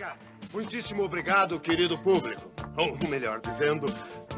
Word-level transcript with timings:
Obrigado. 0.00 0.18
Muitíssimo 0.54 1.02
obrigado, 1.04 1.60
querido 1.60 1.98
público. 1.98 2.50
Ou 2.74 2.96
melhor 3.10 3.38
dizendo, 3.38 3.84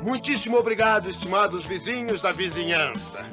muitíssimo 0.02 0.58
obrigado, 0.58 1.08
estimados 1.08 1.64
vizinhos 1.64 2.20
da 2.20 2.32
vizinhança. 2.32 3.24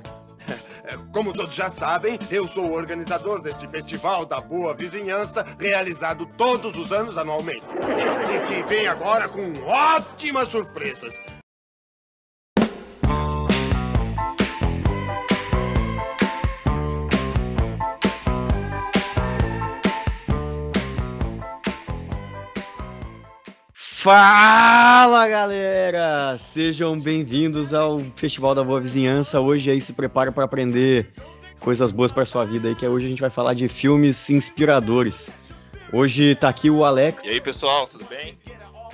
Como 1.12 1.34
todos 1.34 1.55
já 1.55 1.71
sabem, 1.71 2.20
eu 2.29 2.47
sou 2.47 2.67
o 2.67 2.74
organizador 2.74 3.42
deste 3.42 3.67
Festival 3.67 4.28
da 4.28 4.39
Boa 4.39 4.76
Vizinhança, 4.76 5.44
realizado 5.60 6.28
todos 6.38 6.78
os 6.78 6.94
anos 6.94 7.17
anualmente. 7.17 7.65
E 7.65 8.48
que 8.48 8.63
vem 8.70 8.88
agora 8.88 9.28
com 9.28 9.52
ótimas 9.66 10.49
surpresas. 10.49 11.16
Fala 24.02 25.27
galera! 25.27 26.38
Sejam 26.38 26.98
bem-vindos 26.98 27.73
ao 27.73 27.99
Festival 28.16 28.55
da 28.55 28.63
Boa 28.63 28.80
Vizinhança. 28.80 29.41
Hoje 29.41 29.70
aí 29.70 29.81
se 29.81 29.91
prepara 29.91 30.31
para 30.31 30.45
aprender 30.45 31.09
coisas 31.59 31.91
boas 31.91 32.09
para 32.09 32.23
sua 32.23 32.45
vida 32.45 32.70
aí, 32.70 32.76
que 32.76 32.88
hoje 32.88 33.07
a 33.07 33.09
gente 33.09 33.20
vai 33.20 33.30
falar 33.30 33.54
de 33.54 33.67
filmes 33.67 34.30
inspiradores. 34.30 35.30
Hoje 35.91 36.34
tá 36.34 36.48
aqui 36.48 36.70
o 36.70 36.85
Alex. 36.85 37.21
E 37.26 37.27
aí 37.27 37.41
pessoal, 37.41 37.85
tudo 37.88 38.05
bem? 38.05 38.38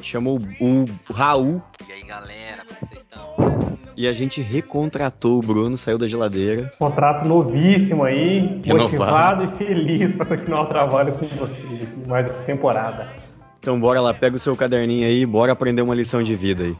Chamou 0.01 0.39
o, 0.59 0.85
Raul. 1.13 1.61
E 1.87 1.93
aí 1.93 2.01
galera, 2.01 2.65
como 2.67 2.89
vocês 2.89 3.01
estão? 3.01 3.77
E 3.95 4.07
a 4.07 4.11
gente 4.11 4.41
recontratou 4.41 5.37
o 5.37 5.41
Bruno, 5.41 5.77
saiu 5.77 5.99
da 5.99 6.07
geladeira. 6.07 6.73
Contrato 6.79 7.27
novíssimo 7.27 8.05
aí, 8.05 8.59
Renovado. 8.63 8.79
motivado 8.79 9.43
e 9.43 9.55
feliz 9.55 10.15
para 10.15 10.25
continuar 10.25 10.63
o 10.63 10.65
trabalho 10.65 11.13
com 11.13 11.27
vocês 11.27 12.07
mais 12.07 12.25
essa 12.25 12.41
temporada. 12.41 13.24
Então 13.65 13.79
bora 13.79 13.99
lá, 13.99 14.13
pega 14.13 14.35
o 14.35 14.39
seu 14.39 14.55
caderninho 14.55 15.07
aí, 15.07 15.25
bora 15.25 15.51
aprender 15.51 15.81
uma 15.81 15.95
lição 15.95 16.21
de 16.21 16.35
vida 16.35 16.65
aí. 16.65 16.77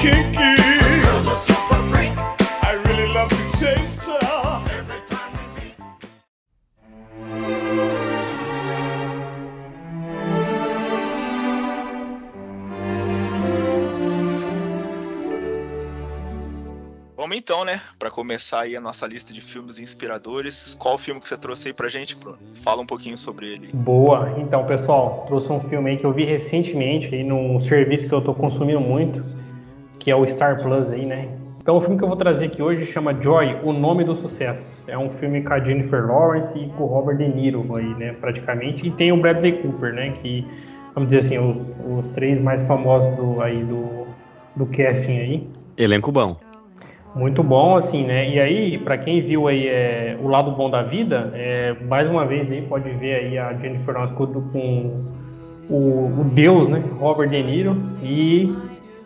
kinky. 0.00 0.51
Vamos 17.32 17.44
então, 17.44 17.64
né? 17.64 17.80
Pra 17.98 18.10
começar 18.10 18.60
aí 18.60 18.76
a 18.76 18.80
nossa 18.80 19.06
lista 19.06 19.32
de 19.32 19.40
filmes 19.40 19.78
inspiradores. 19.78 20.76
Qual 20.78 20.96
o 20.96 20.98
filme 20.98 21.18
que 21.18 21.26
você 21.26 21.38
trouxe 21.38 21.68
aí 21.68 21.72
pra 21.72 21.88
gente, 21.88 22.14
Bruno? 22.14 22.36
Fala 22.62 22.82
um 22.82 22.86
pouquinho 22.86 23.16
sobre 23.16 23.46
ele. 23.46 23.70
Boa. 23.72 24.34
Então, 24.36 24.66
pessoal, 24.66 25.24
trouxe 25.26 25.50
um 25.50 25.58
filme 25.58 25.92
aí 25.92 25.96
que 25.96 26.04
eu 26.04 26.12
vi 26.12 26.26
recentemente 26.26 27.06
aí 27.06 27.24
num 27.24 27.58
serviço 27.58 28.06
que 28.06 28.14
eu 28.14 28.20
tô 28.20 28.34
consumindo 28.34 28.80
muito, 28.80 29.18
que 29.98 30.10
é 30.10 30.14
o 30.14 30.28
Star 30.28 30.62
Plus 30.62 30.90
aí, 30.90 31.06
né? 31.06 31.30
Então, 31.62 31.78
o 31.78 31.80
filme 31.80 31.96
que 31.96 32.04
eu 32.04 32.08
vou 32.08 32.18
trazer 32.18 32.46
aqui 32.46 32.60
hoje 32.62 32.84
chama 32.84 33.14
Joy, 33.14 33.60
O 33.64 33.72
Nome 33.72 34.04
do 34.04 34.14
Sucesso. 34.14 34.84
É 34.86 34.98
um 34.98 35.08
filme 35.12 35.42
com 35.42 35.54
a 35.54 35.58
Jennifer 35.58 36.06
Lawrence 36.06 36.58
e 36.58 36.68
com 36.68 36.84
o 36.84 36.86
Robert 36.86 37.16
De 37.16 37.28
Niro 37.28 37.64
aí, 37.74 37.94
né, 37.94 38.12
praticamente. 38.20 38.86
E 38.86 38.90
tem 38.90 39.10
o 39.10 39.16
Bradley 39.16 39.52
Cooper, 39.62 39.94
né, 39.94 40.12
que, 40.20 40.46
vamos 40.94 41.10
dizer 41.10 41.20
assim, 41.20 41.38
os, 41.38 41.66
os 41.98 42.10
três 42.10 42.38
mais 42.38 42.62
famosos 42.66 43.16
do, 43.16 43.40
aí 43.40 43.64
do, 43.64 44.06
do 44.54 44.66
casting 44.66 45.16
aí. 45.18 45.48
Elenco 45.78 46.12
bom. 46.12 46.51
Muito 47.14 47.42
bom, 47.42 47.76
assim, 47.76 48.06
né? 48.06 48.28
E 48.28 48.40
aí, 48.40 48.78
para 48.78 48.96
quem 48.96 49.20
viu 49.20 49.46
aí 49.46 49.68
é, 49.68 50.16
o 50.20 50.28
lado 50.28 50.50
bom 50.52 50.70
da 50.70 50.82
vida, 50.82 51.30
é, 51.34 51.74
mais 51.86 52.08
uma 52.08 52.24
vez 52.24 52.50
aí 52.50 52.62
pode 52.62 52.88
ver 52.90 53.14
aí 53.14 53.38
a 53.38 53.52
Jennifer 53.52 53.94
Lawrence 53.94 54.14
com, 54.14 54.88
o, 55.68 56.20
o 56.20 56.24
Deus, 56.32 56.68
né? 56.68 56.82
Robert 56.98 57.28
De 57.28 57.42
Niro 57.42 57.76
e 58.02 58.56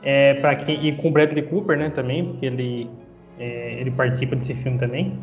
é, 0.02 0.34
para 0.34 0.54
quem 0.54 0.86
e 0.86 0.92
com 0.92 1.10
Bradley 1.10 1.42
Cooper, 1.42 1.76
né? 1.76 1.90
Também, 1.90 2.24
porque 2.26 2.46
ele 2.46 2.88
é, 3.38 3.80
ele 3.80 3.90
participa 3.90 4.36
desse 4.36 4.54
filme 4.54 4.78
também. 4.78 5.18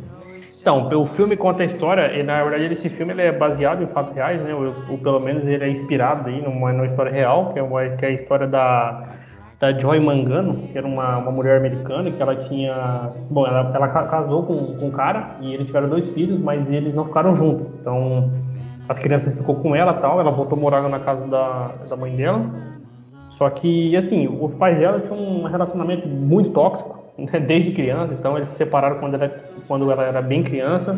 Então, 0.60 0.86
o 1.02 1.06
filme 1.06 1.36
conta 1.36 1.64
a 1.64 1.66
história, 1.66 2.18
e 2.18 2.24
na 2.24 2.42
verdade 2.44 2.74
esse 2.74 2.90
filme 2.90 3.12
ele 3.14 3.22
é 3.22 3.32
baseado 3.32 3.84
em 3.84 3.88
fatos 3.88 4.14
reais, 4.14 4.42
né? 4.42 4.54
Ou, 4.54 4.74
ou 4.90 4.98
pelo 4.98 5.20
menos 5.20 5.46
ele 5.46 5.64
é 5.64 5.70
inspirado 5.70 6.30
aí 6.30 6.42
numa, 6.42 6.72
numa 6.74 6.86
história 6.86 7.12
real, 7.12 7.54
que 7.54 7.60
é, 7.60 7.64
uma, 7.64 7.88
que 7.90 8.06
é 8.06 8.10
a 8.10 8.12
história 8.12 8.48
da 8.48 9.10
da 9.63 9.79
Joy 9.79 9.97
Mangano, 10.01 10.68
que 10.68 10.78
era 10.78 10.85
uma, 10.85 11.18
uma 11.19 11.31
mulher 11.31 11.57
americana, 11.57 12.12
que 12.12 12.22
ela 12.22 12.35
tinha. 12.35 13.09
Bom, 13.29 13.47
ela, 13.47 13.72
ela 13.74 13.88
ca- 13.88 14.07
casou 14.07 14.46
com, 14.46 14.75
com 14.78 14.88
um 14.90 14.91
cara 14.91 15.38
e 15.40 15.53
eles 15.53 15.68
tiveram 15.68 15.88
dois 15.90 16.09
filhos, 16.12 16.38
mas 16.41 16.69
eles 16.69 16.94
não 16.94 17.06
ficaram 17.06 17.34
juntos. 17.35 17.68
Então, 17.79 18.29
as 18.90 19.00
crianças 19.00 19.35
ficou 19.38 19.62
com 19.62 19.74
ela 19.75 19.94
tal, 19.94 20.19
ela 20.19 20.31
voltou 20.31 20.57
a 20.57 20.62
morar 20.62 20.90
na 20.90 21.00
casa 21.00 21.28
da, 21.28 21.78
da 21.88 21.96
mãe 21.96 22.13
dela. 22.16 22.46
Só 23.29 23.50
que, 23.50 23.96
assim, 23.96 24.28
os 24.28 24.53
pais 24.56 24.79
dela 24.79 25.01
tinham 25.01 25.18
um 25.18 25.44
relacionamento 25.46 26.07
muito 26.09 26.51
tóxico, 26.51 27.13
né, 27.18 27.40
desde 27.47 27.72
criança, 27.72 28.13
então 28.13 28.35
eles 28.38 28.50
se 28.50 28.56
separaram 28.57 29.00
quando 29.00 29.16
ela, 29.16 29.30
quando 29.68 29.91
ela 29.91 30.03
era 30.03 30.22
bem 30.22 30.44
criança. 30.44 30.94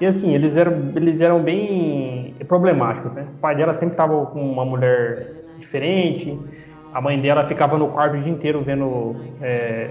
E 0.00 0.06
assim, 0.06 0.34
eles 0.34 0.56
eram, 0.56 0.92
eles 0.96 1.20
eram 1.20 1.42
bem 1.42 2.36
problemáticos, 2.48 3.12
né? 3.14 3.28
O 3.36 3.38
pai 3.40 3.56
dela 3.56 3.74
sempre 3.74 3.94
estava 3.94 4.26
com 4.26 4.40
uma 4.40 4.64
mulher 4.64 5.44
diferente, 5.56 6.63
a 6.94 7.00
mãe 7.00 7.20
dela 7.20 7.44
ficava 7.46 7.76
no 7.76 7.88
quarto 7.88 8.16
o 8.16 8.22
dia 8.22 8.32
inteiro 8.32 8.60
vendo 8.60 9.16
é, 9.42 9.90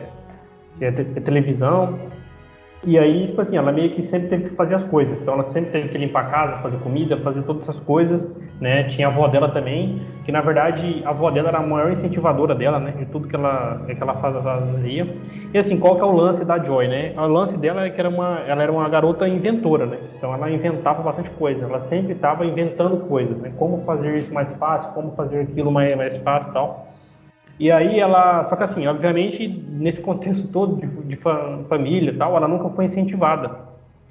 é, 0.82 0.92
te- 0.92 1.04
televisão. 1.22 2.00
E 2.86 3.00
aí, 3.00 3.28
tipo 3.28 3.40
assim, 3.40 3.56
ela 3.56 3.72
meio 3.72 3.90
que 3.92 4.02
sempre 4.02 4.28
teve 4.28 4.44
que 4.44 4.50
fazer 4.56 4.76
as 4.76 4.84
coisas. 4.84 5.18
Então 5.22 5.36
ela 5.36 5.44
sempre 5.44 5.72
teve 5.72 5.88
que 5.88 5.98
limpar 5.98 6.26
a 6.26 6.30
casa, 6.30 6.58
fazer 6.58 6.78
comida, 6.80 7.18
fazer 7.18 7.42
todas 7.44 7.64
essas 7.64 7.80
coisas, 7.80 8.30
né? 8.60 8.84
Tinha 8.84 9.08
a 9.08 9.10
avó 9.10 9.26
dela 9.30 9.48
também, 9.48 10.02
que 10.26 10.34
na 10.34 10.42
verdade 10.42 11.02
a 11.06 11.12
avó 11.12 11.32
dela 11.32 11.48
era 11.48 11.60
a 11.60 11.66
maior 11.66 11.90
incentivadora 11.92 12.54
dela, 12.54 12.80
né? 12.80 12.92
De 12.92 13.06
tudo 13.06 13.26
que 13.30 13.36
ela, 13.38 13.86
que 13.86 14.02
ela 14.04 14.16
faz- 14.16 14.44
fazia. 14.44 15.08
E 15.54 15.58
assim, 15.58 15.80
qual 15.80 15.96
que 15.96 16.02
é 16.02 16.06
o 16.06 16.12
lance 16.12 16.44
da 16.44 16.60
Joy, 16.62 16.90
né? 16.90 17.14
O 17.16 17.26
lance 17.28 17.58
dela 17.58 17.86
é 17.86 17.90
que 17.90 18.02
era 18.02 18.10
uma, 18.10 18.40
ela 18.46 18.64
era 18.64 18.72
uma 18.72 18.90
garota 18.90 19.30
inventora, 19.30 19.86
né? 19.86 20.00
Então 20.18 20.34
ela 20.34 20.52
inventava 20.52 21.02
bastante 21.02 21.30
coisa. 21.30 21.64
Ela 21.64 21.80
sempre 21.80 22.12
estava 22.12 22.46
inventando 22.46 22.98
coisas, 23.08 23.38
né? 23.38 23.54
Como 23.56 23.78
fazer 23.86 24.18
isso 24.18 24.34
mais 24.34 24.52
fácil, 24.58 24.92
como 24.92 25.12
fazer 25.12 25.40
aquilo 25.40 25.72
mais, 25.72 25.96
mais 25.96 26.18
fácil 26.18 26.50
e 26.52 26.54
tal. 26.54 26.93
E 27.64 27.72
aí 27.72 27.98
ela, 27.98 28.44
só 28.44 28.58
que 28.58 28.64
assim, 28.64 28.86
obviamente, 28.88 29.48
nesse 29.48 30.02
contexto 30.02 30.50
todo 30.50 30.82
de, 30.82 30.86
de 31.04 31.16
fa- 31.16 31.60
família 31.70 32.12
e 32.12 32.18
tal, 32.18 32.36
ela 32.36 32.46
nunca 32.46 32.68
foi 32.68 32.84
incentivada 32.84 33.52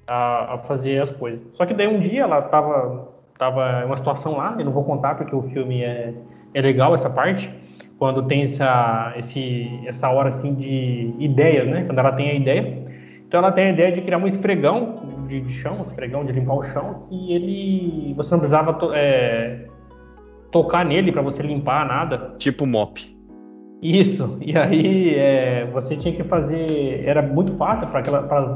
a, 0.09 0.55
a 0.55 0.59
fazer 0.61 1.03
as 1.03 1.11
coisas. 1.11 1.47
Só 1.53 1.67
que 1.67 1.75
daí 1.75 1.87
um 1.87 2.01
dia 2.01 2.23
ela 2.23 2.41
tava, 2.41 3.09
tava 3.37 3.83
em 3.83 3.85
uma 3.85 3.97
situação 3.99 4.39
lá, 4.39 4.57
eu 4.59 4.65
não 4.65 4.73
vou 4.73 4.85
contar 4.85 5.17
porque 5.17 5.37
o 5.37 5.43
filme 5.43 5.83
é, 5.83 6.15
é 6.55 6.62
legal 6.62 6.95
essa 6.95 7.11
parte, 7.11 7.53
quando 7.99 8.23
tem 8.23 8.45
essa, 8.45 9.12
esse, 9.19 9.69
essa 9.85 10.09
hora 10.09 10.31
assim 10.31 10.55
de 10.55 11.12
ideias, 11.19 11.69
né? 11.69 11.85
Quando 11.85 11.99
ela 11.99 12.12
tem 12.12 12.31
a 12.31 12.35
ideia. 12.35 12.83
Então 13.29 13.37
ela 13.37 13.53
tem 13.53 13.67
a 13.67 13.71
ideia 13.71 13.93
de 13.93 14.01
criar 14.01 14.17
um 14.17 14.27
esfregão 14.27 15.03
de, 15.29 15.43
de 15.43 15.53
chão, 15.53 15.77
um 15.83 15.89
esfregão 15.89 16.25
de 16.25 16.33
limpar 16.33 16.55
o 16.55 16.62
chão, 16.62 17.07
que 17.11 17.35
ele, 17.35 18.15
você 18.17 18.31
não 18.33 18.39
precisava 18.39 18.73
to- 18.73 18.95
é, 18.95 19.67
tocar 20.51 20.87
nele 20.87 21.12
para 21.12 21.21
você 21.21 21.43
limpar 21.43 21.87
nada. 21.87 22.35
Tipo 22.39 22.65
mop. 22.65 23.12
Isso, 23.82 24.38
e 24.41 24.56
aí 24.56 25.12
é, 25.16 25.66
você 25.72 25.97
tinha 25.97 26.15
que 26.15 26.22
fazer. 26.22 27.00
Era 27.04 27.20
muito 27.20 27.56
fácil 27.56 27.88
para 27.88 28.00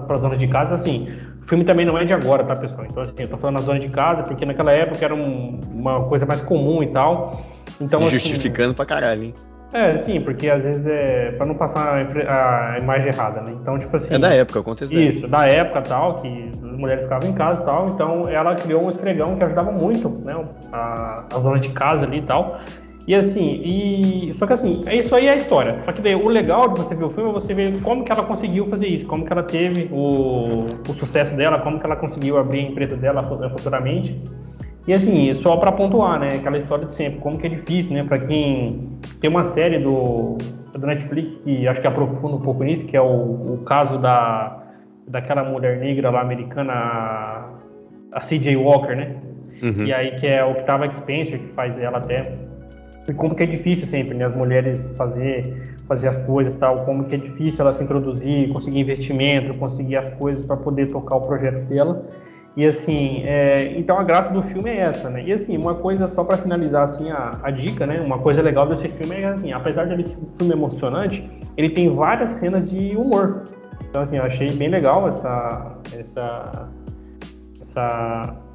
pra 0.06 0.16
zona 0.16 0.37
de 0.37 0.47
casa, 0.47 0.76
assim. 0.76 1.09
O 1.42 1.44
filme 1.48 1.64
também 1.64 1.84
não 1.84 1.98
é 1.98 2.04
de 2.04 2.12
agora, 2.12 2.44
tá, 2.44 2.54
pessoal? 2.54 2.87
Então, 2.88 3.03
assim, 3.03 3.14
eu 3.19 3.28
tô 3.28 3.37
falando 3.37 3.56
na 3.56 3.62
zona 3.62 3.81
de 3.81 3.88
casa, 3.88 4.22
porque 4.22 4.47
naquela 4.47 4.70
época 4.70 5.04
era 5.04 5.14
um- 5.14 5.59
uma 5.75 6.04
coisa 6.04 6.25
mais 6.25 6.41
comum 6.41 6.81
e 6.81 6.87
tal. 6.88 7.42
Então, 7.82 7.98
Se 8.00 8.06
assim, 8.06 8.19
justificando 8.19 8.73
pra 8.73 8.87
caralho, 8.87 9.25
hein? 9.25 9.34
É, 9.75 9.96
sim, 9.96 10.20
porque 10.20 10.49
às 10.49 10.62
vezes 10.62 10.87
é 10.87 11.32
para 11.32 11.44
não 11.44 11.56
passar 11.56 11.99
a 11.99 12.75
a 12.76 12.79
imagem 12.79 13.08
errada, 13.08 13.40
né? 13.40 13.52
Então, 13.61 13.76
tipo 13.79 13.96
assim. 13.96 14.14
É 14.14 14.19
da 14.19 14.32
época, 14.32 14.61
o 14.61 14.62
contexto 14.62 14.94
da 14.94 15.00
época. 15.00 15.14
Isso, 15.19 15.29
da 15.29 15.44
época 15.44 15.82
tal, 15.82 16.17
que 16.19 16.50
as 16.52 16.61
mulheres 16.79 17.02
ficavam 17.02 17.29
em 17.29 17.32
casa 17.32 17.62
e 17.62 17.64
tal, 17.64 17.88
então 17.88 18.22
ela 18.29 18.55
criou 18.55 18.84
um 18.84 18.88
esfregão 18.88 19.34
que 19.37 19.43
ajudava 19.43 19.72
muito, 19.72 20.08
né, 20.25 20.37
a, 20.72 21.25
a 21.34 21.38
dona 21.40 21.58
de 21.58 21.70
casa 21.70 22.06
ali 22.06 22.19
e 22.19 22.22
tal. 22.22 22.61
E 23.06 23.14
assim, 23.14 23.61
e 23.64 24.35
só 24.35 24.47
que 24.47 24.53
assim, 24.53 24.82
é 24.87 24.97
isso 24.97 25.14
aí 25.14 25.26
é 25.26 25.32
a 25.32 25.37
história. 25.37 25.75
Só 25.85 25.93
que 25.93 26.03
daí 26.03 26.14
o 26.17 26.26
legal 26.29 26.69
de 26.69 26.81
você 26.81 26.94
ver 26.94 27.05
o 27.05 27.11
filme 27.11 27.31
é 27.31 27.32
você 27.32 27.55
ver 27.55 27.81
como 27.82 28.05
que 28.05 28.11
ela 28.11 28.25
conseguiu 28.25 28.67
fazer 28.67 28.88
isso, 28.88 29.06
como 29.06 29.25
que 29.25 29.32
ela 29.32 29.44
teve 29.44 29.88
o, 29.93 30.67
o 30.88 30.93
sucesso 30.94 31.37
dela, 31.37 31.61
como 31.61 31.79
que 31.79 31.87
ela 31.87 31.94
conseguiu 31.97 32.37
abrir 32.37 32.58
a 32.61 32.62
empresa 32.70 32.97
dela 32.97 33.23
fu- 33.23 33.38
futuramente. 33.50 34.20
E 34.88 34.93
assim, 34.93 35.32
só 35.35 35.56
pra 35.56 35.70
pontuar, 35.73 36.19
né, 36.19 36.29
aquela 36.38 36.58
história 36.58 36.85
de 36.85 36.93
sempre, 36.93 37.20
como 37.20 37.38
que 37.38 37.47
é 37.47 37.50
difícil, 37.50 37.93
né, 37.94 38.05
Pra 38.05 38.19
quem 38.19 38.88
tem 39.20 39.31
uma 39.31 39.44
série 39.44 39.79
do, 39.79 40.37
do 40.76 40.87
Netflix 40.87 41.37
que 41.38 41.67
acho 41.69 41.81
que 41.81 41.87
aprofunda 41.87 42.37
um 42.37 42.41
pouco 42.41 42.62
nisso, 42.64 42.85
que 42.87 42.97
é 42.97 43.00
o, 43.00 43.05
o 43.55 43.62
caso 43.64 43.99
da 43.99 44.62
daquela 45.08 45.44
mulher 45.44 45.79
negra 45.79 46.11
lá 46.11 46.20
americana, 46.20 46.73
a, 46.73 47.49
a 48.12 48.20
CJ 48.20 48.56
Walker, 48.56 48.97
né? 48.97 49.14
Uhum. 49.62 49.87
E 49.87 49.93
aí 49.93 50.17
que 50.17 50.26
é 50.26 50.44
o 50.44 50.50
Octava 50.50 50.93
Spencer 50.93 51.38
que 51.38 51.53
faz 51.53 51.79
ela 51.81 51.99
até. 51.99 52.23
E 53.08 53.14
como 53.14 53.35
que 53.35 53.43
é 53.43 53.47
difícil 53.47 53.87
sempre, 53.87 54.14
né, 54.14 54.25
as 54.25 54.35
mulheres 54.35 54.88
fazer, 54.97 55.75
fazer 55.87 56.08
as 56.08 56.17
coisas 56.19 56.55
tal, 56.55 56.85
como 56.85 57.05
que 57.05 57.14
é 57.14 57.19
difícil 57.19 57.64
ela 57.64 57.73
se 57.73 57.82
introduzir, 57.82 58.53
conseguir 58.53 58.81
investimento, 58.81 59.56
conseguir 59.58 59.97
as 59.97 60.14
coisas 60.14 60.44
para 60.44 60.56
poder 60.56 60.87
tocar 60.88 61.17
o 61.17 61.20
projeto 61.20 61.64
dela. 61.67 62.05
E 62.56 62.67
assim, 62.67 63.20
é, 63.25 63.75
então 63.76 63.99
a 63.99 64.03
graça 64.03 64.32
do 64.32 64.43
filme 64.43 64.70
é 64.70 64.79
essa, 64.79 65.11
né? 65.11 65.23
E 65.26 65.32
assim, 65.32 65.58
uma 65.58 65.75
coisa 65.75 66.06
só 66.06 66.25
para 66.25 66.38
finalizar 66.38 66.85
assim 66.85 67.11
a, 67.11 67.38
a, 67.43 67.50
dica, 67.50 67.87
né? 67.87 68.00
Uma 68.00 68.19
coisa 68.19 68.41
legal 68.41 68.67
desse 68.67 68.88
filme 68.88 69.14
é 69.14 69.26
assim, 69.26 69.53
apesar 69.53 69.85
de 69.85 69.93
ele 69.93 70.05
ser 70.05 70.17
um 70.17 70.26
filme 70.38 70.55
emocionante, 70.55 71.29
ele 71.56 71.69
tem 71.69 71.91
várias 71.91 72.31
cenas 72.31 72.70
de 72.70 72.97
humor. 72.97 73.43
Então 73.91 74.03
assim, 74.03 74.17
eu 74.17 74.25
achei 74.25 74.50
bem 74.53 74.69
legal 74.69 75.06
essa 75.06 75.76
essa 75.94 76.69
essa 77.61 78.45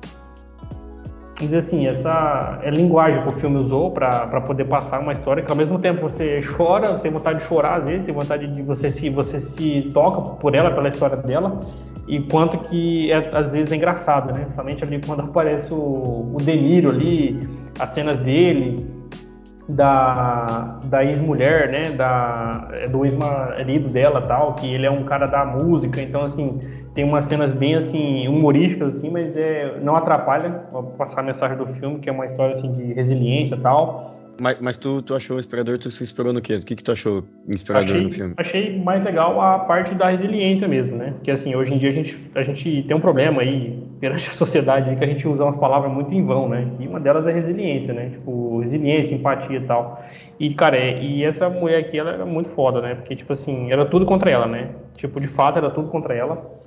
dizer 1.45 1.57
assim, 1.57 1.87
essa 1.87 2.59
é 2.63 2.69
linguagem 2.69 3.21
que 3.21 3.29
o 3.29 3.31
filme 3.31 3.57
usou 3.57 3.91
para 3.91 4.41
poder 4.41 4.65
passar 4.65 4.99
uma 4.99 5.11
história 5.11 5.43
que 5.43 5.51
ao 5.51 5.57
mesmo 5.57 5.79
tempo 5.79 6.01
você 6.01 6.41
chora, 6.55 6.95
tem 6.99 7.11
vontade 7.11 7.39
de 7.39 7.45
chorar 7.45 7.79
às 7.79 7.89
vezes, 7.89 8.05
tem 8.05 8.13
vontade 8.13 8.47
de 8.47 8.61
você 8.61 8.89
se 8.89 9.09
você 9.09 9.39
se 9.39 9.89
toca 9.93 10.21
por 10.21 10.55
ela, 10.55 10.71
pela 10.71 10.89
história 10.89 11.17
dela, 11.17 11.59
e 12.07 12.19
quanto 12.21 12.57
que 12.57 13.11
é, 13.11 13.29
às 13.33 13.51
vezes 13.51 13.71
é 13.71 13.75
engraçado, 13.75 14.37
né? 14.37 14.47
Somente 14.55 14.83
ali 14.83 14.99
quando 15.05 15.21
aparece 15.21 15.73
o, 15.73 16.31
o 16.33 16.37
Deniro 16.41 16.89
ali, 16.89 17.39
as 17.79 17.91
cenas 17.91 18.17
dele, 18.19 18.75
da, 19.67 20.79
da 20.85 21.03
ex-mulher, 21.03 21.69
né? 21.69 21.91
Da, 21.91 22.67
é 22.73 22.85
do 22.85 23.05
ex-marido 23.05 23.91
dela 23.91 24.21
tal, 24.21 24.53
que 24.55 24.73
ele 24.73 24.85
é 24.85 24.91
um 24.91 25.03
cara 25.03 25.25
da 25.25 25.45
música, 25.45 26.01
então 26.01 26.23
assim, 26.23 26.57
tem 26.93 27.03
umas 27.03 27.25
cenas 27.25 27.51
bem 27.51 27.75
assim, 27.75 28.27
humorísticas, 28.27 28.97
assim, 28.97 29.09
mas 29.09 29.37
é, 29.37 29.79
não 29.81 29.95
atrapalha 29.95 30.49
passar 30.97 31.21
a 31.21 31.23
mensagem 31.23 31.57
do 31.57 31.65
filme, 31.67 31.99
que 31.99 32.09
é 32.09 32.11
uma 32.11 32.25
história 32.25 32.55
assim, 32.55 32.71
de 32.71 32.93
resiliência 32.93 33.55
e 33.55 33.59
tal. 33.59 34.11
Mas, 34.41 34.59
mas 34.59 34.77
tu, 34.77 35.01
tu 35.03 35.13
achou 35.13 35.37
inspirador, 35.37 35.77
tu 35.77 35.91
se 35.91 36.03
inspirou 36.03 36.33
no 36.33 36.41
quê? 36.41 36.55
O 36.55 36.65
que, 36.65 36.75
que 36.75 36.83
tu 36.83 36.91
achou 36.91 37.23
inspirador 37.47 37.89
achei, 37.89 38.03
no 38.03 38.11
filme? 38.11 38.33
Achei 38.37 38.79
mais 38.79 39.03
legal 39.03 39.39
a 39.39 39.59
parte 39.59 39.93
da 39.93 40.09
resiliência 40.09 40.67
mesmo, 40.67 40.97
né? 40.97 41.11
Porque 41.11 41.29
assim, 41.29 41.55
hoje 41.55 41.73
em 41.73 41.77
dia 41.77 41.89
a 41.89 41.91
gente, 41.91 42.17
a 42.33 42.41
gente 42.41 42.83
tem 42.83 42.97
um 42.97 42.99
problema 42.99 43.41
aí 43.41 43.79
perante 43.99 44.27
a 44.29 44.31
sociedade 44.33 44.89
aí, 44.89 44.95
que 44.95 45.03
a 45.03 45.07
gente 45.07 45.27
usa 45.27 45.43
umas 45.43 45.57
palavras 45.57 45.91
muito 45.91 46.11
em 46.11 46.25
vão, 46.25 46.49
né? 46.49 46.67
E 46.79 46.87
uma 46.87 46.99
delas 46.99 47.27
é 47.27 47.31
resiliência, 47.31 47.93
né? 47.93 48.09
Tipo, 48.09 48.59
resiliência, 48.61 49.13
empatia 49.13 49.57
e 49.57 49.65
tal. 49.65 50.03
E, 50.39 50.53
cara, 50.55 50.75
é, 50.75 51.01
e 51.03 51.23
essa 51.23 51.47
mulher 51.47 51.77
aqui, 51.77 51.99
ela 51.99 52.11
era 52.11 52.25
muito 52.25 52.49
foda, 52.49 52.81
né? 52.81 52.95
Porque, 52.95 53.15
tipo 53.15 53.31
assim, 53.33 53.71
era 53.71 53.85
tudo 53.85 54.07
contra 54.07 54.31
ela, 54.31 54.47
né? 54.47 54.69
Tipo, 54.95 55.21
de 55.21 55.27
fato, 55.27 55.57
era 55.57 55.69
tudo 55.69 55.89
contra 55.89 56.15
ela. 56.15 56.60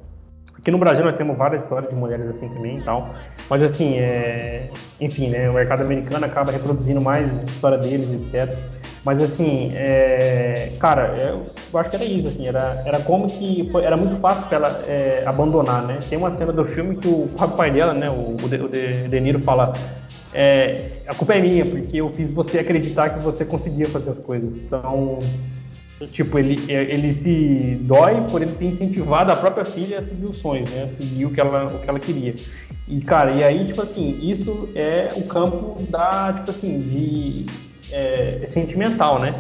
Aqui 0.64 0.70
no 0.70 0.78
Brasil 0.78 1.05
nós 1.05 1.14
temos 1.19 1.37
várias 1.37 1.61
histórias 1.61 1.90
de 1.90 1.94
mulheres 1.94 2.26
assim 2.26 2.49
também 2.49 2.78
e 2.78 2.81
tal. 2.81 3.14
Mas 3.50 3.62
assim, 3.62 3.99
é... 3.99 4.66
enfim, 4.99 5.28
né? 5.28 5.50
O 5.50 5.52
mercado 5.52 5.82
americano 5.82 6.25
acaba 6.25 6.50
reproduzindo 6.50 7.02
mais 7.02 7.28
a 7.28 7.44
história 7.44 7.76
deles, 7.76 8.32
etc. 8.32 8.56
Mas 9.05 9.20
assim, 9.20 9.72
é... 9.75 10.72
cara, 10.81 11.14
eu 11.19 11.78
acho 11.78 11.90
que 11.90 11.96
era 11.96 12.05
isso, 12.06 12.28
assim, 12.28 12.49
era, 12.49 12.82
era 12.87 12.99
como 13.00 13.26
que 13.26 13.69
foi, 13.70 13.84
era 13.84 13.94
muito 13.94 14.19
fácil 14.20 14.44
para 14.44 14.56
ela 14.56 14.84
é, 14.88 15.22
abandonar, 15.26 15.82
né? 15.82 15.99
Tem 16.08 16.16
uma 16.16 16.31
cena 16.31 16.50
do 16.50 16.64
filme 16.64 16.96
que 16.96 17.08
o 17.08 17.28
pai 17.58 17.70
dela, 17.70 17.93
né, 17.93 18.08
o, 18.08 18.34
De, 18.49 18.56
o 18.56 19.08
De 19.10 19.20
Niro 19.20 19.40
fala 19.40 19.75
é, 20.32 20.93
a 21.06 21.14
culpa 21.14 21.34
é 21.34 21.43
minha, 21.43 21.67
porque 21.67 21.99
eu 21.99 22.08
fiz 22.08 22.31
você 22.31 22.58
acreditar 22.58 23.10
que 23.10 23.19
você 23.19 23.44
conseguia 23.44 23.87
fazer 23.87 24.12
as 24.12 24.19
coisas. 24.19 24.56
Então, 24.56 25.19
Tipo, 26.12 26.38
ele, 26.38 26.61
é, 26.73 26.82
ele 26.93 27.14
se 27.14 27.79
dói 27.82 28.20
por 28.31 28.43
ele 28.43 28.52
ter 28.52 28.67
incentivado 28.67 29.32
a 29.32 29.37
própria 29.37 29.64
filha 29.64 30.00
a 30.00 30.02
seguir 30.02 30.26
os 30.26 30.38
sonhos, 30.38 30.69
né? 30.70 30.82
A 30.82 30.88
seguir 30.88 31.25
o 31.26 31.31
que 31.31 31.41
ela, 31.41 31.67
o 31.67 31.79
que 31.79 31.88
ela 31.88 32.00
queria. 32.00 32.35
E, 32.88 33.00
cara, 33.00 33.31
e 33.32 33.44
aí, 33.44 33.67
tipo 33.67 33.81
assim, 33.81 34.19
isso 34.20 34.69
é 34.75 35.08
o 35.17 35.25
campo 35.25 35.81
da, 35.88 36.32
tipo 36.32 36.50
assim, 36.50 36.79
de 36.79 37.46
é, 37.93 38.41
é 38.43 38.46
sentimental, 38.46 39.20
né? 39.20 39.35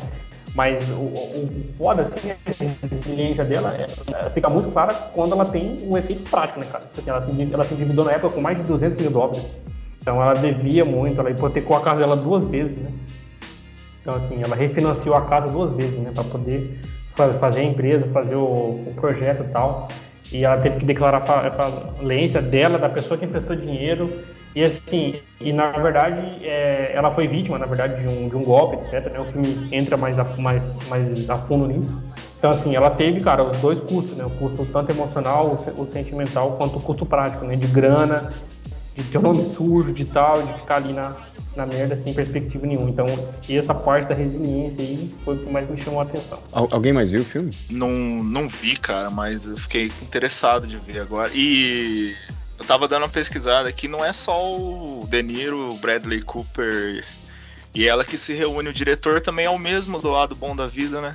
Mas 0.54 0.88
o, 0.90 1.02
o, 1.02 1.64
foda, 1.76 2.02
assim, 2.02 2.30
a 2.30 2.86
resiliência 2.86 3.44
dela 3.44 3.74
é, 3.76 3.86
é, 4.14 4.30
fica 4.30 4.48
muito 4.48 4.70
clara 4.70 4.94
quando 5.12 5.32
ela 5.32 5.46
tem 5.46 5.86
um 5.90 5.98
efeito 5.98 6.30
prático, 6.30 6.60
né, 6.60 6.66
cara? 6.70 6.84
Tipo 6.84 7.00
assim, 7.00 7.10
ela, 7.10 7.26
se, 7.26 7.52
ela 7.52 7.64
se 7.64 7.74
endividou 7.74 8.04
na 8.04 8.12
época 8.12 8.34
com 8.34 8.40
mais 8.40 8.56
de 8.56 8.62
200 8.62 8.96
mil 8.98 9.10
dólares. 9.10 9.44
Então 10.00 10.22
ela 10.22 10.34
devia 10.34 10.84
muito, 10.84 11.18
ela 11.18 11.30
hipotecou 11.30 11.76
a 11.76 11.80
casa 11.80 12.00
dela 12.00 12.16
duas 12.16 12.44
vezes, 12.48 12.76
né? 12.76 12.90
Então, 14.04 14.16
assim, 14.16 14.42
ela 14.42 14.54
refinanciou 14.54 15.14
a 15.14 15.22
casa 15.22 15.48
duas 15.48 15.72
vezes, 15.72 15.98
né, 15.98 16.10
para 16.14 16.24
poder 16.24 16.78
fazer 17.16 17.60
a 17.60 17.64
empresa, 17.64 18.06
fazer 18.08 18.34
o, 18.34 18.42
o, 18.42 18.92
projeto 18.96 19.44
e 19.44 19.48
tal. 19.50 19.88
E 20.30 20.44
ela 20.44 20.58
teve 20.58 20.76
que 20.76 20.84
declarar 20.84 21.18
a 21.18 21.50
falência 21.50 22.42
dela, 22.42 22.76
da 22.76 22.90
pessoa 22.90 23.16
que 23.16 23.24
emprestou 23.24 23.56
dinheiro. 23.56 24.10
E 24.54 24.62
assim, 24.62 25.20
e 25.40 25.54
na 25.54 25.70
verdade, 25.70 26.20
é, 26.44 26.92
ela 26.94 27.10
foi 27.12 27.26
vítima, 27.26 27.58
na 27.58 27.64
verdade, 27.64 28.02
de 28.02 28.06
um, 28.06 28.28
de 28.28 28.36
um 28.36 28.44
golpe, 28.44 28.76
etc. 28.76 29.10
Né? 29.10 29.20
O 29.20 29.24
filme 29.24 29.68
entra 29.72 29.96
mais 29.96 30.18
a, 30.18 30.24
mais, 30.36 30.62
mais 30.88 31.30
a 31.30 31.38
fundo 31.38 31.66
nisso. 31.66 31.90
Então, 32.38 32.50
assim, 32.50 32.76
ela 32.76 32.90
teve, 32.90 33.20
cara, 33.20 33.42
os 33.42 33.56
dois 33.58 33.80
custos, 33.84 34.14
né? 34.18 34.24
O 34.26 34.30
custo 34.30 34.66
tanto 34.66 34.92
emocional, 34.92 35.58
o, 35.78 35.86
sentimental, 35.86 36.58
quanto 36.58 36.76
o 36.76 36.80
custo 36.80 37.06
prático, 37.06 37.46
né? 37.46 37.56
De 37.56 37.66
grana, 37.68 38.28
de 38.94 39.02
ter 39.04 39.16
o 39.16 39.22
nome 39.22 39.42
sujo, 39.44 39.94
de 39.94 40.04
tal, 40.04 40.42
de 40.42 40.52
ficar 40.52 40.76
ali 40.76 40.92
na, 40.92 41.16
na 41.56 41.66
merda 41.66 41.96
sem 41.96 42.12
perspectiva 42.12 42.66
nenhuma. 42.66 42.90
Então, 42.90 43.06
essa 43.48 43.74
parte 43.74 44.08
da 44.08 44.14
resiliência 44.14 44.80
aí 44.80 45.10
foi 45.24 45.36
o 45.36 45.38
que 45.38 45.50
mais 45.50 45.68
me 45.68 45.80
chamou 45.80 46.00
a 46.00 46.04
atenção. 46.04 46.42
alguém 46.52 46.92
mais 46.92 47.10
viu 47.10 47.22
o 47.22 47.24
filme? 47.24 47.50
Não, 47.70 47.90
não 48.22 48.48
vi, 48.48 48.76
cara, 48.76 49.10
mas 49.10 49.46
eu 49.46 49.56
fiquei 49.56 49.86
interessado 50.02 50.66
de 50.66 50.78
ver 50.78 51.00
agora. 51.00 51.30
E 51.34 52.14
eu 52.58 52.64
tava 52.64 52.88
dando 52.88 53.02
uma 53.02 53.08
pesquisada 53.08 53.68
aqui, 53.68 53.88
não 53.88 54.04
é 54.04 54.12
só 54.12 54.56
o 54.56 55.06
De 55.08 55.22
Niro, 55.22 55.72
o 55.72 55.78
Bradley 55.78 56.22
Cooper 56.22 57.04
e 57.74 57.88
ela 57.88 58.04
que 58.04 58.16
se 58.16 58.32
reúne. 58.32 58.68
O 58.68 58.72
diretor 58.72 59.20
também 59.20 59.46
é 59.46 59.50
o 59.50 59.58
mesmo 59.58 60.00
do 60.00 60.10
lado 60.10 60.34
bom 60.34 60.54
da 60.54 60.68
vida, 60.68 61.00
né? 61.00 61.14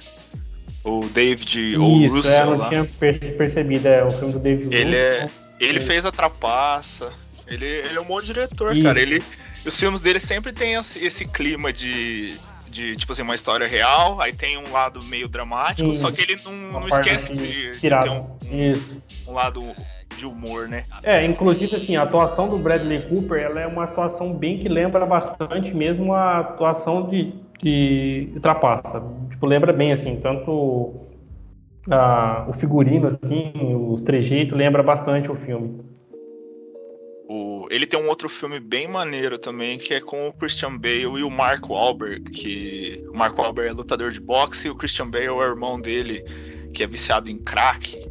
O 0.83 1.07
David 1.07 1.77
ou 1.77 2.01
Isso, 2.01 2.15
Russell. 2.15 2.33
É, 2.33 2.41
eu 2.41 2.45
não 2.51 2.57
lá. 2.57 2.69
tinha 2.69 2.85
percebido, 2.85 3.87
é 3.87 4.03
o 4.03 4.11
filme 4.11 4.33
do 4.33 4.39
David 4.39 4.75
Ele, 4.75 4.95
é, 4.95 5.29
ele 5.59 5.79
fez 5.79 6.05
a 6.05 6.11
trapaça. 6.11 7.13
Ele, 7.47 7.65
ele 7.65 7.97
é 7.97 8.01
um 8.01 8.05
bom 8.05 8.21
diretor, 8.21 8.75
Isso. 8.75 8.83
cara. 8.83 9.01
Ele, 9.01 9.23
os 9.65 9.79
filmes 9.79 10.01
dele 10.01 10.19
sempre 10.19 10.51
tem 10.51 10.73
esse, 10.73 11.27
clima 11.27 11.71
de, 11.71 12.35
de, 12.69 12.95
tipo 12.95 13.11
assim, 13.11 13.21
uma 13.21 13.35
história 13.35 13.67
real, 13.67 14.21
aí 14.21 14.33
tem 14.33 14.57
um 14.57 14.71
lado 14.71 15.03
meio 15.03 15.27
dramático, 15.27 15.93
Sim. 15.93 15.99
só 15.99 16.11
que 16.11 16.21
ele 16.21 16.39
não, 16.43 16.79
não 16.79 16.87
esquece 16.87 17.33
de, 17.33 17.71
de, 17.71 17.79
ter 17.79 18.09
um, 18.09 18.25
um, 18.51 18.73
um, 19.27 19.33
lado 19.33 19.61
de 20.15 20.25
humor, 20.25 20.67
né? 20.67 20.85
É, 21.03 21.23
inclusive, 21.25 21.75
assim, 21.75 21.95
a 21.95 22.03
atuação 22.03 22.47
do 22.47 22.57
Bradley 22.57 23.07
Cooper, 23.09 23.41
ela 23.41 23.59
é 23.59 23.67
uma 23.67 23.83
atuação 23.83 24.33
bem 24.33 24.59
que 24.59 24.69
lembra 24.69 25.05
bastante 25.05 25.73
mesmo 25.73 26.13
a 26.13 26.39
atuação 26.39 27.09
de, 27.09 27.33
de, 27.61 28.29
de 28.33 28.39
Trapaça. 28.39 29.01
Tipo, 29.29 29.45
lembra 29.45 29.73
bem, 29.73 29.91
assim, 29.91 30.15
tanto 30.17 31.07
a, 31.89 32.45
o 32.47 32.53
figurino, 32.53 33.07
assim, 33.07 33.53
os 33.89 34.01
trejeitos, 34.01 34.57
lembra 34.57 34.83
bastante 34.83 35.29
o 35.29 35.35
filme. 35.35 35.88
Ele 37.69 37.85
tem 37.85 37.99
um 37.99 38.07
outro 38.07 38.27
filme 38.27 38.59
bem 38.59 38.87
maneiro 38.87 39.37
também, 39.37 39.77
que 39.77 39.93
é 39.93 40.01
com 40.01 40.27
o 40.27 40.33
Christian 40.33 40.75
Bale 40.75 41.19
e 41.19 41.23
o 41.23 41.29
Mark 41.29 41.69
Wahlberg, 41.69 42.31
que 42.31 43.03
o 43.13 43.15
Mark 43.15 43.37
Wahlberg 43.37 43.69
é 43.69 43.73
lutador 43.73 44.11
de 44.11 44.19
boxe 44.19 44.67
e 44.67 44.71
o 44.71 44.75
Christian 44.75 45.07
Bale 45.09 45.25
é 45.25 45.31
o 45.31 45.43
irmão 45.43 45.79
dele, 45.79 46.23
que 46.73 46.81
é 46.81 46.87
viciado 46.87 47.29
em 47.29 47.37
crack. 47.37 48.01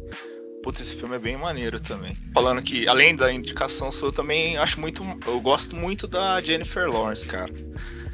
Putz, 0.63 0.79
esse 0.79 0.95
filme 0.95 1.15
é 1.15 1.19
bem 1.19 1.35
maneiro 1.35 1.79
também. 1.79 2.17
Falando 2.33 2.61
que, 2.61 2.87
além 2.87 3.15
da 3.15 3.31
indicação 3.31 3.91
sua, 3.91 4.09
eu 4.09 4.13
também 4.13 4.57
acho 4.57 4.79
muito. 4.79 5.03
Eu 5.25 5.41
gosto 5.41 5.75
muito 5.75 6.07
da 6.07 6.41
Jennifer 6.41 6.89
Lawrence, 6.89 7.25
cara. 7.25 7.53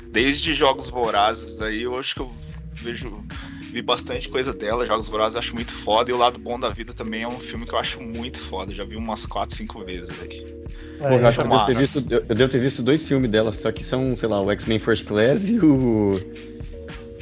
Desde 0.08 0.54
Jogos 0.54 0.90
Vorazes 0.90 1.62
aí, 1.62 1.84
eu 1.84 1.98
acho 1.98 2.16
que 2.16 2.22
eu 2.22 2.32
vejo. 2.74 3.24
Vi 3.72 3.82
bastante 3.82 4.30
coisa 4.30 4.54
dela, 4.54 4.86
Jogos 4.86 5.08
Vorazes 5.08 5.36
eu 5.36 5.40
acho 5.40 5.54
muito 5.54 5.74
foda, 5.74 6.10
e 6.10 6.14
O 6.14 6.18
Lado 6.18 6.40
Bom 6.40 6.60
da 6.60 6.70
Vida 6.70 6.94
também 6.94 7.24
é 7.24 7.28
um 7.28 7.40
filme 7.40 7.66
que 7.66 7.74
eu 7.74 7.80
acho 7.80 8.02
muito 8.02 8.40
foda. 8.40 8.74
Já 8.74 8.84
vi 8.84 8.96
umas 8.96 9.26
4, 9.26 9.56
5 9.56 9.84
vezes 9.84 10.16
aí. 10.22 10.65
É, 11.00 11.04
Porra, 11.04 11.16
eu 11.16 11.28
acho 11.28 11.40
que 11.40 11.46
eu 11.46 11.50
devo, 11.50 11.66
ter 11.66 11.76
visto, 11.76 12.14
eu 12.30 12.36
devo 12.36 12.52
ter 12.52 12.60
visto 12.60 12.82
dois 12.82 13.04
filmes 13.04 13.30
dela, 13.30 13.52
só 13.52 13.72
que 13.72 13.84
são, 13.84 14.16
sei 14.16 14.30
lá, 14.30 14.42
o 14.42 14.52
X-Men 14.52 14.80
First 14.80 15.06
Class 15.06 15.50
e 15.50 15.60
o. 15.60 16.14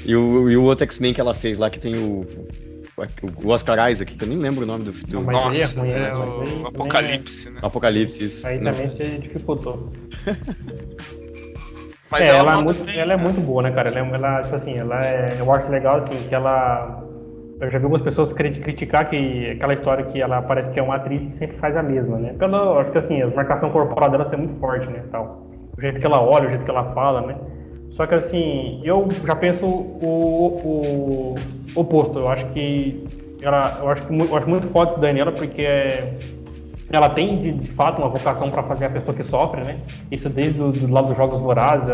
E 0.05 0.15
o, 0.15 0.49
e 0.49 0.57
o 0.57 0.63
outro 0.63 0.83
X-Men 0.83 1.13
que 1.13 1.21
ela 1.21 1.33
fez 1.33 1.57
lá, 1.57 1.69
que 1.69 1.79
tem 1.79 1.95
o. 1.95 2.25
O 3.43 3.49
Oscar 3.49 3.89
Isaac, 3.91 4.15
que 4.15 4.23
eu 4.23 4.27
nem 4.27 4.37
lembro 4.37 4.63
o 4.63 4.67
nome 4.67 4.85
do. 4.85 4.91
do... 4.91 5.21
Não, 5.21 5.23
Nossa, 5.23 5.81
é, 5.81 6.09
é, 6.09 6.15
o 6.15 6.67
Apocalipse, 6.67 7.49
né? 7.49 7.59
Apocalipse, 7.63 8.23
isso. 8.23 8.45
Aí 8.45 8.59
também 8.59 8.87
você 8.87 9.17
dificultou. 9.17 9.91
Mas 12.11 12.21
é, 12.21 12.27
ela, 12.27 12.51
ela, 12.51 12.61
é 12.61 12.63
muito, 12.63 12.83
bem, 12.83 12.99
ela 12.99 13.13
é 13.13 13.17
muito 13.17 13.41
boa, 13.41 13.63
né, 13.63 13.71
cara? 13.71 13.89
Ela, 13.89 14.15
ela, 14.15 14.43
tipo 14.43 14.55
assim, 14.55 14.77
ela 14.77 15.03
é, 15.03 15.37
eu 15.39 15.51
acho 15.51 15.71
legal, 15.71 15.95
assim, 15.95 16.27
que 16.29 16.35
ela 16.35 17.03
eu 17.59 17.71
já 17.71 17.77
vi 17.77 17.85
algumas 17.85 18.01
pessoas 18.01 18.33
criticar 18.33 19.09
que 19.09 19.51
aquela 19.51 19.73
história 19.73 20.05
que 20.05 20.21
ela 20.21 20.41
parece 20.41 20.69
que 20.71 20.79
é 20.79 20.83
uma 20.83 20.95
atriz 20.95 21.25
que 21.25 21.33
sempre 21.33 21.57
faz 21.57 21.77
a 21.77 21.83
mesma, 21.83 22.17
né? 22.17 22.33
Pela, 22.33 22.81
acho 22.81 22.91
que 22.91 22.97
assim, 22.97 23.21
a 23.21 23.27
marcação 23.27 23.69
corporal 23.69 24.09
dela 24.09 24.25
é 24.29 24.37
muito 24.37 24.53
forte, 24.53 24.89
né, 24.89 25.03
tal. 25.11 25.47
O 25.77 25.81
jeito 25.81 25.99
que 25.99 26.05
ela 26.05 26.21
olha, 26.21 26.47
o 26.47 26.49
jeito 26.49 26.65
que 26.65 26.71
ela 26.71 26.93
fala, 26.93 27.21
né? 27.21 27.35
Só 27.91 28.05
que 28.07 28.15
assim, 28.15 28.81
eu 28.83 29.07
já 29.25 29.35
penso 29.35 29.65
o, 29.65 31.35
o 31.75 31.79
oposto. 31.79 32.19
Eu 32.19 32.27
acho 32.27 32.45
que 32.47 33.05
ela, 33.41 33.77
eu 33.81 33.89
acho, 33.89 34.13
eu 34.13 34.37
acho 34.37 34.49
muito 34.49 34.67
foda 34.67 34.91
isso 34.91 34.99
da 34.99 35.07
Daniela 35.07 35.31
porque 35.31 35.65
ela 36.91 37.09
tem 37.09 37.39
de, 37.39 37.51
de 37.51 37.71
fato 37.71 37.99
uma 37.99 38.09
vocação 38.09 38.49
para 38.49 38.63
fazer 38.63 38.85
a 38.85 38.89
pessoa 38.89 39.15
que 39.15 39.23
sofre, 39.23 39.63
né? 39.63 39.79
Isso 40.11 40.29
desde 40.29 40.59
do 40.59 40.91
lado 40.91 41.07
dos 41.07 41.17
jogos 41.17 41.39
vorazes, 41.39 41.89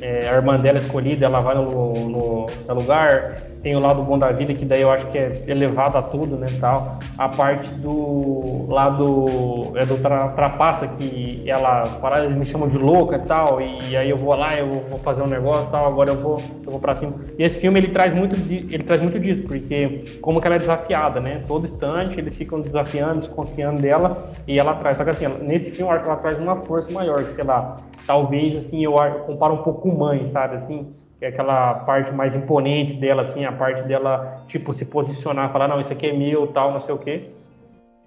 é, 0.00 0.28
a 0.28 0.34
irmã 0.34 0.58
dela 0.58 0.78
escolhida, 0.78 1.26
ela 1.26 1.40
vai 1.40 1.54
no, 1.54 1.92
no, 1.94 2.46
no, 2.68 2.74
lugar. 2.74 3.42
Tem 3.62 3.74
o 3.74 3.80
lado 3.80 4.02
bom 4.02 4.16
da 4.16 4.30
vida, 4.30 4.54
que 4.54 4.64
daí 4.64 4.82
eu 4.82 4.90
acho 4.92 5.06
que 5.06 5.18
é 5.18 5.42
elevado 5.48 5.98
a 5.98 6.02
tudo, 6.02 6.36
né, 6.36 6.46
tal. 6.60 6.98
A 7.18 7.28
parte 7.28 7.68
do 7.74 8.66
lado 8.68 9.72
é 9.74 9.84
do 9.84 9.96
tra, 9.98 10.28
trapaça, 10.28 10.86
que 10.86 11.42
ela 11.46 11.84
fala, 11.86 12.24
eles 12.24 12.36
me 12.36 12.44
chamam 12.44 12.68
de 12.68 12.78
louca 12.78 13.16
e 13.16 13.20
tal, 13.20 13.60
e 13.60 13.96
aí 13.96 14.08
eu 14.08 14.16
vou 14.16 14.34
lá, 14.36 14.56
eu 14.56 14.84
vou 14.88 14.98
fazer 15.00 15.22
um 15.22 15.26
negócio 15.26 15.68
tal, 15.70 15.86
agora 15.86 16.10
eu 16.10 16.16
vou, 16.16 16.40
eu 16.64 16.70
vou 16.70 16.78
pra 16.78 16.94
cima. 16.94 17.14
E 17.36 17.42
esse 17.42 17.58
filme, 17.58 17.80
ele 17.80 17.88
traz 17.88 18.14
muito, 18.14 18.36
ele 18.36 18.84
traz 18.84 19.02
muito 19.02 19.18
disso, 19.18 19.42
porque 19.48 20.04
como 20.20 20.40
que 20.40 20.46
ela 20.46 20.56
é 20.56 20.60
desafiada, 20.60 21.18
né, 21.18 21.42
todo 21.48 21.64
instante 21.64 22.20
eles 22.20 22.36
ficam 22.36 22.60
desafiando, 22.60 23.20
desconfiando 23.20 23.82
dela, 23.82 24.30
e 24.46 24.60
ela 24.60 24.74
traz, 24.74 24.96
só 24.96 25.02
que 25.02 25.10
assim, 25.10 25.26
nesse 25.42 25.72
filme 25.72 25.90
eu 25.90 25.94
acho 25.94 26.04
que 26.04 26.10
ela 26.10 26.20
traz 26.20 26.38
uma 26.38 26.56
força 26.56 26.92
maior, 26.92 27.24
que 27.24 27.34
sei 27.34 27.44
lá, 27.44 27.78
talvez 28.06 28.54
assim 28.56 28.84
eu 28.84 28.92
comparo 29.26 29.54
um 29.54 29.62
pouco 29.62 29.82
com 29.82 29.96
mãe, 29.96 30.26
sabe 30.26 30.56
assim, 30.56 30.94
que 31.18 31.24
é 31.24 31.28
aquela 31.28 31.74
parte 31.74 32.12
mais 32.12 32.34
imponente 32.34 32.94
dela, 32.94 33.22
assim, 33.22 33.44
a 33.44 33.52
parte 33.52 33.82
dela 33.82 34.42
tipo 34.46 34.72
se 34.72 34.84
posicionar, 34.84 35.50
falar 35.50 35.68
não, 35.68 35.80
isso 35.80 35.92
aqui 35.92 36.06
é 36.06 36.12
meu, 36.12 36.46
tal, 36.48 36.72
não 36.72 36.80
sei 36.80 36.94
o 36.94 36.98
quê. 36.98 37.30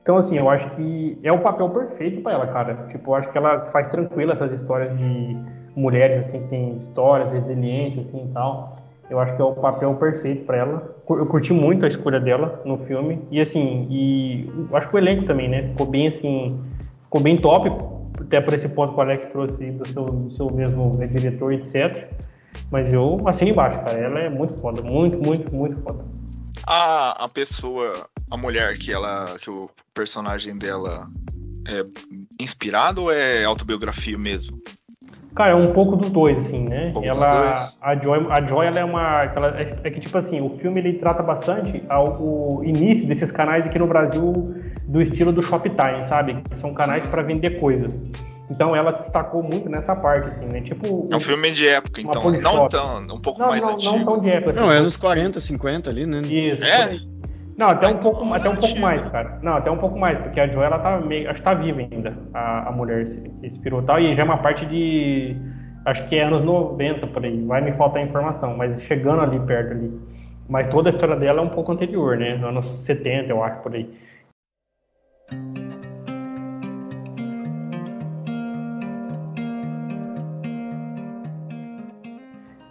Então 0.02 0.18
assim, 0.18 0.38
eu 0.38 0.50
acho 0.50 0.70
que 0.72 1.20
é 1.24 1.32
o 1.32 1.40
papel 1.40 1.70
perfeito 1.70 2.22
para 2.22 2.34
ela, 2.34 2.48
cara. 2.48 2.88
Tipo, 2.90 3.12
eu 3.12 3.16
acho 3.16 3.32
que 3.32 3.38
ela 3.38 3.66
faz 3.72 3.88
tranquila 3.88 4.34
essas 4.34 4.54
histórias 4.54 4.98
de 4.98 5.38
mulheres 5.76 6.20
assim 6.20 6.42
que 6.42 6.48
tem 6.48 6.78
histórias 6.78 7.32
resilientes 7.32 8.00
assim 8.00 8.26
e 8.26 8.34
tal. 8.34 8.78
Eu 9.10 9.20
acho 9.20 9.36
que 9.36 9.42
é 9.42 9.46
o 9.46 9.54
papel 9.54 9.94
perfeito 9.96 10.46
para 10.46 10.58
ela. 10.58 10.96
Eu 11.10 11.26
curti 11.26 11.52
muito 11.52 11.84
a 11.84 11.88
escolha 11.88 12.20
dela 12.20 12.62
no 12.64 12.78
filme 12.78 13.20
e 13.32 13.42
assim, 13.42 13.88
e 13.90 14.50
acho 14.74 14.88
que 14.88 14.96
o 14.96 15.00
elenco 15.00 15.26
também, 15.26 15.50
né? 15.50 15.70
Ficou 15.70 15.88
bem 15.88 16.08
assim, 16.08 16.60
ficou 17.06 17.22
bem 17.22 17.38
top 17.38 17.99
até 18.20 18.42
por 18.42 18.54
esse 18.54 18.70
ponto 18.70 18.94
que 18.94 19.00
o 19.00 19.02
Alex 19.02 19.26
trouxe 19.28 19.72
do 19.72 19.88
seu, 19.88 20.06
do 20.06 20.32
seu 20.32 20.48
mesmo 20.54 20.98
diretor, 20.98 21.54
etc. 21.54 22.10
Mas 22.72 22.92
eu 22.92 23.20
assino 23.28 23.52
embaixo, 23.52 23.80
cara. 23.80 24.00
Ela 24.00 24.20
é 24.20 24.30
muito 24.30 24.56
foda. 24.56 24.82
Muito, 24.82 25.18
muito, 25.18 25.56
muito 25.56 25.82
foda. 25.82 26.06
A, 26.66 27.26
a 27.26 27.30
pessoa, 27.30 27.94
a 28.30 28.38
mulher 28.38 28.78
que 28.78 28.92
ela. 28.92 29.38
que 29.40 29.50
o 29.50 29.70
personagem 29.94 30.58
dela 30.58 31.08
é 31.68 31.86
inspirado 32.40 33.04
ou 33.04 33.12
é 33.12 33.44
autobiografia 33.44 34.18
mesmo? 34.18 34.62
Cara, 35.36 35.52
é 35.52 35.56
um 35.56 35.72
pouco 35.74 35.96
dos 35.96 36.10
dois, 36.10 36.38
assim, 36.40 36.66
né? 36.68 36.92
Um 36.96 37.04
ela, 37.04 37.70
a 37.82 37.96
Joy, 37.96 38.28
a 38.30 38.42
Joy, 38.42 38.68
ela 38.68 38.80
é 38.80 38.84
uma, 38.84 39.24
ela, 39.24 39.60
é, 39.60 39.74
é, 39.84 39.92
que 39.92 40.00
tipo 40.00 40.18
assim, 40.18 40.42
o 40.42 40.50
filme 40.50 40.80
ele 40.80 40.94
trata 40.94 41.22
bastante 41.22 41.84
ao, 41.88 42.20
o 42.20 42.64
início 42.64 43.08
desses 43.08 43.32
canais 43.32 43.66
aqui 43.66 43.78
no 43.78 43.88
Brasil 43.88 44.34
do 44.86 45.02
estilo 45.02 45.32
do 45.32 45.42
Shoptime, 45.42 46.04
sabe? 46.08 46.42
Que 46.50 46.58
são 46.58 46.74
canais 46.74 47.06
para 47.06 47.22
vender 47.22 47.60
coisas. 47.60 47.94
Então 48.50 48.76
ela 48.76 48.96
se 48.96 49.04
destacou 49.04 49.44
muito 49.44 49.70
nessa 49.70 49.96
parte, 49.96 50.28
assim, 50.28 50.46
né? 50.46 50.62
Tipo. 50.62 51.08
É 51.12 51.16
um 51.16 51.20
filme 51.20 51.52
de 51.52 51.68
época, 51.68 52.02
então. 52.02 52.32
Não 52.32 52.68
tão. 52.68 52.98
Um 53.04 53.22
pouco 53.22 53.40
não, 53.40 53.50
mais 53.50 53.62
não, 53.62 53.74
antigo. 53.76 53.98
Não 53.98 54.06
tão 54.06 54.18
de 54.18 54.30
época. 54.32 54.52
Assim, 54.52 54.60
não, 54.60 54.72
é 54.72 54.82
nos 54.82 54.98
40, 54.98 55.40
50 55.40 55.90
ali, 55.90 56.06
né? 56.08 56.22
Isso. 56.22 56.64
É? 56.64 57.00
Não, 57.60 57.72
até 57.72 57.88
um 57.90 57.98
pouco, 57.98 58.34
até 58.34 58.50
um 58.50 58.56
pouco 58.56 58.80
mais, 58.80 59.06
cara. 59.10 59.38
Não, 59.42 59.58
até 59.58 59.70
um 59.70 59.78
pouco 59.78 60.00
mais, 60.00 60.18
porque 60.18 60.40
a 60.40 60.48
Joy, 60.48 60.64
ela 60.64 60.80
tá 60.80 60.98
meio. 61.02 61.30
Acho 61.30 61.40
que 61.40 61.44
tá 61.44 61.54
viva 61.54 61.82
ainda, 61.82 62.18
a, 62.34 62.70
a 62.70 62.72
mulher 62.72 63.04
que 63.06 63.48
inspirou 63.48 63.82
tal. 63.82 64.00
E 64.00 64.16
já 64.16 64.22
é 64.22 64.26
uma 64.26 64.38
parte 64.38 64.66
de 64.66 65.36
acho 65.84 66.08
que 66.08 66.16
é 66.16 66.24
anos 66.24 66.42
90 66.42 67.08
por 67.08 67.26
aí, 67.26 67.46
vai 67.46 67.60
me 67.60 67.74
faltar 67.74 68.02
informação, 68.02 68.56
mas 68.56 68.82
chegando 68.84 69.22
ali 69.22 69.38
perto 69.42 69.74
ali. 69.74 69.92
Mas 70.48 70.70
toda 70.70 70.88
a 70.88 70.92
história 70.92 71.18
dela 71.18 71.42
é 71.42 71.44
um 71.44 71.50
pouco 71.50 71.74
anterior, 71.74 72.18
né? 72.18 72.40
Anos 72.42 72.66
70, 72.66 73.30
eu 73.30 73.44
acho, 73.44 73.62
por 73.62 73.76
aí. 73.76 73.94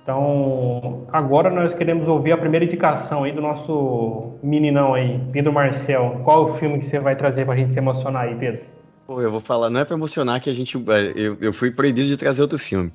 Então, 0.08 1.06
agora 1.12 1.50
nós 1.50 1.74
queremos 1.74 2.08
ouvir 2.08 2.32
a 2.32 2.38
primeira 2.38 2.64
indicação 2.64 3.24
aí 3.24 3.32
do 3.32 3.42
nosso 3.42 4.38
meninão 4.42 4.94
aí, 4.94 5.20
Pedro 5.34 5.52
Marcel. 5.52 6.22
Qual 6.24 6.48
é 6.48 6.50
o 6.50 6.54
filme 6.54 6.78
que 6.78 6.86
você 6.86 6.98
vai 6.98 7.14
trazer 7.14 7.44
pra 7.44 7.54
gente 7.54 7.74
se 7.74 7.78
emocionar 7.78 8.22
aí, 8.22 8.34
Pedro? 8.34 8.62
Pô, 9.06 9.20
eu 9.20 9.30
vou 9.30 9.38
falar, 9.38 9.68
não 9.68 9.80
é 9.80 9.84
pra 9.84 9.94
emocionar 9.94 10.40
que 10.40 10.48
a 10.48 10.54
gente. 10.54 10.78
É, 10.78 11.12
eu, 11.14 11.36
eu 11.42 11.52
fui 11.52 11.70
proibido 11.70 12.08
de 12.08 12.16
trazer 12.16 12.40
outro 12.40 12.58
filme. 12.58 12.90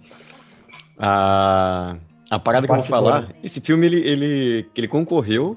A, 0.98 1.98
a 2.32 2.39
parada 2.39 2.65
que 2.65 2.74
eu 2.74 2.77
vou 2.77 2.84
falar, 2.84 3.29
esse 3.43 3.62
filme 3.62 3.86
ele, 3.86 4.00
ele, 4.00 4.70
ele 4.75 4.88
concorreu, 4.88 5.55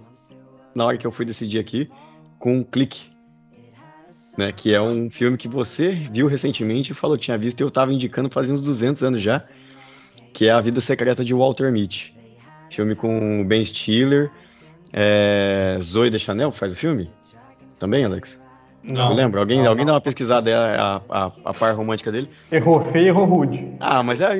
na 0.74 0.84
hora 0.84 0.98
que 0.98 1.06
eu 1.06 1.10
fui 1.10 1.24
decidir 1.24 1.58
aqui, 1.58 1.90
com 2.38 2.58
um 2.58 2.62
clique. 2.62 3.10
Né, 4.36 4.52
que 4.52 4.74
é 4.74 4.82
um 4.82 5.08
filme 5.08 5.38
que 5.38 5.48
você 5.48 5.88
viu 5.92 6.26
recentemente 6.26 6.92
e 6.92 6.94
falou 6.94 7.16
que 7.16 7.24
tinha 7.24 7.38
visto 7.38 7.58
e 7.58 7.64
eu 7.64 7.70
tava 7.70 7.94
indicando 7.94 8.28
fazia 8.28 8.52
uns 8.52 8.62
200 8.62 9.02
anos 9.02 9.22
já, 9.22 9.42
que 10.36 10.48
é 10.48 10.50
A 10.50 10.60
Vida 10.60 10.82
Secreta 10.82 11.24
de 11.24 11.32
Walter 11.32 11.72
Mitty. 11.72 12.14
Filme 12.70 12.94
com 12.94 13.42
Ben 13.42 13.64
Stiller, 13.64 14.30
é, 14.92 15.78
Zoe 15.80 16.10
Deschanel 16.10 16.52
faz 16.52 16.74
o 16.74 16.76
filme? 16.76 17.10
Também, 17.78 18.04
Alex? 18.04 18.38
Não. 18.84 19.08
Me 19.08 19.14
lembra? 19.14 19.40
Alguém, 19.40 19.62
não, 19.62 19.68
alguém 19.68 19.86
não. 19.86 19.92
dá 19.92 19.94
uma 19.94 20.00
pesquisada, 20.00 20.50
a, 20.54 20.96
a, 21.08 21.32
a 21.42 21.54
par 21.54 21.74
romântica 21.74 22.12
dele. 22.12 22.28
Errou 22.52 22.84
feio, 22.92 23.08
errou 23.08 23.24
rude. 23.24 23.66
Ah, 23.80 24.02
mas 24.02 24.20
é 24.20 24.36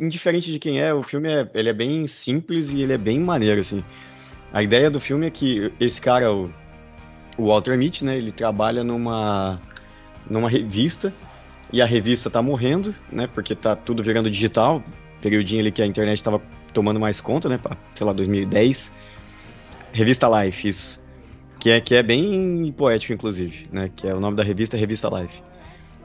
indiferente 0.00 0.50
de 0.50 0.58
quem 0.58 0.80
é, 0.80 0.92
o 0.92 1.04
filme 1.04 1.28
é, 1.32 1.48
ele 1.54 1.68
é 1.68 1.72
bem 1.72 2.08
simples 2.08 2.72
e 2.72 2.82
ele 2.82 2.92
é 2.92 2.98
bem 2.98 3.20
maneiro, 3.20 3.60
assim. 3.60 3.84
A 4.52 4.60
ideia 4.60 4.90
do 4.90 4.98
filme 4.98 5.24
é 5.24 5.30
que 5.30 5.72
esse 5.78 6.00
cara, 6.00 6.32
o, 6.32 6.50
o 7.38 7.46
Walter 7.46 7.78
Mitty, 7.78 8.04
né, 8.04 8.18
ele 8.18 8.32
trabalha 8.32 8.82
numa, 8.82 9.60
numa 10.28 10.50
revista 10.50 11.12
e 11.72 11.80
a 11.80 11.86
revista 11.86 12.30
tá 12.30 12.42
morrendo, 12.42 12.94
né, 13.10 13.26
porque 13.26 13.54
tá 13.54 13.76
tudo 13.76 14.02
virando 14.02 14.30
digital, 14.30 14.82
periodinho 15.20 15.60
ali 15.60 15.72
que 15.72 15.82
a 15.82 15.86
internet 15.86 16.22
tava 16.22 16.40
tomando 16.72 16.98
mais 17.00 17.20
conta, 17.20 17.48
né, 17.48 17.58
pra, 17.58 17.76
sei 17.94 18.06
lá, 18.06 18.12
2010. 18.12 18.92
Revista 19.92 20.28
Life, 20.28 20.68
isso 20.68 21.00
que 21.60 21.70
é, 21.70 21.80
que 21.80 21.94
é 21.94 22.02
bem 22.02 22.72
poético, 22.72 23.12
inclusive, 23.12 23.68
né? 23.70 23.90
Que 23.94 24.08
é 24.08 24.14
o 24.14 24.18
nome 24.18 24.36
da 24.36 24.42
revista 24.42 24.76
Revista 24.76 25.08
Life. 25.08 25.42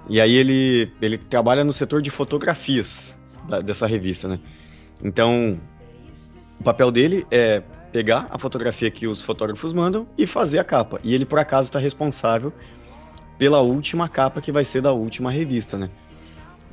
E 0.10 0.20
aí 0.22 0.36
ele, 0.36 0.92
ele 1.02 1.18
trabalha 1.18 1.64
no 1.64 1.74
setor 1.74 2.02
de 2.02 2.12
fotografias 2.12 3.18
da, 3.48 3.62
dessa 3.62 3.88
revista, 3.88 4.28
né? 4.28 4.40
Então, 5.02 5.60
o 6.60 6.64
papel 6.64 6.92
dele 6.92 7.26
é 7.32 7.64
pegar 7.92 8.28
a 8.30 8.38
fotografia 8.38 8.92
que 8.92 9.08
os 9.08 9.22
fotógrafos 9.22 9.72
mandam 9.72 10.06
e 10.18 10.28
fazer 10.28 10.60
a 10.60 10.64
capa. 10.64 11.00
E 11.04 11.16
ele, 11.16 11.26
por 11.26 11.40
acaso, 11.40 11.70
está 11.70 11.80
responsável 11.80 12.54
pela 13.38 13.62
última 13.62 14.08
capa 14.08 14.42
que 14.42 14.52
vai 14.52 14.66
ser 14.66 14.82
da 14.82 14.92
última 14.92 15.32
revista, 15.32 15.78
né? 15.78 15.90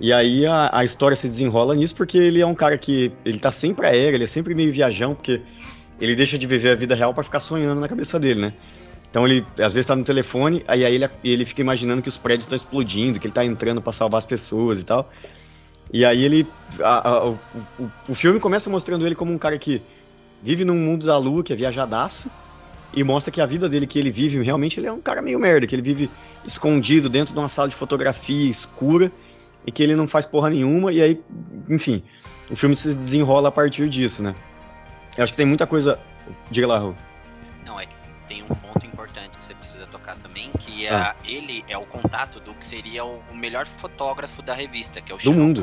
E 0.01 0.13
aí 0.13 0.47
a, 0.47 0.71
a 0.73 0.85
história 0.85 1.17
se 1.17 1.29
desenrola 1.29 1.75
nisso 1.75 1.95
porque 1.95 2.19
ele 2.19 2.41
é 2.41 2.47
um 2.47 2.55
cara 2.55 2.77
que 2.77 3.13
ele 3.25 3.39
tá 3.39 3.53
sempre 3.53 3.87
aéreo, 3.87 4.17
ele 4.17 4.25
é 4.25 4.27
sempre 4.27 4.55
meio 4.55 4.73
viajão, 4.73 5.15
porque 5.15 5.41
ele 6.01 6.15
deixa 6.17 6.37
de 6.37 6.47
viver 6.47 6.71
a 6.71 6.75
vida 6.75 6.95
real 6.95 7.15
para 7.15 7.23
ficar 7.23 7.41
sonhando 7.41 7.81
na 7.81 7.89
cabeça 7.89 8.19
dele, 8.19 8.41
né? 8.41 8.53
Então 9.11 9.27
ele 9.27 9.47
às 9.59 9.73
vezes 9.73 9.87
tá 9.87 9.95
no 9.95 10.05
telefone, 10.05 10.65
aí, 10.67 10.85
aí 10.85 10.95
ele, 10.95 11.09
ele 11.23 11.45
fica 11.45 11.61
imaginando 11.61 12.03
que 12.03 12.09
os 12.09 12.17
prédios 12.17 12.45
estão 12.45 12.57
explodindo, 12.57 13.21
que 13.21 13.27
ele 13.27 13.35
tá 13.35 13.45
entrando 13.45 13.81
para 13.81 13.93
salvar 13.93 14.19
as 14.19 14.27
pessoas 14.27 14.81
e 14.81 14.85
tal. 14.85 15.11
E 15.93 16.05
aí 16.05 16.25
ele. 16.25 16.47
A, 16.81 17.09
a, 17.09 17.29
o, 17.29 17.39
o, 17.79 17.91
o, 18.09 18.15
filme 18.15 18.41
começa 18.41 18.71
mostrando 18.71 19.07
ele 19.07 19.15
como 19.15 19.31
um 19.31 19.39
cara 19.39 19.59
que 19.59 19.83
vive 20.43 20.65
num 20.65 20.77
mundo 20.77 21.07
da 21.07 21.19
lua, 21.19 21.45
que 21.45 21.53
é 21.53 21.57
viajadaço, 21.57 22.31
e 22.93 23.03
mostra 23.03 23.33
que 23.33 23.41
a 23.41 23.47
vida 23.47 23.69
dele 23.69 23.87
que 23.87 23.99
ele 23.99 24.11
vive, 24.11 24.43
realmente 24.43 24.79
ele 24.79 24.87
é 24.87 24.93
um 24.93 25.01
cara 25.01 25.23
meio 25.23 25.39
merda, 25.39 25.67
que 25.67 25.75
ele 25.75 25.83
vive 25.83 26.11
escondido 26.45 27.09
dentro 27.09 27.33
de 27.33 27.41
uma 27.41 27.49
sala 27.49 27.69
de 27.69 27.75
fotografia 27.75 28.51
escura 28.51 29.11
e 29.67 29.73
que 29.73 29.83
ele 29.83 29.95
não 29.95 30.07
faz 30.09 30.27
porra 30.27 30.51
nenhuma, 30.51 30.93
e 30.93 31.01
aí, 31.01 31.21
enfim, 31.69 32.03
o 32.51 32.57
filme 32.57 32.75
se 32.75 32.95
desenrola 32.95 33.49
a 33.49 33.53
partir 33.53 33.89
disso, 33.89 34.23
né? 34.23 34.35
Eu 35.17 35.25
acho 35.25 35.33
que 35.33 35.37
tem 35.37 35.47
muita 35.47 35.67
coisa. 35.67 35.99
Diga 36.51 36.67
lá, 36.67 36.79
Raul. 36.79 36.97
Não, 37.65 37.79
é 37.79 37.87
que 37.87 37.95
tem 38.29 38.43
um 38.43 38.49
ponto 38.49 38.85
importante 38.85 39.37
que 39.39 39.45
você 39.45 39.55
precisa 39.55 39.87
tocar 39.87 40.17
também, 40.17 40.51
que 40.59 40.87
é 40.87 40.95
ah. 40.95 41.15
ele 41.25 41.65
é 41.69 41.77
o 41.77 41.85
contato 41.85 42.41
do 42.41 42.55
que 42.55 42.65
seria 42.65 43.05
o 43.05 43.23
melhor 43.35 43.67
fotógrafo 43.67 44.43
da 44.43 44.55
revista, 44.55 45.01
que 45.01 45.13
é 45.13 45.15
o 45.15 45.19
do 45.19 45.33
mundo. 45.33 45.63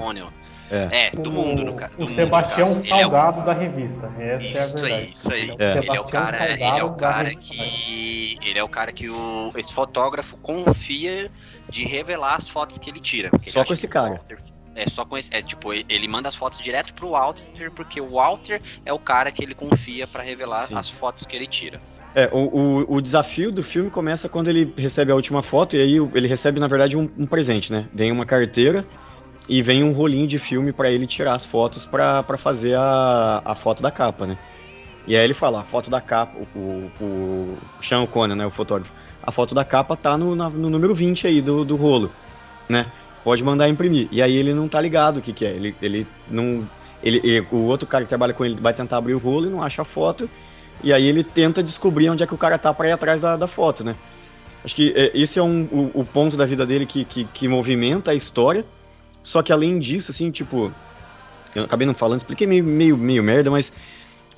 É. 0.72 1.08
é. 1.08 1.12
do 1.12 1.32
mundo, 1.32 1.64
no 1.64 1.74
caso. 1.74 1.94
O 1.98 2.08
Sebastião 2.10 2.78
Salgado 2.84 3.40
é 3.40 3.42
o... 3.42 3.46
da 3.46 3.54
revista. 3.54 4.12
Essa 4.20 4.44
isso 4.44 4.58
é 4.58 4.62
a 4.62 4.68
verdade. 4.68 4.94
aí, 4.94 5.12
isso 5.12 5.34
aí. 5.34 5.56
É. 5.58 5.78
Ele 5.78 5.98
é 5.98 6.00
o 6.00 6.04
cara, 6.04 6.52
ele 6.52 6.64
é 6.64 6.84
o 6.84 6.94
cara 6.94 7.36
que. 7.36 8.38
Ele 8.44 8.60
é 8.60 8.64
o 8.64 8.70
cara 8.70 8.92
que 8.92 9.10
o, 9.10 9.52
esse 9.56 9.74
fotógrafo 9.74 10.38
confia 10.38 11.30
de 11.70 11.84
revelar 11.84 12.36
as 12.36 12.48
fotos 12.48 12.78
que 12.78 12.90
ele 12.90 13.00
tira. 13.00 13.30
Só 13.48 13.66
com 13.66 13.74
esse 13.74 13.88
cara. 13.88 14.16
Walter, 14.16 14.38
é 14.76 14.88
só 14.88 15.06
com 15.06 15.18
esse, 15.18 15.36
é 15.36 15.42
tipo, 15.42 15.74
ele 15.74 16.08
manda 16.08 16.30
as 16.30 16.36
fotos 16.36 16.60
direto 16.60 16.94
pro 16.94 17.10
Walter, 17.10 17.70
porque 17.76 18.00
o 18.00 18.12
Walter 18.12 18.62
é 18.86 18.94
o 18.94 19.00
cara 19.00 19.32
que 19.32 19.44
ele 19.44 19.54
confia 19.54 20.08
para 20.08 20.24
revelar 20.24 20.68
Sim. 20.68 20.76
as 20.76 20.88
fotos 20.88 21.26
que 21.26 21.36
ele 21.36 21.48
tira. 21.48 21.82
É, 22.16 22.28
o, 22.32 22.38
o, 22.38 22.96
o, 22.96 23.02
desafio 23.02 23.52
do 23.52 23.62
filme 23.62 23.90
começa 23.92 24.28
quando 24.28 24.48
ele 24.48 24.74
recebe 24.76 25.12
a 25.12 25.16
última 25.16 25.44
foto, 25.44 25.76
e 25.76 25.82
aí 25.82 25.96
ele 26.16 26.28
recebe, 26.28 26.60
na 26.60 26.68
verdade, 26.68 26.98
um, 26.98 27.10
um 27.18 27.26
presente, 27.28 27.72
né? 27.72 27.88
Vem 27.94 28.12
uma 28.12 28.26
carteira 28.26 28.84
e 29.50 29.62
vem 29.62 29.84
um 29.84 29.92
rolinho 29.92 30.28
de 30.28 30.40
filme 30.40 30.72
para 30.72 30.90
ele 30.90 31.06
tirar 31.08 31.34
as 31.34 31.44
fotos 31.44 31.86
para 31.86 32.38
fazer 32.38 32.76
a, 32.76 33.42
a 33.44 33.56
foto 33.56 33.82
da 33.84 33.92
capa, 33.92 34.26
né? 34.26 34.38
E 35.08 35.18
aí 35.18 35.24
ele 35.24 35.34
fala, 35.34 35.62
a 35.62 35.64
foto 35.64 35.90
da 35.90 36.00
capa, 36.00 36.38
o, 36.56 36.60
o, 36.62 36.92
o 37.02 37.58
Sean 37.82 38.02
O'Connor, 38.02 38.36
né, 38.36 38.46
o 38.46 38.52
fotógrafo, 38.52 38.94
a 39.24 39.32
foto 39.32 39.56
da 39.56 39.66
capa 39.66 39.96
tá 39.96 40.16
no, 40.18 40.36
na, 40.36 40.50
no 40.50 40.70
número 40.70 40.94
20 40.94 41.26
aí 41.26 41.42
do, 41.42 41.66
do 41.66 41.76
rolo, 41.76 42.12
né? 42.70 42.86
pode 43.24 43.44
mandar 43.44 43.70
imprimir. 43.70 44.08
E 44.12 44.22
aí 44.22 44.36
ele 44.36 44.54
não 44.54 44.68
tá 44.68 44.80
ligado 44.82 45.18
o 45.18 45.22
que, 45.22 45.34
que 45.34 45.46
é. 45.46 45.52
Ele, 45.52 45.76
ele 45.82 46.08
não. 46.30 46.68
Ele, 47.02 47.22
ele, 47.24 47.48
o 47.52 47.66
outro 47.66 47.88
cara 47.88 48.04
que 48.04 48.10
trabalha 48.10 48.34
com 48.34 48.44
ele 48.44 48.56
vai 48.60 48.74
tentar 48.74 48.98
abrir 48.98 49.14
o 49.14 49.20
rolo 49.20 49.48
e 49.48 49.50
não 49.50 49.62
acha 49.62 49.82
a 49.82 49.86
foto. 49.86 50.30
E 50.84 50.94
aí 50.94 51.08
ele 51.08 51.24
tenta 51.24 51.62
descobrir 51.62 52.10
onde 52.10 52.24
é 52.24 52.28
que 52.28 52.34
o 52.34 52.38
cara 52.38 52.58
tá 52.58 52.74
para 52.74 52.90
ir 52.90 52.92
atrás 52.92 53.22
da, 53.22 53.36
da 53.36 53.48
foto, 53.48 53.84
né? 53.84 53.96
Acho 54.64 54.76
que 54.76 54.94
é, 54.96 55.12
esse 55.14 55.40
é 55.40 55.44
um, 55.44 55.64
o, 55.72 56.02
o, 56.02 56.06
ponto 56.06 56.36
da 56.36 56.46
vida 56.46 56.66
dele 56.66 56.86
que, 56.86 57.06
que, 57.06 57.24
que, 57.26 57.48
movimenta 57.48 58.12
a 58.12 58.16
história. 58.16 58.66
Só 59.30 59.44
que 59.44 59.54
além 59.54 59.78
disso, 59.78 60.10
assim, 60.10 60.32
tipo. 60.32 60.72
Eu 61.54 61.66
acabei 61.66 61.86
não 61.86 61.94
falando, 61.94 62.18
expliquei 62.18 62.48
meio, 62.48 62.64
meio, 62.64 62.98
meio 62.98 63.24
merda, 63.24 63.52
mas 63.52 63.72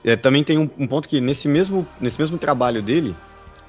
é, 0.03 0.17
também 0.17 0.43
tem 0.43 0.57
um, 0.57 0.69
um, 0.77 0.85
ponto 0.85 1.07
que 1.07 1.21
nesse 1.21 1.47
mesmo, 1.47 1.87
nesse 1.99 2.19
mesmo 2.19 2.37
trabalho 2.37 2.81
dele, 2.81 3.15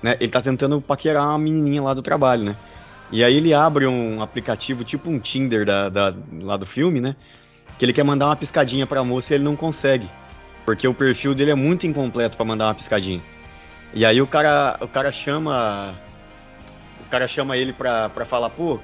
né, 0.02 0.17
ele 0.19 0.31
tá 0.31 0.41
tentando 0.41 0.81
paquerar 0.81 1.29
uma 1.29 1.38
menininha 1.38 1.81
lá 1.81 1.95
do 1.95 2.02
trabalho, 2.02 2.43
né? 2.43 2.57
E 3.12 3.23
aí 3.23 3.37
ele 3.37 3.55
abre 3.55 3.87
um 3.87 4.21
aplicativo, 4.21 4.83
tipo 4.83 5.11
um 5.11 5.21
Tinder 5.21 5.64
da, 5.64 5.88
da, 5.88 6.12
lá 6.41 6.57
do 6.57 6.67
filme, 6.67 7.00
né? 7.00 7.14
Que 7.79 7.85
ele 7.85 7.93
quer 7.93 8.02
mandar 8.02 8.26
uma 8.26 8.37
piscadinha 8.37 8.85
pra 8.85 9.05
moça 9.05 9.33
e 9.33 9.37
ele 9.37 9.45
não 9.45 9.55
consegue. 9.55 10.11
Porque 10.67 10.88
o 10.88 10.95
perfil 10.95 11.37
dele 11.37 11.52
é 11.52 11.55
muito 11.55 11.87
incompleto 11.87 12.37
para 12.37 12.47
mandar 12.47 12.67
uma 12.67 12.75
piscadinha. 12.75 13.23
E 13.95 14.05
aí 14.05 14.21
o 14.21 14.26
cara, 14.26 14.76
o 14.81 14.88
cara 14.88 15.12
chama. 15.12 15.95
O 17.07 17.11
cara 17.11 17.29
chama 17.29 17.57
ele 17.57 17.73
pra, 17.73 18.09
pra 18.09 18.25
falar, 18.25 18.50
pô, 18.50 18.81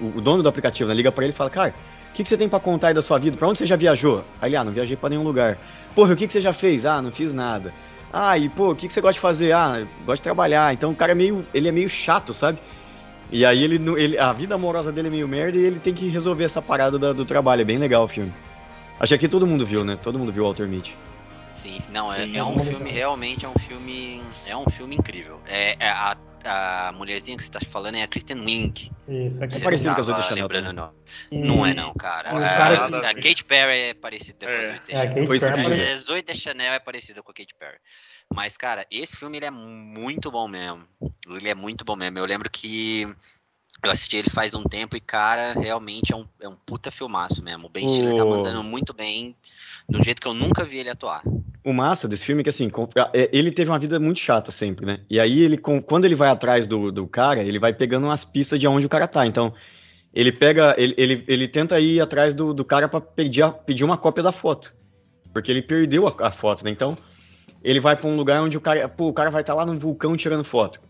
o, 0.00 0.18
o 0.18 0.20
dono 0.20 0.42
do 0.42 0.48
aplicativo, 0.48 0.88
né? 0.88 0.94
Liga 0.94 1.12
pra 1.12 1.24
ele 1.24 1.32
e 1.32 1.36
fala, 1.36 1.50
cara, 1.50 1.74
o 2.10 2.12
que, 2.14 2.22
que 2.22 2.28
você 2.28 2.36
tem 2.36 2.48
para 2.48 2.60
contar 2.60 2.88
aí 2.88 2.94
da 2.94 3.02
sua 3.02 3.18
vida? 3.18 3.36
Pra 3.36 3.48
onde 3.48 3.58
você 3.58 3.66
já 3.66 3.76
viajou? 3.76 4.24
Aí 4.40 4.50
ele, 4.50 4.56
ah, 4.56 4.64
não 4.64 4.72
viajei 4.72 4.96
para 4.96 5.10
nenhum 5.10 5.22
lugar. 5.22 5.58
Porra, 5.94 6.14
o 6.14 6.16
que, 6.16 6.26
que 6.26 6.32
você 6.32 6.40
já 6.40 6.52
fez? 6.52 6.84
Ah, 6.84 7.00
não 7.02 7.12
fiz 7.12 7.32
nada. 7.32 7.72
Ah, 8.12 8.36
e 8.38 8.48
pô, 8.48 8.72
o 8.72 8.76
que, 8.76 8.86
que 8.86 8.92
você 8.92 9.00
gosta 9.00 9.14
de 9.14 9.20
fazer? 9.20 9.52
Ah, 9.52 9.86
gosto 10.04 10.20
de 10.20 10.22
trabalhar. 10.22 10.72
Então 10.72 10.90
o 10.90 10.96
cara 10.96 11.12
é 11.12 11.14
meio. 11.14 11.44
Ele 11.52 11.68
é 11.68 11.72
meio 11.72 11.88
chato, 11.88 12.32
sabe? 12.32 12.58
E 13.30 13.44
aí 13.44 13.62
ele, 13.62 13.78
ele, 14.00 14.18
a 14.18 14.32
vida 14.32 14.54
amorosa 14.54 14.90
dele 14.90 15.08
é 15.08 15.10
meio 15.10 15.28
merda 15.28 15.58
e 15.58 15.62
ele 15.62 15.78
tem 15.78 15.92
que 15.92 16.08
resolver 16.08 16.44
essa 16.44 16.62
parada 16.62 16.98
do, 16.98 17.14
do 17.14 17.24
trabalho. 17.24 17.60
É 17.60 17.64
bem 17.64 17.78
legal 17.78 18.04
o 18.04 18.08
filme. 18.08 18.32
Acho 18.98 19.10
que 19.10 19.14
aqui 19.14 19.28
todo 19.28 19.46
mundo 19.46 19.66
viu, 19.66 19.84
né? 19.84 19.98
Todo 20.02 20.18
mundo 20.18 20.32
viu 20.32 20.44
Walter 20.44 20.66
Mitty. 20.66 20.96
Sim, 21.54 21.78
não, 21.92 22.06
é, 22.06 22.14
Sim, 22.14 22.34
é, 22.34 22.38
é 22.38 22.44
um 22.44 22.58
filme, 22.58 22.90
realmente 22.90 23.44
é 23.44 23.48
um 23.48 23.58
filme. 23.58 24.22
É 24.46 24.56
um 24.56 24.68
filme 24.70 24.96
incrível. 24.96 25.40
É, 25.46 25.76
é 25.78 25.90
a, 25.90 26.16
a 26.44 26.92
mulherzinha 26.92 27.36
que 27.36 27.44
você 27.44 27.50
tá 27.50 27.60
falando 27.70 27.96
é 27.96 28.02
a 28.02 28.08
Kristen 28.08 28.40
Wiig. 28.40 28.90
Isso, 29.08 29.42
é 29.42 29.60
parecido 29.60 29.94
com 29.94 30.00
as 30.00 30.08
outras 30.08 30.30
lembrando, 30.30 30.72
não. 30.72 30.92
não 31.32 31.66
é 31.66 31.74
não, 31.74 31.94
cara. 31.94 32.30
A, 32.30 32.86
a, 33.10 33.14
Kate 33.14 33.44
Perry 33.44 33.78
é 33.78 33.94
parecida 33.94 34.46
com 34.46 34.52
é. 34.52 34.80
é, 34.88 35.26
Zoe 35.26 35.38
Chanel. 35.38 35.98
Zoe 35.98 36.22
de 36.22 36.34
Chanel 36.34 36.72
é 36.74 36.78
parecida 36.78 37.22
com 37.22 37.30
a 37.30 37.34
Kate 37.34 37.54
Perry. 37.54 37.78
Mas, 38.32 38.56
cara, 38.56 38.86
esse 38.90 39.16
filme 39.16 39.38
ele 39.38 39.46
é 39.46 39.50
muito 39.50 40.30
bom 40.30 40.46
mesmo. 40.46 40.86
Ele 41.28 41.48
é 41.48 41.54
muito 41.54 41.84
bom 41.84 41.96
mesmo. 41.96 42.18
Eu 42.18 42.26
lembro 42.26 42.50
que 42.50 43.08
eu 43.84 43.90
assisti 43.92 44.16
ele 44.16 44.30
faz 44.30 44.54
um 44.54 44.64
tempo 44.64 44.96
e, 44.96 45.00
cara, 45.00 45.52
realmente 45.52 46.12
é 46.12 46.16
um, 46.16 46.24
é 46.40 46.48
um 46.48 46.56
puta 46.66 46.90
filmaço 46.90 47.42
mesmo. 47.42 47.66
O 47.66 47.68
Ben 47.68 47.86
o... 47.86 47.88
Stiller 47.88 48.16
tá 48.16 48.24
mandando 48.24 48.62
muito 48.62 48.92
bem, 48.92 49.36
do 49.88 50.02
jeito 50.02 50.20
que 50.20 50.26
eu 50.26 50.34
nunca 50.34 50.64
vi 50.64 50.78
ele 50.78 50.90
atuar. 50.90 51.22
O 51.64 51.72
massa 51.72 52.08
desse 52.08 52.24
filme 52.24 52.40
é 52.40 52.44
que, 52.44 52.50
assim, 52.50 52.70
é, 53.12 53.28
ele 53.32 53.52
teve 53.52 53.70
uma 53.70 53.78
vida 53.78 53.98
muito 54.00 54.18
chata 54.18 54.50
sempre, 54.50 54.84
né? 54.84 55.00
E 55.08 55.20
aí, 55.20 55.40
ele, 55.40 55.58
quando 55.58 56.04
ele 56.04 56.14
vai 56.14 56.28
atrás 56.28 56.66
do, 56.66 56.90
do 56.90 57.06
cara, 57.06 57.42
ele 57.42 57.58
vai 57.58 57.72
pegando 57.72 58.04
umas 58.04 58.24
pistas 58.24 58.58
de 58.58 58.66
onde 58.66 58.86
o 58.86 58.88
cara 58.88 59.06
tá. 59.06 59.26
Então, 59.26 59.52
ele 60.12 60.32
pega, 60.32 60.74
ele, 60.76 60.94
ele, 60.96 61.24
ele 61.28 61.46
tenta 61.46 61.78
ir 61.78 62.00
atrás 62.00 62.34
do, 62.34 62.52
do 62.52 62.64
cara 62.64 62.88
pra 62.88 63.00
pedir, 63.00 63.48
pedir 63.64 63.84
uma 63.84 63.96
cópia 63.96 64.22
da 64.22 64.32
foto. 64.32 64.74
Porque 65.32 65.52
ele 65.52 65.62
perdeu 65.62 66.08
a, 66.08 66.14
a 66.26 66.30
foto, 66.32 66.64
né? 66.64 66.70
Então, 66.70 66.96
ele 67.62 67.80
vai 67.80 67.94
para 67.94 68.08
um 68.08 68.16
lugar 68.16 68.42
onde 68.42 68.56
o 68.56 68.60
cara, 68.60 68.88
pô, 68.88 69.08
o 69.08 69.12
cara 69.12 69.30
vai 69.30 69.42
estar 69.42 69.52
tá 69.52 69.58
lá 69.58 69.66
no 69.66 69.78
vulcão 69.78 70.16
tirando 70.16 70.42
foto. 70.42 70.80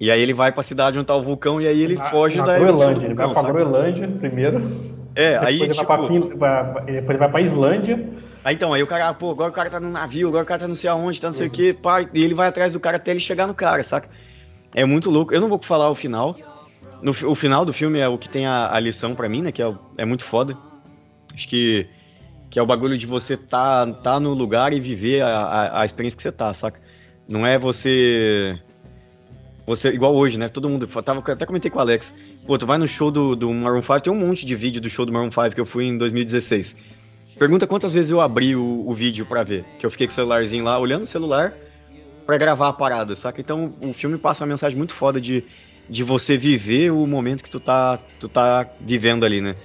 E 0.00 0.10
aí 0.10 0.20
ele 0.20 0.32
vai 0.32 0.50
para 0.50 0.62
a 0.62 0.64
cidade 0.64 0.98
onde 0.98 1.06
tá 1.06 1.14
o 1.14 1.22
vulcão 1.22 1.60
e 1.60 1.68
aí 1.68 1.80
ele 1.80 1.94
na, 1.94 2.04
foge 2.04 2.38
na 2.38 2.46
da 2.46 2.58
Groenlândia. 2.58 3.06
Ele 3.06 3.14
vai 3.14 3.32
para 3.32 3.52
Groenlândia 3.52 4.08
primeiro. 4.08 4.96
É, 5.14 5.36
aí 5.36 5.58
depois 5.58 5.76
tipo... 5.76 5.92
Ele 6.04 6.34
vai 6.36 6.72
pra, 6.72 6.80
depois 6.80 7.10
ele 7.10 7.18
vai 7.18 7.30
para 7.30 7.40
Islândia. 7.42 8.08
Aí 8.42 8.54
então, 8.54 8.72
aí 8.72 8.82
o 8.82 8.86
cara, 8.86 9.12
pô, 9.12 9.30
agora 9.30 9.50
o 9.50 9.52
cara 9.52 9.68
tá 9.68 9.78
no 9.78 9.90
navio, 9.90 10.28
agora 10.28 10.44
o 10.44 10.46
cara 10.46 10.60
tá 10.60 10.68
não 10.68 10.74
sei 10.74 10.88
aonde, 10.88 11.20
tá 11.20 11.28
não 11.28 11.34
sei 11.34 11.46
o 11.46 11.50
uhum. 11.50 11.54
que, 11.54 11.74
pá, 11.74 12.00
e 12.00 12.24
ele 12.24 12.32
vai 12.32 12.48
atrás 12.48 12.72
do 12.72 12.80
cara 12.80 12.96
até 12.96 13.10
ele 13.10 13.20
chegar 13.20 13.46
no 13.46 13.54
cara, 13.54 13.82
saca? 13.82 14.08
É 14.74 14.84
muito 14.86 15.10
louco. 15.10 15.34
Eu 15.34 15.40
não 15.40 15.48
vou 15.48 15.60
falar 15.62 15.90
o 15.90 15.94
final. 15.94 16.34
No, 17.02 17.10
o 17.10 17.34
final 17.34 17.64
do 17.66 17.72
filme 17.72 17.98
é 17.98 18.08
o 18.08 18.16
que 18.16 18.28
tem 18.28 18.46
a, 18.46 18.74
a 18.74 18.80
lição 18.80 19.14
para 19.14 19.28
mim, 19.28 19.42
né? 19.42 19.52
Que 19.52 19.62
é, 19.62 19.74
é 19.98 20.04
muito 20.06 20.24
foda. 20.24 20.56
Acho 21.34 21.48
que 21.48 21.86
que 22.50 22.58
é 22.58 22.62
o 22.62 22.66
bagulho 22.66 22.98
de 22.98 23.06
você 23.06 23.36
tá, 23.36 23.86
tá 23.86 24.18
no 24.18 24.34
lugar 24.34 24.72
e 24.72 24.80
viver 24.80 25.22
a, 25.22 25.28
a, 25.28 25.82
a, 25.82 25.84
experiência 25.84 26.16
que 26.16 26.22
você 26.22 26.32
tá, 26.32 26.52
saca? 26.52 26.80
Não 27.28 27.46
é 27.46 27.56
você. 27.56 28.60
Você, 29.66 29.88
igual 29.88 30.14
hoje, 30.14 30.38
né? 30.38 30.48
Todo 30.48 30.68
mundo. 30.68 30.86
Tava, 30.86 31.20
até 31.32 31.46
comentei 31.46 31.70
com 31.70 31.78
o 31.78 31.80
Alex. 31.80 32.14
Pô, 32.46 32.58
tu 32.58 32.66
vai 32.66 32.78
no 32.78 32.88
show 32.88 33.10
do, 33.10 33.36
do 33.36 33.52
Maroon 33.52 33.82
5, 33.82 34.00
tem 34.00 34.12
um 34.12 34.16
monte 34.16 34.44
de 34.44 34.54
vídeo 34.54 34.80
do 34.80 34.88
show 34.88 35.06
do 35.06 35.12
Maroon 35.12 35.30
5 35.30 35.50
que 35.50 35.60
eu 35.60 35.66
fui 35.66 35.84
em 35.84 35.96
2016. 35.96 36.76
Pergunta 37.38 37.66
quantas 37.66 37.94
vezes 37.94 38.10
eu 38.10 38.20
abri 38.20 38.56
o, 38.56 38.84
o 38.86 38.94
vídeo 38.94 39.24
para 39.24 39.42
ver. 39.42 39.64
Que 39.78 39.86
eu 39.86 39.90
fiquei 39.90 40.06
com 40.06 40.12
o 40.12 40.14
celularzinho 40.14 40.64
lá, 40.64 40.78
olhando 40.78 41.02
o 41.02 41.06
celular 41.06 41.54
para 42.26 42.36
gravar 42.36 42.68
a 42.68 42.72
parada, 42.72 43.14
saca? 43.16 43.40
Então 43.40 43.74
o 43.80 43.92
filme 43.92 44.18
passa 44.18 44.44
uma 44.44 44.48
mensagem 44.48 44.76
muito 44.76 44.92
foda 44.92 45.20
de, 45.20 45.44
de 45.88 46.02
você 46.02 46.36
viver 46.36 46.90
o 46.90 47.06
momento 47.06 47.42
que 47.42 47.50
tu 47.50 47.60
tá, 47.60 47.98
tu 48.18 48.28
tá 48.28 48.68
vivendo 48.80 49.24
ali, 49.24 49.40
né? 49.40 49.56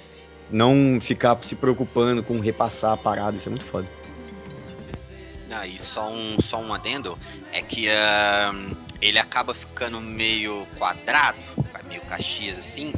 não 0.52 1.00
ficar 1.02 1.42
se 1.42 1.56
preocupando 1.56 2.24
com 2.24 2.40
repassar 2.40 2.94
a 2.94 2.98
parada, 2.98 3.38
isso 3.38 3.50
é 3.50 3.52
muito 3.52 3.66
foda. 3.66 3.88
Ah, 5.52 5.66
e 5.66 5.80
só 5.80 6.12
um, 6.12 6.42
só 6.42 6.60
um 6.60 6.74
adendo, 6.74 7.16
é 7.54 7.62
que 7.62 7.88
uh, 7.88 8.76
ele 9.02 9.20
acaba 9.20 9.54
ficando 9.54 10.00
meio 10.02 10.66
quadrado, 10.78 11.38
meio 11.88 12.02
caxias 12.02 12.58
assim, 12.58 12.94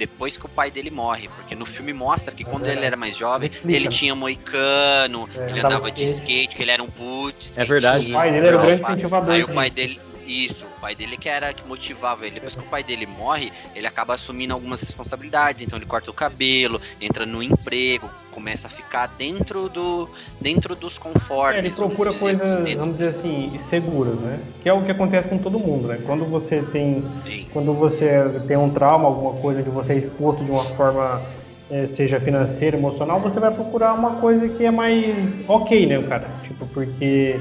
depois 0.00 0.34
que 0.34 0.46
o 0.46 0.48
pai 0.48 0.70
dele 0.70 0.90
morre, 0.90 1.28
porque 1.28 1.54
no 1.54 1.66
filme 1.66 1.92
mostra 1.92 2.34
que 2.34 2.42
quando 2.42 2.66
é 2.66 2.72
ele 2.72 2.86
era 2.86 2.96
mais 2.96 3.14
jovem, 3.14 3.50
ele 3.68 3.86
tinha 3.88 4.14
moicano, 4.14 5.28
é, 5.36 5.50
ele 5.50 5.60
andava 5.60 5.90
de 5.90 6.04
skate, 6.04 6.56
que 6.56 6.62
ele 6.62 6.70
era 6.70 6.82
um 6.82 6.88
putz. 6.88 7.58
É 7.58 7.64
verdade. 7.66 8.10
O 8.10 8.14
pai 8.14 8.30
dele 8.30 8.46
era 8.46 8.56
o 8.56 8.62
grande 8.62 8.82
incentivador. 8.82 9.34
Aí 9.34 9.44
o 9.44 9.48
pai 9.48 9.68
dele, 9.68 10.00
isso, 10.30 10.64
o 10.64 10.80
pai 10.80 10.94
dele 10.94 11.16
que 11.16 11.28
era 11.28 11.52
que 11.52 11.66
motivava 11.66 12.26
ele. 12.26 12.34
Depois 12.34 12.54
que 12.54 12.60
o 12.60 12.64
pai 12.64 12.82
dele 12.82 13.06
morre, 13.06 13.52
ele 13.74 13.86
acaba 13.86 14.14
assumindo 14.14 14.54
algumas 14.54 14.80
responsabilidades. 14.80 15.66
Então 15.66 15.78
ele 15.78 15.86
corta 15.86 16.10
o 16.10 16.14
cabelo, 16.14 16.80
entra 17.00 17.26
no 17.26 17.42
emprego, 17.42 18.08
começa 18.30 18.68
a 18.68 18.70
ficar 18.70 19.06
dentro 19.18 19.68
do 19.68 20.08
dentro 20.40 20.74
dos 20.74 20.96
confortos. 20.98 21.56
É, 21.56 21.58
ele 21.58 21.70
procura 21.70 22.12
coisas, 22.12 22.46
assim, 22.46 22.76
vamos 22.76 22.96
dizer 22.96 23.18
assim, 23.18 23.58
seguras, 23.58 24.18
né? 24.18 24.40
Que 24.62 24.68
é 24.68 24.72
o 24.72 24.84
que 24.84 24.90
acontece 24.90 25.28
com 25.28 25.38
todo 25.38 25.58
mundo, 25.58 25.88
né? 25.88 26.00
Quando 26.06 26.24
você 26.24 26.62
tem, 26.62 27.04
Sim. 27.06 27.46
quando 27.52 27.74
você 27.74 28.40
tem 28.46 28.56
um 28.56 28.70
trauma, 28.70 29.06
alguma 29.06 29.40
coisa 29.40 29.62
que 29.62 29.68
você 29.68 29.94
é 29.94 29.96
exposto 29.98 30.44
de 30.44 30.50
uma 30.50 30.62
forma 30.62 31.22
é, 31.70 31.86
seja 31.86 32.20
financeira, 32.20 32.76
emocional, 32.76 33.20
você 33.20 33.38
vai 33.38 33.52
procurar 33.52 33.94
uma 33.94 34.16
coisa 34.16 34.48
que 34.48 34.64
é 34.64 34.70
mais 34.70 35.14
ok, 35.48 35.86
né, 35.86 36.02
cara? 36.02 36.28
Tipo, 36.42 36.66
porque 36.66 37.38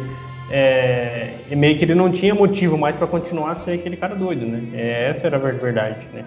é, 0.52 1.34
meio 1.52 1.78
que 1.78 1.86
ele 1.86 1.96
não 1.96 2.12
tinha 2.12 2.34
motivo 2.34 2.78
mais 2.78 2.96
para 2.96 3.08
continuar 3.08 3.52
a 3.52 3.56
ser 3.56 3.74
aquele 3.74 3.98
cara 3.98 4.16
doido, 4.16 4.46
né? 4.46 4.62
É, 4.74 5.10
essa 5.10 5.28
era 5.28 5.38
a 5.38 5.40
verdade, 5.40 6.08
né? 6.14 6.24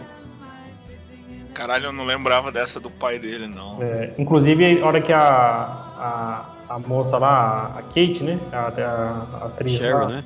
Caralho, 1.55 1.87
eu 1.87 1.93
não 1.93 2.05
lembrava 2.05 2.51
dessa 2.51 2.81
do 2.81 2.91
pai 2.91 3.19
dele, 3.19 3.47
não. 3.47 3.83
É, 3.83 4.11
inclusive, 4.19 4.81
a 4.81 4.87
hora 4.87 5.01
que 5.01 5.13
a, 5.13 5.21
a, 5.21 6.45
a 6.69 6.79
moça 6.79 7.19
lá, 7.19 7.73
a 7.77 7.83
Kate, 7.83 8.23
né? 8.23 8.39
A, 8.53 8.69
a, 8.69 9.43
a 9.43 9.47
atriz 9.47 9.73
Cheryl, 9.73 9.99
lá, 9.99 10.09
né? 10.09 10.25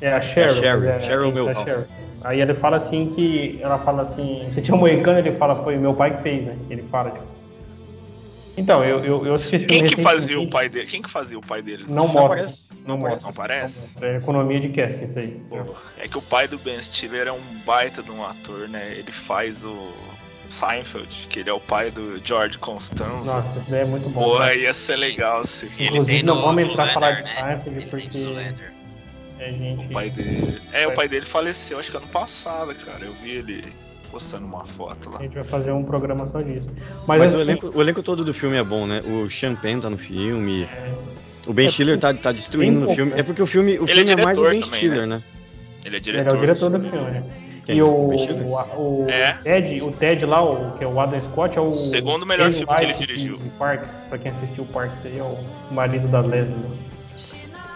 É 0.00 0.12
a 0.12 0.20
Cheryl. 0.22 0.50
É, 0.50 0.54
Cheryl, 0.54 0.88
é, 0.88 1.00
Cheryl 1.00 1.32
meu. 1.32 1.50
É 1.50 1.54
Cheryl. 1.54 1.84
Aí 2.24 2.40
ele 2.40 2.54
fala 2.54 2.78
assim 2.78 3.12
que. 3.14 3.58
Ela 3.62 3.78
fala 3.78 4.02
assim. 4.02 4.50
Você 4.52 4.62
tinha 4.62 4.74
um 4.74 4.80
moicano, 4.80 5.18
ele 5.18 5.32
fala, 5.32 5.62
foi 5.62 5.76
meu 5.76 5.94
pai 5.94 6.16
que 6.16 6.22
fez, 6.22 6.44
né? 6.44 6.56
Ele 6.70 6.82
fala, 6.90 7.10
tipo. 7.10 7.33
Então, 8.56 8.84
eu, 8.84 9.04
eu, 9.04 9.26
eu 9.26 9.32
assisti 9.32 9.66
Quem 9.66 9.84
que 9.84 10.00
fazia 10.00 10.40
o 10.40 10.48
pai 10.48 10.68
dele? 10.68 10.86
Quem 10.86 11.02
que 11.02 11.10
fazia 11.10 11.38
o 11.38 11.40
pai 11.40 11.60
dele? 11.60 11.84
Não, 11.88 12.06
mostra. 12.06 12.46
Não, 12.86 12.96
não, 12.96 13.16
não 13.16 13.32
parece? 13.32 13.90
É 14.00 14.16
economia 14.16 14.60
de 14.60 14.68
cast, 14.68 15.02
isso 15.04 15.18
aí. 15.18 15.40
é 15.98 16.06
que 16.06 16.18
o 16.18 16.22
pai 16.22 16.46
do 16.46 16.58
Ben 16.58 16.80
Stiller 16.80 17.26
é 17.26 17.32
um 17.32 17.42
baita 17.64 18.02
de 18.02 18.10
um 18.10 18.24
ator, 18.24 18.68
né? 18.68 18.94
Ele 18.96 19.10
faz 19.10 19.64
o 19.64 19.92
Seinfeld, 20.48 21.26
que 21.28 21.40
ele 21.40 21.50
é 21.50 21.52
o 21.52 21.60
pai 21.60 21.90
do 21.90 22.20
George 22.24 22.58
Constanza. 22.58 23.40
Nossa, 23.40 23.58
isso 23.58 23.74
é 23.74 23.84
muito 23.84 24.08
bom. 24.08 24.22
Pô, 24.22 24.38
né? 24.38 24.56
ia 24.56 24.72
ser 24.72 24.96
legal 24.96 25.44
se. 25.44 25.68
Inclusive, 25.78 26.22
não 26.22 26.40
vamos 26.40 26.62
entrar 26.62 26.92
falar 26.92 27.12
de 27.12 27.22
né? 27.22 27.60
Seinfeld 27.60 27.86
porque. 27.86 28.18
É, 29.38 29.52
gente... 29.52 29.86
O 29.86 29.88
pai 29.90 30.10
dele. 30.10 30.62
É, 30.72 30.86
o 30.86 30.94
pai 30.94 31.08
dele 31.08 31.26
faleceu, 31.26 31.78
acho 31.78 31.90
que 31.90 31.96
ano 31.96 32.06
passado, 32.08 32.72
cara. 32.76 33.04
Eu 33.04 33.12
vi 33.14 33.32
ele 33.32 33.64
postando 34.14 34.46
uma 34.46 34.64
foto 34.64 35.10
lá. 35.10 35.18
A 35.18 35.22
gente 35.22 35.34
vai 35.34 35.42
fazer 35.42 35.72
um 35.72 35.82
programa 35.82 36.28
só 36.30 36.40
disso. 36.40 36.68
Mas, 37.04 37.18
Mas 37.18 37.34
assim, 37.34 37.36
o, 37.36 37.40
elenco, 37.40 37.72
o, 37.74 37.82
elenco, 37.82 38.02
todo 38.02 38.24
do 38.24 38.32
filme 38.32 38.56
é 38.56 38.62
bom, 38.62 38.86
né? 38.86 39.00
O 39.00 39.28
Sean 39.28 39.56
Penn 39.56 39.80
tá 39.80 39.90
no 39.90 39.98
filme. 39.98 40.62
É... 40.62 40.94
O 41.48 41.52
Ben 41.52 41.66
é, 41.66 41.68
Stiller 41.68 41.98
tá, 41.98 42.14
tá 42.14 42.30
destruindo 42.30 42.78
no 42.78 42.94
filme. 42.94 43.12
É 43.16 43.24
porque 43.24 43.42
o 43.42 43.46
filme, 43.46 43.76
o 43.76 43.86
filme 43.86 44.08
é, 44.08 44.12
é, 44.12 44.24
mais 44.24 44.38
o 44.38 44.42
Ben 44.42 44.60
também, 44.60 44.78
Stiller, 44.78 45.00
né? 45.00 45.16
né? 45.16 45.22
Ele 45.84 45.96
é 45.96 46.00
diretor. 46.00 46.28
Ele 46.28 46.36
é 46.36 46.38
o 46.38 46.40
diretor 46.40 46.70
do 46.70 46.90
filme, 46.90 47.10
né? 47.10 47.24
Quem? 47.66 47.76
E 47.76 47.82
o, 47.82 47.88
o, 47.88 49.04
o 49.04 49.06
é. 49.10 49.32
Ted, 49.42 49.82
o 49.82 49.90
Ted 49.90 50.26
lá, 50.26 50.44
o, 50.44 50.78
que 50.78 50.84
é 50.84 50.86
o 50.86 51.00
Adam 51.00 51.20
Scott, 51.20 51.58
é 51.58 51.60
o. 51.60 51.72
Segundo 51.72 52.24
melhor 52.24 52.52
filme 52.52 52.72
que 52.76 52.84
ele 52.84 52.92
dirigiu. 52.92 53.36
Parks, 53.58 53.90
pra 54.08 54.18
quem 54.18 54.30
assistiu 54.30 54.64
Parks 54.66 54.98
aí, 55.04 55.18
é 55.18 55.22
o 55.22 55.38
marido 55.72 56.06
da 56.06 56.20
Leslie. 56.20 56.54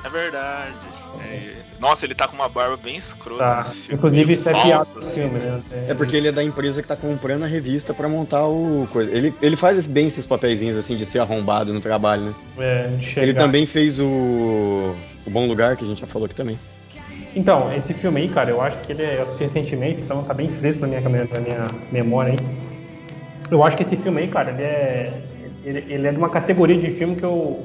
É 0.04 0.08
verdade. 0.08 0.76
É, 1.20 1.67
nossa, 1.80 2.06
ele 2.06 2.14
tá 2.14 2.26
com 2.26 2.34
uma 2.34 2.48
barba 2.48 2.76
bem 2.76 2.96
escrota 2.96 3.44
tá. 3.44 3.58
nesse 3.58 3.74
filme. 3.82 3.94
Inclusive, 3.94 4.32
isso 4.32 4.48
é 4.48 4.52
piada 4.52 4.80
assim. 4.80 5.22
filme, 5.22 5.38
né? 5.38 5.60
É 5.88 5.94
porque 5.94 6.16
ele 6.16 6.28
é 6.28 6.32
da 6.32 6.42
empresa 6.42 6.82
que 6.82 6.88
tá 6.88 6.96
comprando 6.96 7.44
a 7.44 7.46
revista 7.46 7.94
pra 7.94 8.08
montar 8.08 8.46
o 8.46 8.88
coisa. 8.92 9.10
Ele, 9.10 9.32
ele 9.40 9.56
faz 9.56 9.86
bem 9.86 10.08
esses 10.08 10.26
papeizinhos 10.26 10.76
assim 10.76 10.96
de 10.96 11.06
ser 11.06 11.20
arrombado 11.20 11.72
no 11.72 11.80
trabalho, 11.80 12.24
né? 12.24 12.34
É, 12.58 13.20
Ele 13.20 13.32
também 13.32 13.64
fez 13.66 13.98
o, 13.98 14.94
o 15.26 15.30
Bom 15.30 15.46
Lugar, 15.46 15.76
que 15.76 15.84
a 15.84 15.86
gente 15.86 16.00
já 16.00 16.06
falou 16.06 16.26
aqui 16.26 16.34
também. 16.34 16.58
Então, 17.36 17.72
esse 17.72 17.94
filme 17.94 18.22
aí, 18.22 18.28
cara, 18.28 18.50
eu 18.50 18.60
acho 18.60 18.78
que 18.80 18.92
ele 18.92 19.02
é, 19.02 19.18
eu 19.18 19.22
assisti 19.24 19.44
recentemente, 19.44 20.00
então 20.00 20.24
tá 20.24 20.34
bem 20.34 20.50
fresco 20.50 20.80
na 20.80 20.88
minha, 20.88 21.00
na 21.00 21.40
minha 21.40 21.64
memória 21.92 22.32
aí. 22.32 22.38
Eu 23.50 23.62
acho 23.62 23.76
que 23.76 23.82
esse 23.82 23.96
filme 23.96 24.22
aí, 24.22 24.28
cara, 24.28 24.50
ele 24.50 24.62
é. 24.62 25.22
Ele, 25.64 25.84
ele 25.88 26.06
é 26.06 26.12
de 26.12 26.18
uma 26.18 26.30
categoria 26.30 26.78
de 26.78 26.90
filme 26.90 27.16
que 27.16 27.24
eu 27.24 27.62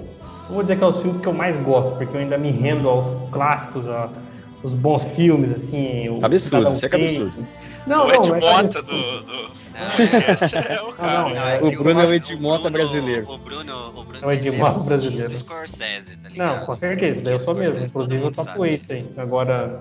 não 0.47 0.56
vou 0.56 0.62
dizer 0.62 0.77
que 0.77 0.84
é 0.84 0.88
os 0.88 1.01
filmes 1.01 1.19
que 1.19 1.27
eu 1.27 1.34
mais 1.34 1.58
gosto, 1.62 1.95
porque 1.95 2.15
eu 2.15 2.21
ainda 2.21 2.38
me 2.38 2.51
rendo 2.51 2.89
aos 2.89 3.29
clássicos, 3.29 3.88
aos 3.88 4.73
bons 4.73 5.03
filmes, 5.15 5.51
assim. 5.51 6.10
O 6.10 6.23
absurdo, 6.23 6.73
isso 6.73 6.86
é 6.86 6.89
que 6.89 6.95
é 6.95 7.01
absurdo. 7.01 7.47
Não, 7.86 8.08
o 8.08 8.13
Ed 8.13 8.29
não, 8.29 8.39
Mota 8.39 8.82
do, 8.82 9.21
do... 9.23 9.51
é 10.56 10.82
o 10.82 10.93
cara. 10.93 11.34
Não, 11.34 11.49
é, 11.49 11.62
o 11.62 11.71
Bruno 11.71 12.01
é 12.01 12.06
o 12.06 12.13
Ed 12.13 12.36
Mota 12.38 12.69
brasileiro. 12.69 13.29
O 13.29 13.38
Bruno, 13.38 13.89
o 13.89 14.03
Bruno 14.03 14.19
é 14.21 14.25
o 14.25 14.32
Ed 14.32 14.51
Mota 14.51 14.79
brasileiro. 14.79 15.38
Scorsese, 15.38 16.15
tá 16.15 16.29
ligado? 16.29 16.60
Não, 16.60 16.65
com 16.65 16.75
certeza, 16.77 17.21
daí 17.21 17.34
eu 17.34 17.39
sou 17.39 17.56
mesmo. 17.56 17.84
Inclusive 17.84 18.23
eu 18.23 18.32
tatuei 18.32 18.75
isso 18.75 18.91
aí. 18.91 19.06
Agora. 19.17 19.79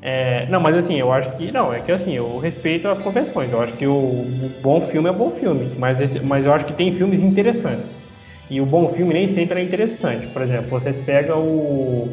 É, 0.00 0.46
não, 0.50 0.60
mas 0.60 0.76
assim, 0.76 0.98
eu 0.98 1.10
acho 1.12 1.30
que. 1.36 1.50
Não, 1.50 1.72
é 1.72 1.80
que 1.80 1.90
assim, 1.90 2.12
eu 2.12 2.38
respeito 2.38 2.86
as 2.86 2.98
convenções. 2.98 3.50
Eu 3.50 3.62
acho 3.62 3.72
que 3.72 3.86
o, 3.86 3.94
o 3.94 4.52
bom 4.62 4.86
filme 4.86 5.08
é 5.08 5.12
bom 5.12 5.30
filme. 5.30 5.72
Mas, 5.78 6.00
esse, 6.00 6.20
mas 6.20 6.46
eu 6.46 6.52
acho 6.52 6.66
que 6.66 6.74
tem 6.74 6.94
filmes 6.94 7.20
interessantes. 7.20 8.03
E 8.54 8.60
o 8.60 8.66
bom 8.66 8.88
filme 8.88 9.12
nem 9.12 9.28
sempre 9.28 9.60
é 9.60 9.64
interessante. 9.64 10.28
Por 10.28 10.40
exemplo, 10.42 10.78
você 10.78 10.92
pega 10.92 11.36
o. 11.36 12.08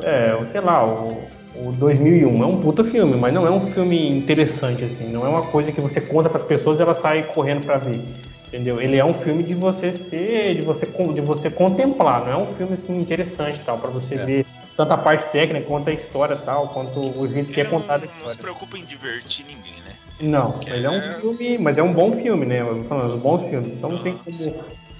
É, 0.00 0.38
sei 0.52 0.60
lá, 0.60 0.86
o, 0.86 1.24
o 1.56 1.72
2001. 1.72 2.40
É 2.40 2.46
um 2.46 2.60
puta 2.60 2.84
filme, 2.84 3.16
mas 3.16 3.34
não 3.34 3.44
é 3.44 3.50
um 3.50 3.66
filme 3.72 4.08
interessante, 4.08 4.84
assim. 4.84 5.10
Não 5.10 5.26
é 5.26 5.28
uma 5.28 5.42
coisa 5.42 5.72
que 5.72 5.80
você 5.80 6.00
conta 6.00 6.28
para 6.28 6.40
as 6.40 6.46
pessoas 6.46 6.78
e 6.78 6.82
elas 6.82 6.98
saem 6.98 7.24
correndo 7.24 7.66
para 7.66 7.78
ver. 7.78 8.00
Entendeu? 8.46 8.80
Ele 8.80 8.96
é 8.96 9.04
um 9.04 9.14
filme 9.14 9.42
de 9.42 9.54
você 9.54 9.92
ser, 9.92 10.54
de 10.54 10.62
você, 10.62 10.86
de 10.86 11.20
você 11.20 11.50
contemplar. 11.50 12.26
Não 12.26 12.32
é 12.32 12.36
um 12.36 12.54
filme 12.54 12.74
assim 12.74 12.96
interessante 13.00 13.58
tal, 13.66 13.78
para 13.78 13.90
você 13.90 14.14
é. 14.14 14.24
ver 14.24 14.46
tanto 14.76 14.92
a 14.92 14.98
parte 14.98 15.32
técnica 15.32 15.66
quanto 15.66 15.90
a 15.90 15.92
história 15.92 16.36
tal, 16.36 16.68
quanto 16.68 17.00
o 17.00 17.26
jeito 17.26 17.50
que 17.50 17.60
é 17.60 17.64
contado. 17.64 18.06
Não, 18.06 18.22
não 18.22 18.28
se 18.28 18.38
preocupa 18.38 18.78
em 18.78 18.84
divertir 18.84 19.46
ninguém, 19.46 19.82
né? 19.84 19.94
Não, 20.20 20.60
ele 20.64 20.86
é 20.86 20.90
um 20.90 20.94
é 20.94 21.14
filme, 21.14 21.58
mas 21.58 21.76
é 21.76 21.82
um 21.82 21.92
bom 21.92 22.12
filme, 22.12 22.46
né? 22.46 22.60
Falando, 22.88 23.20
bons 23.20 23.50
filmes. 23.50 23.72
Então 23.72 23.90
não 23.90 24.02
tem 24.02 24.12
como 24.12 24.32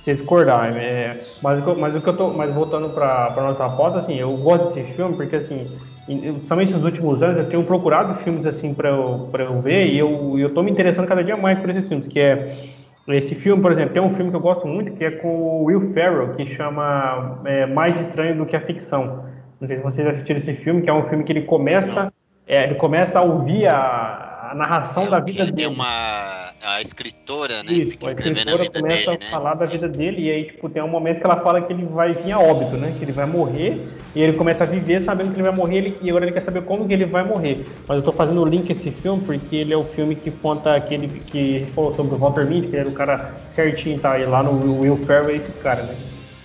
se 0.05 0.15
discordar. 0.15 0.77
É, 0.77 1.21
mas, 1.43 1.79
mas 1.79 1.97
o 1.97 2.01
que 2.01 2.09
eu 2.09 2.17
tô. 2.17 2.31
Mas 2.31 2.53
voltando 2.53 2.91
para 2.91 3.35
nossa 3.37 3.69
foto, 3.71 3.99
assim, 3.99 4.15
eu 4.15 4.37
gosto 4.37 4.75
desse 4.75 4.93
filme 4.93 5.17
porque 5.17 5.37
assim. 5.37 5.71
Somente 6.49 6.73
nos 6.73 6.83
últimos 6.83 7.23
anos 7.23 7.39
eu 7.39 7.49
tenho 7.49 7.63
procurado 7.63 8.17
filmes 8.17 8.45
assim 8.45 8.75
para 8.75 8.89
eu, 8.89 9.31
eu 9.33 9.61
ver 9.63 9.87
e 9.87 9.97
eu, 9.97 10.37
eu 10.37 10.53
tô 10.53 10.61
me 10.61 10.69
interessando 10.69 11.07
cada 11.07 11.23
dia 11.23 11.37
mais 11.37 11.61
por 11.61 11.71
esses 11.71 11.87
filmes, 11.87 12.09
que 12.09 12.19
é 12.19 12.57
esse 13.07 13.37
filme, 13.37 13.63
por 13.63 13.71
exemplo, 13.71 13.95
tem 13.95 14.03
um 14.03 14.11
filme 14.11 14.31
que 14.31 14.37
eu 14.37 14.41
gosto 14.41 14.67
muito 14.67 14.93
que 14.93 15.05
é 15.05 15.13
com 15.13 15.29
o 15.29 15.65
Will 15.65 15.93
Ferrell, 15.93 16.35
que 16.35 16.55
chama 16.57 17.41
é, 17.45 17.67
Mais 17.67 18.01
Estranho 18.01 18.37
do 18.37 18.47
que 18.47 18.57
a 18.57 18.61
Ficção. 18.61 19.25
Não 19.61 19.69
sei 19.69 19.77
se 19.77 19.83
vocês 19.83 20.05
assistiram 20.07 20.41
esse 20.41 20.55
filme, 20.55 20.83
que 20.83 20.91
é 20.91 20.93
um 20.93 21.05
filme 21.05 21.23
que 21.23 21.31
ele 21.31 21.43
começa, 21.43 22.13
é, 22.49 22.65
ele 22.65 22.75
começa 22.75 23.21
a 23.21 23.23
ouvir 23.23 23.69
a, 23.69 24.51
a 24.51 24.55
narração 24.57 25.09
da 25.09 25.21
vida 25.21 25.45
dele. 25.45 25.53
Tem 25.53 25.67
uma 25.69 26.42
a 26.63 26.81
escritora, 26.81 27.63
né? 27.63 27.73
Isso, 27.73 27.93
fica 27.93 28.07
a, 28.07 28.11
a 28.11 28.13
vida 28.13 28.81
começa 28.81 28.81
dele, 28.81 29.07
a 29.07 29.25
né? 29.25 29.31
falar 29.31 29.55
da 29.55 29.67
vida 29.67 29.89
dele 29.89 30.23
e 30.23 30.31
aí, 30.31 30.45
tipo, 30.45 30.69
tem 30.69 30.83
um 30.83 30.89
momento 30.89 31.21
que 31.21 31.27
ela 31.27 31.37
fala 31.41 31.61
que 31.61 31.73
ele 31.73 31.85
vai 31.85 32.13
vir 32.13 32.33
a 32.33 32.39
óbito, 32.39 32.77
né? 32.77 32.95
Que 32.97 33.05
ele 33.05 33.13
vai 33.13 33.27
morrer 33.27 33.85
e 34.15 34.23
ele 34.23 34.37
começa 34.37 34.65
a 34.65 34.67
viver 34.67 35.01
sabendo 35.01 35.31
que 35.31 35.37
ele 35.37 35.49
vai 35.49 35.57
morrer 35.57 35.79
ele, 35.79 35.99
e 36.01 36.09
agora 36.09 36.25
ele 36.25 36.33
quer 36.33 36.41
saber 36.41 36.63
como 36.63 36.87
que 36.87 36.93
ele 36.95 37.05
vai 37.05 37.25
morrer. 37.25 37.65
Mas 37.89 37.99
eu 37.99 38.05
tô 38.05 38.13
fazendo 38.13 38.41
o 38.41 38.45
link 38.45 38.71
esse 38.71 38.91
filme 38.91 39.23
porque 39.25 39.57
ele 39.57 39.73
é 39.73 39.77
o 39.77 39.85
filme 39.85 40.15
que 40.15 40.31
conta 40.31 40.75
aquele 40.75 41.09
que 41.09 41.57
a 41.57 41.59
gente 41.61 41.73
falou 41.73 41.95
sobre 41.95 42.15
o 42.15 42.19
Walter 42.19 42.47
Mitty, 42.47 42.69
que 42.69 42.77
era 42.77 42.89
o 42.89 42.93
cara 42.93 43.35
certinho, 43.55 43.99
tá? 43.99 44.19
E 44.19 44.25
lá 44.25 44.43
no 44.43 44.81
Will 44.81 44.97
Ferrell 44.99 45.31
é 45.31 45.37
esse 45.37 45.51
cara, 45.53 45.83
né? 45.83 45.95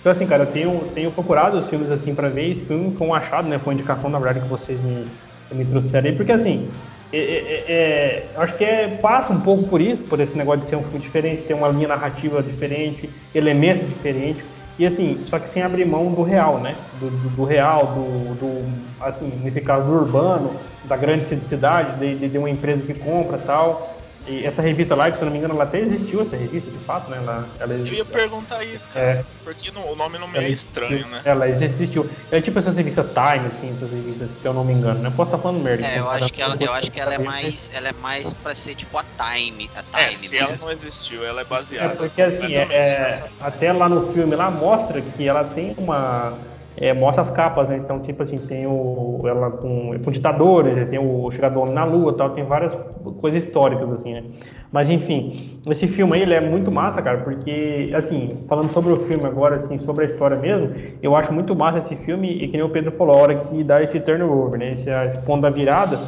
Então, 0.00 0.12
assim, 0.12 0.26
cara, 0.26 0.44
eu 0.44 0.46
tenho, 0.46 0.80
tenho 0.94 1.10
procurado 1.10 1.58
os 1.58 1.68
filmes 1.68 1.90
assim 1.90 2.14
para 2.14 2.28
ver. 2.28 2.52
Esse 2.52 2.64
filme 2.64 2.94
foi 2.96 3.06
um 3.06 3.14
achado, 3.14 3.48
né? 3.48 3.58
Foi 3.58 3.72
uma 3.72 3.78
indicação, 3.78 4.08
na 4.08 4.18
verdade, 4.18 4.40
que 4.40 4.48
vocês 4.48 4.80
me, 4.80 5.04
me 5.52 5.64
trouxeram 5.64 6.08
aí, 6.08 6.16
porque 6.16 6.32
assim, 6.32 6.68
é, 7.12 7.18
é, 7.18 7.20
é, 7.20 7.68
é 7.68 8.28
acho 8.36 8.56
que 8.56 8.64
é, 8.64 8.88
passa 9.00 9.32
um 9.32 9.40
pouco 9.40 9.64
por 9.68 9.80
isso, 9.80 10.04
por 10.04 10.20
esse 10.20 10.36
negócio 10.36 10.62
de 10.62 10.68
ser 10.68 10.76
um 10.76 10.82
filme 10.82 10.98
diferente, 10.98 11.42
ter 11.42 11.54
uma 11.54 11.68
linha 11.68 11.88
narrativa 11.88 12.42
diferente, 12.42 13.08
elementos 13.34 13.88
diferentes. 13.88 14.44
E 14.78 14.86
assim, 14.86 15.20
só 15.24 15.38
que 15.38 15.48
sem 15.48 15.62
abrir 15.62 15.84
mão 15.84 16.12
do 16.12 16.22
real, 16.22 16.58
né? 16.58 16.76
Do, 17.00 17.10
do, 17.10 17.28
do 17.30 17.44
real, 17.44 17.86
do, 17.86 18.34
do, 18.34 18.72
assim, 19.00 19.32
nesse 19.42 19.60
caso 19.60 19.86
do 19.86 19.92
urbano, 19.92 20.52
da 20.84 20.96
grande 20.96 21.24
cidade, 21.24 21.98
de, 21.98 22.28
de 22.28 22.38
uma 22.38 22.48
empresa 22.48 22.82
que 22.82 22.94
compra 22.94 23.38
tal. 23.38 23.97
E 24.28 24.44
essa 24.44 24.60
revista 24.60 24.94
Live, 24.94 25.16
se 25.16 25.22
eu 25.22 25.26
não 25.26 25.32
me 25.32 25.38
engano, 25.38 25.54
ela 25.54 25.64
até 25.64 25.80
existiu, 25.80 26.20
essa 26.20 26.36
revista, 26.36 26.70
de 26.70 26.78
fato, 26.80 27.10
né? 27.10 27.16
Ela, 27.16 27.48
ela 27.58 27.74
eu 27.74 27.86
ia 27.86 28.04
perguntar 28.04 28.62
isso, 28.62 28.88
cara. 28.90 29.06
É, 29.06 29.24
porque 29.42 29.70
no, 29.70 29.80
o 29.90 29.96
nome 29.96 30.18
não 30.18 30.28
me 30.28 30.38
é 30.38 30.48
estranho, 30.50 31.06
né? 31.08 31.22
Ela 31.24 31.48
existiu. 31.48 32.08
É 32.30 32.40
tipo 32.40 32.58
essas 32.58 32.76
revistas 32.76 33.06
Time, 33.06 33.46
assim, 33.46 33.74
essas 33.74 33.90
revistas, 33.90 34.30
se 34.32 34.44
eu 34.44 34.52
não 34.52 34.64
me 34.64 34.74
engano, 34.74 35.00
né? 35.00 35.10
Posso 35.16 35.30
estar 35.30 35.42
falando 35.42 35.62
merda. 35.62 35.86
É, 35.86 35.98
eu 35.98 36.08
acho 36.10 36.30
que, 36.30 36.42
ela, 36.42 36.56
eu 36.60 36.72
acho 36.72 36.90
que 36.90 37.00
ela 37.00 37.14
é 37.14 37.18
mais. 37.18 37.70
Ela 37.72 37.88
é 37.88 37.92
mais 37.92 38.34
pra 38.34 38.54
ser 38.54 38.74
tipo 38.74 38.98
a 38.98 39.04
Time. 39.18 39.70
A 39.74 39.82
Time 39.82 40.08
é, 40.08 40.12
se 40.12 40.36
ela 40.36 40.56
não 40.60 40.70
existiu, 40.70 41.24
ela 41.24 41.40
é 41.40 41.44
baseada. 41.44 41.94
É 41.94 41.96
porque 41.96 42.20
assim, 42.20 42.54
é, 42.54 42.66
é 42.70 43.30
até 43.40 43.72
lá 43.72 43.88
no 43.88 44.12
filme 44.12 44.36
lá 44.36 44.50
mostra 44.50 45.00
que 45.00 45.26
ela 45.26 45.44
tem 45.44 45.74
uma 45.78 46.36
é, 46.80 46.94
mostra 46.94 47.22
as 47.22 47.30
capas, 47.30 47.68
né? 47.68 47.76
Então, 47.76 48.00
tipo 48.00 48.22
assim, 48.22 48.38
tem 48.38 48.66
o, 48.66 49.20
ela 49.24 49.50
com, 49.50 49.98
com 50.02 50.10
ditadores, 50.10 50.88
tem 50.88 50.98
o 50.98 51.30
Chegador 51.30 51.70
na 51.70 51.84
Lua 51.84 52.14
tal, 52.14 52.30
tem 52.30 52.44
várias 52.44 52.76
coisas 53.20 53.44
históricas, 53.44 53.90
assim, 53.92 54.14
né? 54.14 54.22
Mas, 54.70 54.88
enfim, 54.88 55.58
esse 55.68 55.88
filme 55.88 56.14
aí, 56.14 56.22
ele 56.22 56.34
é 56.34 56.40
muito 56.40 56.70
massa, 56.70 57.02
cara, 57.02 57.18
porque, 57.18 57.90
assim, 57.94 58.44
falando 58.48 58.70
sobre 58.70 58.92
o 58.92 59.00
filme 59.00 59.24
agora, 59.24 59.56
assim, 59.56 59.78
sobre 59.78 60.04
a 60.04 60.08
história 60.08 60.36
mesmo, 60.36 60.74
eu 61.02 61.16
acho 61.16 61.32
muito 61.32 61.54
massa 61.56 61.78
esse 61.78 61.96
filme, 61.96 62.30
e 62.30 62.48
que 62.48 62.52
nem 62.52 62.62
o 62.62 62.68
Pedro 62.68 62.92
falou, 62.92 63.16
a 63.16 63.18
hora 63.18 63.34
que 63.34 63.64
dá 63.64 63.82
esse 63.82 63.98
turnover, 63.98 64.58
né? 64.58 64.74
Esse, 64.74 64.90
esse 64.90 65.18
ponto 65.18 65.42
da 65.42 65.50
virada, 65.50 65.98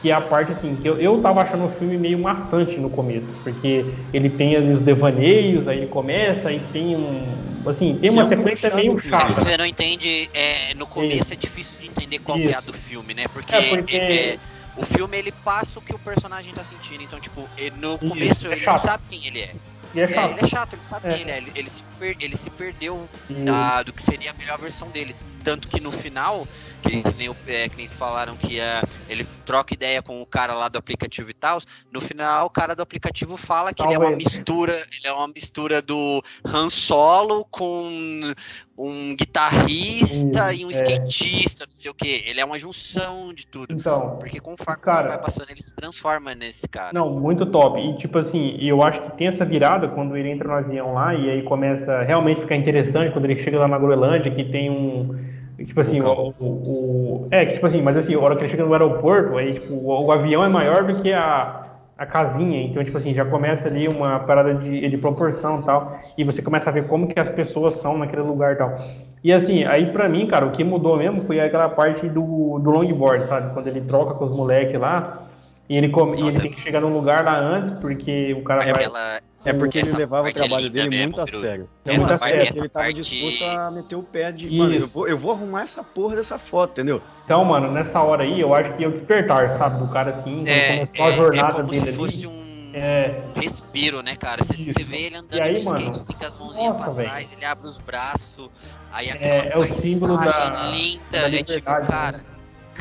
que 0.00 0.10
é 0.10 0.14
a 0.14 0.20
parte 0.20 0.52
assim, 0.52 0.76
que 0.76 0.88
eu, 0.88 0.98
eu 1.00 1.20
tava 1.20 1.42
achando 1.42 1.64
o 1.64 1.68
filme 1.68 1.96
meio 1.96 2.18
maçante 2.18 2.78
no 2.78 2.88
começo, 2.88 3.32
porque 3.42 3.84
ele 4.12 4.30
tem 4.30 4.56
ali 4.56 4.72
os 4.72 4.80
devaneios, 4.80 5.68
aí 5.68 5.78
ele 5.78 5.86
começa, 5.86 6.48
aí 6.48 6.60
tem 6.72 6.96
um. 6.96 7.47
Assim, 7.66 7.98
tem 7.98 8.10
uma 8.10 8.24
sequência 8.24 8.74
meio 8.74 8.98
chata. 8.98 9.32
Você 9.32 9.56
não 9.56 9.66
entende, 9.66 10.30
é, 10.32 10.74
no 10.74 10.86
começo 10.86 11.32
é 11.32 11.36
difícil 11.36 11.78
de 11.80 11.86
entender 11.86 12.18
qual 12.20 12.38
Isso. 12.38 12.50
é 12.50 12.54
a 12.54 12.60
do 12.60 12.72
filme, 12.72 13.14
né? 13.14 13.26
Porque, 13.28 13.54
é 13.54 13.76
porque... 13.76 13.96
É, 13.96 14.34
é, 14.34 14.38
o 14.76 14.86
filme 14.86 15.18
ele 15.18 15.32
passa 15.32 15.80
o 15.80 15.82
que 15.82 15.92
o 15.92 15.98
personagem 15.98 16.54
tá 16.54 16.64
sentindo, 16.64 17.02
então, 17.02 17.18
tipo, 17.18 17.48
no 17.76 17.98
começo 17.98 18.46
Isso. 18.46 18.46
ele 18.46 18.64
não 18.64 18.78
sabe 18.78 19.02
quem 19.10 19.26
ele 19.26 19.40
é. 19.40 19.54
E 19.94 20.00
é 20.00 20.06
chato. 20.06 20.30
É, 20.30 20.32
ele 20.32 20.40
é 20.40 20.46
chato, 20.46 20.72
ele 20.74 20.82
sabe 20.88 21.08
é. 21.08 21.10
quem 21.12 21.20
ele 21.22 21.30
é. 21.30 21.36
Ele, 21.38 21.52
ele, 21.54 21.70
se, 21.70 21.82
per, 21.98 22.16
ele 22.20 22.36
se 22.36 22.50
perdeu 22.50 23.08
da, 23.28 23.82
do 23.82 23.92
que 23.92 24.02
seria 24.02 24.30
a 24.30 24.34
melhor 24.34 24.58
versão 24.58 24.88
dele. 24.90 25.16
Tanto 25.48 25.66
que 25.66 25.80
no 25.80 25.90
final, 25.90 26.46
que, 26.82 27.02
que 27.02 27.14
nem, 27.16 27.34
é, 27.46 27.70
que 27.70 27.76
nem 27.78 27.86
falaram 27.86 28.36
que 28.36 28.58
uh, 28.58 28.86
ele 29.08 29.26
troca 29.46 29.72
ideia 29.72 30.02
com 30.02 30.20
o 30.20 30.26
cara 30.26 30.52
lá 30.52 30.68
do 30.68 30.76
aplicativo 30.76 31.30
e 31.30 31.32
tal, 31.32 31.58
no 31.90 32.02
final 32.02 32.44
o 32.44 32.50
cara 32.50 32.76
do 32.76 32.82
aplicativo 32.82 33.34
fala 33.38 33.72
que 33.72 33.82
ele 33.82 33.94
é 33.94 33.98
uma 33.98 34.10
mistura, 34.10 34.74
ele 34.74 35.06
é 35.06 35.12
uma 35.12 35.26
mistura 35.26 35.80
do 35.80 36.22
Han 36.44 36.68
Solo 36.68 37.46
com 37.46 38.34
um 38.76 39.16
guitarrista 39.16 40.52
Isso, 40.52 40.62
e 40.62 40.66
um 40.66 40.70
é. 40.70 40.74
skatista, 40.74 41.64
não 41.66 41.74
sei 41.74 41.90
o 41.90 41.94
que. 41.94 42.22
Ele 42.26 42.40
é 42.40 42.44
uma 42.44 42.58
junção 42.58 43.32
de 43.32 43.46
tudo. 43.46 43.72
Então, 43.72 44.18
porque 44.20 44.38
conforme 44.38 44.82
cara, 44.82 45.08
vai 45.08 45.18
passando, 45.18 45.50
ele 45.50 45.62
se 45.62 45.74
transforma 45.74 46.34
nesse 46.34 46.68
cara. 46.68 46.92
Não, 46.92 47.10
muito 47.10 47.46
top. 47.46 47.80
E 47.80 47.96
tipo 47.96 48.18
assim, 48.18 48.54
eu 48.60 48.82
acho 48.82 49.00
que 49.00 49.16
tem 49.16 49.28
essa 49.28 49.46
virada 49.46 49.88
quando 49.88 50.14
ele 50.14 50.30
entra 50.30 50.46
no 50.46 50.54
avião 50.54 50.92
lá 50.92 51.14
e 51.14 51.30
aí 51.30 51.42
começa 51.42 51.90
a 51.90 52.02
realmente 52.02 52.42
ficar 52.42 52.54
interessante 52.54 53.12
quando 53.14 53.24
ele 53.24 53.42
chega 53.42 53.58
lá 53.58 53.66
na 53.66 53.78
Groenlândia, 53.78 54.30
que 54.30 54.44
tem 54.44 54.70
um 54.70 55.37
Tipo 55.64 55.80
assim, 55.80 56.00
o, 56.00 56.34
o, 56.38 56.44
o, 56.44 57.28
É, 57.30 57.44
que 57.44 57.54
tipo 57.54 57.66
assim, 57.66 57.82
mas 57.82 57.96
assim, 57.96 58.14
a 58.14 58.20
hora 58.20 58.36
que 58.36 58.42
ele 58.44 58.50
chega 58.50 58.64
no 58.64 58.72
aeroporto, 58.72 59.36
aí 59.36 59.54
tipo, 59.54 59.74
o, 59.74 60.06
o, 60.06 60.12
avião 60.12 60.44
é 60.44 60.48
maior 60.48 60.84
do 60.84 61.02
que 61.02 61.12
a, 61.12 61.64
a 61.96 62.06
casinha, 62.06 62.62
então 62.62 62.84
tipo 62.84 62.96
assim, 62.96 63.12
já 63.12 63.24
começa 63.24 63.66
ali 63.66 63.88
uma 63.88 64.20
parada 64.20 64.54
de, 64.54 64.88
de 64.88 64.98
proporção 64.98 65.60
e 65.60 65.64
tal, 65.64 65.98
e 66.16 66.22
você 66.22 66.40
começa 66.40 66.70
a 66.70 66.72
ver 66.72 66.86
como 66.86 67.08
que 67.08 67.18
as 67.18 67.28
pessoas 67.28 67.74
são 67.74 67.98
naquele 67.98 68.22
lugar 68.22 68.52
e 68.52 68.56
tal. 68.56 68.78
E 69.22 69.32
assim, 69.32 69.64
aí 69.64 69.90
pra 69.90 70.08
mim, 70.08 70.28
cara, 70.28 70.46
o 70.46 70.52
que 70.52 70.62
mudou 70.62 70.96
mesmo 70.96 71.24
foi 71.24 71.40
aquela 71.40 71.68
parte 71.68 72.08
do, 72.08 72.60
do 72.60 72.70
longboard, 72.70 73.26
sabe? 73.26 73.52
Quando 73.52 73.66
ele 73.66 73.80
troca 73.80 74.14
com 74.14 74.26
os 74.26 74.36
moleques 74.36 74.78
lá, 74.78 75.24
e 75.68 75.76
ele, 75.76 75.88
come, 75.88 76.22
e 76.22 76.28
ele 76.28 76.40
tem 76.40 76.50
que 76.52 76.60
chegar 76.60 76.80
num 76.80 76.94
lugar 76.94 77.24
lá 77.24 77.36
antes, 77.36 77.72
porque 77.72 78.32
o 78.32 78.44
cara 78.44 78.72
vai... 78.72 78.84
Ela, 78.84 79.20
é 79.44 79.52
porque 79.52 79.78
ele 79.78 79.92
levava 79.92 80.28
o 80.28 80.32
trabalho 80.32 80.68
dele 80.68 80.88
mesmo, 80.88 81.04
muito 81.04 81.20
a 81.20 81.26
sério. 81.26 81.68
Então, 81.82 81.94
muito 81.96 82.12
a 82.12 82.18
sério. 82.18 82.42
Ele 82.42 82.68
tava 82.68 82.86
parte... 82.86 83.00
disposto 83.00 83.44
a 83.44 83.70
meter 83.70 83.96
o 83.96 84.02
pé 84.02 84.32
de. 84.32 84.48
Isso. 84.48 84.56
Mano, 84.56 84.74
eu 84.74 84.88
vou, 84.88 85.08
eu 85.08 85.16
vou 85.18 85.32
arrumar 85.32 85.62
essa 85.62 85.82
porra 85.82 86.16
dessa 86.16 86.38
foto, 86.38 86.72
entendeu? 86.72 87.00
Então, 87.24 87.44
mano, 87.44 87.70
nessa 87.70 88.02
hora 88.02 88.24
aí, 88.24 88.40
eu 88.40 88.52
acho 88.54 88.72
que 88.74 88.82
ia 88.82 88.90
despertar, 88.90 89.48
sabe? 89.50 89.78
Do 89.78 89.88
cara 89.92 90.10
assim, 90.10 90.44
é, 90.46 90.86
começou 90.86 91.04
é, 91.04 91.08
a 91.08 91.10
jornada 91.12 91.48
é 91.48 91.56
como 91.56 91.68
dele 91.68 91.90
se 91.90 91.96
fosse 91.96 92.16
ali. 92.16 92.26
Um 92.26 92.70
é... 92.74 93.22
respiro, 93.34 94.02
né, 94.02 94.16
cara? 94.16 94.44
Você, 94.44 94.72
você 94.72 94.84
vê 94.84 95.02
ele 95.06 95.16
andando 95.16 95.40
aí, 95.40 95.54
de 95.54 95.60
skate 95.60 95.84
mano, 95.84 95.96
assim, 95.96 96.12
com 96.12 96.26
as 96.26 96.36
mãozinhas 96.36 96.78
nossa, 96.78 96.90
pra 96.90 97.04
trás, 97.04 97.32
ele 97.32 97.44
abre 97.44 97.68
os 97.68 97.78
braços, 97.78 98.50
aí 98.92 99.10
aquela 99.10 99.34
é, 99.34 99.52
é 99.52 99.58
o 99.58 99.64
símbolo 99.64 100.16
da 100.18 100.70
linda, 100.70 101.02
da 101.10 101.36
é 101.36 101.42
tipo, 101.42 101.64
cara. 101.64 102.37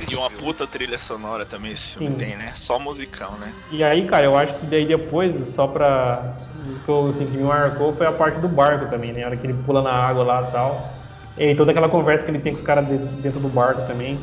E 0.10 0.16
uma 0.16 0.30
puta 0.30 0.68
trilha 0.68 0.98
sonora 0.98 1.46
também 1.46 1.72
esse 1.72 1.94
filme 1.94 2.12
Sim. 2.12 2.18
tem, 2.18 2.36
né? 2.38 2.52
Só 2.54 2.78
musicão, 2.78 3.38
né? 3.38 3.54
E 3.72 3.84
aí, 3.84 4.06
cara, 4.06 4.26
eu 4.26 4.38
acho 4.38 4.54
que 4.56 4.66
daí 4.66 4.86
depois, 4.86 5.36
só 5.50 5.68
pra. 5.68 6.36
O 6.56 6.84
que, 6.84 6.90
eu, 6.90 7.10
assim, 7.10 7.26
que 7.26 7.38
me 7.38 7.44
marcou 7.44 7.94
foi 7.96 8.06
a 8.06 8.12
parte 8.12 8.40
do 8.40 8.48
barco 8.48 8.90
também, 8.90 9.12
né? 9.12 9.24
A 9.24 9.28
hora 9.28 9.38
que 9.38 9.48
ele 9.48 9.56
pula 9.66 9.82
na 9.82 9.92
água 9.92 10.24
lá 10.24 10.48
e 10.48 10.52
tal. 10.52 10.94
E 11.38 11.56
toda 11.56 11.72
aquela 11.72 11.90
conversa 11.90 12.26
que 12.26 12.32
ele 12.32 12.40
tem 12.40 12.54
com 12.54 12.60
os 12.60 12.66
caras 12.66 12.86
dentro 12.86 13.40
do 13.40 13.48
barco 13.48 13.88
também. 13.88 14.20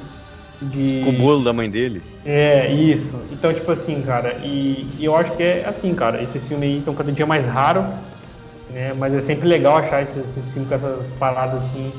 De... 0.60 1.02
Com 1.02 1.10
o 1.10 1.18
bolo 1.18 1.44
da 1.44 1.52
mãe 1.52 1.68
dele? 1.68 2.02
É, 2.24 2.72
isso. 2.72 3.14
Então, 3.30 3.52
tipo 3.52 3.70
assim, 3.70 4.00
cara, 4.02 4.34
e, 4.44 4.88
e 4.98 5.04
eu 5.04 5.16
acho 5.16 5.36
que 5.36 5.42
é 5.42 5.64
assim, 5.66 5.94
cara, 5.94 6.22
esses 6.22 6.46
filmes 6.46 6.68
aí 6.68 6.78
estão 6.78 6.94
cada 6.94 7.12
dia 7.12 7.26
mais 7.26 7.44
raro, 7.44 7.82
né? 8.70 8.92
Mas 8.96 9.12
é 9.12 9.20
sempre 9.20 9.48
legal 9.48 9.76
achar 9.76 10.02
esses, 10.02 10.16
esses 10.16 10.52
filmes 10.52 10.68
com 10.68 10.74
essas 10.74 11.06
paradas 11.18 11.62
assim 11.64 11.92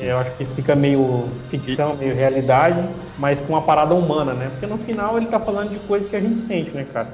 eu 0.00 0.18
acho 0.18 0.36
que 0.36 0.44
fica 0.44 0.74
meio 0.74 1.28
ficção, 1.50 1.96
meio 1.96 2.14
realidade, 2.14 2.86
mas 3.18 3.40
com 3.40 3.54
uma 3.54 3.62
parada 3.62 3.94
humana, 3.94 4.34
né? 4.34 4.48
Porque 4.50 4.66
no 4.66 4.78
final 4.78 5.16
ele 5.16 5.26
tá 5.26 5.40
falando 5.40 5.70
de 5.70 5.78
coisas 5.80 6.08
que 6.08 6.16
a 6.16 6.20
gente 6.20 6.40
sente, 6.40 6.70
né, 6.70 6.86
cara? 6.92 7.12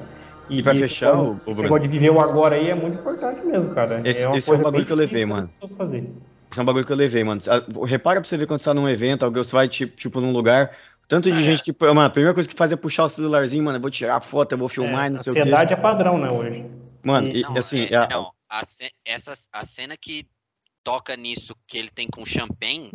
E, 0.48 0.58
e 0.58 0.62
pra 0.62 0.74
fechar, 0.74 1.14
o, 1.16 1.40
o 1.46 1.54
Bruno... 1.54 1.78
de 1.78 1.88
viver 1.88 2.10
o 2.10 2.20
agora 2.20 2.56
aí 2.56 2.70
é 2.70 2.74
muito 2.74 2.94
importante 2.94 3.44
mesmo, 3.44 3.74
cara. 3.74 4.00
Esse 4.04 4.26
é, 4.26 4.36
esse 4.36 4.50
é 4.50 4.54
um 4.54 4.62
bagulho 4.62 4.84
que 4.84 4.92
eu 4.92 4.96
levei, 4.96 5.24
mano. 5.24 5.50
Fazer. 5.76 6.10
Esse 6.50 6.60
é 6.60 6.62
um 6.62 6.66
bagulho 6.66 6.84
que 6.84 6.92
eu 6.92 6.96
levei, 6.96 7.24
mano. 7.24 7.40
Ah, 7.48 7.62
repara 7.86 8.20
pra 8.20 8.28
você 8.28 8.36
ver 8.36 8.46
quando 8.46 8.60
você 8.60 8.66
tá 8.66 8.74
num 8.74 8.88
evento, 8.88 9.24
alguém 9.24 9.42
você 9.42 9.52
vai, 9.52 9.68
tipo, 9.68 9.96
tipo 9.96 10.20
num 10.20 10.32
lugar, 10.32 10.72
tanto 11.08 11.30
de 11.30 11.40
é. 11.40 11.44
gente 11.44 11.62
que, 11.62 11.74
mano, 11.84 12.02
a 12.02 12.10
primeira 12.10 12.34
coisa 12.34 12.48
que 12.48 12.54
faz 12.54 12.72
é 12.72 12.76
puxar 12.76 13.04
o 13.04 13.08
celularzinho, 13.08 13.64
mano, 13.64 13.78
eu 13.78 13.80
vou 13.82 13.90
tirar 13.90 14.16
a 14.16 14.20
foto, 14.20 14.52
eu 14.52 14.58
vou 14.58 14.68
filmar, 14.68 15.06
é, 15.06 15.10
não 15.10 15.18
sei 15.18 15.30
o 15.30 15.34
quê. 15.34 15.40
A 15.40 15.44
ansiedade 15.44 15.72
é 15.72 15.76
padrão, 15.76 16.18
né, 16.18 16.30
hoje. 16.30 16.66
Mano, 17.02 17.28
e, 17.28 17.42
não, 17.42 17.56
assim... 17.56 17.86
É, 17.90 17.96
a... 17.96 18.08
Não, 18.08 18.32
a, 18.50 18.62
essa, 19.04 19.32
a 19.52 19.64
cena 19.64 19.96
que 19.96 20.26
toca 20.82 21.16
nisso 21.16 21.54
que 21.66 21.78
ele 21.78 21.90
tem 21.90 22.06
com 22.08 22.22
o 22.22 22.26
champanhe, 22.26 22.90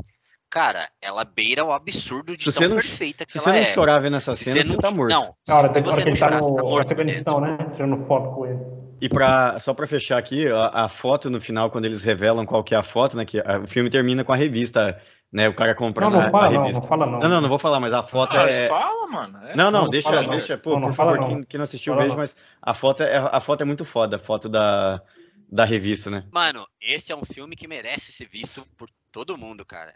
cara, 0.49 0.89
ela 1.01 1.23
beira 1.23 1.63
o 1.63 1.71
absurdo 1.71 2.35
de 2.35 2.51
tão 2.51 2.69
não, 2.69 2.75
perfeita 2.75 3.25
que 3.25 3.33
se 3.33 3.37
ela 3.39 3.49
é. 3.49 3.51
Se 3.51 3.59
você 3.59 3.67
não 3.67 3.73
chorar 3.75 3.99
vendo 3.99 4.17
essa 4.17 4.35
se 4.35 4.45
cena, 4.45 4.63
você, 4.63 4.71
não, 4.71 4.77
tá 4.77 4.91
morto. 4.91 5.11
Não, 5.11 5.35
na 5.47 5.57
hora, 5.57 5.69
que 5.69 5.77
ele 5.79 6.15
tá 6.17 6.31
no, 6.31 6.55
tá 6.55 6.63
morto, 6.63 6.95
né? 7.41 7.71
Tirando 7.75 8.05
foto 8.05 8.35
com 8.35 8.45
ele. 8.45 8.59
E 8.99 9.07
pra, 9.07 9.59
só 9.59 9.73
para 9.73 9.85
fechar 9.85 10.17
aqui, 10.17 10.47
a, 10.47 10.85
a, 10.85 10.89
foto 10.89 11.29
no 11.29 11.39
final, 11.39 11.69
quando 11.69 11.85
eles 11.85 12.03
revelam 12.03 12.45
qual 12.45 12.63
que 12.63 12.73
é 12.73 12.77
a 12.77 12.83
foto, 12.83 13.15
né? 13.15 13.25
Que 13.25 13.39
a, 13.39 13.59
o 13.63 13.67
filme 13.67 13.89
termina 13.89 14.23
com 14.23 14.33
a 14.33 14.35
revista, 14.35 14.99
né? 15.31 15.47
O 15.47 15.53
cara 15.53 15.75
comprando 15.75 16.13
não, 16.13 16.23
não 16.23 16.31
fala, 16.31 16.45
a, 16.45 16.49
revista. 16.49 16.73
Não, 16.73 16.81
não 16.81 16.87
fala 16.87 17.05
não. 17.05 17.19
Não, 17.19 17.29
não, 17.29 17.41
não 17.41 17.49
vou 17.49 17.59
falar, 17.59 17.79
mas 17.79 17.93
a 17.93 18.01
foto 18.01 18.35
ah, 18.35 18.49
é. 18.49 18.63
Fala, 18.63 19.07
mano. 19.07 19.37
É. 19.47 19.55
Não, 19.55 19.69
não, 19.69 19.83
não 19.83 19.89
deixa, 19.89 20.09
fala, 20.09 20.27
deixa. 20.27 20.57
Pô, 20.57 20.81
por 20.81 20.93
favor, 20.93 21.19
quem, 21.19 21.43
quem, 21.43 21.57
não 21.59 21.63
assistiu, 21.65 21.95
veja, 21.95 22.17
mas 22.17 22.35
a 22.59 22.73
foto, 22.73 23.03
é, 23.03 23.17
a 23.17 23.39
foto 23.39 23.61
é 23.61 23.65
muito 23.65 23.85
foda, 23.85 24.15
a 24.15 24.19
foto 24.19 24.49
da, 24.49 24.99
da 25.49 25.65
revista, 25.65 26.09
né? 26.09 26.27
Mano, 26.31 26.67
esse 26.81 27.11
é 27.11 27.15
um 27.15 27.25
filme 27.25 27.55
que 27.55 27.67
merece 27.67 28.11
ser 28.11 28.27
visto 28.27 28.65
por 28.77 28.89
todo 29.11 29.37
mundo, 29.37 29.65
cara. 29.65 29.93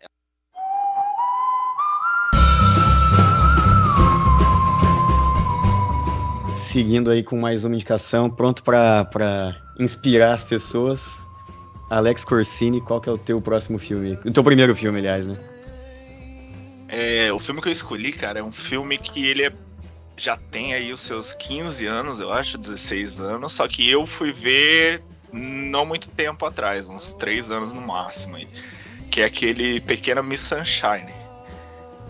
seguindo 6.72 7.12
aí 7.12 7.22
com 7.22 7.38
mais 7.38 7.66
uma 7.66 7.76
indicação, 7.76 8.30
pronto 8.30 8.64
para 8.64 9.62
inspirar 9.78 10.34
as 10.34 10.44
pessoas. 10.44 11.18
Alex 11.90 12.24
Corsini, 12.24 12.80
qual 12.80 13.02
que 13.02 13.10
é 13.10 13.12
o 13.12 13.18
teu 13.18 13.42
próximo 13.42 13.78
filme? 13.78 14.18
O 14.24 14.32
teu 14.32 14.42
primeiro 14.42 14.74
filme, 14.74 15.00
aliás, 15.00 15.28
né? 15.28 15.36
É, 16.88 17.32
o 17.34 17.40
filme 17.40 17.62
que 17.62 17.68
eu 17.68 17.74
escolhi, 17.74 18.14
cara, 18.14 18.40
é 18.40 18.44
um 18.44 18.54
filme 18.54 18.98
que 18.98 19.26
ele 19.26 19.44
é, 19.44 19.54
já 20.16 20.38
tem 20.38 20.74
aí 20.74 20.94
os 20.94 21.02
seus 21.02 21.34
15 21.34 21.86
anos, 21.88 22.22
eu 22.22 22.32
acho, 22.32 22.58
16 22.58 23.20
anos, 23.20 23.52
só 23.52 23.68
que 23.68 23.90
eu 23.90 24.06
fui 24.06 24.32
ver 24.32 25.04
não 25.32 25.86
muito 25.86 26.10
tempo 26.10 26.46
atrás, 26.46 26.88
uns 26.88 27.14
3 27.14 27.52
anos 27.52 27.74
no 27.74 27.82
máximo, 27.82 28.36
aí, 28.36 28.48
que 29.10 29.22
é 29.22 29.26
aquele 29.26 29.80
Pequena 29.82 30.22
Miss 30.22 30.42
Sunshine, 30.42 31.12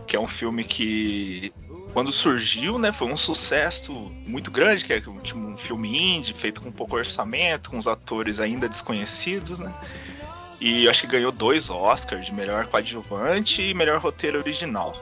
que 0.07 0.15
é 0.15 0.19
um 0.19 0.27
filme 0.27 0.63
que 0.63 1.53
quando 1.93 2.11
surgiu, 2.11 2.77
né, 2.79 2.91
foi 2.91 3.07
um 3.07 3.17
sucesso 3.17 3.93
muito 4.25 4.49
grande, 4.49 4.85
que 4.85 4.93
é 4.93 5.01
tipo, 5.01 5.39
um 5.39 5.57
filme 5.57 6.15
indie, 6.15 6.33
feito 6.33 6.61
com 6.61 6.71
pouco 6.71 6.95
orçamento, 6.95 7.69
com 7.69 7.77
os 7.77 7.87
atores 7.87 8.39
ainda 8.39 8.69
desconhecidos, 8.69 9.59
né? 9.59 9.73
E 10.59 10.87
acho 10.87 11.01
que 11.01 11.07
ganhou 11.07 11.31
dois 11.31 11.69
Oscars 11.69 12.27
de 12.27 12.33
melhor 12.33 12.67
coadjuvante 12.67 13.61
e 13.61 13.73
melhor 13.73 13.99
roteiro 13.99 14.39
original. 14.39 14.95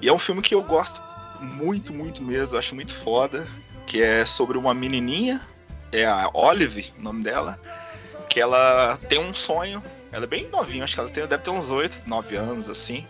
E 0.00 0.08
é 0.08 0.12
um 0.12 0.18
filme 0.18 0.42
que 0.42 0.54
eu 0.54 0.62
gosto 0.62 1.00
muito, 1.40 1.92
muito 1.92 2.22
mesmo, 2.22 2.58
acho 2.58 2.74
muito 2.74 2.94
foda, 2.94 3.46
que 3.86 4.02
é 4.02 4.24
sobre 4.24 4.58
uma 4.58 4.74
menininha, 4.74 5.40
é 5.92 6.04
a 6.04 6.30
Olive, 6.32 6.92
o 6.98 7.02
nome 7.02 7.22
dela, 7.22 7.60
que 8.28 8.40
ela 8.40 8.96
tem 9.08 9.18
um 9.18 9.34
sonho, 9.34 9.82
ela 10.12 10.24
é 10.24 10.28
bem 10.28 10.48
novinha, 10.48 10.84
acho 10.84 10.94
que 10.94 11.00
ela 11.00 11.10
tem, 11.10 11.26
deve 11.26 11.42
ter 11.42 11.50
uns 11.50 11.70
8, 11.70 12.08
9 12.08 12.36
anos, 12.36 12.70
assim, 12.70 13.06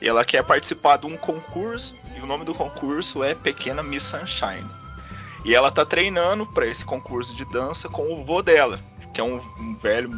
e 0.00 0.08
ela 0.08 0.24
quer 0.24 0.42
participar 0.44 0.98
de 0.98 1.06
um 1.06 1.16
concurso, 1.16 1.96
e 2.16 2.20
o 2.20 2.26
nome 2.26 2.44
do 2.44 2.54
concurso 2.54 3.24
é 3.24 3.34
Pequena 3.34 3.82
Miss 3.82 4.04
Sunshine. 4.04 4.66
E 5.44 5.54
ela 5.54 5.70
tá 5.70 5.84
treinando 5.84 6.46
para 6.46 6.66
esse 6.66 6.84
concurso 6.84 7.34
de 7.34 7.44
dança 7.46 7.88
com 7.88 8.12
o 8.12 8.24
vô 8.24 8.42
dela, 8.42 8.80
que 9.14 9.20
é 9.20 9.24
um, 9.24 9.40
um, 9.58 9.74
velho 9.74 10.10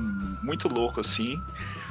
muito 0.43 0.73
louco 0.73 1.01
assim. 1.01 1.41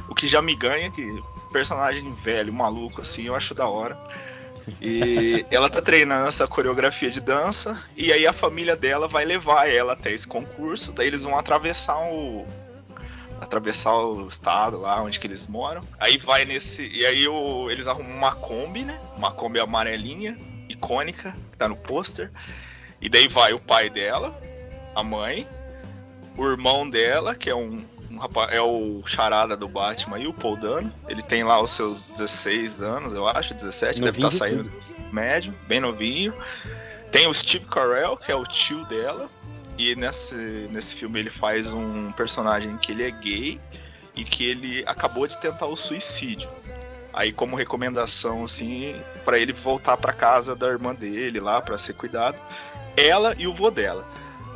O 0.07 0.15
que 0.15 0.27
já 0.27 0.41
me 0.41 0.55
ganha, 0.55 0.91
que 0.91 1.23
personagem 1.51 2.11
velho, 2.13 2.53
maluco 2.53 3.01
assim, 3.01 3.23
eu 3.23 3.35
acho 3.35 3.53
da 3.53 3.67
hora. 3.67 3.97
E 4.81 5.45
ela 5.51 5.69
tá 5.69 5.81
treinando 5.81 6.27
essa 6.27 6.47
coreografia 6.47 7.09
de 7.09 7.21
dança, 7.21 7.81
e 7.95 8.11
aí 8.11 8.25
a 8.25 8.33
família 8.33 8.75
dela 8.75 9.07
vai 9.07 9.25
levar 9.25 9.69
ela 9.69 9.93
até 9.93 10.11
esse 10.11 10.27
concurso, 10.27 10.91
daí 10.91 11.07
eles 11.07 11.23
vão 11.23 11.37
atravessar 11.37 11.97
o, 12.11 12.45
atravessar 13.41 13.93
o 13.93 14.27
estado 14.27 14.79
lá 14.79 15.01
onde 15.01 15.19
que 15.19 15.27
eles 15.27 15.47
moram. 15.47 15.83
Aí 15.99 16.17
vai 16.17 16.45
nesse. 16.45 16.87
E 16.87 17.05
aí 17.05 17.27
o, 17.27 17.69
eles 17.69 17.87
arrumam 17.87 18.15
uma 18.15 18.35
Kombi, 18.35 18.83
né? 18.83 18.99
Uma 19.15 19.31
Kombi 19.31 19.59
amarelinha, 19.59 20.37
icônica, 20.67 21.35
que 21.51 21.57
tá 21.57 21.67
no 21.67 21.75
pôster. 21.75 22.31
E 23.01 23.09
daí 23.09 23.27
vai 23.27 23.53
o 23.53 23.59
pai 23.59 23.89
dela, 23.89 24.37
a 24.95 25.01
mãe, 25.01 25.47
o 26.39 26.49
irmão 26.49 26.89
dela, 26.89 27.35
que 27.35 27.49
é 27.49 27.55
um, 27.55 27.83
um 28.09 28.17
rapaz, 28.17 28.53
é 28.53 28.61
o 28.61 29.03
charada 29.05 29.57
do 29.57 29.67
Batman 29.67 30.17
e 30.19 30.25
o 30.25 30.33
Paul 30.33 30.55
Dano. 30.55 30.91
Ele 31.09 31.21
tem 31.21 31.43
lá 31.43 31.61
os 31.61 31.71
seus 31.71 32.07
16 32.17 32.81
anos, 32.81 33.13
eu 33.13 33.27
acho, 33.27 33.53
17, 33.53 33.99
novinho 33.99 34.05
deve 34.05 34.17
estar 34.17 34.29
tá 34.29 34.35
saindo 34.37 34.63
do 34.63 35.13
médio, 35.13 35.53
bem 35.67 35.81
novinho. 35.81 36.33
Tem 37.11 37.27
o 37.27 37.33
Steve 37.33 37.65
Carell, 37.65 38.15
que 38.15 38.31
é 38.31 38.35
o 38.35 38.43
tio 38.43 38.85
dela. 38.85 39.29
E 39.77 39.95
nesse, 39.95 40.35
nesse 40.71 40.95
filme 40.95 41.19
ele 41.19 41.29
faz 41.29 41.73
um 41.73 42.11
personagem 42.13 42.77
que 42.77 42.93
ele 42.93 43.03
é 43.03 43.11
gay 43.11 43.59
e 44.15 44.23
que 44.23 44.45
ele 44.45 44.83
acabou 44.85 45.27
de 45.27 45.37
tentar 45.37 45.65
o 45.65 45.75
suicídio. 45.75 46.49
Aí 47.11 47.33
como 47.33 47.55
recomendação 47.55 48.45
assim, 48.45 48.95
para 49.25 49.37
ele 49.37 49.51
voltar 49.51 49.97
para 49.97 50.13
casa 50.13 50.55
da 50.55 50.67
irmã 50.67 50.95
dele 50.95 51.41
lá 51.41 51.61
para 51.61 51.77
ser 51.77 51.93
cuidado, 51.93 52.41
ela 52.95 53.35
e 53.37 53.45
o 53.45 53.53
vô 53.53 53.69
dela. 53.69 54.07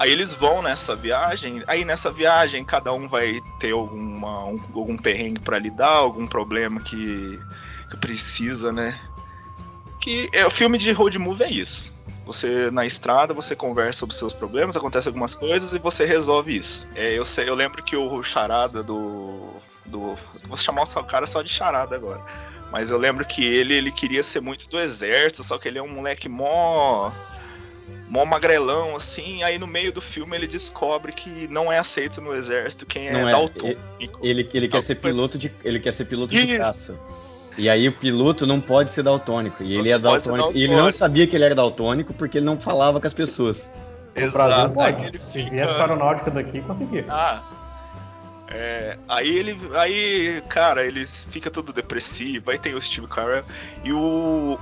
Aí 0.04 0.12
eles 0.12 0.34
vão 0.34 0.62
nessa 0.62 0.98
viagem, 0.98 1.64
aí 1.66 1.86
nessa 1.86 2.12
viagem 2.12 2.62
cada 2.66 2.92
um 2.92 3.08
vai 3.08 3.40
ter 3.58 3.72
alguma, 3.72 4.44
um, 4.44 4.60
algum 4.76 4.98
perrengue 4.98 5.40
para 5.40 5.58
lidar, 5.58 5.88
algum 5.88 6.28
problema 6.28 6.82
que, 6.82 7.40
que 7.90 7.96
precisa, 7.96 8.74
né? 8.74 9.00
Que 10.02 10.28
é 10.34 10.46
o 10.46 10.50
filme 10.50 10.78
de 10.78 10.92
road 10.92 11.18
movie 11.18 11.44
é 11.46 11.50
isso. 11.50 11.94
Você 12.26 12.70
na 12.70 12.86
estrada, 12.86 13.34
você 13.34 13.56
conversa 13.56 14.00
sobre 14.00 14.14
seus 14.14 14.34
problemas, 14.34 14.76
acontece 14.76 15.08
algumas 15.08 15.34
coisas 15.34 15.74
e 15.74 15.80
você 15.80 16.06
resolve 16.06 16.58
isso. 16.58 16.86
É, 16.96 17.18
eu, 17.18 17.24
sei, 17.24 17.48
eu 17.48 17.56
lembro 17.56 17.82
que 17.82 17.96
o 17.96 18.22
charada 18.22 18.84
do, 18.84 19.54
do. 19.86 20.16
Vou 20.50 20.58
chamar 20.58 20.84
o 20.84 21.04
cara 21.06 21.26
só 21.26 21.42
de 21.42 21.50
charada 21.50 21.96
agora. 21.96 22.22
Mas 22.70 22.92
eu 22.92 22.98
lembro 22.98 23.24
que 23.24 23.46
ele, 23.46 23.74
ele 23.74 23.92
queria 23.92 24.22
ser 24.22 24.42
muito 24.42 24.68
do 24.68 24.78
exército, 24.78 25.46
só 25.46 25.58
que 25.58 25.70
ele 25.70 25.80
é 25.80 25.82
um 25.82 25.94
moleque 25.94 26.28
mó. 26.28 27.10
Mó 28.14 28.26
magrelão, 28.26 28.96
assim. 28.96 29.42
Aí 29.42 29.58
no 29.58 29.66
meio 29.66 29.92
do 29.92 30.00
filme 30.00 30.38
ele 30.38 30.46
descobre 30.46 31.12
que 31.12 31.48
não 31.48 31.72
é 31.72 31.80
aceito 31.80 32.22
no 32.22 32.36
exército 32.36 32.86
quem 32.86 33.08
é, 33.08 33.12
não 33.12 33.28
é 33.28 33.32
daltônico. 33.32 33.82
Ele, 34.22 34.48
ele, 34.54 34.68
quer 34.68 34.84
ser 34.84 34.96
piloto 34.96 35.40
de. 35.40 35.52
Ele 35.64 35.80
quer 35.80 35.92
ser 35.92 36.06
piloto 36.06 36.36
de 36.36 36.58
caça. 36.58 36.96
E 37.58 37.68
aí 37.68 37.88
o 37.88 37.92
piloto 37.92 38.46
não 38.46 38.62
pode 38.62 38.94
ser 38.94 39.02
daltônico. 39.02 39.64
E 39.64 39.76
ele 39.76 39.90
é 39.90 39.98
daltônico. 39.98 40.52
E 40.56 40.64
ele 40.64 40.76
não 40.76 40.92
sabia 40.92 41.26
que 41.26 41.36
ele 41.36 41.44
era 41.44 41.56
daltônico 41.56 42.14
porque 42.14 42.38
ele 42.38 42.46
não 42.46 42.60
falava 42.60 43.02
com 43.02 43.08
as 43.08 43.14
pessoas. 43.14 43.64
Exato. 44.16 44.80
Aí 44.80 44.94
ele 44.94 45.18
fica... 45.18 45.20
Se 45.20 45.50
vier 45.50 45.68
aeronáutica 45.68 46.30
daqui, 46.30 46.62
consegui. 46.62 47.04
Ah. 47.10 47.44
É, 48.54 48.98
aí 49.08 49.36
ele. 49.36 49.58
Aí, 49.74 50.42
cara, 50.48 50.86
ele 50.86 51.04
fica 51.06 51.50
todo 51.50 51.74
depressivo. 51.74 52.52
Aí 52.52 52.60
tem 52.60 52.76
o 52.76 52.82
Steve 52.82 53.08
Carell. 53.08 53.44
E 53.84 53.92
o, 53.92 53.98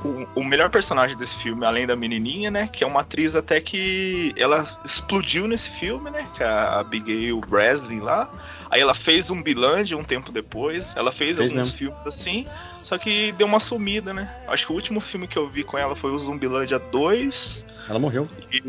o, 0.04 0.28
o, 0.36 0.44
melhor 0.44 0.70
personagem 0.70 1.18
desse 1.18 1.36
filme, 1.36 1.66
além 1.66 1.86
da 1.86 1.96
menininha, 1.96 2.50
né? 2.50 2.70
Que 2.72 2.86
é 2.86 2.88
uma 2.88 3.02
atriz 3.02 3.36
até 3.36 3.60
que. 3.60 4.34
Ela 4.38 4.66
explodiu 4.86 5.46
nesse 5.48 5.70
filme, 5.72 6.10
né? 6.10 6.26
Que 6.36 6.42
é 6.42 6.48
a 6.48 6.80
Abigail 6.80 7.42
Breslin 7.42 8.00
lá. 8.00 8.32
Aí 8.70 8.80
ela 8.80 8.94
fez 8.94 9.30
um 9.30 9.44
Biland 9.44 9.94
um 9.94 10.04
tempo 10.04 10.32
depois. 10.32 10.96
Ela 10.96 11.12
fez, 11.12 11.38
fez 11.38 11.40
alguns 11.40 11.68
mesmo. 11.68 11.78
filmes 11.78 12.08
assim. 12.08 12.48
Só 12.84 12.98
que 12.98 13.34
deu 13.34 13.46
uma 13.46 13.60
sumida, 13.60 14.14
né? 14.14 14.34
Acho 14.48 14.68
que 14.68 14.72
o 14.72 14.76
último 14.76 15.02
filme 15.02 15.28
que 15.28 15.38
eu 15.38 15.50
vi 15.50 15.64
com 15.64 15.78
ela 15.78 15.96
foi 15.96 16.12
o 16.12 16.18
Zumbilândia 16.18 16.80
2. 16.80 17.66
Ela 17.90 18.00
morreu. 18.00 18.28
E, 18.52 18.62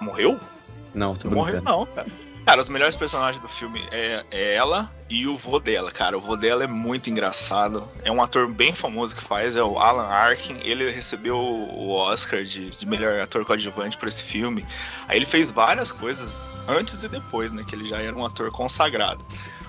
Morreu? 0.00 0.38
Não, 0.94 1.14
tô 1.14 1.30
Morreu 1.30 1.60
não, 1.60 1.84
cara. 1.86 2.06
Cara, 2.48 2.62
os 2.62 2.70
melhores 2.70 2.96
personagens 2.96 3.42
do 3.42 3.48
filme 3.50 3.78
é, 3.90 4.24
é, 4.30 4.54
ela 4.54 4.90
e 5.10 5.26
o 5.26 5.36
vô 5.36 5.58
dela, 5.58 5.92
cara. 5.92 6.16
O 6.16 6.20
vô 6.22 6.34
dela 6.34 6.64
é 6.64 6.66
muito 6.66 7.10
engraçado. 7.10 7.86
É 8.02 8.10
um 8.10 8.22
ator 8.22 8.48
bem 8.48 8.74
famoso 8.74 9.14
que 9.14 9.20
faz, 9.20 9.54
é 9.54 9.62
o 9.62 9.78
Alan 9.78 10.06
Arkin. 10.06 10.58
Ele 10.62 10.90
recebeu 10.90 11.36
o 11.36 11.90
Oscar 11.90 12.42
de, 12.44 12.70
de 12.70 12.86
melhor 12.86 13.20
ator 13.20 13.44
coadjuvante 13.44 13.98
por 13.98 14.08
esse 14.08 14.22
filme. 14.22 14.64
Aí 15.06 15.18
ele 15.18 15.26
fez 15.26 15.50
várias 15.50 15.92
coisas 15.92 16.56
antes 16.66 17.04
e 17.04 17.08
depois, 17.10 17.52
né? 17.52 17.62
Que 17.68 17.74
ele 17.74 17.84
já 17.84 18.00
era 18.00 18.16
um 18.16 18.24
ator 18.24 18.50
consagrado. 18.50 19.22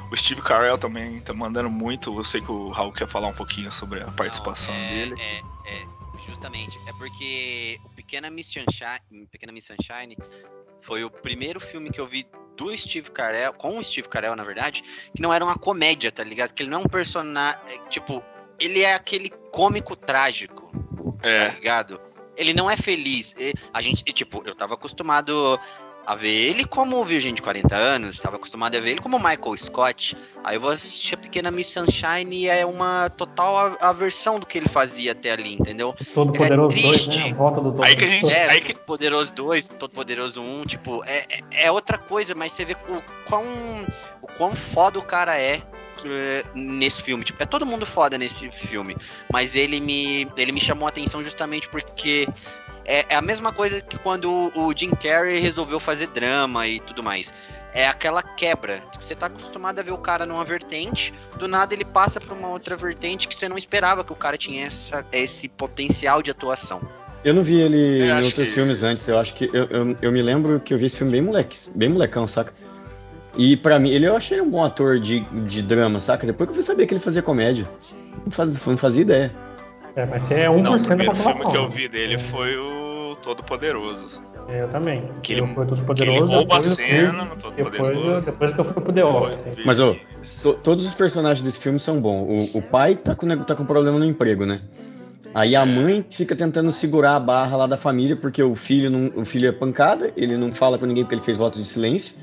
O 0.09 0.15
Steve 0.15 0.41
Carell 0.41 0.77
também 0.77 1.19
tá 1.19 1.33
mandando 1.33 1.69
muito. 1.69 2.17
Eu 2.17 2.23
sei 2.23 2.39
que 2.39 2.49
o 2.49 2.69
Raul 2.69 2.93
quer 2.93 3.09
falar 3.09 3.27
um 3.27 3.35
pouquinho 3.35 3.69
sobre 3.73 4.03
a 4.03 4.07
participação 4.11 4.73
Não, 4.73 4.81
é, 4.81 4.89
dele. 4.89 5.15
É, 5.19 5.39
é, 5.65 5.85
justamente. 6.25 6.79
É 6.87 6.93
porque 6.93 7.77
o 7.83 7.89
Pequena 7.89 8.29
Miss 8.29 8.47
Sunshine, 8.47 9.27
Pequena 9.29 9.51
Miss 9.51 9.65
Sunshine 9.65 10.15
foi 10.81 11.03
o 11.03 11.11
primeiro 11.11 11.59
filme 11.59 11.89
que 11.89 11.99
eu 11.99 12.07
vi 12.07 12.25
do 12.59 12.77
Steve 12.77 13.09
Carell, 13.09 13.53
com 13.53 13.77
o 13.77 13.83
Steve 13.83 14.09
Carell, 14.09 14.35
na 14.35 14.43
verdade, 14.43 14.83
que 15.15 15.21
não 15.21 15.33
era 15.33 15.43
uma 15.43 15.57
comédia, 15.57 16.11
tá 16.11 16.23
ligado? 16.23 16.53
Que 16.53 16.63
ele 16.63 16.69
não 16.69 16.81
é 16.81 16.83
um 16.83 16.89
personagem. 16.89 17.59
É, 17.67 17.77
tipo, 17.89 18.21
ele 18.59 18.81
é 18.81 18.93
aquele 18.93 19.29
cômico 19.51 19.95
trágico. 19.95 20.69
É. 21.23 21.47
Tá 21.47 21.55
ligado? 21.55 22.01
Ele 22.35 22.53
não 22.53 22.69
é 22.69 22.75
feliz. 22.75 23.33
A 23.73 23.81
gente, 23.81 24.03
tipo, 24.03 24.43
eu 24.45 24.53
tava 24.53 24.73
acostumado 24.73 25.59
a 26.09 26.15
ver 26.15 26.49
ele 26.49 26.65
como 26.65 27.03
Virgem 27.03 27.35
de 27.35 27.41
40 27.43 27.75
anos, 27.75 28.15
estava 28.15 28.37
acostumado 28.37 28.75
a 28.75 28.79
ver 28.79 28.93
ele 28.93 28.99
como 28.99 29.19
Michael 29.19 29.55
Scott. 29.55 30.17
Aí 30.43 30.55
eu 30.55 30.59
vou 30.59 30.71
assistir 30.71 31.13
a 31.13 31.17
Pequena 31.17 31.51
Miss 31.51 31.67
Sunshine 31.67 32.35
e 32.35 32.49
é 32.49 32.65
uma 32.65 33.11
total 33.11 33.77
aversão 33.79 34.39
do 34.39 34.47
que 34.47 34.57
ele 34.57 34.67
fazia 34.67 35.11
até 35.11 35.29
ali, 35.29 35.53
entendeu? 35.53 35.95
Todo 36.15 36.33
ele 36.33 36.45
é 36.45 36.47
Poderoso 36.47 36.81
2, 36.81 37.03
é 37.03 37.09
né? 37.09 37.29
A 37.29 37.35
volta 37.35 37.61
do 37.61 37.71
Todo 37.71 37.83
Aí 37.83 37.95
que 37.95 38.05
a 38.05 38.09
gente, 38.09 38.33
é, 38.33 38.49
aí 38.49 38.59
que... 38.59 38.73
Poderoso 38.73 39.31
2, 39.33 39.67
Todo 39.67 39.91
Poderoso 39.91 40.41
1, 40.41 40.65
tipo, 40.65 41.03
é, 41.05 41.27
é, 41.29 41.65
é 41.65 41.71
outra 41.71 41.99
coisa, 41.99 42.33
mas 42.33 42.53
você 42.53 42.65
vê 42.65 42.73
o 42.73 43.03
quão, 43.27 43.45
o 44.23 44.27
quão 44.35 44.55
foda 44.55 44.97
o 44.97 45.03
cara 45.03 45.39
é 45.39 45.61
eh, 46.03 46.43
nesse 46.55 47.03
filme. 47.03 47.23
Tipo, 47.23 47.43
é 47.43 47.45
todo 47.45 47.67
mundo 47.67 47.85
foda 47.85 48.17
nesse 48.17 48.49
filme. 48.49 48.97
Mas 49.31 49.55
ele 49.55 49.79
me, 49.79 50.27
ele 50.35 50.51
me 50.51 50.59
chamou 50.59 50.87
a 50.87 50.89
atenção 50.89 51.23
justamente 51.23 51.69
porque 51.69 52.27
é, 52.85 53.05
é 53.09 53.15
a 53.15 53.21
mesma 53.21 53.51
coisa 53.51 53.81
que 53.81 53.97
quando 53.99 54.51
o 54.55 54.73
Jim 54.75 54.91
Carrey 54.91 55.39
resolveu 55.39 55.79
fazer 55.79 56.07
drama 56.07 56.67
e 56.67 56.79
tudo 56.79 57.03
mais 57.03 57.31
é 57.73 57.87
aquela 57.87 58.21
quebra. 58.21 58.81
Você 58.99 59.15
tá 59.15 59.27
acostumado 59.27 59.79
a 59.79 59.83
ver 59.83 59.91
o 59.91 59.97
cara 59.97 60.25
numa 60.25 60.43
vertente, 60.43 61.13
do 61.37 61.47
nada 61.47 61.73
ele 61.73 61.85
passa 61.85 62.19
para 62.19 62.33
uma 62.33 62.49
outra 62.49 62.75
vertente 62.75 63.27
que 63.27 63.35
você 63.35 63.47
não 63.47 63.57
esperava 63.57 64.03
que 64.03 64.11
o 64.11 64.15
cara 64.15 64.37
tinha 64.37 64.65
essa, 64.65 65.05
esse 65.11 65.47
potencial 65.47 66.21
de 66.21 66.31
atuação. 66.31 66.81
Eu 67.23 67.33
não 67.33 67.43
vi 67.43 67.59
ele 67.59 68.01
eu 68.01 68.15
em 68.15 68.23
outros 68.23 68.47
que... 68.47 68.53
filmes 68.53 68.81
antes, 68.81 69.07
eu 69.07 69.19
acho 69.19 69.33
que. 69.33 69.49
Eu, 69.53 69.65
eu, 69.65 69.97
eu, 70.01 70.11
me 70.11 70.21
lembro 70.21 70.59
que 70.59 70.73
eu 70.73 70.77
vi 70.77 70.85
esse 70.85 70.95
filme 70.95 71.11
bem 71.11 71.21
moleque, 71.21 71.57
bem 71.75 71.89
molecão, 71.89 72.27
saca? 72.27 72.53
E 73.37 73.57
para 73.57 73.77
mim, 73.77 73.91
ele 73.91 74.05
eu 74.05 74.15
achei 74.15 74.39
um 74.39 74.49
bom 74.49 74.63
ator 74.63 74.99
de, 74.99 75.19
de 75.19 75.61
drama, 75.61 75.99
saca? 75.99 76.25
Depois 76.25 76.47
que 76.47 76.51
eu 76.51 76.55
fui 76.55 76.63
saber 76.63 76.87
que 76.87 76.93
ele 76.93 77.01
fazia 77.01 77.21
comédia. 77.21 77.67
Não, 78.25 78.31
faz, 78.31 78.65
não 78.65 78.77
fazia 78.77 79.01
ideia. 79.01 79.31
É, 79.95 80.05
mas 80.05 80.23
você 80.23 80.33
é 80.35 80.47
1% 80.47 80.61
não, 80.61 80.75
o 80.75 80.83
primeiro 80.83 81.15
filme 81.15 81.51
que 81.51 81.57
eu 81.57 81.67
vi 81.67 81.87
dele 81.87 82.17
foi 82.17 82.57
o 82.57 83.15
Todo 83.21 83.43
Poderoso. 83.43 84.21
É, 84.47 84.61
eu 84.61 84.69
também. 84.69 85.03
Que 85.21 85.33
ele, 85.33 85.47
foi 85.47 85.65
Todo 85.65 85.81
Poderoso. 85.83 86.17
Que 86.17 86.23
ele 86.23 86.35
rouba 86.35 86.57
a 86.57 86.63
cena 86.63 87.25
no 87.25 87.35
Todo 87.35 87.55
depois, 87.55 87.77
Poderoso. 87.77 88.25
Depois 88.25 88.51
que 88.53 88.59
eu 88.59 88.63
fui 88.63 88.81
pro 88.81 88.93
The 88.93 89.05
Office. 89.05 89.47
Mas, 89.65 89.79
ô, 89.79 89.95
to, 90.43 90.53
todos 90.63 90.87
os 90.87 90.95
personagens 90.95 91.43
desse 91.43 91.59
filme 91.59 91.79
são 91.79 91.99
bons. 91.99 92.49
O, 92.53 92.59
o 92.59 92.61
pai 92.61 92.95
tá 92.95 93.15
com, 93.15 93.27
tá 93.43 93.55
com 93.55 93.65
problema 93.65 93.99
no 93.99 94.05
emprego, 94.05 94.45
né? 94.45 94.61
Aí 95.33 95.55
a 95.55 95.61
é. 95.61 95.65
mãe 95.65 96.05
fica 96.09 96.35
tentando 96.35 96.71
segurar 96.71 97.15
a 97.15 97.19
barra 97.19 97.57
lá 97.57 97.67
da 97.67 97.77
família, 97.77 98.15
porque 98.15 98.41
o 98.41 98.55
filho, 98.55 98.89
não, 98.89 99.21
o 99.21 99.25
filho 99.25 99.47
é 99.47 99.51
pancada, 99.51 100.11
ele 100.15 100.37
não 100.37 100.51
fala 100.51 100.77
com 100.77 100.85
ninguém 100.85 101.03
porque 101.03 101.15
ele 101.15 101.23
fez 101.23 101.37
voto 101.37 101.59
de 101.59 101.67
silêncio. 101.67 102.15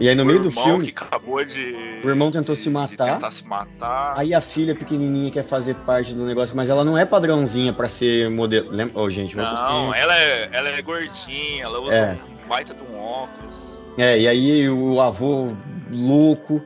E 0.00 0.08
aí 0.08 0.14
no 0.14 0.22
o 0.22 0.26
meio 0.26 0.42
do 0.42 0.50
filme. 0.50 0.90
Que 0.90 1.04
acabou 1.04 1.44
de, 1.44 2.00
o 2.02 2.08
irmão 2.08 2.30
tentou 2.30 2.54
de, 2.54 2.60
se 2.62 2.70
matar. 2.70 3.14
tentar 3.14 3.30
se 3.30 3.46
matar. 3.46 4.14
Aí 4.16 4.32
a 4.32 4.40
filha 4.40 4.74
pequenininha 4.74 5.30
quer 5.30 5.44
fazer 5.44 5.74
parte 5.74 6.14
do 6.14 6.24
negócio, 6.24 6.56
mas 6.56 6.70
ela 6.70 6.82
não 6.82 6.96
é 6.96 7.04
padrãozinha 7.04 7.72
para 7.72 7.86
ser 7.86 8.30
modelo. 8.30 8.70
Lembra? 8.70 8.98
Oh, 8.98 9.10
gente, 9.10 9.36
não, 9.36 9.94
ela 9.94 10.16
é, 10.16 10.48
ela 10.52 10.70
é 10.70 10.80
gordinha, 10.80 11.64
ela 11.64 11.78
usa 11.80 11.94
é. 11.94 12.18
um 12.44 12.48
baita 12.48 12.72
de 12.72 12.82
um 12.82 12.98
óculos. 12.98 13.78
É, 13.98 14.18
e 14.18 14.26
aí 14.26 14.70
o 14.70 14.98
avô 15.02 15.52
louco. 15.90 16.62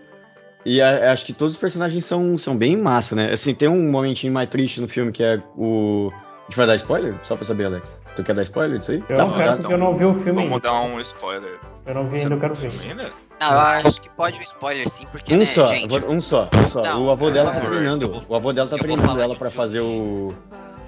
E 0.64 0.81
a, 0.81 1.12
acho 1.12 1.27
que 1.27 1.33
todos 1.33 1.55
os 1.55 1.61
personagens 1.61 2.05
são, 2.05 2.38
são 2.38 2.57
bem 2.57 2.77
massa, 2.77 3.16
né? 3.16 3.33
Assim, 3.33 3.53
tem 3.53 3.68
um 3.68 3.90
momentinho 3.90 4.33
mais 4.33 4.49
triste 4.49 4.81
no 4.81 4.87
filme 4.87 5.11
que 5.11 5.25
é 5.25 5.42
o. 5.57 6.12
A 6.12 6.44
gente 6.47 6.57
vai 6.57 6.66
dar 6.66 6.77
spoiler? 6.77 7.14
Só 7.23 7.37
pra 7.37 7.47
saber, 7.47 7.64
Alex. 7.64 8.03
Tu 8.16 8.23
quer 8.23 8.35
dar 8.35 8.42
spoiler 8.42 8.79
disso 8.79 8.92
aí? 8.92 9.03
Eu 9.09 9.16
tá, 9.16 9.25
não 9.25 9.37
quero, 9.37 9.57
porque 9.57 9.73
eu 9.73 9.79
não 9.79 9.97
vi 9.97 10.05
o 10.05 10.14
filme 10.14 10.33
Vamos 10.33 10.53
ainda. 10.53 10.68
dar 10.68 10.81
um 10.83 11.01
spoiler. 11.01 11.59
Eu 11.87 11.94
não 11.94 12.09
vi 12.09 12.18
ainda, 12.18 12.35
eu 12.35 12.40
quero 12.40 12.55
ver. 12.55 12.70
Ainda? 12.88 13.11
Não, 13.40 13.51
eu 13.51 13.88
acho 13.88 14.01
que 14.01 14.09
pode 14.11 14.38
um 14.38 14.42
spoiler 14.42 14.88
sim, 14.88 15.07
porque. 15.11 15.35
Um 15.35 15.38
né, 15.38 15.47
só, 15.47 15.68
gente... 15.68 15.94
um 16.07 16.20
só, 16.20 16.49
um 16.55 16.68
só. 16.68 16.83
Não, 16.83 17.07
o 17.07 17.11
avô 17.11 17.31
dela 17.31 17.53
tá 17.53 17.61
treinando. 17.61 18.09
Vou, 18.09 18.23
o 18.29 18.35
avô 18.35 18.53
dela 18.53 18.68
tá 18.68 18.79
treinando 18.79 19.20
ela 19.20 19.35
pra 19.35 19.51
fazer 19.51 19.81
o. 19.81 20.35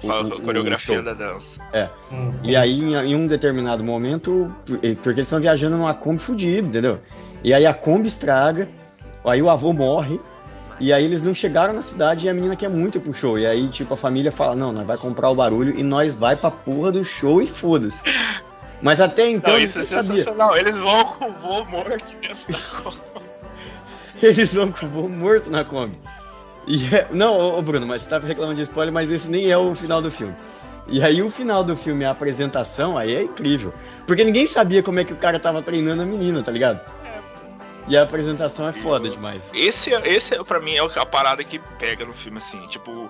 O, 0.03 0.11
a 0.11 0.41
coreografia 0.41 1.01
da 1.01 1.13
dança. 1.13 1.67
É. 1.73 1.89
Hum. 2.11 2.31
E 2.43 2.55
aí, 2.55 2.79
em, 2.79 2.95
em, 2.95 3.15
um 3.15 3.25
determinado 3.25 3.83
momento, 3.83 4.53
porque 4.65 5.09
eles 5.09 5.27
estão 5.27 5.39
viajando 5.39 5.75
numa 5.75 5.93
Kombi 5.93 6.19
fudida, 6.19 6.67
entendeu? 6.67 6.99
E 7.43 7.51
aí 7.51 7.65
a 7.65 7.73
Kombi 7.73 8.07
estraga, 8.07 8.69
aí 9.25 9.41
o 9.41 9.49
avô 9.49 9.73
morre, 9.73 10.19
e 10.79 10.93
aí 10.93 11.03
eles 11.03 11.23
não 11.23 11.33
chegaram 11.33 11.73
na 11.73 11.81
cidade 11.81 12.27
e 12.27 12.29
a 12.29 12.33
menina 12.33 12.55
quer 12.55 12.69
muito 12.69 12.99
ir 12.99 13.01
pro 13.01 13.13
show. 13.13 13.39
E 13.39 13.47
aí, 13.47 13.67
tipo, 13.69 13.95
a 13.95 13.97
família 13.97 14.31
fala, 14.31 14.55
não, 14.55 14.71
nós 14.71 14.85
vai 14.85 14.97
comprar 14.97 15.29
o 15.29 15.35
barulho 15.35 15.77
e 15.77 15.81
nós 15.81 16.13
vai 16.13 16.35
pra 16.35 16.51
porra 16.51 16.91
do 16.91 17.03
show 17.03 17.41
e 17.41 17.47
foda-se. 17.47 18.01
Mas 18.81 19.01
até 19.01 19.29
então. 19.29 19.53
Não, 19.53 19.59
isso 19.59 19.79
é 19.79 19.83
sensacional. 19.83 20.55
Eles 20.57 20.79
vão 20.79 21.03
com 21.05 21.25
o 21.29 21.33
voo 21.33 21.65
morto 21.65 22.13
dentro 22.21 22.53
da 22.53 22.59
Kombi. 22.81 22.97
Eles 24.21 24.53
vão 24.53 24.71
com 24.71 24.85
o 24.85 24.89
voo 24.89 25.09
morto 25.09 25.49
na 25.49 25.63
Kombi. 25.63 25.97
E 26.67 26.95
é... 26.95 27.07
Não, 27.11 27.37
ô 27.57 27.61
Bruno, 27.61 27.87
mas 27.87 28.01
você 28.01 28.09
tá 28.09 28.19
reclamando 28.19 28.55
de 28.55 28.63
spoiler, 28.63 28.93
mas 28.93 29.11
esse 29.11 29.29
nem 29.29 29.49
é 29.49 29.57
o 29.57 29.73
final 29.73 30.01
do 30.01 30.11
filme. 30.11 30.35
E 30.89 31.03
aí 31.03 31.21
o 31.21 31.29
final 31.29 31.63
do 31.63 31.75
filme, 31.75 32.05
a 32.05 32.11
apresentação, 32.11 32.97
aí 32.97 33.15
é 33.15 33.21
incrível. 33.21 33.73
Porque 34.05 34.23
ninguém 34.23 34.45
sabia 34.45 34.81
como 34.81 34.99
é 34.99 35.03
que 35.03 35.13
o 35.13 35.17
cara 35.17 35.39
tava 35.39 35.61
treinando 35.61 36.01
a 36.01 36.05
menina, 36.05 36.41
tá 36.41 36.51
ligado? 36.51 36.79
E 37.87 37.95
a 37.95 38.03
apresentação 38.03 38.67
é 38.67 38.73
foda 38.73 39.09
demais. 39.09 39.49
Esse, 39.53 39.91
esse 39.93 40.43
pra 40.43 40.59
mim, 40.59 40.75
é 40.75 40.79
a 40.79 41.05
parada 41.05 41.43
que 41.43 41.59
pega 41.79 42.05
no 42.05 42.13
filme, 42.13 42.37
assim. 42.37 42.59
Tipo, 42.67 43.09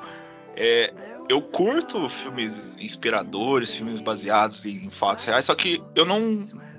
é, 0.55 0.93
eu 1.29 1.41
curto 1.41 2.07
filmes 2.07 2.77
inspiradores, 2.79 3.75
filmes 3.75 3.99
baseados 3.99 4.65
em 4.65 4.89
fatos 4.89 5.25
reais, 5.25 5.45
só 5.45 5.55
que 5.55 5.83
eu 5.95 6.05
não, 6.05 6.21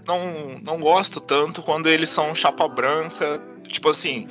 não, 0.07 0.59
não 0.63 0.81
gosto 0.81 1.21
tanto 1.21 1.63
quando 1.63 1.89
eles 1.89 2.09
são 2.09 2.35
chapa 2.35 2.67
branca, 2.67 3.43
tipo 3.67 3.89
assim, 3.89 4.27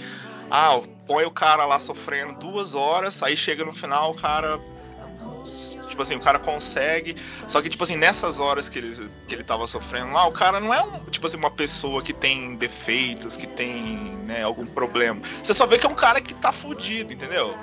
ah, 0.50 0.80
põe 1.06 1.26
o 1.26 1.32
cara 1.32 1.66
lá 1.66 1.80
sofrendo 1.80 2.40
duas 2.40 2.76
horas, 2.76 3.22
aí 3.22 3.36
chega 3.36 3.64
no 3.66 3.74
final 3.74 4.12
o 4.12 4.16
cara. 4.16 4.60
Tipo 5.88 6.02
assim, 6.02 6.16
o 6.16 6.20
cara 6.20 6.40
consegue. 6.40 7.16
Só 7.48 7.62
que, 7.62 7.70
tipo 7.70 7.82
assim, 7.84 7.96
nessas 7.96 8.40
horas 8.40 8.68
que 8.68 8.80
ele, 8.80 9.10
que 9.28 9.34
ele 9.34 9.44
tava 9.44 9.66
sofrendo 9.66 10.12
lá, 10.12 10.28
o 10.28 10.32
cara 10.32 10.60
não 10.60 10.74
é 10.74 10.84
um, 10.84 11.06
tipo 11.06 11.26
assim, 11.26 11.38
uma 11.38 11.50
pessoa 11.50 12.02
que 12.02 12.12
tem 12.12 12.56
defeitos, 12.56 13.38
que 13.38 13.48
tem 13.48 13.98
né, 14.26 14.44
algum 14.44 14.66
problema. 14.66 15.22
Você 15.42 15.54
só 15.54 15.66
vê 15.66 15.78
que 15.78 15.86
é 15.86 15.90
um 15.90 15.96
cara 15.96 16.20
que 16.20 16.34
tá 16.34 16.52
fudido, 16.52 17.14
entendeu? 17.14 17.56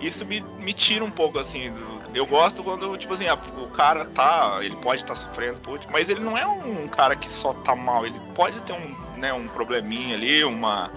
Isso 0.00 0.24
me, 0.24 0.40
me 0.58 0.72
tira 0.72 1.04
um 1.04 1.10
pouco, 1.10 1.38
assim. 1.38 1.70
Do, 1.70 2.00
eu 2.14 2.26
gosto 2.26 2.62
quando, 2.62 2.96
tipo 2.96 3.12
assim, 3.12 3.28
a, 3.28 3.34
o 3.34 3.68
cara 3.68 4.04
tá. 4.04 4.58
Ele 4.60 4.76
pode 4.76 5.02
estar 5.02 5.14
tá 5.14 5.20
sofrendo, 5.20 5.60
pode, 5.60 5.86
mas 5.90 6.10
ele 6.10 6.20
não 6.20 6.36
é 6.36 6.46
um, 6.46 6.84
um, 6.84 6.88
cara 6.88 7.14
que 7.14 7.30
só 7.30 7.52
tá 7.52 7.74
mal. 7.76 8.06
Ele 8.06 8.18
pode 8.34 8.62
ter 8.64 8.72
um, 8.72 9.18
né, 9.18 9.32
um 9.32 9.46
probleminha 9.48 10.16
ali, 10.16 10.44
uma, 10.44 10.90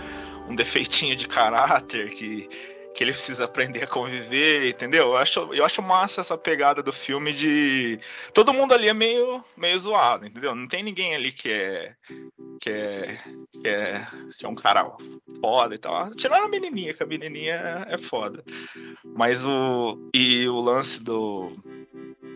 um 0.47 0.55
defeitinho 0.55 1.15
de 1.15 1.27
caráter 1.27 2.09
que 2.09 2.49
que 2.93 3.03
ele 3.03 3.11
precisa 3.13 3.45
aprender 3.45 3.83
a 3.83 3.87
conviver, 3.87 4.69
entendeu? 4.69 5.07
Eu 5.07 5.17
acho, 5.17 5.53
eu 5.53 5.65
acho 5.65 5.81
massa 5.81 6.21
essa 6.21 6.37
pegada 6.37 6.81
do 6.81 6.91
filme 6.91 7.33
de. 7.33 7.99
Todo 8.33 8.53
mundo 8.53 8.73
ali 8.73 8.87
é 8.87 8.93
meio, 8.93 9.43
meio 9.57 9.77
zoado, 9.77 10.25
entendeu? 10.25 10.55
Não 10.55 10.67
tem 10.67 10.83
ninguém 10.83 11.15
ali 11.15 11.31
que 11.31 11.49
é. 11.49 11.95
que 12.59 12.69
é. 12.69 13.17
que 13.61 13.67
é, 13.67 14.07
que 14.37 14.45
é 14.45 14.49
um 14.49 14.55
cara 14.55 14.91
foda 15.41 15.75
e 15.75 15.77
tal. 15.77 16.11
Tirando 16.15 16.45
a 16.45 16.49
menininha, 16.49 16.93
que 16.93 17.03
a 17.03 17.07
menininha 17.07 17.85
é 17.89 17.97
foda. 17.97 18.43
Mas 19.03 19.43
o. 19.43 20.09
E 20.13 20.47
o 20.47 20.59
lance 20.59 21.03
do 21.03 21.51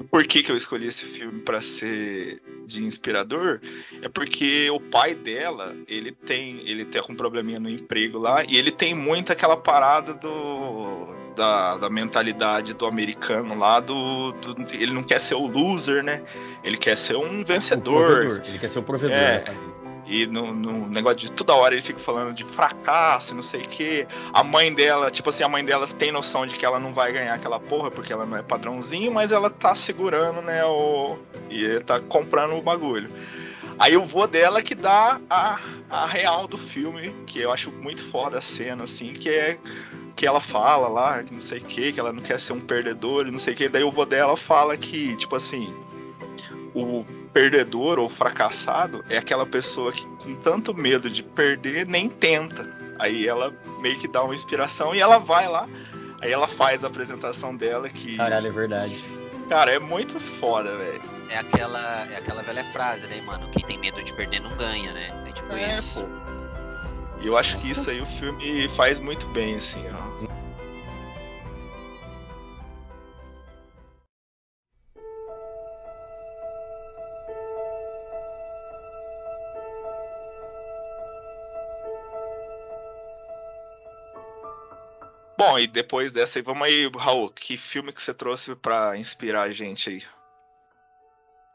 por 0.09 0.25
que, 0.25 0.43
que 0.43 0.51
eu 0.51 0.55
escolhi 0.55 0.87
esse 0.87 1.05
filme 1.05 1.41
para 1.41 1.61
ser 1.61 2.41
de 2.65 2.83
inspirador 2.83 3.59
é 4.01 4.09
porque 4.09 4.69
o 4.69 4.79
pai 4.79 5.15
dela, 5.15 5.75
ele 5.87 6.11
tem, 6.11 6.61
ele 6.67 6.85
tem 6.85 7.01
um 7.09 7.15
probleminha 7.15 7.59
no 7.59 7.69
emprego 7.69 8.17
lá 8.17 8.43
e 8.43 8.57
ele 8.57 8.71
tem 8.71 8.93
muito 8.93 9.31
aquela 9.31 9.57
parada 9.57 10.13
do 10.13 10.56
da, 11.35 11.77
da 11.77 11.89
mentalidade 11.89 12.73
do 12.73 12.85
americano 12.85 13.57
lá 13.57 13.79
do, 13.79 14.31
do, 14.31 14.65
ele 14.73 14.91
não 14.91 15.03
quer 15.03 15.19
ser 15.19 15.35
o 15.35 15.45
loser, 15.45 16.03
né? 16.03 16.23
Ele 16.63 16.77
quer 16.77 16.97
ser 16.97 17.15
um 17.15 17.43
vencedor. 17.45 18.41
Ele 18.45 18.57
quer 18.57 18.69
ser 18.69 18.79
o 18.79 18.83
provedor. 18.83 19.15
É, 19.15 19.43
né? 19.47 19.57
E 20.07 20.25
no, 20.25 20.53
no, 20.53 20.87
negócio 20.87 21.19
de 21.19 21.31
toda 21.31 21.53
hora 21.53 21.75
ele 21.75 21.81
fica 21.81 21.99
falando 21.99 22.33
de 22.33 22.45
fracasso, 22.45 23.35
não 23.35 23.41
sei 23.41 23.61
o 23.61 23.67
quê. 23.67 24.07
A 24.33 24.41
mãe 24.41 24.73
dela, 24.73 25.11
tipo 25.11 25.29
assim, 25.29 25.43
a 25.43 25.49
mãe 25.49 25.63
dela 25.63 25.85
tem 25.85 26.11
noção 26.11 26.45
de 26.45 26.55
que 26.55 26.65
ela 26.65 26.79
não 26.79 26.93
vai 26.93 27.11
ganhar 27.11 27.33
aquela 27.33 27.59
porra, 27.59 27.91
porque 27.91 28.13
ela 28.13 28.25
não 28.25 28.37
é 28.37 28.41
padrãozinho, 28.41 29.11
mas 29.11 29.33
ela 29.33 29.49
tá 29.49 29.75
segurando, 29.75 30.41
né, 30.41 30.63
o... 30.63 31.17
e 31.49 31.79
tá 31.81 31.99
comprando 31.99 32.55
o 32.55 32.61
bagulho. 32.61 33.09
Aí 33.77 33.95
o 33.97 34.03
vô 34.03 34.25
dela 34.25 34.61
que 34.61 34.73
dá 34.73 35.19
a, 35.29 35.59
a 35.89 36.05
real 36.07 36.47
do 36.47 36.57
filme, 36.57 37.13
que 37.27 37.39
eu 37.39 37.51
acho 37.51 37.71
muito 37.71 38.01
foda 38.01 38.37
a 38.37 38.41
cena, 38.41 38.85
assim, 38.85 39.13
que 39.13 39.29
é 39.29 39.59
que 40.17 40.25
ela 40.25 40.41
fala 40.41 40.87
lá, 40.87 41.23
que 41.23 41.31
não 41.31 41.39
sei 41.39 41.59
o 41.59 41.63
que, 41.63 41.93
que 41.93 41.99
ela 41.99 42.11
não 42.11 42.23
quer 42.23 42.39
ser 42.39 42.53
um 42.53 42.59
perdedor 42.59 43.27
e 43.27 43.31
não 43.31 43.37
sei 43.37 43.53
o 43.53 43.57
que. 43.57 43.69
Daí 43.69 43.83
o 43.83 43.91
vô 43.91 44.03
dela 44.03 44.35
fala 44.35 44.75
que, 44.75 45.15
tipo 45.15 45.35
assim, 45.35 45.71
o 46.73 47.05
perdedor 47.31 47.99
ou 47.99 48.09
fracassado 48.09 49.05
é 49.09 49.17
aquela 49.17 49.45
pessoa 49.45 49.93
que 49.93 50.03
com 50.17 50.33
tanto 50.33 50.73
medo 50.73 51.07
de 51.07 51.23
perder 51.23 51.85
nem 51.85 52.09
tenta. 52.09 52.67
Aí 52.97 53.27
ela 53.27 53.53
meio 53.79 53.95
que 53.99 54.07
dá 54.07 54.23
uma 54.23 54.33
inspiração 54.33 54.95
e 54.95 54.99
ela 54.99 55.19
vai 55.19 55.47
lá. 55.47 55.69
Aí 56.19 56.31
ela 56.31 56.47
faz 56.47 56.83
a 56.83 56.87
apresentação 56.87 57.55
dela 57.55 57.87
que. 57.87 58.17
Caralho, 58.17 58.47
é 58.47 58.51
verdade. 58.51 59.05
Cara, 59.47 59.71
é 59.71 59.79
muito 59.79 60.19
foda, 60.19 60.75
velho. 60.77 61.01
É 61.29 61.37
aquela, 61.37 62.07
é 62.11 62.17
aquela 62.17 62.41
velha 62.41 62.63
frase, 62.71 63.05
né, 63.05 63.21
mano? 63.21 63.47
Quem 63.51 63.63
tem 63.63 63.77
medo 63.77 64.01
de 64.01 64.11
perder 64.13 64.39
não 64.39 64.55
ganha, 64.57 64.91
né? 64.93 65.13
É 65.27 65.31
tipo 65.31 65.53
é, 65.53 65.77
isso. 65.77 66.01
Pô. 66.01 66.26
E 67.21 67.27
eu 67.27 67.35
acho 67.37 67.57
que 67.59 67.69
isso 67.71 67.89
aí 67.89 68.01
o 68.01 68.05
filme 68.05 68.69
faz 68.69 68.99
muito 68.99 69.27
bem, 69.29 69.55
assim, 69.55 69.83
ó. 69.89 70.27
Bom, 85.37 85.59
e 85.59 85.67
depois 85.67 86.13
dessa 86.13 86.39
aí, 86.39 86.43
vamos 86.43 86.63
aí, 86.63 86.89
Raul, 86.97 87.29
que 87.29 87.57
filme 87.57 87.93
que 87.93 88.01
você 88.01 88.13
trouxe 88.13 88.55
para 88.55 88.97
inspirar 88.97 89.43
a 89.43 89.51
gente 89.51 89.89
aí? 89.89 90.16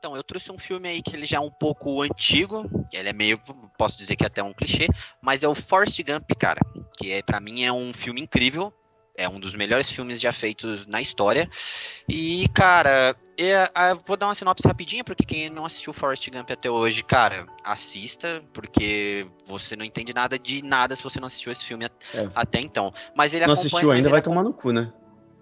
Então, 0.02 0.16
eu 0.16 0.24
trouxe 0.24 0.50
um 0.50 0.58
filme 0.58 0.88
aí 0.88 1.00
que 1.00 1.14
ele 1.14 1.24
já 1.24 1.36
é 1.36 1.40
um 1.40 1.48
pouco 1.48 2.02
antigo, 2.02 2.68
ele 2.92 3.08
é 3.08 3.12
meio, 3.12 3.40
posso 3.78 3.96
dizer 3.96 4.16
que 4.16 4.24
é 4.24 4.26
até 4.26 4.42
um 4.42 4.52
clichê, 4.52 4.88
mas 5.20 5.44
é 5.44 5.48
o 5.48 5.54
Forrest 5.54 5.96
Gump, 6.02 6.28
cara, 6.36 6.60
que 6.98 7.12
é, 7.12 7.22
para 7.22 7.38
mim 7.38 7.62
é 7.62 7.72
um 7.72 7.92
filme 7.92 8.20
incrível, 8.20 8.74
é 9.16 9.28
um 9.28 9.38
dos 9.38 9.54
melhores 9.54 9.88
filmes 9.88 10.20
já 10.20 10.32
feitos 10.32 10.86
na 10.86 11.00
história. 11.00 11.48
E, 12.08 12.48
cara, 12.52 13.14
eu, 13.38 13.46
é, 13.46 13.70
eu 13.92 14.02
vou 14.04 14.16
dar 14.16 14.26
uma 14.26 14.34
sinopse 14.34 14.66
rapidinha, 14.66 15.04
porque 15.04 15.24
quem 15.24 15.48
não 15.48 15.64
assistiu 15.64 15.92
Forrest 15.92 16.28
Gump 16.28 16.50
até 16.50 16.68
hoje, 16.68 17.04
cara, 17.04 17.46
assista, 17.62 18.42
porque 18.52 19.24
você 19.46 19.76
não 19.76 19.84
entende 19.84 20.12
nada 20.12 20.36
de 20.36 20.64
nada 20.64 20.96
se 20.96 21.02
você 21.04 21.20
não 21.20 21.28
assistiu 21.28 21.52
esse 21.52 21.62
filme 21.62 21.84
é. 21.84 22.28
até 22.34 22.58
então. 22.58 22.92
Mas 23.14 23.32
ele 23.32 23.46
não 23.46 23.52
assistiu 23.52 23.92
ainda, 23.92 24.10
vai 24.10 24.20
tomar 24.20 24.42
no 24.42 24.52
cu, 24.52 24.72
né? 24.72 24.92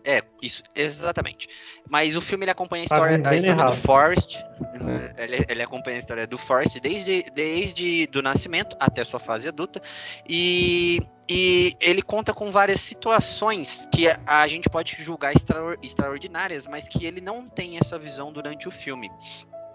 É, 0.04 0.22
isso, 0.42 0.62
exatamente. 0.74 1.48
Mas 1.88 2.16
o 2.16 2.20
filme 2.20 2.44
ele 2.44 2.50
acompanha 2.50 2.82
a 2.82 2.84
história, 2.84 3.28
a 3.28 3.34
história 3.34 3.64
do 3.64 3.72
Forrest. 3.74 4.36
Uhum. 4.60 5.14
Ele, 5.18 5.44
ele, 5.48 5.62
acompanha 5.62 5.96
a 5.96 6.00
história 6.00 6.26
do 6.26 6.38
Forrest 6.38 6.78
desde, 6.80 7.24
desde 7.34 8.06
do 8.06 8.22
nascimento 8.22 8.76
até 8.80 9.04
sua 9.04 9.20
fase 9.20 9.48
adulta. 9.48 9.82
E, 10.28 11.00
e 11.28 11.74
ele 11.80 12.02
conta 12.02 12.32
com 12.32 12.50
várias 12.50 12.80
situações 12.80 13.88
que 13.92 14.08
a, 14.08 14.18
a 14.26 14.48
gente 14.48 14.68
pode 14.68 14.96
julgar 15.02 15.34
extra, 15.34 15.76
extraordinárias, 15.82 16.66
mas 16.66 16.88
que 16.88 17.04
ele 17.04 17.20
não 17.20 17.48
tem 17.48 17.78
essa 17.78 17.98
visão 17.98 18.32
durante 18.32 18.68
o 18.68 18.70
filme. 18.70 19.10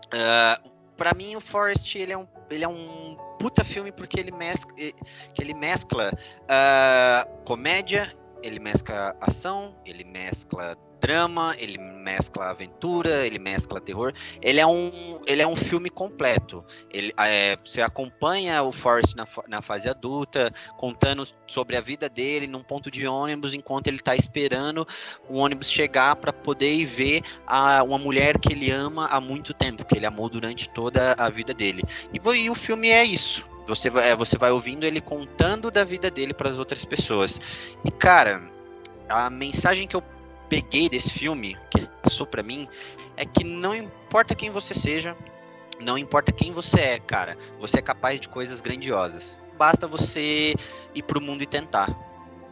Uh, 0.06 0.70
para 0.98 1.14
mim, 1.14 1.36
o 1.36 1.42
Forrest 1.42 1.96
ele 1.96 2.14
é 2.14 2.18
um, 2.18 2.28
ele 2.50 2.64
é 2.64 2.68
um 2.68 3.18
puta 3.40 3.64
filme 3.64 3.92
porque 3.92 4.20
ele 4.20 4.32
mescla, 4.32 4.74
que 4.74 5.42
ele 5.42 5.54
mescla 5.54 6.12
uh, 6.44 7.44
comédia 7.44 8.12
ele 8.46 8.60
mescla 8.60 9.16
ação, 9.20 9.76
ele 9.84 10.04
mescla 10.04 10.78
drama, 11.02 11.56
ele 11.58 11.80
mescla 11.80 12.52
aventura, 12.52 13.26
ele 13.26 13.40
mescla 13.40 13.82
terror. 13.82 14.14
Ele 14.40 14.60
é 14.60 14.68
um, 14.68 15.20
ele 15.26 15.42
é 15.42 15.48
um 15.48 15.56
filme 15.56 15.90
completo. 15.90 16.64
Ele, 16.92 17.12
é, 17.18 17.58
você 17.66 17.82
acompanha 17.82 18.62
o 18.62 18.72
Forrest 18.72 19.16
na, 19.16 19.28
na 19.48 19.64
fase 19.64 19.90
adulta, 19.90 20.54
contando 20.78 21.28
sobre 21.48 21.76
a 21.76 21.82
vida 21.82 22.08
dele 22.08 22.46
num 22.46 22.62
ponto 22.62 22.92
de 22.92 23.08
ônibus, 23.08 23.56
enquanto 23.56 23.88
ele 23.88 23.98
está 23.98 24.16
esperando 24.16 24.88
o 25.28 25.38
ônibus 25.38 25.70
chegar 25.70 26.16
para 26.16 26.32
poder 26.32 26.72
ir 26.72 26.86
ver 26.86 27.24
a, 27.48 27.82
uma 27.82 27.98
mulher 27.98 28.40
que 28.40 28.54
ele 28.54 28.70
ama 28.70 29.08
há 29.08 29.20
muito 29.20 29.56
tempo, 29.56 29.84
que 29.84 29.98
ele 29.98 30.06
amou 30.06 30.30
durante 30.30 30.70
toda 30.70 31.16
a 31.18 31.30
vida 31.30 31.52
dele. 31.52 31.82
E, 32.14 32.20
e 32.38 32.50
o 32.50 32.56
filme 32.56 32.90
é 32.90 33.04
isso 33.04 33.55
você 33.66 33.90
vai, 33.90 34.10
é, 34.10 34.16
você 34.16 34.38
vai 34.38 34.52
ouvindo 34.52 34.86
ele 34.86 35.02
contando 35.02 35.72
da 35.72 35.84
vida 35.84 36.10
dele 36.10 36.34
para 36.34 36.50
as 36.50 36.60
outras 36.60 36.86
pessoas. 36.86 37.40
E 37.84 37.92
cara, 37.92 38.42
a 39.10 39.30
mensagem 39.30 39.88
que 39.88 39.96
eu 39.96 40.04
peguei 40.50 40.90
desse 40.90 41.12
filme, 41.12 41.58
que 41.72 41.80
ele 41.80 41.90
passou 42.02 42.26
para 42.26 42.44
mim, 42.44 42.68
é 43.18 43.26
que 43.26 43.44
não 43.44 43.76
importa 43.76 44.36
quem 44.36 44.50
você 44.50 44.74
seja, 44.74 45.16
não 45.80 45.98
importa 45.98 46.32
quem 46.32 46.52
você 46.52 46.80
é, 46.80 47.00
cara, 47.00 47.38
você 47.60 47.80
é 47.80 47.82
capaz 47.82 48.20
de 48.20 48.30
coisas 48.30 48.62
grandiosas. 48.62 49.38
Basta 49.58 49.88
você 49.88 50.54
ir 50.94 51.04
pro 51.04 51.22
mundo 51.22 51.42
e 51.42 51.46
tentar. 51.46 51.90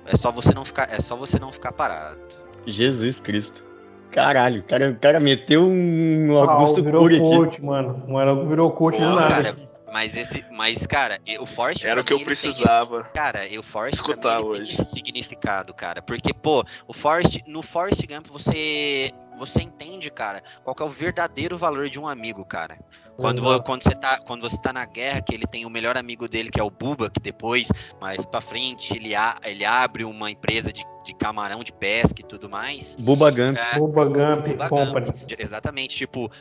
É 0.05 0.17
só 0.17 0.31
você 0.31 0.53
não 0.53 0.65
ficar, 0.65 0.89
é 0.91 1.01
só 1.01 1.15
você 1.15 1.37
não 1.39 1.51
ficar 1.51 1.71
parado. 1.71 2.19
Jesus 2.65 3.19
Cristo. 3.19 3.63
Caralho, 4.11 4.61
o 4.61 4.63
cara, 4.63 4.93
cara 5.01 5.19
meteu 5.19 5.65
um 5.65 6.37
Augusto 6.37 6.81
ah, 6.81 6.83
virou 6.83 7.09
coach, 7.19 7.61
mano. 7.63 8.03
O 8.07 8.47
virou 8.47 8.71
coach 8.71 8.97
do 8.99 9.15
nada. 9.15 9.27
Cara, 9.27 9.72
mas 9.93 10.15
esse, 10.15 10.43
mas 10.51 10.87
cara, 10.87 11.19
o 11.39 11.45
Force 11.45 11.85
era 11.85 12.01
o 12.01 12.03
que 12.03 12.11
eu 12.11 12.19
precisava. 12.19 13.01
Esse, 13.01 13.11
cara, 13.11 13.41
o 13.59 13.61
Force 13.61 13.93
escutar 13.93 14.39
mim, 14.39 14.45
hoje. 14.45 14.75
Tem 14.75 14.85
significado, 14.85 15.71
cara, 15.71 16.01
porque 16.01 16.33
pô, 16.33 16.65
o 16.87 16.93
Force, 16.93 17.43
no 17.45 17.61
Force 17.61 18.05
Gump 18.07 18.27
você 18.27 19.11
você 19.37 19.61
entende, 19.61 20.09
cara, 20.09 20.41
qual 20.63 20.75
é 20.79 20.83
o 20.83 20.89
verdadeiro 20.89 21.57
valor 21.57 21.89
de 21.89 21.99
um 21.99 22.07
amigo, 22.07 22.43
cara. 22.43 22.79
Quando, 23.17 23.45
uhum. 23.45 23.61
quando, 23.61 23.83
você 23.83 23.95
tá, 23.95 24.19
quando 24.19 24.41
você 24.41 24.57
tá 24.59 24.73
na 24.73 24.85
guerra, 24.85 25.21
que 25.21 25.33
ele 25.33 25.45
tem 25.45 25.65
o 25.65 25.69
melhor 25.69 25.97
amigo 25.97 26.27
dele, 26.27 26.49
que 26.49 26.59
é 26.59 26.63
o 26.63 26.69
Buba, 26.69 27.09
que 27.09 27.19
depois, 27.19 27.67
mais 28.01 28.25
pra 28.25 28.41
frente, 28.41 28.95
ele, 28.95 29.13
a, 29.13 29.35
ele 29.43 29.65
abre 29.65 30.03
uma 30.03 30.31
empresa 30.31 30.73
de, 30.73 30.83
de 31.03 31.13
camarão 31.13 31.63
de 31.63 31.71
pesca 31.73 32.19
e 32.19 32.23
tudo 32.23 32.49
mais. 32.49 32.95
Buba 32.95 33.29
Gump. 33.29 33.57
É, 33.57 33.77
Buba 33.77 34.05
Gump 34.05 34.47
Buba 34.47 34.69
Company. 34.69 35.05
Gump, 35.07 35.31
exatamente, 35.39 35.95
tipo... 35.95 36.31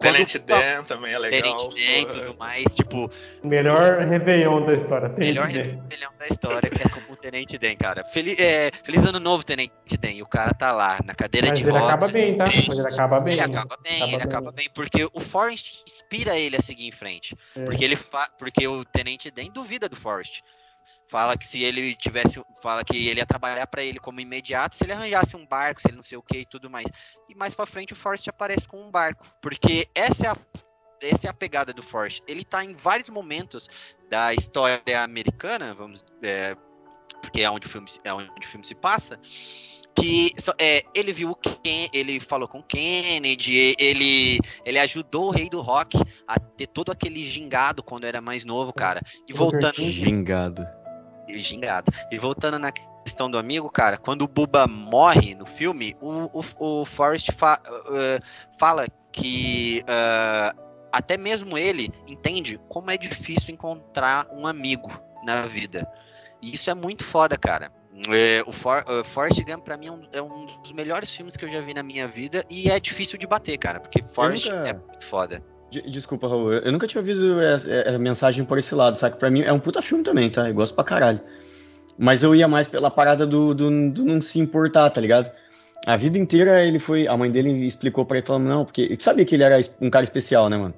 Tenente 0.00 0.38
Dan 0.38 0.84
também 0.84 1.12
é 1.12 1.18
legal. 1.18 1.40
Tenente 1.42 1.68
Dan 1.68 2.00
e 2.00 2.06
tudo 2.06 2.38
mais, 2.38 2.64
tipo... 2.74 3.10
Melhor 3.42 4.06
Réveillon 4.06 4.64
da 4.64 4.74
história. 4.74 5.08
Melhor 5.10 5.46
Réveillon 5.46 6.10
da 6.18 6.26
história, 6.26 6.70
que 6.70 6.82
é 6.82 6.88
como 6.88 7.12
o 7.12 7.16
Tenente 7.16 7.58
Dan, 7.58 7.74
cara. 7.76 8.04
Feliz, 8.04 8.38
é, 8.38 8.70
feliz 8.82 9.04
ano 9.04 9.20
novo, 9.20 9.44
Tenente 9.44 9.96
Dan. 9.98 10.10
E 10.10 10.22
o 10.22 10.26
cara 10.26 10.52
tá 10.54 10.72
lá, 10.72 10.98
na 11.04 11.14
cadeira 11.14 11.48
Mas 11.48 11.58
de 11.58 11.64
rodas. 11.64 11.82
ele 11.82 11.86
acaba 11.86 12.08
bem, 12.08 12.36
tá? 12.36 12.44
Mas 12.44 12.78
ele 12.78 12.88
acaba 12.88 13.20
bem. 13.20 13.32
Ele 13.32 13.42
acaba 13.42 13.76
bem, 13.82 13.96
acaba 13.96 14.08
ele 14.08 14.16
bem. 14.16 14.26
acaba 14.26 14.52
bem, 14.52 14.68
porque 14.74 15.08
o 15.12 15.20
Forrest 15.20 15.82
inspira 15.86 16.38
ele 16.38 16.56
a 16.56 16.60
seguir 16.60 16.86
em 16.86 16.92
frente. 16.92 17.36
É. 17.56 17.64
Porque 17.64 17.84
ele 17.84 17.98
porque 18.38 18.66
o 18.66 18.84
tenente 18.84 19.30
Dan 19.30 19.50
duvida 19.52 19.88
do 19.88 19.96
Forrest. 19.96 20.42
Fala 21.08 21.36
que 21.36 21.46
se 21.46 21.62
ele 21.62 21.94
tivesse, 21.94 22.42
fala 22.62 22.84
que 22.84 23.08
ele 23.08 23.20
ia 23.20 23.26
trabalhar 23.26 23.66
para 23.66 23.82
ele 23.82 23.98
como 23.98 24.20
imediato 24.20 24.76
se 24.76 24.84
ele 24.84 24.92
arranjasse 24.92 25.36
um 25.36 25.46
barco, 25.46 25.80
se 25.80 25.88
ele 25.88 25.96
não 25.96 26.02
sei 26.02 26.18
o 26.18 26.22
que 26.22 26.38
e 26.38 26.46
tudo 26.46 26.68
mais. 26.68 26.86
E 27.28 27.34
mais 27.34 27.54
para 27.54 27.66
frente 27.66 27.92
o 27.92 27.96
Forrest 27.96 28.28
aparece 28.28 28.68
com 28.68 28.80
um 28.80 28.90
barco, 28.90 29.26
porque 29.40 29.88
essa 29.94 30.26
é 30.26 30.30
a 30.30 30.36
essa 31.00 31.28
é 31.28 31.30
a 31.30 31.34
pegada 31.34 31.72
do 31.72 31.80
Forrest. 31.80 32.22
Ele 32.26 32.44
tá 32.44 32.64
em 32.64 32.74
vários 32.74 33.08
momentos 33.08 33.68
da 34.10 34.34
história 34.34 34.82
americana, 35.00 35.72
vamos, 35.72 36.04
é, 36.20 36.56
porque 37.22 37.40
é 37.40 37.48
onde 37.48 37.66
o 37.66 37.70
filme, 37.70 37.86
é 38.02 38.12
onde 38.12 38.28
o 38.28 38.46
filme 38.46 38.66
se 38.66 38.74
passa 38.74 39.16
que 40.00 40.32
é, 40.58 40.82
ele 40.94 41.12
viu 41.12 41.34
Ken, 41.34 41.88
ele 41.92 42.20
falou 42.20 42.48
com 42.48 42.62
Kennedy, 42.62 43.74
ele, 43.78 44.38
ele 44.64 44.78
ajudou 44.78 45.26
o 45.26 45.30
rei 45.30 45.50
do 45.50 45.60
rock 45.60 45.98
a 46.26 46.38
ter 46.38 46.66
todo 46.68 46.92
aquele 46.92 47.24
gingado 47.24 47.82
quando 47.82 48.04
era 48.04 48.20
mais 48.20 48.44
novo, 48.44 48.72
cara. 48.72 49.00
E 49.26 49.32
voltando. 49.32 49.82
Gingado. 49.82 50.66
Gingado. 51.36 51.92
E 52.10 52.18
voltando 52.18 52.58
na 52.58 52.72
questão 53.04 53.30
do 53.30 53.38
amigo, 53.38 53.70
cara, 53.70 53.96
quando 53.96 54.22
o 54.22 54.28
Buba 54.28 54.66
morre 54.66 55.34
no 55.34 55.46
filme, 55.46 55.96
o, 56.00 56.40
o, 56.40 56.80
o 56.80 56.84
Forrest 56.84 57.32
fa, 57.32 57.60
uh, 57.68 58.22
fala 58.58 58.86
que 59.12 59.82
uh, 59.82 60.58
até 60.92 61.16
mesmo 61.16 61.56
ele 61.56 61.90
entende 62.06 62.60
como 62.68 62.90
é 62.90 62.96
difícil 62.96 63.54
encontrar 63.54 64.26
um 64.32 64.46
amigo 64.46 64.90
na 65.24 65.42
vida. 65.42 65.86
E 66.40 66.52
isso 66.54 66.70
é 66.70 66.74
muito 66.74 67.04
foda, 67.04 67.36
cara. 67.36 67.72
É, 68.10 68.44
o 68.46 68.52
For, 68.52 68.84
uh, 68.88 69.02
Forrest 69.02 69.42
Gump, 69.42 69.64
pra 69.64 69.76
mim, 69.76 69.88
é 69.88 69.92
um, 69.92 70.08
é 70.12 70.22
um, 70.22 70.46
dos 70.62 70.72
melhores 70.72 71.10
filmes 71.10 71.36
que 71.36 71.44
eu 71.44 71.50
já 71.50 71.60
vi 71.60 71.74
na 71.74 71.82
minha 71.82 72.06
vida 72.06 72.44
e 72.48 72.70
é 72.70 72.78
difícil 72.78 73.18
de 73.18 73.26
bater, 73.26 73.58
cara, 73.58 73.80
porque 73.80 74.04
Forrest 74.12 74.46
nunca... 74.46 74.68
é 74.68 74.72
muito 74.72 75.06
foda. 75.06 75.42
Desculpa, 75.70 76.26
Raul, 76.26 76.52
eu 76.52 76.72
nunca 76.72 76.86
tinha 76.86 77.00
ouvido 77.00 77.36
a 77.94 77.98
mensagem 77.98 78.44
por 78.44 78.58
esse 78.58 78.74
lado, 78.74 78.96
sabe? 78.96 79.16
Pra 79.16 79.30
mim 79.30 79.42
é 79.42 79.52
um 79.52 79.60
puta 79.60 79.82
filme 79.82 80.02
também, 80.02 80.30
tá? 80.30 80.48
Eu 80.48 80.54
gosto 80.54 80.74
pra 80.74 80.82
caralho. 80.82 81.20
Mas 81.98 82.22
eu 82.22 82.34
ia 82.34 82.48
mais 82.48 82.68
pela 82.68 82.90
parada 82.90 83.26
do, 83.26 83.52
do, 83.52 83.90
do 83.90 84.04
não 84.04 84.20
se 84.20 84.38
importar, 84.38 84.88
tá 84.88 85.00
ligado? 85.00 85.30
A 85.86 85.96
vida 85.96 86.18
inteira 86.18 86.64
ele 86.64 86.78
foi. 86.78 87.06
A 87.06 87.16
mãe 87.16 87.30
dele 87.30 87.66
explicou 87.66 88.04
pra 88.04 88.18
ele, 88.18 88.26
falando, 88.26 88.46
não, 88.46 88.64
porque. 88.64 88.88
Eu 88.90 89.00
sabia 89.00 89.24
que 89.24 89.34
ele 89.34 89.42
era 89.42 89.60
um 89.80 89.90
cara 89.90 90.04
especial, 90.04 90.48
né, 90.48 90.56
mano? 90.56 90.74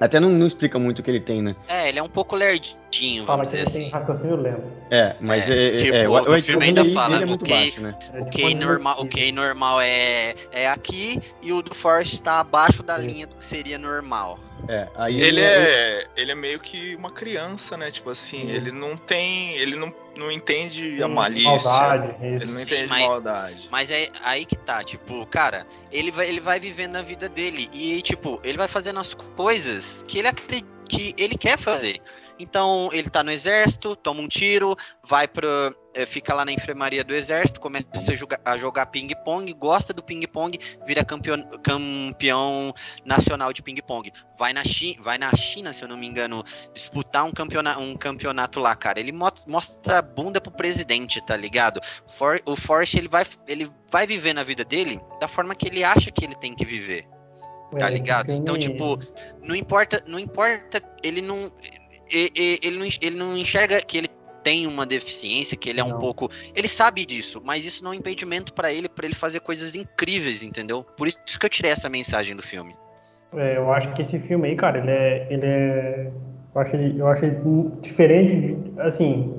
Até 0.00 0.20
não, 0.20 0.30
não 0.30 0.46
explica 0.46 0.78
muito 0.78 0.98
o 0.98 1.02
que 1.02 1.10
ele 1.10 1.20
tem, 1.20 1.40
né? 1.42 1.56
É, 1.68 1.88
ele 1.88 1.98
é 1.98 2.02
um 2.02 2.08
pouco 2.08 2.36
lerdinho 2.36 2.81
Fala 3.24 3.46
que 3.46 3.56
ele 3.56 3.62
assim. 3.62 3.72
tem 3.72 3.90
raciocínio 3.90 4.36
lento. 4.36 4.62
É, 4.90 5.16
mas 5.20 5.48
é, 5.48 5.68
é, 5.68 5.76
tipo, 5.76 5.96
é, 5.96 6.08
o, 6.08 6.36
o 6.36 6.42
filme 6.42 6.66
ainda 6.66 6.84
fala 6.92 7.22
é 7.22 7.24
muito 7.24 7.42
o 7.42 7.44
que, 7.44 7.50
baixo, 7.50 7.80
né? 7.80 7.98
O 8.14 8.24
que 8.26 8.54
normal, 8.54 9.00
o 9.00 9.08
que 9.08 9.32
normal 9.32 9.80
é, 9.80 10.34
é 10.52 10.68
aqui 10.68 11.20
e 11.40 11.52
o 11.52 11.62
do 11.62 11.74
Forrest 11.74 12.12
está 12.12 12.40
abaixo 12.40 12.82
da 12.82 12.98
linha 12.98 13.26
do 13.26 13.36
que 13.36 13.44
seria 13.44 13.78
normal. 13.78 14.38
É, 14.68 14.86
aí 14.94 15.16
ele, 15.16 15.26
ele 15.28 15.40
é, 15.40 16.06
ele 16.16 16.32
é 16.32 16.34
meio 16.34 16.60
que 16.60 16.94
uma 16.94 17.10
criança, 17.10 17.76
né? 17.76 17.90
Tipo 17.90 18.10
assim, 18.10 18.42
Sim. 18.42 18.50
ele 18.50 18.70
não 18.70 18.96
tem, 18.96 19.56
ele 19.56 19.74
não, 19.74 19.92
não 20.16 20.30
entende 20.30 20.96
Sim, 20.96 21.02
a 21.02 21.08
malícia. 21.08 21.50
Maldade, 21.50 22.14
ele 22.20 22.44
não 22.44 22.60
entende 22.60 22.82
Sim, 22.82 22.88
mas, 22.88 23.06
maldade. 23.06 23.68
Mas 23.72 23.90
é 23.90 24.08
aí 24.22 24.44
que 24.44 24.56
tá, 24.56 24.84
tipo, 24.84 25.26
cara, 25.26 25.66
ele 25.90 26.10
vai, 26.10 26.28
ele 26.28 26.40
vai 26.40 26.60
vivendo 26.60 26.96
a 26.96 27.02
vida 27.02 27.28
dele 27.28 27.68
e 27.72 28.00
tipo, 28.02 28.38
ele 28.44 28.58
vai 28.58 28.68
fazendo 28.68 29.00
as 29.00 29.14
coisas 29.14 30.04
que 30.06 30.18
ele 30.18 30.28
acredita 30.28 30.72
que 30.92 31.14
ele 31.16 31.36
quer 31.36 31.58
fazer. 31.58 32.00
Então 32.38 32.88
ele 32.92 33.08
tá 33.08 33.22
no 33.22 33.30
exército, 33.30 33.96
toma 33.96 34.20
um 34.20 34.28
tiro, 34.28 34.76
vai 35.02 35.26
para 35.28 35.74
é, 35.94 36.06
fica 36.06 36.34
lá 36.34 36.44
na 36.44 36.52
enfermaria 36.52 37.04
do 37.04 37.14
exército, 37.14 37.60
começa 37.60 37.86
a 37.94 38.16
jogar, 38.16 38.40
jogar 38.58 38.86
ping-pong, 38.86 39.52
gosta 39.52 39.92
do 39.92 40.02
ping-pong, 40.02 40.58
vira 40.86 41.04
campeão, 41.04 41.42
campeão 41.62 42.74
nacional 43.04 43.52
de 43.52 43.62
ping-pong. 43.62 44.12
Vai 44.38 44.52
na, 44.52 44.64
China, 44.64 45.02
vai 45.02 45.18
na 45.18 45.34
China, 45.36 45.72
se 45.72 45.82
eu 45.82 45.88
não 45.88 45.96
me 45.96 46.06
engano, 46.06 46.42
disputar 46.72 47.24
um 47.24 47.32
campeonato, 47.32 47.80
um 47.80 47.96
campeonato 47.96 48.58
lá, 48.58 48.74
cara. 48.74 49.00
Ele 49.00 49.12
mostra 49.12 49.98
a 49.98 50.02
bunda 50.02 50.40
pro 50.40 50.50
presidente, 50.50 51.24
tá 51.24 51.36
ligado? 51.36 51.80
For, 52.16 52.40
o 52.46 52.56
Forrest, 52.56 52.94
ele 52.94 53.08
vai, 53.08 53.26
ele 53.46 53.70
vai 53.90 54.06
viver 54.06 54.32
na 54.32 54.42
vida 54.42 54.64
dele 54.64 55.00
da 55.20 55.28
forma 55.28 55.54
que 55.54 55.68
ele 55.68 55.84
acha 55.84 56.10
que 56.10 56.24
ele 56.24 56.34
tem 56.36 56.54
que 56.54 56.64
viver. 56.64 57.06
Tá 57.78 57.88
é, 57.88 57.90
ligado? 57.90 58.30
Então, 58.32 58.58
tipo, 58.58 58.98
não 59.40 59.54
importa, 59.54 60.02
não 60.06 60.18
importa, 60.18 60.82
ele 61.02 61.22
não 61.22 61.50
ele, 62.12 62.78
não, 62.78 62.86
ele 63.00 63.16
não 63.16 63.36
enxerga 63.36 63.80
que 63.80 63.98
ele 63.98 64.08
tem 64.42 64.66
uma 64.66 64.84
deficiência, 64.84 65.56
que 65.56 65.70
ele 65.70 65.80
é 65.80 65.84
não. 65.84 65.96
um 65.96 65.98
pouco. 65.98 66.30
Ele 66.54 66.68
sabe 66.68 67.06
disso, 67.06 67.40
mas 67.44 67.64
isso 67.64 67.82
não 67.82 67.92
é 67.92 67.96
impedimento 67.96 68.52
para 68.52 68.72
ele, 68.72 68.88
para 68.88 69.06
ele 69.06 69.14
fazer 69.14 69.40
coisas 69.40 69.74
incríveis, 69.74 70.42
entendeu? 70.42 70.84
Por 70.96 71.08
isso 71.08 71.38
que 71.38 71.46
eu 71.46 71.50
tirei 71.50 71.70
essa 71.70 71.88
mensagem 71.88 72.34
do 72.34 72.42
filme. 72.42 72.74
É, 73.34 73.56
eu 73.56 73.72
acho 73.72 73.92
que 73.94 74.02
esse 74.02 74.18
filme 74.20 74.48
aí, 74.48 74.56
cara, 74.56 74.78
ele 74.78 74.90
é. 74.90 75.26
Ele 75.30 75.46
é 75.46 76.10
eu, 76.54 76.60
acho 76.60 76.76
ele, 76.76 77.00
eu 77.00 77.06
acho 77.06 77.24
ele 77.24 77.36
diferente 77.80 78.34
de. 78.34 78.80
Assim, 78.80 79.34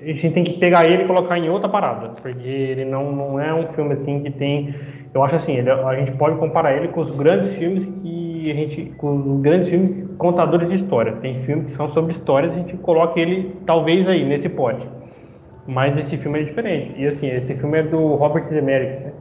a 0.00 0.06
gente 0.06 0.30
tem 0.30 0.44
que 0.44 0.58
pegar 0.58 0.84
ele 0.84 1.04
e 1.04 1.06
colocar 1.06 1.38
em 1.38 1.48
outra 1.48 1.68
parada, 1.68 2.10
porque 2.10 2.46
ele 2.46 2.84
não, 2.84 3.12
não 3.12 3.40
é 3.40 3.52
um 3.52 3.72
filme 3.72 3.92
assim 3.94 4.22
que 4.22 4.30
tem. 4.30 4.74
Eu 5.12 5.22
acho 5.22 5.36
assim, 5.36 5.56
ele, 5.56 5.70
a 5.70 5.94
gente 5.96 6.12
pode 6.12 6.38
comparar 6.38 6.74
ele 6.76 6.88
com 6.88 7.00
os 7.00 7.10
grandes 7.16 7.56
filmes 7.56 7.84
que 7.84 8.21
a 8.50 8.54
gente, 8.54 8.92
com 8.96 9.40
grandes 9.40 9.68
filmes 9.68 10.04
contadores 10.18 10.68
de 10.68 10.76
história. 10.76 11.12
Tem 11.16 11.40
filmes 11.40 11.66
que 11.66 11.72
são 11.72 11.88
sobre 11.90 12.12
histórias, 12.12 12.52
a 12.52 12.56
gente 12.56 12.76
coloca 12.78 13.18
ele 13.18 13.56
talvez 13.66 14.08
aí 14.08 14.24
nesse 14.24 14.48
pote. 14.48 14.88
Mas 15.66 15.96
esse 15.96 16.16
filme 16.16 16.40
é 16.40 16.42
diferente. 16.44 17.00
E 17.00 17.06
assim, 17.06 17.28
esse 17.28 17.54
filme 17.54 17.78
é 17.78 17.82
do 17.82 18.14
Robert 18.14 18.44
Zemeckis, 18.44 19.04
né? 19.04 19.12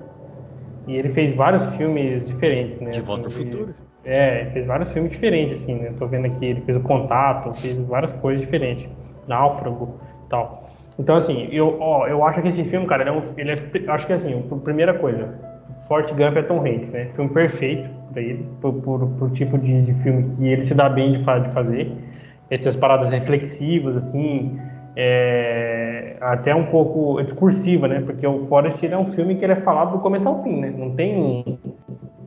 E 0.88 0.96
ele 0.96 1.10
fez 1.10 1.36
vários 1.36 1.64
filmes 1.76 2.28
diferentes, 2.28 2.80
né? 2.80 2.92
De 2.92 3.00
assim, 3.00 3.08
Volta 3.08 3.26
ao 3.26 3.32
Futuro. 3.32 3.76
É, 4.04 4.46
fez 4.52 4.66
vários 4.66 4.92
filmes 4.92 5.12
diferentes, 5.12 5.62
assim, 5.62 5.76
né? 5.76 5.94
Tô 6.00 6.08
vendo 6.08 6.26
aqui, 6.26 6.46
ele 6.46 6.62
fez 6.62 6.78
o 6.78 6.82
Contato, 6.82 7.54
fez 7.54 7.78
várias 7.82 8.12
coisas 8.14 8.42
diferentes. 8.42 8.90
Náufrago 9.28 10.00
tal. 10.30 10.70
Então, 10.98 11.16
assim, 11.16 11.48
eu, 11.52 11.78
ó, 11.80 12.08
eu 12.08 12.24
acho 12.26 12.42
que 12.42 12.48
esse 12.48 12.64
filme, 12.64 12.86
cara, 12.88 13.04
ele 13.04 13.10
é, 13.10 13.14
um, 13.14 13.22
ele 13.38 13.52
é 13.52 13.92
acho 13.92 14.08
que 14.08 14.14
assim, 14.14 14.42
primeira 14.64 14.94
coisa, 14.94 15.40
Forte 15.92 16.14
Gump 16.14 16.38
é 16.38 16.42
Tom 16.44 16.66
Hanks, 16.66 16.90
né? 16.90 17.10
Filme 17.14 17.30
perfeito 17.32 17.90
para 18.14 18.22
ele, 18.22 18.46
por, 18.62 18.72
por, 18.76 19.06
por, 19.20 19.30
tipo 19.32 19.58
de, 19.58 19.82
de, 19.82 19.94
filme 19.94 20.34
que 20.34 20.48
ele 20.48 20.64
se 20.64 20.74
dá 20.74 20.88
bem 20.88 21.12
de, 21.12 21.18
de 21.18 21.50
fazer. 21.52 21.92
Essas 22.50 22.78
paradas 22.78 23.10
reflexivas, 23.10 23.98
assim, 23.98 24.58
é, 24.96 26.16
até 26.22 26.56
um 26.56 26.68
pouco 26.68 27.22
discursiva, 27.22 27.90
né? 27.90 28.02
Porque 28.06 28.26
o 28.26 28.40
Forrest 28.40 28.82
é 28.86 28.98
um 28.98 29.08
filme 29.08 29.36
que 29.36 29.44
ele 29.44 29.52
é 29.52 29.58
falado 29.58 29.92
do 29.92 30.00
começo 30.00 30.30
ao 30.30 30.42
fim, 30.42 30.62
né? 30.62 30.74
Não 30.74 30.92
tem 30.92 31.60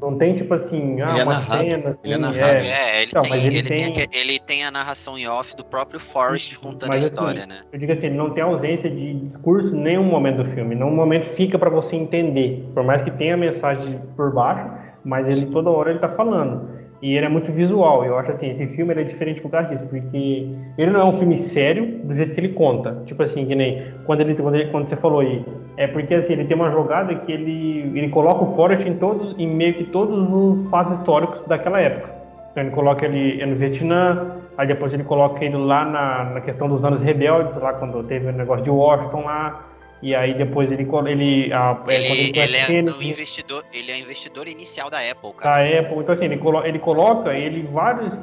não 0.00 0.18
tem 0.18 0.34
tipo 0.34 0.52
assim, 0.54 1.00
ah, 1.00 1.18
é 1.18 1.24
uma 1.24 1.34
narrado. 1.34 1.62
cena 1.62 1.90
assim, 1.90 2.00
ele 2.04 2.14
é, 2.14 2.18
narrado. 2.18 2.64
é, 2.64 2.68
é 2.68 3.02
ele, 3.02 3.10
então, 3.10 3.22
tem, 3.22 3.32
ele, 3.32 3.58
ele, 3.58 3.62
tem... 3.68 3.92
Tem, 3.92 4.08
ele 4.12 4.38
tem 4.38 4.64
a 4.64 4.70
narração 4.70 5.18
em 5.18 5.26
off 5.26 5.56
do 5.56 5.64
próprio 5.64 6.00
Forrest 6.00 6.56
contando 6.58 6.88
mas, 6.88 6.96
a 6.96 7.06
assim, 7.06 7.14
história, 7.14 7.40
assim, 7.40 7.48
né? 7.48 7.60
Eu 7.72 7.78
digo 7.78 7.92
assim, 7.92 8.06
ele 8.06 8.16
não 8.16 8.30
tem 8.30 8.42
ausência 8.42 8.90
de 8.90 9.14
discurso 9.14 9.74
em 9.74 9.80
nenhum 9.80 10.04
momento 10.04 10.42
do 10.42 10.50
filme, 10.50 10.74
nenhum 10.74 10.94
momento 10.94 11.24
fica 11.26 11.58
para 11.58 11.70
você 11.70 11.96
entender, 11.96 12.68
por 12.74 12.82
mais 12.82 13.02
que 13.02 13.10
tenha 13.10 13.36
mensagem 13.36 14.00
por 14.16 14.32
baixo, 14.32 14.68
mas 15.04 15.28
ele 15.28 15.46
toda 15.46 15.70
hora 15.70 15.90
ele 15.90 15.98
tá 15.98 16.08
falando. 16.08 16.73
E 17.04 17.18
ele 17.18 17.26
é 17.26 17.28
muito 17.28 17.52
visual. 17.52 18.02
Eu 18.02 18.16
acho 18.16 18.30
assim, 18.30 18.48
esse 18.48 18.66
filme 18.66 18.94
é 18.94 19.04
diferente 19.04 19.38
por 19.38 19.50
causa 19.50 19.68
disso, 19.68 19.86
porque 19.86 20.48
ele 20.78 20.90
não 20.90 21.00
é 21.00 21.04
um 21.04 21.12
filme 21.12 21.36
sério 21.36 21.98
do 22.02 22.14
jeito 22.14 22.32
que 22.32 22.40
ele 22.40 22.54
conta. 22.54 23.02
Tipo 23.04 23.22
assim, 23.22 23.44
que 23.44 23.54
nem 23.54 23.82
quando 24.06 24.22
ele 24.22 24.34
quando, 24.34 24.54
ele, 24.54 24.70
quando 24.70 24.88
você 24.88 24.96
falou 24.96 25.20
aí, 25.20 25.44
é 25.76 25.86
porque 25.86 26.14
assim, 26.14 26.32
ele 26.32 26.46
tem 26.46 26.56
uma 26.56 26.70
jogada 26.70 27.14
que 27.14 27.30
ele 27.30 27.92
ele 27.94 28.08
coloca 28.08 28.44
o 28.44 28.56
Forrest 28.56 28.86
em 28.86 28.94
todos 28.94 29.38
em 29.38 29.46
meio 29.46 29.74
que 29.74 29.84
todos 29.84 30.30
os 30.32 30.70
fatos 30.70 30.94
históricos 30.94 31.46
daquela 31.46 31.78
época. 31.78 32.10
Então 32.50 32.62
ele 32.62 32.72
coloca 32.72 33.04
ele 33.04 33.44
no 33.44 33.56
Vietnã, 33.56 34.38
aí 34.56 34.66
depois 34.66 34.94
ele 34.94 35.04
coloca 35.04 35.44
ele 35.44 35.58
lá 35.58 35.84
na, 35.84 36.24
na 36.30 36.40
questão 36.40 36.70
dos 36.70 36.86
anos 36.86 37.02
rebeldes, 37.02 37.54
lá 37.56 37.74
quando 37.74 38.02
teve 38.04 38.30
o 38.30 38.32
negócio 38.32 38.64
de 38.64 38.70
Washington 38.70 39.24
lá. 39.24 39.60
E 40.04 40.14
aí 40.14 40.34
depois 40.34 40.70
ele 40.70 40.86
ele 41.06 41.50
a, 41.50 41.82
é, 41.88 41.94
ele, 41.94 42.38
ele, 42.38 42.38
ele 42.38 42.56
é 42.58 42.82
um 42.92 43.02
investidor, 43.02 43.64
ele 43.72 43.90
é 43.90 43.98
investidor 43.98 44.46
inicial 44.46 44.90
da 44.90 44.98
Apple, 44.98 45.32
cara. 45.32 45.62
Da 45.62 45.80
Apple, 45.80 45.96
então 46.00 46.12
assim, 46.12 46.26
ele, 46.26 46.36
colo, 46.36 46.62
ele 46.62 46.78
coloca 46.78 47.32
ele 47.32 47.62
vários 47.72 48.14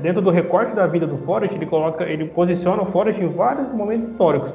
dentro 0.00 0.22
do 0.22 0.30
recorte 0.30 0.74
da 0.74 0.86
vida 0.86 1.06
do 1.06 1.18
Forrest, 1.18 1.54
ele 1.54 1.66
coloca, 1.66 2.04
ele 2.04 2.24
posiciona 2.24 2.80
o 2.80 2.86
Forrest 2.90 3.20
em 3.20 3.28
vários 3.28 3.70
momentos 3.70 4.06
históricos. 4.06 4.50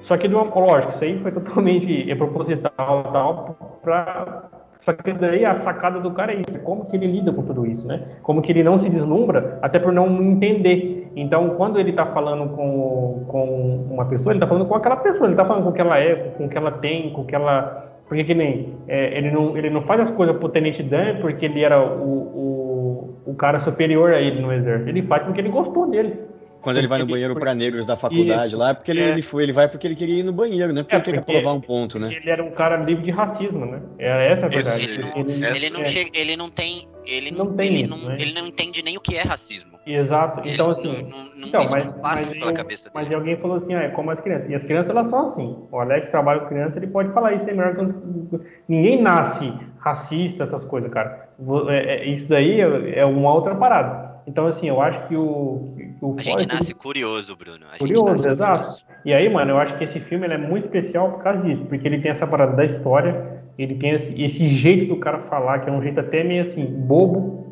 Só 0.00 0.16
que 0.16 0.26
de 0.26 0.34
uma, 0.34 0.42
lógico, 0.42 0.94
isso 0.94 1.04
aí 1.04 1.16
foi 1.20 1.30
totalmente 1.30 2.10
é 2.10 2.14
proposital 2.16 3.04
tal 3.12 3.78
para 3.84 4.50
só 4.80 4.92
que 4.92 5.12
daí 5.12 5.44
a 5.44 5.54
sacada 5.54 6.00
do 6.00 6.12
cara 6.12 6.32
é 6.32 6.42
isso, 6.48 6.60
como 6.60 6.84
que 6.88 6.96
ele 6.96 7.06
lida 7.06 7.32
com 7.32 7.42
tudo 7.42 7.66
isso, 7.66 7.86
né? 7.86 8.04
Como 8.22 8.42
que 8.42 8.52
ele 8.52 8.62
não 8.62 8.78
se 8.78 8.88
deslumbra, 8.88 9.58
até 9.62 9.78
por 9.78 9.92
não 9.92 10.22
entender. 10.22 10.95
Então, 11.16 11.50
quando 11.56 11.80
ele 11.80 11.90
está 11.90 12.04
falando 12.04 12.54
com, 12.54 13.24
com 13.26 13.86
uma 13.90 14.04
pessoa, 14.04 14.32
ele 14.32 14.38
está 14.38 14.46
falando 14.46 14.68
com 14.68 14.74
aquela 14.74 14.96
pessoa, 14.96 15.26
ele 15.26 15.32
está 15.32 15.46
falando 15.46 15.64
com 15.64 15.70
o 15.70 15.72
que 15.72 15.80
ela 15.80 15.98
é, 15.98 16.14
com 16.14 16.44
o 16.44 16.48
que 16.48 16.58
ela 16.58 16.70
tem, 16.70 17.10
com 17.10 17.22
o 17.22 17.24
que 17.24 17.34
ela... 17.34 17.84
Porque 18.06 18.22
que 18.22 18.34
nem, 18.34 18.74
é, 18.86 19.16
ele, 19.16 19.30
não, 19.30 19.56
ele 19.56 19.70
não 19.70 19.82
faz 19.82 20.02
as 20.02 20.10
coisas 20.10 20.36
pro 20.36 20.50
Tenente 20.50 20.82
Dan 20.82 21.16
porque 21.20 21.46
ele 21.46 21.64
era 21.64 21.82
o, 21.82 22.06
o, 22.06 23.14
o 23.26 23.34
cara 23.34 23.58
superior 23.58 24.12
a 24.12 24.20
ele 24.20 24.40
no 24.40 24.52
exército, 24.52 24.90
ele 24.90 25.02
faz 25.02 25.24
porque 25.24 25.40
ele 25.40 25.48
gostou 25.48 25.90
dele. 25.90 26.20
Quando 26.60 26.78
ele 26.78 26.88
vai 26.88 26.98
no 26.98 27.06
banheiro 27.06 27.34
para 27.34 27.54
negros 27.54 27.86
da 27.86 27.96
faculdade 27.96 28.48
Isso, 28.48 28.58
lá, 28.58 28.70
é 28.70 28.74
porque 28.74 28.90
ele, 28.90 29.00
é. 29.00 29.08
ele, 29.10 29.22
foi, 29.22 29.44
ele 29.44 29.52
vai 29.52 29.68
porque 29.68 29.86
ele 29.86 29.94
queria 29.94 30.20
ir 30.20 30.22
no 30.24 30.32
banheiro, 30.32 30.72
não 30.72 30.80
é 30.80 30.84
porque, 30.84 30.96
é, 30.96 31.14
ele 31.14 31.22
queria 31.22 31.40
provar 31.40 31.56
um 31.56 31.60
ponto, 31.60 31.98
né? 31.98 32.12
Ele 32.12 32.28
era 32.28 32.42
um 32.42 32.50
cara 32.50 32.76
livre 32.76 33.04
de 33.04 33.10
racismo, 33.12 33.64
né? 33.64 33.80
Era 33.98 34.24
essa 34.24 34.46
a 34.46 34.48
verdade. 34.48 34.84
Ele 34.84 34.98
não, 34.98 35.16
ele, 35.16 35.32
ele 35.32 35.70
não, 35.70 35.84
chega, 35.84 36.10
ele 36.12 36.36
não 36.36 36.50
tem. 36.50 36.88
Ele 37.04 37.30
não, 37.30 37.54
tem 37.54 37.66
ele, 37.68 37.82
isso, 37.82 37.90
não, 37.90 38.08
né? 38.08 38.16
ele 38.18 38.32
não 38.32 38.48
entende 38.48 38.82
nem 38.82 38.96
o 38.96 39.00
que 39.00 39.14
é 39.14 39.22
racismo. 39.22 39.75
Exato. 39.86 40.40
Ele 40.40 40.54
então, 40.54 40.70
assim. 40.70 41.02
Não, 41.02 41.24
não, 41.24 41.48
então, 41.48 41.64
mas, 41.70 41.86
passa 41.86 42.26
mas, 42.26 42.38
pela 42.38 42.52
cabeça 42.52 42.90
dele. 42.90 43.04
Mas 43.06 43.14
alguém 43.14 43.36
falou 43.36 43.56
assim: 43.56 43.74
ah, 43.74 43.82
é 43.82 43.88
como 43.88 44.10
as 44.10 44.20
crianças. 44.20 44.50
E 44.50 44.54
as 44.54 44.64
crianças, 44.64 44.90
elas 44.90 45.06
são 45.06 45.24
assim. 45.24 45.56
O 45.70 45.80
Alex 45.80 46.08
trabalha 46.08 46.40
com 46.40 46.48
criança, 46.48 46.78
ele 46.78 46.88
pode 46.88 47.12
falar 47.12 47.34
isso 47.34 47.48
é 47.48 47.52
melhor 47.52 47.76
que. 47.76 48.40
Ninguém 48.68 49.00
nasce 49.00 49.54
racista, 49.78 50.42
essas 50.42 50.64
coisas, 50.64 50.90
cara. 50.90 51.28
É, 51.68 52.04
isso 52.04 52.28
daí 52.28 52.60
é 52.60 53.04
uma 53.04 53.32
outra 53.32 53.54
parada. 53.54 54.16
Então, 54.26 54.48
assim, 54.48 54.68
eu 54.68 54.82
acho 54.82 55.06
que 55.06 55.14
o. 55.14 55.72
o 56.02 56.16
a 56.18 56.22
gente 56.22 56.48
nasce 56.48 56.74
curioso, 56.74 57.36
Bruno. 57.36 57.64
A 57.72 57.78
curioso, 57.78 58.28
exato. 58.28 58.60
Curioso. 58.60 58.84
E 59.04 59.14
aí, 59.14 59.28
mano, 59.32 59.52
eu 59.52 59.58
acho 59.58 59.78
que 59.78 59.84
esse 59.84 60.00
filme 60.00 60.26
é 60.26 60.36
muito 60.36 60.64
especial 60.64 61.12
por 61.12 61.22
causa 61.22 61.42
disso, 61.42 61.64
porque 61.66 61.86
ele 61.86 62.00
tem 62.00 62.10
essa 62.10 62.26
parada 62.26 62.56
da 62.56 62.64
história, 62.64 63.40
ele 63.56 63.76
tem 63.76 63.92
esse, 63.92 64.20
esse 64.20 64.48
jeito 64.48 64.92
do 64.92 64.96
cara 64.98 65.20
falar, 65.20 65.60
que 65.60 65.70
é 65.70 65.72
um 65.72 65.80
jeito 65.80 66.00
até 66.00 66.24
meio 66.24 66.42
assim, 66.42 66.64
bobo, 66.64 67.45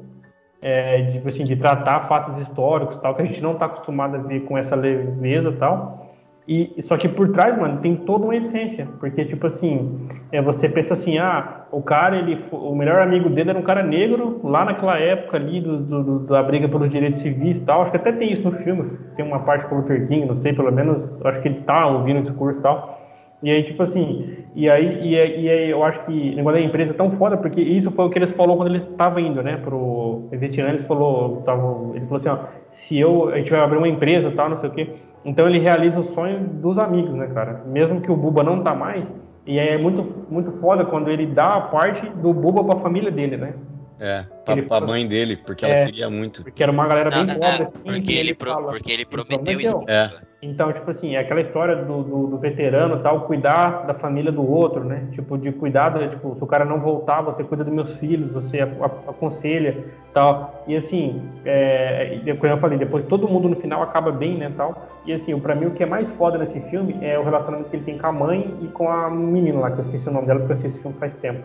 é, 0.65 1.03
de, 1.03 1.13
tipo 1.13 1.29
assim, 1.29 1.45
de 1.45 1.57
tratar 1.57 2.01
fatos 2.01 2.39
históricos 2.39 2.97
tal, 2.97 3.15
que 3.15 3.21
a 3.21 3.25
gente 3.27 3.43
não 3.43 3.55
tá 3.55 3.67
acostumado 3.67 4.17
a 4.17 4.19
ver 4.19 4.41
com 4.47 4.57
essa 4.57 4.75
leveza 4.75 5.53
tal. 5.53 6.03
E 6.49 6.75
só 6.83 6.97
que 6.97 7.07
por 7.07 7.33
trás, 7.33 7.57
mano, 7.57 7.81
tem 7.81 7.97
toda 7.97 8.25
uma 8.25 8.35
essência, 8.35 8.87
porque 8.99 9.25
tipo 9.25 9.47
assim, 9.47 10.09
é, 10.33 10.41
você 10.41 10.69
pensa 10.69 10.95
assim, 10.95 11.19
ah, 11.19 11.67
o 11.71 11.83
cara, 11.83 12.17
ele, 12.17 12.39
o 12.51 12.75
melhor 12.75 13.03
amigo 13.03 13.29
dele 13.29 13.51
era 13.51 13.59
um 13.59 13.63
cara 13.63 13.83
negro 13.83 14.41
lá 14.43 14.65
naquela 14.65 14.99
época 14.99 15.37
ali 15.37 15.61
do, 15.61 15.79
do, 15.79 16.19
da 16.21 16.43
briga 16.43 16.69
pelos 16.69 16.89
direitos 16.91 17.21
civis 17.21 17.61
tal. 17.61 17.83
Acho 17.83 17.91
que 17.91 17.97
até 17.99 18.13
tem 18.13 18.33
isso 18.33 18.43
no 18.43 18.53
filme, 18.53 18.91
tem 19.17 19.25
uma 19.25 19.41
parte 19.41 19.67
com 19.67 19.75
o 19.75 19.79
Luther 19.79 20.09
King, 20.09 20.27
não 20.27 20.35
sei, 20.35 20.55
pelo 20.55 20.73
menos, 20.73 21.19
acho 21.25 21.43
que 21.43 21.49
ele 21.49 21.61
tá 21.61 21.87
ouvindo 21.87 22.21
o 22.21 22.23
discurso 22.23 22.59
e 22.59 22.63
tal. 22.63 23.04
E 23.43 23.51
aí, 23.51 23.63
tipo 23.63 23.83
assim, 23.83 24.45
e 24.55 24.71
aí, 24.71 25.11
e 25.11 25.19
aí, 25.19 25.45
e 25.45 25.51
aí 25.51 25.71
eu 25.71 25.83
acho 25.85 26.05
que 26.05 26.13
o 26.13 26.37
negócio 26.37 26.61
da 26.61 26.67
empresa 26.67 26.93
é 26.93 26.97
tão 26.97 27.11
foda, 27.11 27.37
porque 27.37 27.61
isso 27.61 27.91
foi 27.91 28.07
o 28.07 28.11
que 28.11 28.19
eles 28.19 28.33
falou 28.33 28.57
quando 28.57 28.71
eles 28.71 28.85
estavam 28.85 29.19
indo, 29.21 29.43
né, 29.43 29.57
pro 29.57 30.29
Vietnã, 30.31 30.69
eles 30.69 30.87
falou, 30.87 31.43
tava, 31.43 31.97
ele 31.97 32.07
falou 32.07 32.17
assim, 32.17 32.29
ó, 32.29 32.39
se 32.71 32.99
eu, 32.99 33.29
a 33.29 33.37
gente 33.37 33.51
vai 33.51 33.61
abrir 33.61 33.77
uma 33.77 33.89
empresa 33.89 34.29
e 34.29 34.33
tal, 34.33 34.49
não 34.49 34.59
sei 34.59 34.71
o 34.71 34.73
quê, 34.73 34.89
então 35.25 35.49
ele 35.49 35.59
realiza 35.59 36.01
o 36.01 36.05
sonho 36.05 36.41
dos 36.41 36.79
amigos, 36.79 37.13
né, 37.15 37.27
cara? 37.35 37.65
Mesmo 37.67 38.01
que 38.01 38.11
o 38.11 38.17
Buba 38.17 38.43
não 38.43 38.63
tá 38.63 38.75
mais, 38.75 39.13
e 39.47 39.59
é 39.59 39.77
muito, 39.77 40.25
muito 40.31 40.53
foda 40.53 40.85
quando 40.85 41.11
ele 41.11 41.27
dá 41.27 41.57
a 41.57 41.61
parte 41.61 42.09
do 42.11 42.33
Buba 42.33 42.65
pra 42.65 42.77
família 42.77 43.11
dele, 43.11 43.37
né? 43.37 43.55
É, 44.01 44.25
pra, 44.45 44.57
pra 44.63 44.81
mãe 44.81 45.07
dele, 45.07 45.37
porque 45.37 45.65
ela 45.65 45.75
é, 45.75 45.87
queria 45.87 46.11
muito. 46.11 46.43
Porque 46.43 46.63
era 46.63 46.73
uma 46.73 46.87
galera 46.87 47.11
bem 47.11 47.27
pobre. 47.27 47.47
Assim, 47.47 47.65
porque, 47.85 48.13
ele, 48.13 48.19
ele 48.19 48.35
pro, 48.35 48.55
porque 48.65 48.93
ele 48.93 49.05
prometeu, 49.05 49.45
prometeu. 49.45 49.61
isso. 49.61 49.85
É. 49.87 50.11
Então, 50.45 50.71
tipo 50.73 50.91
assim, 50.91 51.17
é 51.17 51.21
aquela 51.21 51.41
história 51.41 51.75
do, 51.75 52.03
do, 52.03 52.27
do, 52.27 52.39
veterano 52.39 52.99
tal, 52.99 53.23
cuidar 53.23 53.87
da 53.87 53.95
família 53.95 54.31
do 54.31 54.47
outro, 54.47 54.85
né? 54.85 55.09
Tipo, 55.13 55.39
de 55.39 55.51
cuidado, 55.51 56.07
tipo, 56.11 56.35
se 56.37 56.45
o 56.45 56.47
cara 56.47 56.67
não 56.67 56.79
voltar, 56.81 57.23
você 57.23 57.43
cuida 57.43 57.65
dos 57.65 57.73
meus 57.73 57.99
filhos, 57.99 58.31
você 58.31 58.61
aconselha 58.61 59.85
tal. 60.13 60.63
E 60.69 60.77
assim, 60.77 61.23
é, 61.47 62.21
como 62.39 62.53
eu 62.53 62.59
falei, 62.59 62.77
depois 62.77 63.05
todo 63.05 63.27
mundo 63.27 63.49
no 63.49 63.57
final 63.57 63.83
acaba 63.83 64.13
bem, 64.13 64.37
né, 64.37 64.53
tal. 64.55 64.87
E 65.07 65.15
assim, 65.15 65.39
para 65.41 65.55
mim 65.55 65.67
o 65.67 65.71
que 65.71 65.83
é 65.83 65.87
mais 65.87 66.11
foda 66.15 66.37
nesse 66.37 66.61
filme 66.69 66.99
é 67.01 67.19
o 67.19 67.25
relacionamento 67.25 67.71
que 67.71 67.77
ele 67.77 67.85
tem 67.85 67.97
com 67.97 68.07
a 68.07 68.13
mãe 68.13 68.55
e 68.61 68.67
com 68.69 68.89
a 68.89 69.09
menina 69.09 69.61
lá, 69.61 69.71
que 69.71 69.77
eu 69.77 69.81
esqueci 69.81 70.09
o 70.11 70.13
nome 70.13 70.27
dela, 70.27 70.41
porque 70.41 70.53
eu 70.53 70.57
assisti 70.57 70.75
esse 70.75 70.83
filme 70.83 70.97
faz 70.97 71.15
tempo. 71.15 71.43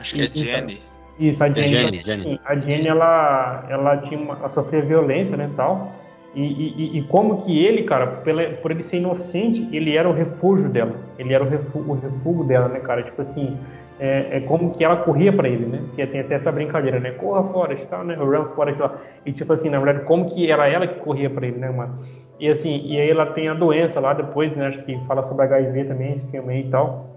Acho 0.00 0.16
que 0.16 0.22
é 0.22 0.30
Jenny. 0.32 0.82
Isso, 1.16 1.44
a 1.44 1.48
Jenny. 1.48 1.62
É 1.62 1.68
Jenny, 1.68 2.02
Jenny. 2.02 2.40
A 2.44 2.56
Jenny, 2.56 2.88
ela, 2.88 3.66
ela, 3.68 3.98
tinha 3.98 4.20
uma, 4.20 4.34
ela 4.34 4.50
sofria 4.50 4.82
violência, 4.82 5.36
né, 5.36 5.48
tal. 5.56 6.01
E, 6.34 6.42
e, 6.42 6.98
e, 6.98 7.02
como 7.02 7.42
que 7.42 7.62
ele, 7.62 7.82
cara, 7.82 8.06
pela, 8.06 8.42
por 8.44 8.70
ele 8.70 8.82
ser 8.82 8.96
inocente, 8.96 9.68
ele 9.70 9.94
era 9.94 10.08
o 10.08 10.12
refúgio 10.12 10.68
dela. 10.68 10.94
Ele 11.18 11.34
era 11.34 11.44
o 11.44 11.46
refúgio, 11.46 11.90
o 11.90 11.94
refúgio 11.94 12.44
dela, 12.44 12.68
né, 12.68 12.80
cara? 12.80 13.02
Tipo 13.02 13.20
assim, 13.20 13.58
é, 14.00 14.38
é 14.38 14.40
como 14.40 14.70
que 14.70 14.82
ela 14.82 14.96
corria 14.96 15.32
para 15.32 15.48
ele, 15.48 15.66
né? 15.66 15.82
Que 15.94 16.06
tem 16.06 16.20
até 16.20 16.34
essa 16.34 16.50
brincadeira, 16.50 16.98
né? 16.98 17.10
Corra 17.12 17.44
fora, 17.52 17.76
tal, 17.90 18.02
né? 18.02 18.14
Run 18.14 18.46
fora, 18.46 18.74
tal. 18.74 18.96
E 19.26 19.32
tipo 19.32 19.52
assim, 19.52 19.68
na 19.68 19.78
verdade, 19.78 20.06
como 20.06 20.28
que 20.28 20.50
era 20.50 20.66
ela 20.66 20.86
que 20.86 20.98
corria 21.00 21.28
para 21.28 21.46
ele, 21.46 21.58
né, 21.58 21.68
mano? 21.70 21.98
E 22.40 22.48
assim, 22.48 22.80
e 22.86 22.98
aí 22.98 23.10
ela 23.10 23.26
tem 23.26 23.48
a 23.48 23.54
doença 23.54 24.00
lá 24.00 24.14
depois, 24.14 24.56
né? 24.56 24.68
Acho 24.68 24.82
que 24.84 24.98
fala 25.06 25.22
sobre 25.22 25.44
HIV 25.44 25.84
também, 25.84 26.14
esse 26.14 26.28
filme 26.30 26.52
aí 26.52 26.66
e 26.66 26.70
tal. 26.70 27.12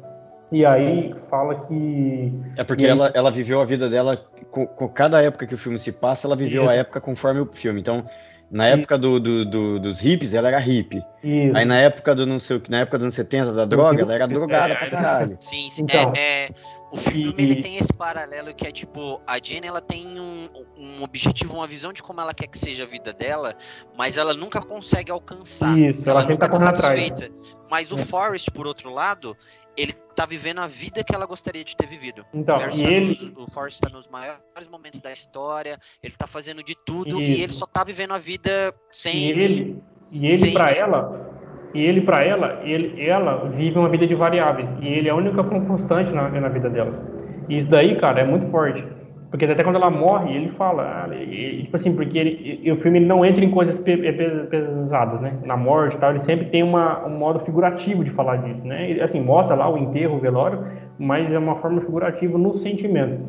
E 0.51 0.66
aí 0.66 1.16
fala 1.30 1.55
que. 1.55 2.34
É 2.57 2.63
porque 2.63 2.86
aí... 2.86 2.91
ela, 2.91 3.11
ela 3.16 3.32
viveu 3.32 3.61
a 3.61 3.66
vida 3.66 3.89
dela, 3.89 4.18
com, 4.51 4.68
com, 4.68 4.88
cada 4.88 5.22
época 5.22 5.47
que 5.47 5.55
o 5.55 5.57
filme 5.57 5.80
se 5.80 5.91
passa, 5.91 6.28
ela 6.28 6.36
viveu 6.36 6.63
Isso. 6.63 6.72
a 6.72 6.76
época 6.76 7.01
conforme 7.01 7.39
o 7.39 7.45
filme. 7.45 7.82
Então, 7.82 8.05
na 8.51 8.67
época 8.67 8.97
do, 8.97 9.19
do, 9.19 9.45
do, 9.45 9.79
dos 9.79 10.01
hippies, 10.01 10.33
ela 10.33 10.47
era 10.47 10.59
hippie. 10.59 11.03
Isso. 11.23 11.57
Aí 11.57 11.65
na 11.65 11.77
época 11.79 12.13
do 12.13 12.25
não 12.25 12.39
sei 12.39 12.57
o 12.57 12.59
que, 12.59 12.69
na 12.69 12.79
época 12.79 12.97
dos 12.97 13.05
anos 13.05 13.15
70 13.15 13.53
da 13.53 13.65
droga, 13.65 14.01
ela 14.01 14.13
era 14.13 14.27
drogada 14.27 14.73
é, 14.73 14.77
pra 14.77 14.89
caralho. 14.89 15.37
Sim, 15.39 15.69
sim. 15.71 15.83
Então, 15.83 16.13
é, 16.15 16.45
é, 16.45 16.49
o 16.95 16.97
filme 16.97 17.35
e... 17.37 17.43
ele 17.43 17.61
tem 17.61 17.77
esse 17.77 17.93
paralelo 17.93 18.53
que 18.53 18.65
é 18.65 18.71
tipo, 18.71 19.21
a 19.27 19.37
Jenny 19.41 19.67
ela 19.67 19.81
tem 19.81 20.19
um, 20.19 20.47
um 20.77 21.03
objetivo, 21.03 21.53
uma 21.53 21.67
visão 21.67 21.91
de 21.91 22.01
como 22.01 22.21
ela 22.21 22.33
quer 22.33 22.47
que 22.47 22.57
seja 22.57 22.83
a 22.83 22.87
vida 22.87 23.13
dela, 23.13 23.55
mas 23.97 24.17
ela 24.17 24.33
nunca 24.33 24.61
consegue 24.61 25.11
alcançar. 25.11 25.77
Isso, 25.77 26.01
ela, 26.01 26.11
ela 26.11 26.21
sempre 26.21 26.37
tá 26.37 26.49
correndo 26.49 26.69
atrás. 26.69 27.11
Mas 27.69 27.91
o 27.91 27.99
é. 27.99 28.05
Forrest, 28.05 28.49
por 28.51 28.65
outro 28.65 28.89
lado, 28.89 29.35
ele 29.75 29.93
tá 30.15 30.25
vivendo 30.25 30.59
a 30.59 30.67
vida 30.67 31.03
que 31.03 31.13
ela 31.13 31.25
gostaria 31.25 31.63
de 31.63 31.75
ter 31.75 31.87
vivido. 31.87 32.25
Então, 32.33 32.57
o, 32.57 32.61
e 32.69 32.83
tá 32.83 32.89
ele... 32.89 33.07
nos, 33.07 33.21
o 33.37 33.51
Forrest 33.51 33.79
tá 33.79 33.89
nos 33.89 34.07
maiores 34.07 34.67
momentos 34.69 34.99
da 35.01 35.11
história, 35.11 35.77
ele 36.01 36.15
tá 36.17 36.27
fazendo 36.27 36.63
de 36.63 36.75
tudo 36.85 37.21
Isso. 37.21 37.39
e 37.39 37.43
ele 37.43 37.53
só 37.53 37.65
tá 37.65 37.83
vivendo 37.83 38.13
a 38.13 38.17
vida 38.17 38.73
sem. 38.89 39.17
E 39.17 39.29
ele, 39.29 39.83
e 40.11 40.27
ele 40.27 40.51
para 40.51 40.71
ela, 40.71 41.34
e 41.76 41.82
ele 41.86 42.01
para 42.01 42.26
ela, 42.26 42.61
ele, 42.63 43.05
ela 43.05 43.49
vive 43.49 43.78
uma 43.78 43.89
vida 43.89 44.07
de 44.07 44.15
variáveis 44.15 44.67
e 44.82 44.88
ele 44.88 45.09
é 45.09 45.11
a 45.11 45.15
única 45.15 45.43
constante 45.43 46.09
na, 46.11 46.30
na 46.30 46.47
vida 46.47 46.69
dela. 46.69 46.93
E 47.49 47.57
isso 47.57 47.69
daí, 47.69 47.95
cara, 47.97 48.21
é 48.21 48.23
muito 48.26 48.47
forte. 48.47 48.82
Porque 49.30 49.43
até 49.43 49.61
quando 49.61 49.76
ela 49.76 49.89
morre, 49.89 50.34
ele 50.34 50.49
fala, 50.51 51.09
e, 51.13 51.63
tipo 51.63 51.76
assim, 51.76 51.93
porque 51.93 52.17
ele, 52.17 52.71
o 52.71 52.78
filme 52.78 52.99
ele 52.99 53.05
não 53.05 53.26
entra 53.26 53.43
em 53.43 53.51
coisas 53.51 53.78
pesadas, 53.78 55.19
né? 55.19 55.34
Na 55.43 55.57
morte 55.57 55.97
e 55.97 55.99
tal, 55.99 56.11
ele 56.11 56.19
sempre 56.19 56.45
tem 56.45 56.63
uma, 56.63 57.05
um 57.05 57.17
modo 57.17 57.41
figurativo 57.41 58.05
de 58.05 58.09
falar 58.09 58.38
disso, 58.38 58.65
né? 58.65 58.93
E, 58.93 59.01
assim, 59.01 59.19
mostra 59.19 59.53
lá 59.53 59.69
o 59.69 59.78
enterro, 59.78 60.15
o 60.15 60.19
velório, 60.19 60.65
mas 60.97 61.34
é 61.34 61.38
uma 61.38 61.57
forma 61.57 61.82
figurativa 61.82 62.38
no 62.38 62.55
sentimento. 62.55 63.19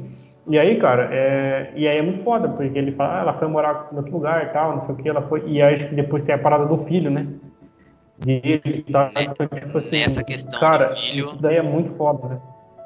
E 0.48 0.56
aí, 0.56 0.76
cara, 0.76 1.08
é, 1.10 1.72
e 1.74 1.88
aí 1.88 1.98
é 1.98 2.02
muito 2.02 2.20
foda, 2.20 2.48
porque 2.48 2.78
ele 2.78 2.92
fala, 2.92 3.18
ah, 3.18 3.22
ela 3.22 3.34
foi 3.34 3.48
morar 3.48 3.88
em 3.92 3.96
outro 3.96 4.12
lugar 4.12 4.44
e 4.44 4.48
tal, 4.50 4.76
não 4.76 4.82
sei 4.82 4.94
o 4.94 4.98
que, 4.98 5.08
ela 5.08 5.22
foi, 5.22 5.42
e 5.46 5.60
aí 5.60 5.74
acho 5.74 5.88
que 5.88 5.96
depois 5.96 6.22
tem 6.22 6.36
a 6.36 6.38
parada 6.38 6.66
do 6.66 6.78
filho, 6.84 7.10
né? 7.10 7.26
E 8.26 8.40
ele 8.44 8.82
tá, 8.84 9.10
tipo 9.10 9.78
assim, 9.78 9.90
Nessa 9.98 10.24
questão 10.24 10.58
cara, 10.58 10.86
do 10.86 10.96
filho... 10.96 11.28
isso 11.28 11.42
daí 11.42 11.56
é 11.56 11.62
muito 11.62 11.90
foda, 11.96 12.28
né? 12.28 12.40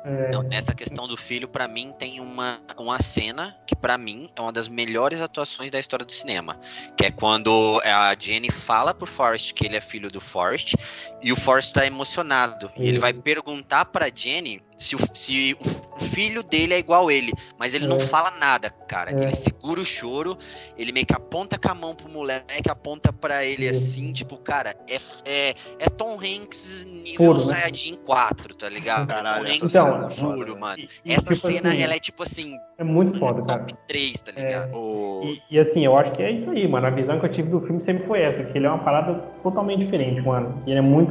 É... 0.05 0.31
Não, 0.31 0.43
nessa 0.43 0.75
questão 0.75 1.07
do 1.07 1.17
filho, 1.17 1.47
para 1.47 1.69
mim 1.69 1.93
tem 1.99 2.21
uma, 2.21 2.59
uma 2.79 3.03
cena 3.03 3.55
que 3.67 3.77
para 3.77 3.99
mim 3.99 4.31
é 4.35 4.41
uma 4.41 4.53
das 4.53 4.67
melhores 4.67 5.21
atuações 5.21 5.71
da 5.71 5.79
história 5.79 6.07
do 6.07 6.13
cinema, 6.13 6.59
que 6.97 7.05
é 7.05 7.11
quando 7.11 7.81
a 7.85 8.15
Jenny 8.19 8.51
fala 8.51 8.95
pro 8.95 9.07
Forrest 9.07 9.53
que 9.53 9.67
ele 9.67 9.77
é 9.77 9.81
filho 9.81 10.11
do 10.11 10.21
Forrest 10.21 10.75
e 11.23 11.33
o 11.33 11.37
Forrest 11.37 11.73
tá 11.73 11.87
emocionado 11.87 12.71
e 12.77 12.89
ele 12.89 12.99
vai 12.99 13.13
perguntar 13.13 13.85
para 13.87 14.11
Jenny 14.15 14.63
se, 14.81 14.97
o, 14.97 14.99
se 15.13 15.55
o 15.61 16.05
filho 16.05 16.43
dele 16.43 16.73
é 16.73 16.79
igual 16.79 17.11
ele, 17.11 17.33
mas 17.59 17.75
ele 17.75 17.85
é. 17.85 17.89
não 17.89 18.01
fala 18.01 18.31
nada, 18.41 18.71
cara. 18.71 19.11
É. 19.11 19.25
Ele 19.25 19.37
segura 19.37 19.79
o 19.79 19.85
choro, 19.85 20.39
ele 20.77 20.91
meio 20.91 21.05
que 21.05 21.15
aponta 21.15 21.59
com 21.59 21.71
a 21.71 21.75
mão 21.75 21.95
pro 21.95 22.09
moleque, 22.09 22.71
aponta 22.71 23.13
para 23.13 23.45
ele 23.45 23.67
é. 23.67 23.71
assim, 23.71 24.11
tipo, 24.13 24.39
cara, 24.39 24.75
é, 24.89 24.99
é, 25.27 25.55
é 25.79 25.89
Tom 25.91 26.15
Hanks 26.15 26.87
nível 26.87 27.35
Puro, 27.35 27.47
né? 27.47 27.55
Saiyajin 27.57 27.97
4, 28.07 28.55
tá 28.55 28.69
ligado? 28.71 29.09
Caralho, 29.09 29.45
Tom 29.45 29.53
Hanks 29.53 29.75
então, 29.75 30.11
juro, 30.11 30.59
mano. 30.59 30.83
E, 31.05 31.13
essa 31.13 31.35
tipo 31.35 31.47
cena, 31.47 31.69
assim, 31.71 31.83
ela 31.83 31.95
é 31.95 31.99
tipo 31.99 32.23
assim. 32.23 32.57
É 32.79 32.85
muito 32.85 33.19
foda, 33.19 33.43
cara. 33.43 33.65
Top 33.65 33.75
3, 33.87 34.21
tá 34.23 34.33
ligado? 34.33 34.71
É, 34.75 35.27
e, 35.27 35.43
e, 35.51 35.59
assim, 35.59 35.85
eu 35.85 35.97
acho 35.99 36.13
que 36.13 36.23
é 36.23 36.31
isso 36.31 36.51
aí, 36.51 36.67
mano. 36.67 36.87
A 36.87 36.91
visão 36.91 37.21
que 37.21 37.27
eu 37.27 37.31
tive 37.31 37.51
do 37.51 37.61
filme 37.61 37.83
sempre 37.83 38.07
foi 38.07 38.23
essa, 38.23 38.43
que 38.45 38.57
ele 38.57 38.67
é 38.67 38.71
uma 38.71 38.83
parada 38.83 39.15
totalmente 39.43 39.81
diferente, 39.81 40.23
mano. 40.23 40.63
E 40.67 40.71
ele 40.71 40.79
é 40.79 40.83
muito. 40.83 41.10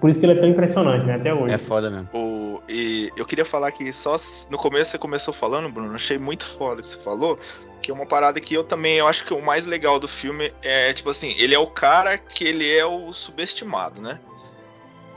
Por 0.00 0.08
isso 0.08 0.18
que 0.18 0.24
ele 0.24 0.32
é 0.32 0.40
tão 0.40 0.48
impressionante, 0.48 1.04
né? 1.04 1.16
Até 1.16 1.32
hoje. 1.34 1.52
É 1.52 1.58
foda 1.58 1.90
mesmo. 1.90 2.08
O, 2.14 2.62
e 2.68 3.10
eu 3.16 3.26
queria 3.26 3.44
falar 3.44 3.70
que 3.70 3.92
só 3.92 4.16
no 4.48 4.56
começo 4.56 4.92
você 4.92 4.98
começou 4.98 5.34
falando, 5.34 5.70
Bruno, 5.70 5.94
achei 5.94 6.18
muito 6.18 6.46
foda 6.46 6.80
o 6.80 6.82
que 6.82 6.88
você 6.88 6.98
falou, 6.98 7.38
que 7.82 7.90
é 7.90 7.94
uma 7.94 8.06
parada 8.06 8.40
que 8.40 8.54
eu 8.54 8.64
também 8.64 8.96
eu 8.96 9.06
acho 9.06 9.24
que 9.24 9.34
o 9.34 9.44
mais 9.44 9.66
legal 9.66 10.00
do 10.00 10.08
filme 10.08 10.52
é, 10.62 10.92
tipo 10.92 11.10
assim, 11.10 11.34
ele 11.36 11.54
é 11.54 11.58
o 11.58 11.66
cara 11.66 12.16
que 12.16 12.44
ele 12.44 12.70
é 12.70 12.84
o 12.84 13.12
subestimado, 13.12 14.00
né? 14.00 14.18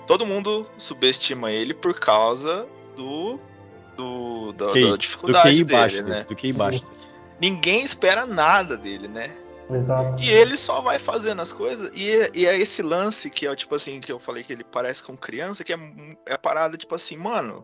Todo 0.06 0.26
mundo 0.26 0.68
subestima 0.78 1.52
ele 1.52 1.74
por 1.74 1.98
causa 1.98 2.68
do. 2.96 3.40
do 3.96 4.52
da, 4.52 4.66
da 4.68 4.98
dificuldade 4.98 5.64
do 5.64 5.66
dele, 5.66 5.80
baixo, 5.80 6.04
né? 6.04 6.26
Do 6.28 6.36
que 6.36 6.52
baixo. 6.52 6.84
Ninguém 7.40 7.84
espera 7.84 8.26
nada 8.26 8.76
dele, 8.76 9.08
né? 9.08 9.30
Exato. 9.70 10.22
E 10.22 10.30
ele 10.30 10.58
só 10.58 10.82
vai 10.82 11.00
fazendo 11.00 11.42
as 11.42 11.54
coisas. 11.54 11.90
E, 11.96 12.40
e 12.40 12.46
é 12.46 12.58
esse 12.58 12.82
lance 12.82 13.30
que 13.30 13.48
é 13.48 13.56
tipo 13.56 13.76
assim, 13.76 14.00
que 14.00 14.12
eu 14.12 14.20
falei 14.20 14.44
que 14.44 14.54
ele 14.54 14.64
parece 14.64 15.04
com 15.04 15.16
criança, 15.16 15.64
que 15.64 15.74
é, 15.74 15.78
é 16.26 16.34
a 16.34 16.38
parada, 16.38 16.78
tipo 16.78 16.94
assim, 16.96 17.18
mano. 17.18 17.64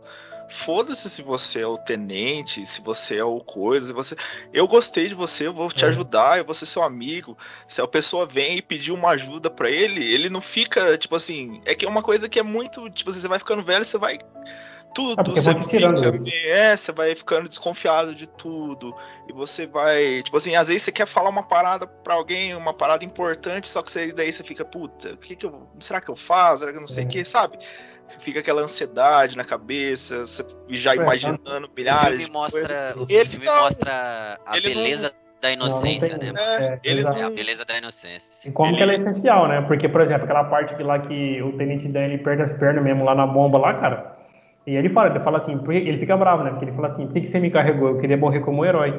Foda-se 0.51 1.07
se 1.11 1.21
você 1.21 1.61
é 1.61 1.67
o 1.67 1.77
tenente, 1.77 2.65
se 2.65 2.81
você 2.81 3.17
é 3.17 3.23
o 3.23 3.39
coisa, 3.39 3.85
se 3.85 3.93
você. 3.93 4.15
Eu 4.51 4.67
gostei 4.67 5.07
de 5.07 5.13
você, 5.13 5.45
eu 5.45 5.53
vou 5.53 5.69
te 5.69 5.85
é. 5.85 5.87
ajudar, 5.89 6.39
eu 6.39 6.45
vou 6.45 6.55
ser 6.55 6.65
seu 6.65 6.81
amigo. 6.81 7.37
Se 7.67 7.81
a 7.81 7.87
pessoa 7.87 8.25
vem 8.25 8.57
e 8.57 8.61
pedir 8.61 8.91
uma 8.91 9.09
ajuda 9.09 9.51
para 9.51 9.69
ele, 9.69 10.03
ele 10.03 10.27
não 10.27 10.41
fica, 10.41 10.97
tipo 10.97 11.15
assim. 11.15 11.61
É 11.65 11.75
que 11.75 11.85
é 11.85 11.89
uma 11.89 12.01
coisa 12.01 12.27
que 12.27 12.39
é 12.39 12.43
muito. 12.43 12.89
Tipo 12.89 13.11
assim, 13.11 13.19
você 13.19 13.27
vai 13.27 13.37
ficando 13.37 13.61
velho, 13.61 13.85
você 13.85 13.99
vai 13.99 14.17
tudo. 14.93 15.31
É 15.31 15.41
você, 15.41 15.53
fica, 15.61 16.47
é, 16.47 16.75
você 16.75 16.91
vai 16.91 17.15
ficando 17.15 17.47
desconfiado 17.47 18.13
de 18.13 18.27
tudo. 18.27 18.95
E 19.27 19.33
você 19.33 19.67
vai. 19.67 20.21
Tipo 20.23 20.37
assim, 20.37 20.55
às 20.55 20.67
vezes 20.67 20.83
você 20.83 20.91
quer 20.91 21.05
falar 21.05 21.29
uma 21.29 21.43
parada 21.43 21.87
pra 21.87 22.15
alguém, 22.15 22.55
uma 22.55 22.73
parada 22.73 23.05
importante, 23.05 23.67
só 23.67 23.81
que 23.81 23.91
você, 23.91 24.11
daí 24.11 24.31
você 24.31 24.43
fica, 24.43 24.65
puta, 24.65 25.13
o 25.13 25.17
que 25.17 25.35
que 25.35 25.45
eu. 25.45 25.67
Será 25.79 26.01
que 26.01 26.09
eu 26.09 26.15
faço? 26.15 26.59
Será 26.59 26.71
que 26.71 26.77
eu 26.77 26.81
não 26.81 26.87
sei 26.87 27.05
o 27.05 27.07
é. 27.07 27.09
que, 27.09 27.23
sabe? 27.23 27.59
Fica 28.19 28.39
aquela 28.39 28.61
ansiedade 28.61 29.37
na 29.37 29.45
cabeça, 29.45 30.25
você 30.25 30.43
já 30.69 30.93
é, 30.93 30.95
imaginando 30.95 31.69
milhares 31.75 32.17
o 32.17 32.21
filme 32.23 32.33
mostra, 32.33 32.95
O 32.97 33.05
filme 33.05 33.45
não, 33.45 33.63
mostra 33.63 34.39
a 34.45 34.59
beleza 34.59 35.09
não, 35.09 35.39
da 35.39 35.51
inocência, 35.51 36.17
não, 36.17 36.33
né? 36.33 36.39
É, 36.59 36.79
ele 36.83 37.01
é 37.01 37.23
a 37.23 37.29
beleza 37.29 37.63
da 37.63 37.77
inocência. 37.77 38.49
E 38.49 38.51
como 38.51 38.69
ele... 38.69 38.77
que 38.77 38.83
ela 38.83 38.93
é 38.93 38.95
essencial, 38.97 39.47
né? 39.47 39.61
Porque, 39.61 39.87
por 39.87 40.01
exemplo, 40.01 40.23
aquela 40.23 40.43
parte 40.45 40.75
que 40.75 40.81
lá 40.81 40.99
que 40.99 41.41
o 41.43 41.55
Tenente 41.55 41.87
Dan 41.87 42.05
ele 42.05 42.17
perde 42.17 42.41
as 42.41 42.53
pernas 42.53 42.83
mesmo 42.83 43.05
lá 43.05 43.13
na 43.13 43.27
bomba 43.27 43.59
lá, 43.59 43.75
cara. 43.75 44.18
E 44.67 44.75
ele 44.75 44.89
fala, 44.89 45.09
ele 45.09 45.19
fala 45.19 45.37
assim, 45.39 45.59
ele 45.67 45.97
fica 45.97 46.15
bravo, 46.15 46.43
né? 46.43 46.51
Porque 46.51 46.65
ele 46.65 46.73
fala 46.73 46.89
assim, 46.89 47.05
por 47.05 47.13
que, 47.13 47.21
que 47.21 47.27
você 47.27 47.39
me 47.39 47.49
carregou? 47.49 47.89
Eu 47.89 47.97
queria 47.99 48.17
morrer 48.17 48.41
como 48.41 48.61
um 48.61 48.65
herói. 48.65 48.93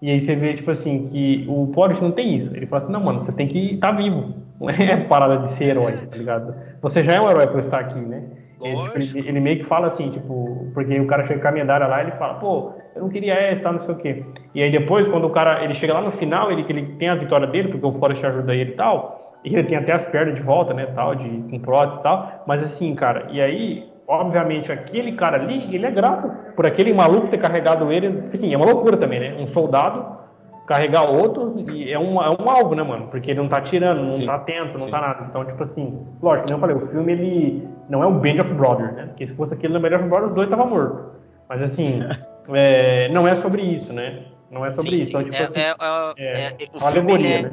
E 0.00 0.10
aí 0.10 0.18
você 0.18 0.34
vê, 0.34 0.54
tipo 0.54 0.70
assim, 0.70 1.08
que 1.08 1.44
o 1.48 1.70
Forrest 1.74 2.00
não 2.00 2.10
tem 2.10 2.36
isso. 2.36 2.54
Ele 2.56 2.66
fala 2.66 2.82
assim, 2.82 2.92
não, 2.92 3.00
mano, 3.00 3.20
você 3.20 3.32
tem 3.32 3.46
que 3.46 3.74
estar 3.74 3.92
tá 3.92 3.96
vivo. 3.96 4.34
Não 4.62 4.70
é 4.70 4.96
parada 4.96 5.48
de 5.48 5.54
ser 5.54 5.70
herói, 5.70 5.92
tá 6.08 6.16
ligado? 6.16 6.54
Você 6.82 7.02
já 7.02 7.14
é 7.14 7.20
um 7.20 7.28
herói 7.28 7.48
por 7.48 7.58
estar 7.58 7.80
aqui, 7.80 7.98
né? 7.98 8.22
Ele, 8.62 9.00
tipo, 9.00 9.18
ele, 9.18 9.40
meio 9.40 9.58
que 9.58 9.64
fala 9.64 9.88
assim, 9.88 10.10
tipo, 10.10 10.70
porque 10.72 10.98
o 11.00 11.06
cara 11.06 11.26
chega 11.26 11.40
com 11.40 11.48
a 11.48 11.52
medalha 11.52 11.86
lá, 11.88 12.00
ele 12.00 12.12
fala, 12.12 12.34
pô, 12.34 12.72
eu 12.94 13.02
não 13.02 13.08
queria 13.08 13.34
essa, 13.34 13.72
não 13.72 13.80
sei 13.80 13.92
o 13.92 13.98
quê. 13.98 14.24
E 14.54 14.62
aí 14.62 14.70
depois, 14.70 15.08
quando 15.08 15.24
o 15.24 15.30
cara, 15.30 15.64
ele 15.64 15.74
chega 15.74 15.94
lá 15.94 16.00
no 16.00 16.12
final, 16.12 16.52
ele, 16.52 16.64
ele 16.68 16.94
tem 16.94 17.08
a 17.08 17.16
vitória 17.16 17.46
dele, 17.48 17.68
porque 17.68 17.84
o 17.84 17.90
Forrest 17.90 18.24
ajuda 18.24 18.54
ele 18.54 18.70
e 18.70 18.74
tal, 18.74 19.40
e 19.44 19.52
ele 19.52 19.64
tem 19.64 19.76
até 19.76 19.92
as 19.92 20.06
pernas 20.06 20.36
de 20.36 20.42
volta, 20.42 20.72
né, 20.72 20.86
tal, 20.94 21.16
de, 21.16 21.28
com 21.50 21.58
prótese 21.58 21.98
e 21.98 22.02
tal, 22.04 22.44
mas 22.46 22.62
assim, 22.62 22.94
cara, 22.94 23.26
e 23.32 23.40
aí 23.40 23.91
obviamente, 24.12 24.70
aquele 24.70 25.12
cara 25.12 25.38
ali, 25.38 25.74
ele 25.74 25.86
é 25.86 25.90
grato 25.90 26.30
por 26.54 26.66
aquele 26.66 26.92
maluco 26.92 27.28
ter 27.28 27.38
carregado 27.38 27.90
ele. 27.90 28.24
Assim, 28.32 28.52
é 28.52 28.56
uma 28.56 28.66
loucura 28.66 28.96
também, 28.96 29.18
né? 29.18 29.36
Um 29.38 29.46
soldado 29.46 30.20
carregar 30.66 31.10
outro 31.10 31.64
e 31.72 31.92
é 31.92 31.98
um, 31.98 32.22
é 32.22 32.30
um 32.30 32.48
alvo, 32.48 32.74
né, 32.74 32.82
mano? 32.82 33.08
Porque 33.08 33.30
ele 33.30 33.40
não 33.40 33.48
tá 33.48 33.60
tirando, 33.60 34.04
não 34.04 34.12
Sim. 34.12 34.26
tá 34.26 34.34
atento, 34.34 34.74
não 34.74 34.80
Sim. 34.80 34.90
tá 34.90 35.00
nada. 35.00 35.26
Então, 35.28 35.44
tipo 35.44 35.62
assim, 35.62 36.06
lógico, 36.22 36.48
como 36.48 36.56
eu 36.56 36.60
falei, 36.60 36.76
o 36.76 36.88
filme 36.88 37.12
ele 37.12 37.68
não 37.88 38.02
é 38.02 38.06
o 38.06 38.12
Band 38.12 38.42
of 38.42 38.52
Brothers, 38.54 38.94
né? 38.94 39.06
Porque 39.06 39.26
se 39.26 39.34
fosse 39.34 39.54
aquele 39.54 39.72
no 39.72 39.80
Band 39.80 39.96
of 39.96 40.04
Brothers, 40.04 40.28
os 40.28 40.34
dois 40.34 40.48
estavam 40.48 40.70
mortos. 40.70 41.00
Mas 41.48 41.62
assim, 41.62 42.02
é, 42.52 43.08
não 43.08 43.26
é 43.26 43.34
sobre 43.34 43.62
isso, 43.62 43.92
né? 43.92 44.24
Não 44.50 44.64
é 44.64 44.70
sobre 44.70 44.90
sim, 44.90 44.98
isso. 44.98 45.10
Então, 45.10 45.24
tipo, 45.24 45.36
é, 45.36 45.44
assim, 45.44 45.60
é, 46.18 46.24
é, 46.24 46.46
é, 46.46 46.54
o 46.80 46.86
alegoria, 46.86 47.42
né? 47.42 47.50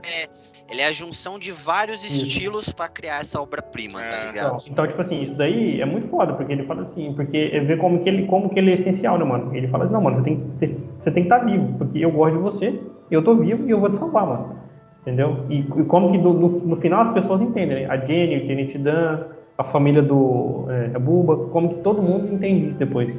Ele 0.69 0.81
é 0.81 0.87
a 0.87 0.91
junção 0.91 1.39
de 1.39 1.51
vários 1.51 2.03
isso. 2.03 2.25
estilos 2.25 2.69
para 2.69 2.87
criar 2.87 3.21
essa 3.21 3.41
obra-prima, 3.41 3.99
tá 3.99 4.25
ligado? 4.25 4.47
Então, 4.47 4.71
então, 4.71 4.87
tipo 4.87 5.01
assim, 5.01 5.23
isso 5.23 5.33
daí 5.33 5.81
é 5.81 5.85
muito 5.85 6.07
foda, 6.07 6.33
porque 6.33 6.53
ele 6.53 6.63
fala 6.63 6.83
assim, 6.83 7.13
porque 7.13 7.49
é 7.53 7.59
ver 7.59 7.77
como 7.77 8.03
que 8.03 8.09
ele, 8.09 8.25
como 8.27 8.49
que 8.49 8.59
ele 8.59 8.71
é 8.71 8.73
essencial, 8.75 9.17
né, 9.17 9.25
mano? 9.25 9.55
Ele 9.55 9.67
fala 9.67 9.85
assim, 9.85 9.93
não, 9.93 10.01
mano, 10.01 10.17
você 10.17 10.23
tem, 10.23 10.37
você, 10.37 10.77
você 10.99 11.11
tem 11.11 11.23
que 11.23 11.33
estar 11.33 11.39
tá 11.39 11.45
vivo, 11.45 11.77
porque 11.77 11.99
eu 11.99 12.11
gosto 12.11 12.35
de 12.35 12.41
você, 12.41 12.79
eu 13.09 13.23
tô 13.23 13.35
vivo 13.35 13.67
e 13.67 13.71
eu 13.71 13.79
vou 13.79 13.89
te 13.89 13.97
salvar, 13.97 14.27
mano. 14.27 14.59
Entendeu? 15.01 15.45
E, 15.49 15.59
e 15.61 15.85
como 15.85 16.11
que 16.11 16.17
no, 16.17 16.33
no, 16.33 16.75
final 16.75 17.01
as 17.01 17.13
pessoas 17.13 17.41
entendem, 17.41 17.83
né? 17.83 17.85
A 17.89 17.97
Jenny, 17.97 18.43
o 18.43 18.47
Jenny 18.47 18.77
Dan, 18.77 19.25
a 19.57 19.63
família 19.63 20.01
do 20.01 20.67
é, 20.69 20.95
a 20.95 20.99
Buba, 20.99 21.47
como 21.49 21.75
que 21.75 21.81
todo 21.81 22.01
mundo 22.01 22.33
entende 22.33 22.67
isso 22.67 22.77
depois, 22.77 23.15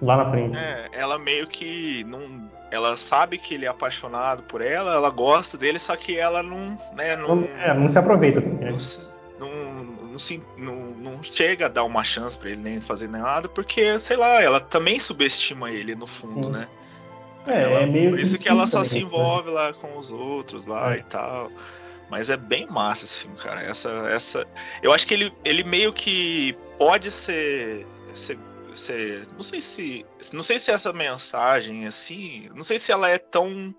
lá 0.00 0.18
na 0.18 0.30
frente. 0.30 0.56
É, 0.56 0.88
ela 0.92 1.18
meio 1.18 1.46
que 1.46 2.04
não 2.04 2.51
ela 2.72 2.96
sabe 2.96 3.36
que 3.36 3.52
ele 3.52 3.66
é 3.66 3.68
apaixonado 3.68 4.44
por 4.44 4.62
ela, 4.62 4.94
ela 4.94 5.10
gosta 5.10 5.58
dele, 5.58 5.78
só 5.78 5.94
que 5.94 6.16
ela 6.16 6.42
não, 6.42 6.78
né, 6.96 7.14
não, 7.16 7.44
é, 7.58 7.74
não 7.74 7.86
se 7.86 7.98
aproveita. 7.98 8.40
Né? 8.40 8.70
Não, 9.38 9.46
não, 9.46 9.84
não, 9.84 10.18
se, 10.18 10.42
não, 10.56 10.74
não 10.74 11.22
chega 11.22 11.66
a 11.66 11.68
dar 11.68 11.84
uma 11.84 12.02
chance 12.02 12.36
para 12.38 12.48
ele 12.48 12.62
nem 12.62 12.80
fazer 12.80 13.08
nada, 13.08 13.46
porque, 13.46 13.98
sei 13.98 14.16
lá, 14.16 14.42
ela 14.42 14.58
também 14.58 14.98
subestima 14.98 15.70
ele 15.70 15.94
no 15.94 16.06
fundo, 16.06 16.46
Sim. 16.46 16.52
né? 16.60 16.68
É, 17.46 17.62
ela, 17.64 17.80
é 17.80 17.86
meio 17.86 18.10
por 18.10 18.20
isso 18.20 18.38
que 18.38 18.48
ela 18.48 18.66
só 18.66 18.82
se 18.82 18.94
né? 18.94 19.00
envolve 19.02 19.48
né? 19.48 19.54
lá 19.54 19.72
com 19.74 19.98
os 19.98 20.10
outros 20.10 20.64
lá 20.64 20.94
é. 20.94 20.98
e 20.98 21.02
tal. 21.02 21.52
Mas 22.08 22.30
é 22.30 22.38
bem 22.38 22.66
massa 22.70 23.04
esse 23.04 23.20
filme, 23.22 23.36
cara. 23.36 23.60
Essa, 23.62 23.90
essa, 24.10 24.46
eu 24.82 24.94
acho 24.94 25.06
que 25.06 25.12
ele, 25.12 25.32
ele 25.44 25.64
meio 25.64 25.92
que 25.92 26.56
pode 26.78 27.10
ser, 27.10 27.86
ser 28.14 28.38
não 29.34 29.42
sei 29.42 29.60
se, 29.60 30.06
não 30.32 30.42
sei 30.42 30.58
se 30.58 30.70
essa 30.70 30.92
mensagem 30.92 31.86
assim, 31.86 32.48
não 32.54 32.62
sei 32.62 32.78
se 32.78 32.90
ela 32.92 33.08
é 33.08 33.18
tão 33.18 33.74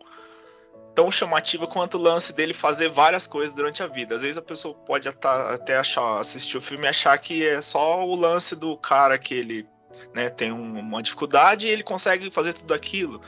tão 0.93 1.11
chamativa 1.11 1.65
quanto 1.65 1.97
o 1.97 2.01
lance 2.01 2.33
dele 2.33 2.53
fazer 2.53 2.87
várias 2.89 3.25
coisas 3.25 3.55
durante 3.55 3.81
a 3.81 3.87
vida. 3.87 4.15
Às 4.15 4.21
vezes 4.21 4.37
a 4.37 4.41
pessoa 4.43 4.75
pode 4.75 5.09
até 5.09 5.77
achar, 5.77 6.19
assistir 6.19 6.57
o 6.57 6.61
filme 6.61 6.85
e 6.85 6.87
achar 6.87 7.17
que 7.17 7.45
é 7.45 7.59
só 7.61 8.05
o 8.05 8.15
lance 8.15 8.55
do 8.55 8.77
cara 8.77 9.17
que 9.17 9.33
ele 9.33 9.67
né, 10.13 10.29
tem 10.29 10.51
uma 10.51 11.01
dificuldade 11.01 11.67
e 11.67 11.69
ele 11.69 11.83
consegue 11.83 12.29
fazer 12.31 12.53
tudo 12.53 12.73
aquilo. 12.73 13.19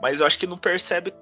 Mas 0.00 0.20
eu 0.20 0.26
acho 0.26 0.38
que 0.38 0.46
não 0.46 0.56
percebe, 0.56 1.12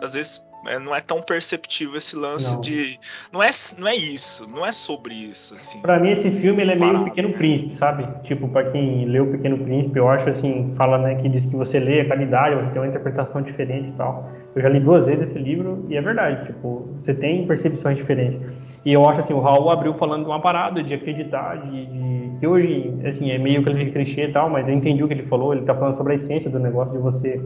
às 0.00 0.14
vezes, 0.14 0.42
é, 0.68 0.78
não 0.78 0.94
é 0.94 1.00
tão 1.00 1.22
perceptível 1.22 1.96
esse 1.96 2.16
lance 2.16 2.54
não. 2.54 2.60
de. 2.60 2.98
Não 3.32 3.42
é, 3.42 3.50
não 3.78 3.88
é 3.88 3.94
isso, 3.94 4.48
não 4.48 4.64
é 4.64 4.72
sobre 4.72 5.14
isso. 5.14 5.54
Assim, 5.54 5.80
pra 5.80 5.98
mim, 5.98 6.10
esse 6.10 6.30
filme 6.30 6.62
ele 6.62 6.72
é 6.72 6.76
meio 6.76 7.04
Pequeno 7.04 7.32
Príncipe, 7.32 7.76
sabe? 7.76 8.06
Tipo, 8.24 8.48
pra 8.48 8.70
quem 8.70 9.04
leu 9.06 9.24
o 9.24 9.32
Pequeno 9.32 9.58
Príncipe, 9.58 9.98
eu 9.98 10.08
acho 10.08 10.28
assim, 10.28 10.70
fala, 10.72 10.98
né, 10.98 11.16
que 11.16 11.28
diz 11.28 11.44
que 11.44 11.56
você 11.56 11.78
lê 11.78 12.00
a 12.00 12.06
qualidade, 12.06 12.56
você 12.56 12.70
tem 12.70 12.80
uma 12.80 12.88
interpretação 12.88 13.42
diferente 13.42 13.88
e 13.88 13.92
tal. 13.92 14.30
Eu 14.54 14.62
já 14.62 14.68
li 14.68 14.80
duas 14.80 15.06
vezes 15.06 15.30
esse 15.30 15.38
livro 15.38 15.84
e 15.88 15.96
é 15.96 16.00
verdade, 16.00 16.46
tipo, 16.46 16.88
você 17.02 17.12
tem 17.12 17.46
percepções 17.46 17.96
diferentes. 17.96 18.40
E 18.84 18.92
eu 18.92 19.06
acho 19.06 19.20
assim, 19.20 19.34
o 19.34 19.40
Raul 19.40 19.70
abriu 19.70 19.92
falando 19.94 20.22
de 20.22 20.30
uma 20.30 20.40
parada, 20.40 20.82
de 20.82 20.94
acreditar, 20.94 21.56
de, 21.56 21.86
de 21.86 22.38
que 22.38 22.46
hoje, 22.46 22.94
assim, 23.04 23.30
é 23.30 23.38
meio 23.38 23.64
que 23.64 23.90
clichê 23.90 24.28
e 24.28 24.32
tal, 24.32 24.48
mas 24.48 24.68
eu 24.68 24.74
entendi 24.74 25.02
o 25.02 25.08
que 25.08 25.14
ele 25.14 25.22
falou, 25.22 25.52
ele 25.52 25.64
tá 25.64 25.74
falando 25.74 25.96
sobre 25.96 26.14
a 26.14 26.16
essência 26.16 26.50
do 26.50 26.58
negócio 26.58 26.92
de 26.92 26.98
você 26.98 27.40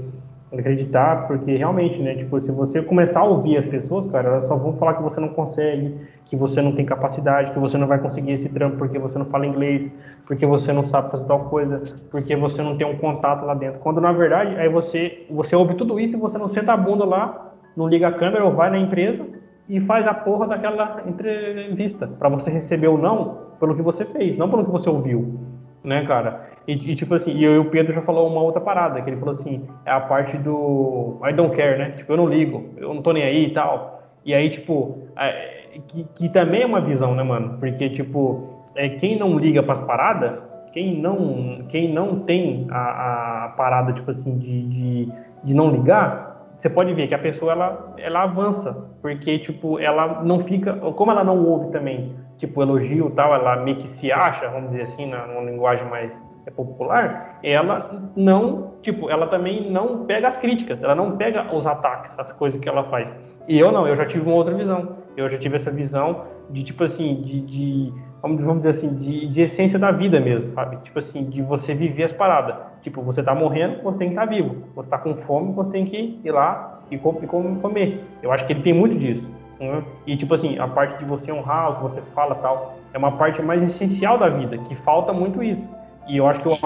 acreditar, 0.52 1.28
porque 1.28 1.56
realmente, 1.56 2.00
né, 2.00 2.14
tipo, 2.14 2.40
se 2.40 2.50
você 2.50 2.82
começar 2.82 3.20
a 3.20 3.24
ouvir 3.24 3.56
as 3.56 3.66
pessoas, 3.66 4.06
cara, 4.06 4.28
elas 4.28 4.46
só 4.46 4.56
vão 4.56 4.72
falar 4.74 4.94
que 4.94 5.02
você 5.02 5.20
não 5.20 5.28
consegue, 5.28 5.96
que 6.26 6.34
você 6.34 6.60
não 6.60 6.72
tem 6.74 6.84
capacidade, 6.84 7.52
que 7.52 7.58
você 7.58 7.78
não 7.78 7.86
vai 7.86 7.98
conseguir 7.98 8.32
esse 8.32 8.48
trampo 8.48 8.76
porque 8.76 8.98
você 8.98 9.18
não 9.18 9.26
fala 9.26 9.46
inglês, 9.46 9.92
porque 10.26 10.44
você 10.44 10.72
não 10.72 10.84
sabe 10.84 11.10
fazer 11.10 11.26
tal 11.26 11.44
coisa, 11.44 11.82
porque 12.10 12.34
você 12.34 12.62
não 12.62 12.76
tem 12.76 12.86
um 12.86 12.96
contato 12.98 13.44
lá 13.44 13.54
dentro. 13.54 13.78
Quando 13.80 14.00
na 14.00 14.12
verdade, 14.12 14.56
aí 14.56 14.68
você 14.68 15.26
você 15.30 15.54
ouve 15.54 15.74
tudo 15.74 16.00
isso 16.00 16.16
e 16.16 16.20
você 16.20 16.36
não 16.36 16.48
senta 16.48 16.72
a 16.72 16.76
bunda 16.76 17.04
lá, 17.04 17.52
não 17.76 17.88
liga 17.88 18.08
a 18.08 18.12
câmera 18.12 18.44
ou 18.44 18.52
vai 18.52 18.70
na 18.70 18.78
empresa 18.78 19.24
e 19.68 19.78
faz 19.78 20.06
a 20.06 20.14
porra 20.14 20.48
daquela 20.48 21.02
entrevista 21.06 22.08
para 22.08 22.28
você 22.28 22.50
receber 22.50 22.88
ou 22.88 22.98
não 22.98 23.50
pelo 23.60 23.76
que 23.76 23.82
você 23.82 24.04
fez, 24.04 24.36
não 24.36 24.50
pelo 24.50 24.64
que 24.64 24.70
você 24.70 24.88
ouviu, 24.88 25.38
né, 25.82 26.04
cara? 26.06 26.48
E, 26.66 26.72
e, 26.72 26.96
tipo 26.96 27.14
assim, 27.14 27.32
e, 27.32 27.44
eu, 27.44 27.62
o 27.62 27.70
Pedro 27.70 27.92
já 27.92 28.02
falou 28.02 28.28
uma 28.28 28.42
outra 28.42 28.60
parada, 28.60 29.00
que 29.00 29.10
ele 29.10 29.16
falou 29.16 29.34
assim, 29.34 29.66
é 29.84 29.90
a 29.90 30.00
parte 30.00 30.36
do 30.36 31.18
I 31.24 31.32
don't 31.32 31.54
care, 31.56 31.78
né? 31.78 31.90
Tipo, 31.96 32.12
eu 32.12 32.16
não 32.16 32.26
ligo, 32.26 32.70
eu 32.76 32.94
não 32.94 33.02
tô 33.02 33.12
nem 33.12 33.22
aí 33.22 33.46
e 33.46 33.50
tal. 33.52 34.02
E 34.24 34.34
aí, 34.34 34.50
tipo, 34.50 34.98
é, 35.16 35.78
que, 35.88 36.04
que, 36.14 36.28
também 36.28 36.62
é 36.62 36.66
uma 36.66 36.80
visão, 36.80 37.14
né, 37.14 37.22
mano? 37.22 37.58
Porque, 37.58 37.88
tipo, 37.90 38.68
é, 38.74 38.88
quem 38.88 39.18
não 39.18 39.38
liga 39.38 39.62
pras 39.62 39.80
paradas, 39.82 40.38
quem 40.72 41.00
não, 41.00 41.64
quem 41.68 41.92
não 41.92 42.20
tem 42.20 42.66
a, 42.70 43.46
a 43.46 43.48
parada, 43.56 43.92
tipo 43.92 44.10
assim, 44.10 44.38
de, 44.38 44.68
de, 44.68 45.12
de 45.42 45.54
não 45.54 45.70
ligar, 45.70 46.29
você 46.60 46.68
pode 46.68 46.92
ver 46.92 47.06
que 47.06 47.14
a 47.14 47.18
pessoa, 47.18 47.52
ela, 47.52 47.94
ela 47.96 48.22
avança. 48.24 48.92
Porque, 49.00 49.38
tipo, 49.38 49.78
ela 49.78 50.22
não 50.22 50.40
fica... 50.40 50.74
Como 50.74 51.10
ela 51.10 51.24
não 51.24 51.42
ouve 51.42 51.70
também, 51.70 52.14
tipo, 52.36 52.60
elogio 52.60 53.10
tal, 53.16 53.34
ela 53.34 53.56
meio 53.56 53.78
que 53.78 53.88
se 53.88 54.12
acha, 54.12 54.46
vamos 54.48 54.70
dizer 54.70 54.82
assim, 54.82 55.06
na, 55.06 55.26
numa 55.26 55.50
linguagem 55.50 55.88
mais 55.88 56.20
é 56.46 56.50
popular, 56.50 57.38
ela 57.42 58.10
não, 58.16 58.74
tipo, 58.82 59.10
ela 59.10 59.26
também 59.26 59.70
não 59.70 60.04
pega 60.04 60.28
as 60.28 60.36
críticas, 60.36 60.82
ela 60.82 60.94
não 60.94 61.16
pega 61.16 61.54
os 61.54 61.66
ataques, 61.66 62.18
as 62.18 62.30
coisas 62.32 62.60
que 62.60 62.68
ela 62.68 62.84
faz. 62.84 63.10
E 63.48 63.58
eu 63.58 63.72
não, 63.72 63.86
eu 63.88 63.96
já 63.96 64.04
tive 64.04 64.26
uma 64.26 64.34
outra 64.34 64.54
visão. 64.54 64.96
Eu 65.16 65.28
já 65.30 65.38
tive 65.38 65.56
essa 65.56 65.70
visão 65.70 66.24
de, 66.50 66.62
tipo 66.62 66.84
assim, 66.84 67.22
de, 67.22 67.40
de 67.40 67.92
vamos 68.22 68.58
dizer 68.58 68.70
assim, 68.70 68.94
de, 68.96 69.26
de 69.28 69.42
essência 69.42 69.78
da 69.78 69.90
vida 69.90 70.20
mesmo, 70.20 70.50
sabe? 70.50 70.76
Tipo 70.82 70.98
assim, 70.98 71.24
de 71.24 71.40
você 71.42 71.74
viver 71.74 72.04
as 72.04 72.12
paradas. 72.12 72.54
Tipo, 72.82 73.02
você 73.02 73.22
tá 73.22 73.34
morrendo, 73.34 73.82
você 73.82 73.98
tem 73.98 74.08
que 74.08 74.14
estar 74.14 74.26
tá 74.26 74.32
vivo. 74.32 74.64
Você 74.74 74.88
tá 74.88 74.98
com 74.98 75.14
fome, 75.22 75.52
você 75.52 75.70
tem 75.70 75.86
que 75.86 76.20
ir 76.24 76.30
lá 76.30 76.80
e, 76.90 76.98
com, 76.98 77.14
comer. 77.60 78.02
Eu 78.22 78.32
acho 78.32 78.46
que 78.46 78.52
ele 78.52 78.62
tem 78.62 78.72
muito 78.72 78.96
disso. 78.96 79.26
Né? 79.58 79.84
E, 80.06 80.16
tipo 80.16 80.34
assim, 80.34 80.58
a 80.58 80.66
parte 80.66 80.98
de 80.98 81.04
você 81.04 81.30
honrar 81.30 81.72
o 81.72 81.76
que 81.76 81.82
você 81.82 82.00
fala 82.00 82.34
tal, 82.36 82.78
é 82.92 82.98
uma 82.98 83.12
parte 83.12 83.42
mais 83.42 83.62
essencial 83.62 84.18
da 84.18 84.28
vida, 84.28 84.56
que 84.56 84.74
falta 84.74 85.12
muito 85.12 85.42
isso. 85.42 85.68
E 86.08 86.16
eu 86.16 86.26
acho 86.26 86.40
que 86.40 86.48
o 86.48 86.58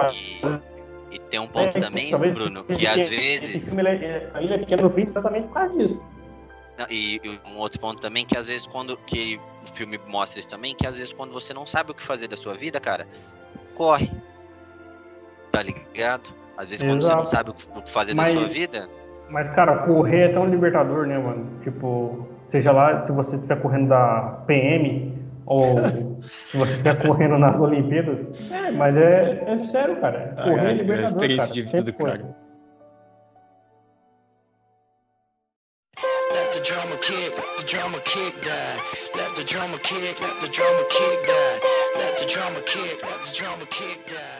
e, 1.11 1.17
e 1.17 1.19
tem 1.19 1.41
um 1.41 1.47
ponto 1.47 1.77
é, 1.77 1.81
também, 1.81 2.11
talvez, 2.11 2.35
Bruno, 2.35 2.65
que 2.65 2.87
às 2.87 3.09
vezes. 3.09 3.55
Esse 3.55 3.67
filme 3.67 3.83
ele 3.83 4.05
é, 4.05 4.31
ele 4.37 4.55
é 4.55 4.59
pequeno 4.59 4.85
no 4.85 4.91
príncipe 4.91 5.19
exatamente 5.19 5.49
por 5.49 5.55
causa 5.55 5.77
disso. 5.77 6.03
Não, 6.79 6.87
e, 6.91 7.21
e, 7.23 7.41
um 7.47 7.59
outro 7.59 7.81
ponto 7.81 8.01
também 8.01 8.25
que 8.25 8.37
às 8.37 8.47
vezes 8.47 8.67
quando 8.67 8.97
que 8.97 9.41
o 9.65 9.77
filme 9.77 9.99
mostra 10.09 10.41
isso 10.41 10.49
também, 10.49 10.75
que 10.75 10.87
às 10.87 10.95
vezes 10.95 11.12
quando 11.12 11.33
você 11.33 11.55
não 11.55 11.67
sabe 11.67 11.93
o 11.93 11.95
que 11.95 12.03
fazer 12.03 12.29
da 12.29 12.37
sua 12.37 12.55
vida, 12.55 12.81
cara, 12.81 13.07
corre. 13.75 14.11
Tá 15.55 15.62
ligado? 15.62 16.34
Às 16.57 16.68
vezes 16.68 16.82
Exato. 16.82 16.90
quando 16.90 17.02
você 17.02 17.14
não 17.14 17.26
sabe 17.26 17.50
o 17.50 17.82
que 17.82 17.92
fazer 17.92 18.14
mas, 18.14 18.34
da 18.34 18.40
sua 18.40 18.48
vida. 18.48 18.88
Mas, 19.30 19.48
cara, 19.50 19.78
correr 19.86 20.30
é 20.30 20.32
tão 20.32 20.46
libertador, 20.46 21.07
né, 21.07 21.16
mano? 21.16 21.46
Tipo, 21.62 22.28
seja 22.48 22.72
lá, 22.72 23.02
se 23.02 23.12
você 23.12 23.36
estiver 23.36 23.61
correndo 23.61 23.88
da 23.88 24.42
PM, 24.46 25.16
ou 25.46 25.76
se 26.50 26.57
você 26.57 26.72
estiver 26.72 27.07
correndo 27.07 27.38
nas 27.38 27.61
Olimpíadas. 27.61 28.50
É, 28.50 28.70
mas 28.72 28.96
é, 28.96 29.44
é 29.46 29.59
sério, 29.59 30.00
cara. 30.00 30.34
Correr 30.42 30.61
ah, 30.61 30.64
é, 30.64 30.70
é 30.70 30.74
libertador, 30.74 31.02
é 31.02 31.05
a 31.05 31.36
experiência 31.36 31.46
cara. 31.46 31.55
de 31.55 31.62
vida 31.62 31.82
do 31.82 31.92
cara. 31.92 32.44
Let 36.32 36.52
the 36.52 36.61
drama 36.61 36.96
kick, 36.96 37.36
let 37.36 37.57
the 37.59 37.64
drama 37.64 38.00
kick 38.00 38.40
die. 38.42 38.80
Let 39.16 39.34
the 39.36 39.44
drama 39.44 39.78
kick, 39.78 40.20
let 40.20 40.40
the 40.40 40.48
drama 40.48 40.84
kick 40.88 41.26
die. 41.26 41.61
Let 41.96 42.18
the 42.18 42.26
drama 42.26 42.61
kick, 42.62 43.02
let 43.05 43.24
the 43.24 43.32
drama 43.32 43.66
kick 43.66 44.07
die. 44.07 44.34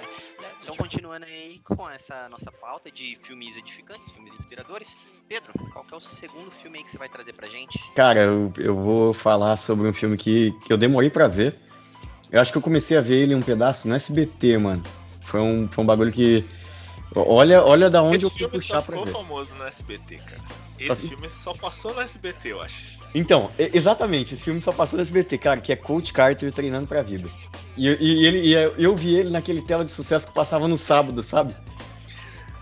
Então, 0.64 0.74
continuando 0.76 1.26
aí 1.26 1.60
com 1.62 1.90
essa 1.90 2.26
nossa 2.30 2.50
pauta 2.50 2.90
de 2.90 3.18
filmes 3.22 3.54
edificantes, 3.54 4.10
filmes 4.10 4.32
inspiradores, 4.32 4.96
Pedro, 5.28 5.52
qual 5.70 5.84
que 5.84 5.92
é 5.92 5.96
o 5.98 6.00
segundo 6.00 6.50
filme 6.50 6.78
aí 6.78 6.84
que 6.84 6.90
você 6.90 6.96
vai 6.96 7.06
trazer 7.06 7.34
pra 7.34 7.46
gente? 7.50 7.78
Cara, 7.94 8.20
eu, 8.20 8.50
eu 8.56 8.74
vou 8.74 9.12
falar 9.12 9.58
sobre 9.58 9.86
um 9.86 9.92
filme 9.92 10.16
que, 10.16 10.52
que 10.64 10.72
eu 10.72 10.78
demorei 10.78 11.10
para 11.10 11.28
ver. 11.28 11.54
Eu 12.32 12.40
acho 12.40 12.50
que 12.50 12.56
eu 12.56 12.62
comecei 12.62 12.96
a 12.96 13.02
ver 13.02 13.16
ele 13.16 13.34
um 13.34 13.42
pedaço 13.42 13.86
no 13.86 13.94
SBT, 13.94 14.56
mano. 14.56 14.82
Foi 15.20 15.38
um, 15.38 15.70
foi 15.70 15.84
um 15.84 15.86
bagulho 15.86 16.10
que. 16.10 16.46
Olha, 17.14 17.62
olha 17.62 17.88
da 17.88 18.02
onde 18.02 18.16
Esse 18.16 18.24
eu 18.24 18.30
fui 18.30 18.48
puxar 18.48 18.82
pra 18.82 18.96
ver. 18.96 19.02
Esse 19.02 19.12
filme 19.12 19.12
só 19.12 19.12
ficou 19.12 19.24
famoso 19.24 19.54
no 19.54 19.64
SBT, 19.64 20.16
cara. 20.16 20.42
Esse 20.78 21.02
só... 21.02 21.08
filme 21.08 21.28
só 21.28 21.54
passou 21.54 21.94
no 21.94 22.00
SBT, 22.00 22.52
eu 22.52 22.60
acho. 22.60 22.98
Então, 23.14 23.50
exatamente, 23.58 24.34
esse 24.34 24.42
filme 24.42 24.60
só 24.60 24.72
passou 24.72 24.96
no 24.96 25.02
SBT, 25.02 25.38
cara, 25.38 25.60
que 25.60 25.72
é 25.72 25.76
Coach 25.76 26.12
Carter 26.12 26.52
treinando 26.52 26.88
pra 26.88 27.02
vida. 27.02 27.28
E, 27.76 27.86
e, 27.86 28.26
ele, 28.26 28.38
e 28.48 28.52
eu 28.82 28.96
vi 28.96 29.14
ele 29.14 29.30
naquele 29.30 29.62
tela 29.62 29.84
de 29.84 29.92
sucesso 29.92 30.26
que 30.26 30.34
passava 30.34 30.66
no 30.66 30.76
sábado, 30.76 31.22
sabe? 31.22 31.54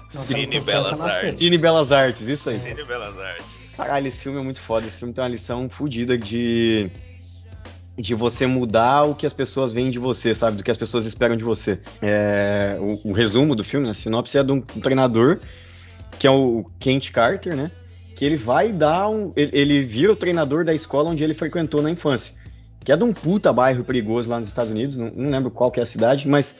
Cine 0.09 0.61
Belas 0.61 1.01
Artes. 1.01 1.41
Cine 1.41 1.57
Belas 1.59 1.91
Artes, 1.91 2.29
isso 2.29 2.51
aí. 2.51 2.59
Cine 2.59 2.85
Belas 2.85 3.17
Artes. 3.17 3.75
Caralho, 3.77 4.09
esse 4.09 4.19
filme 4.19 4.39
é 4.39 4.43
muito 4.43 4.61
foda. 4.61 4.87
Esse 4.87 4.99
filme 4.99 5.15
tem 5.15 5.25
uma 5.25 5.31
lição 5.31 5.71
fodida 5.71 6.19
de. 6.19 6.91
De 7.97 8.15
você 8.15 8.47
mudar 8.47 9.03
o 9.03 9.15
que 9.15 9.27
as 9.27 9.33
pessoas 9.33 9.73
veem 9.73 9.91
de 9.91 9.99
você, 9.99 10.35
sabe? 10.35 10.57
Do 10.57 10.63
que 10.63 10.71
as 10.71 10.77
pessoas 10.77 11.05
esperam 11.05 11.37
de 11.37 11.45
você. 11.45 11.79
É, 12.01 12.77
o, 12.81 13.11
o 13.11 13.13
resumo 13.13 13.55
do 13.55 13.63
filme, 13.63 13.89
a 13.89 13.95
sinopse 13.95 14.39
é 14.39 14.43
de 14.43 14.53
um, 14.53 14.63
um 14.77 14.81
treinador, 14.81 15.39
que 16.19 16.27
é 16.27 16.31
o 16.31 16.65
Kent 16.79 17.11
Carter, 17.11 17.55
né? 17.55 17.71
Que 18.17 18.25
ele 18.25 18.37
vai 18.37 18.73
dar 18.73 19.09
um. 19.09 19.33
Ele, 19.37 19.51
ele 19.53 19.81
vira 19.85 20.13
o 20.13 20.17
treinador 20.17 20.65
da 20.65 20.73
escola 20.75 21.11
onde 21.11 21.23
ele 21.23 21.35
frequentou 21.35 21.83
na 21.83 21.91
infância 21.91 22.41
que 22.85 22.91
é 22.91 22.97
de 22.97 23.05
um 23.05 23.13
puta 23.13 23.53
bairro 23.53 23.85
perigoso 23.85 24.29
lá 24.29 24.41
nos 24.41 24.49
Estados 24.49 24.73
Unidos, 24.73 24.97
não, 24.97 25.09
não 25.15 25.31
lembro 25.31 25.53
qual 25.53 25.71
que 25.71 25.79
é 25.79 25.85
a 25.85 25.87
cidade, 25.87 26.27
mas 26.27 26.57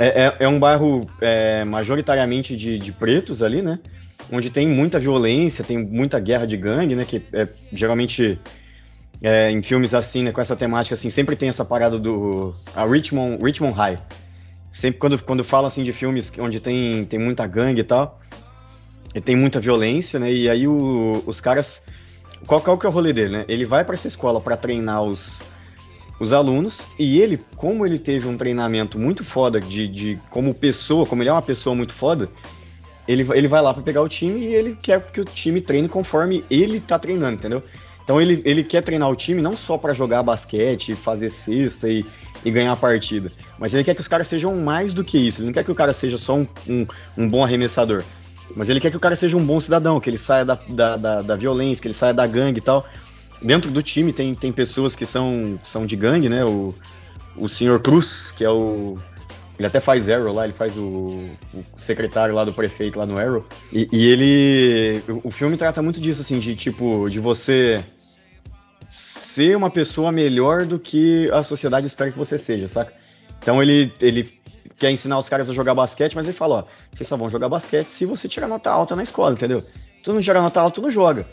É, 0.00 0.26
é, 0.26 0.36
é 0.44 0.48
um 0.48 0.60
bairro 0.60 1.10
é, 1.20 1.64
majoritariamente 1.64 2.56
de, 2.56 2.78
de 2.78 2.92
pretos 2.92 3.42
ali, 3.42 3.60
né? 3.60 3.80
Onde 4.30 4.48
tem 4.48 4.66
muita 4.66 4.96
violência, 4.98 5.64
tem 5.64 5.76
muita 5.76 6.20
guerra 6.20 6.46
de 6.46 6.56
gangue, 6.56 6.94
né? 6.94 7.04
Que 7.04 7.20
é, 7.32 7.48
geralmente 7.72 8.38
é, 9.22 9.50
em 9.50 9.62
filmes 9.62 9.94
assim, 9.94 10.22
né, 10.22 10.32
com 10.32 10.40
essa 10.40 10.56
temática 10.56 10.94
assim, 10.94 11.10
sempre 11.10 11.36
tem 11.36 11.48
essa 11.48 11.64
parada 11.64 11.98
do 11.98 12.52
a 12.74 12.84
Richmond, 12.86 13.42
Richmond 13.42 13.76
High. 13.76 13.98
Sempre 14.72 15.00
quando, 15.00 15.22
quando 15.22 15.42
fala 15.42 15.68
assim 15.68 15.82
de 15.82 15.92
filmes 15.92 16.32
onde 16.38 16.60
tem, 16.60 17.04
tem 17.04 17.18
muita 17.18 17.46
gangue 17.46 17.80
e 17.80 17.84
tal, 17.84 18.20
e 19.14 19.20
tem 19.20 19.34
muita 19.34 19.58
violência, 19.58 20.20
né? 20.20 20.32
E 20.32 20.48
aí 20.48 20.68
o, 20.68 21.22
os 21.26 21.40
caras 21.40 21.84
qual, 22.46 22.60
qual 22.60 22.78
que 22.78 22.86
é 22.86 22.88
o 22.88 22.92
rolê 22.92 23.12
dele, 23.12 23.38
né? 23.38 23.44
Ele 23.48 23.66
vai 23.66 23.84
para 23.84 23.94
essa 23.94 24.06
escola 24.06 24.40
para 24.40 24.56
treinar 24.56 25.02
os 25.02 25.42
os 26.20 26.32
alunos, 26.32 26.86
e 26.98 27.20
ele, 27.20 27.40
como 27.56 27.86
ele 27.86 27.98
teve 27.98 28.26
um 28.26 28.36
treinamento 28.36 28.98
muito 28.98 29.22
foda 29.24 29.60
de, 29.60 29.86
de 29.86 30.18
como 30.30 30.52
pessoa, 30.52 31.06
como 31.06 31.22
ele 31.22 31.30
é 31.30 31.32
uma 31.32 31.42
pessoa 31.42 31.76
muito 31.76 31.92
foda, 31.92 32.28
ele, 33.06 33.26
ele 33.34 33.48
vai 33.48 33.62
lá 33.62 33.72
para 33.72 33.82
pegar 33.82 34.02
o 34.02 34.08
time 34.08 34.40
e 34.40 34.54
ele 34.54 34.76
quer 34.82 35.00
que 35.12 35.20
o 35.20 35.24
time 35.24 35.60
treine 35.60 35.88
conforme 35.88 36.44
ele 36.50 36.80
tá 36.80 36.98
treinando, 36.98 37.36
entendeu? 37.36 37.62
Então 38.08 38.18
ele, 38.18 38.40
ele 38.42 38.64
quer 38.64 38.82
treinar 38.82 39.10
o 39.10 39.14
time 39.14 39.42
não 39.42 39.54
só 39.54 39.76
para 39.76 39.92
jogar 39.92 40.22
basquete, 40.22 40.94
fazer 40.94 41.28
cesta 41.28 41.90
e, 41.90 42.06
e 42.42 42.50
ganhar 42.50 42.72
a 42.72 42.76
partida, 42.76 43.30
mas 43.58 43.74
ele 43.74 43.84
quer 43.84 43.94
que 43.94 44.00
os 44.00 44.08
caras 44.08 44.26
sejam 44.26 44.56
mais 44.56 44.94
do 44.94 45.04
que 45.04 45.18
isso. 45.18 45.42
Ele 45.42 45.48
não 45.48 45.52
quer 45.52 45.62
que 45.62 45.70
o 45.70 45.74
cara 45.74 45.92
seja 45.92 46.16
só 46.16 46.36
um, 46.36 46.46
um, 46.66 46.86
um 47.18 47.28
bom 47.28 47.44
arremessador, 47.44 48.02
mas 48.56 48.70
ele 48.70 48.80
quer 48.80 48.90
que 48.90 48.96
o 48.96 49.00
cara 49.00 49.14
seja 49.14 49.36
um 49.36 49.44
bom 49.44 49.60
cidadão, 49.60 50.00
que 50.00 50.08
ele 50.08 50.16
saia 50.16 50.42
da, 50.42 50.54
da, 50.54 50.96
da, 50.96 51.20
da 51.20 51.36
violência, 51.36 51.82
que 51.82 51.88
ele 51.88 51.92
saia 51.92 52.14
da 52.14 52.26
gangue 52.26 52.60
e 52.60 52.62
tal. 52.62 52.88
Dentro 53.42 53.70
do 53.70 53.82
time 53.82 54.10
tem, 54.10 54.34
tem 54.34 54.52
pessoas 54.52 54.96
que 54.96 55.04
são, 55.04 55.60
são 55.62 55.84
de 55.84 55.94
gangue, 55.94 56.30
né? 56.30 56.46
O, 56.46 56.74
o 57.36 57.46
senhor 57.46 57.78
Cruz, 57.82 58.32
que 58.32 58.42
é 58.42 58.48
o. 58.48 58.96
Ele 59.58 59.66
até 59.66 59.80
faz 59.80 60.08
Arrow 60.08 60.32
lá, 60.32 60.44
ele 60.44 60.54
faz 60.54 60.74
o, 60.78 61.28
o 61.52 61.62
secretário 61.76 62.34
lá 62.34 62.42
do 62.42 62.54
prefeito 62.54 62.98
lá 62.98 63.04
no 63.04 63.18
Arrow. 63.18 63.44
E, 63.70 63.86
e 63.92 64.06
ele. 64.06 65.02
O, 65.22 65.28
o 65.28 65.30
filme 65.30 65.58
trata 65.58 65.82
muito 65.82 66.00
disso, 66.00 66.22
assim, 66.22 66.38
de 66.38 66.56
tipo, 66.56 67.06
de 67.10 67.20
você 67.20 67.84
ser 68.88 69.56
uma 69.56 69.70
pessoa 69.70 70.10
melhor 70.10 70.64
do 70.64 70.78
que 70.78 71.30
a 71.32 71.42
sociedade 71.42 71.86
espera 71.86 72.10
que 72.10 72.18
você 72.18 72.38
seja, 72.38 72.66
saca? 72.66 72.92
Então 73.40 73.62
ele, 73.62 73.92
ele 74.00 74.38
quer 74.76 74.90
ensinar 74.90 75.18
os 75.18 75.28
caras 75.28 75.50
a 75.50 75.52
jogar 75.52 75.74
basquete, 75.74 76.14
mas 76.14 76.24
ele 76.24 76.34
fala, 76.34 76.56
ó, 76.56 76.64
vocês 76.92 77.08
só 77.08 77.16
vão 77.16 77.28
jogar 77.28 77.48
basquete 77.48 77.88
se 77.88 78.06
você 78.06 78.28
tirar 78.28 78.48
nota 78.48 78.70
alta 78.70 78.96
na 78.96 79.02
escola, 79.02 79.32
entendeu? 79.32 79.62
Tu 80.02 80.12
não 80.12 80.20
tirar 80.20 80.40
nota 80.40 80.60
alta, 80.60 80.76
tu 80.76 80.82
não 80.82 80.90
joga. 80.90 81.26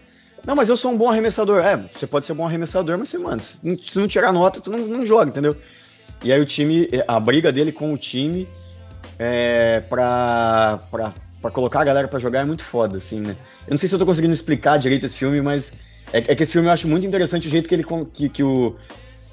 Não, 0.46 0.56
mas 0.56 0.70
eu 0.70 0.78
sou 0.78 0.92
um 0.92 0.98
bom 0.98 1.10
arremessador. 1.10 1.64
É, 1.64 1.78
você 1.78 2.06
pode 2.06 2.26
ser 2.26 2.34
um 2.34 2.36
bom 2.36 2.46
arremessador, 2.46 2.98
mas 2.98 3.10
você, 3.10 3.18
mano, 3.18 3.42
se 3.42 3.98
não 3.98 4.08
tirar 4.08 4.32
nota, 4.32 4.62
tu 4.62 4.70
não, 4.70 4.80
não 4.80 5.06
joga, 5.06 5.30
entendeu? 5.30 5.56
E 6.24 6.32
aí 6.32 6.40
o 6.40 6.46
time, 6.46 6.88
a 7.08 7.20
briga 7.20 7.52
dele 7.52 7.72
com 7.72 7.94
o 7.94 7.98
time 7.98 8.48
é, 9.18 9.82
pra, 9.82 10.80
pra, 10.92 11.14
pra 11.42 11.52
colocar 11.52 11.82
a 11.82 11.84
galera 11.84 12.08
pra 12.08 12.20
jogar 12.20 12.42
é 12.42 12.46
muito 12.46 12.64
foda, 12.64 12.98
assim, 12.98 13.22
né? 13.22 13.36
Eu 13.68 13.72
não 13.72 13.78
sei 13.78 13.90
se 13.90 13.96
eu 13.96 14.00
tô 14.00 14.06
conseguindo 14.06 14.34
explicar 14.34 14.78
direito 14.78 15.06
esse 15.06 15.18
filme, 15.18 15.42
mas 15.42 15.74
é, 16.14 16.18
é, 16.20 16.36
que 16.36 16.44
esse 16.44 16.52
filme 16.52 16.68
eu 16.68 16.72
acho 16.72 16.88
muito 16.88 17.06
interessante 17.06 17.48
o 17.48 17.52
jeito 17.52 17.68
que 17.68 17.76
ele 17.76 17.86
que, 18.14 18.30
que, 18.30 18.44
o, 18.44 18.78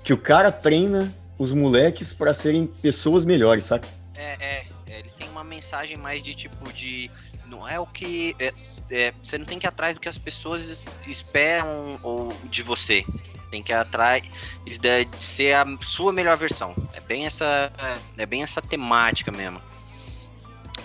que 0.02 0.12
o 0.12 0.18
cara 0.18 0.50
treina 0.50 1.12
os 1.38 1.52
moleques 1.52 2.12
para 2.12 2.32
serem 2.32 2.66
pessoas 2.66 3.24
melhores, 3.24 3.64
sabe? 3.64 3.86
É, 4.14 4.36
é, 4.40 4.66
é, 4.88 4.98
ele 5.00 5.10
tem 5.18 5.28
uma 5.28 5.44
mensagem 5.44 5.96
mais 5.96 6.22
de 6.22 6.34
tipo 6.34 6.72
de 6.72 7.10
não 7.46 7.68
é 7.68 7.78
o 7.78 7.86
que 7.86 8.34
é, 8.38 8.52
é, 8.90 9.12
você 9.22 9.36
não 9.36 9.44
tem 9.44 9.58
que 9.58 9.66
ir 9.66 9.68
atrás 9.68 9.94
do 9.94 10.00
que 10.00 10.08
as 10.08 10.18
pessoas 10.18 10.86
esperam 11.06 11.98
ou 12.02 12.32
de 12.44 12.62
você. 12.62 13.04
Tem 13.50 13.62
que 13.62 13.70
ir 13.70 13.74
atrás 13.74 14.22
de 14.64 15.06
ser 15.20 15.54
a 15.54 15.66
sua 15.82 16.12
melhor 16.12 16.36
versão. 16.38 16.74
É 16.94 17.00
bem 17.00 17.26
essa 17.26 17.70
é 18.16 18.24
bem 18.24 18.42
essa 18.42 18.62
temática 18.62 19.30
mesmo 19.30 19.60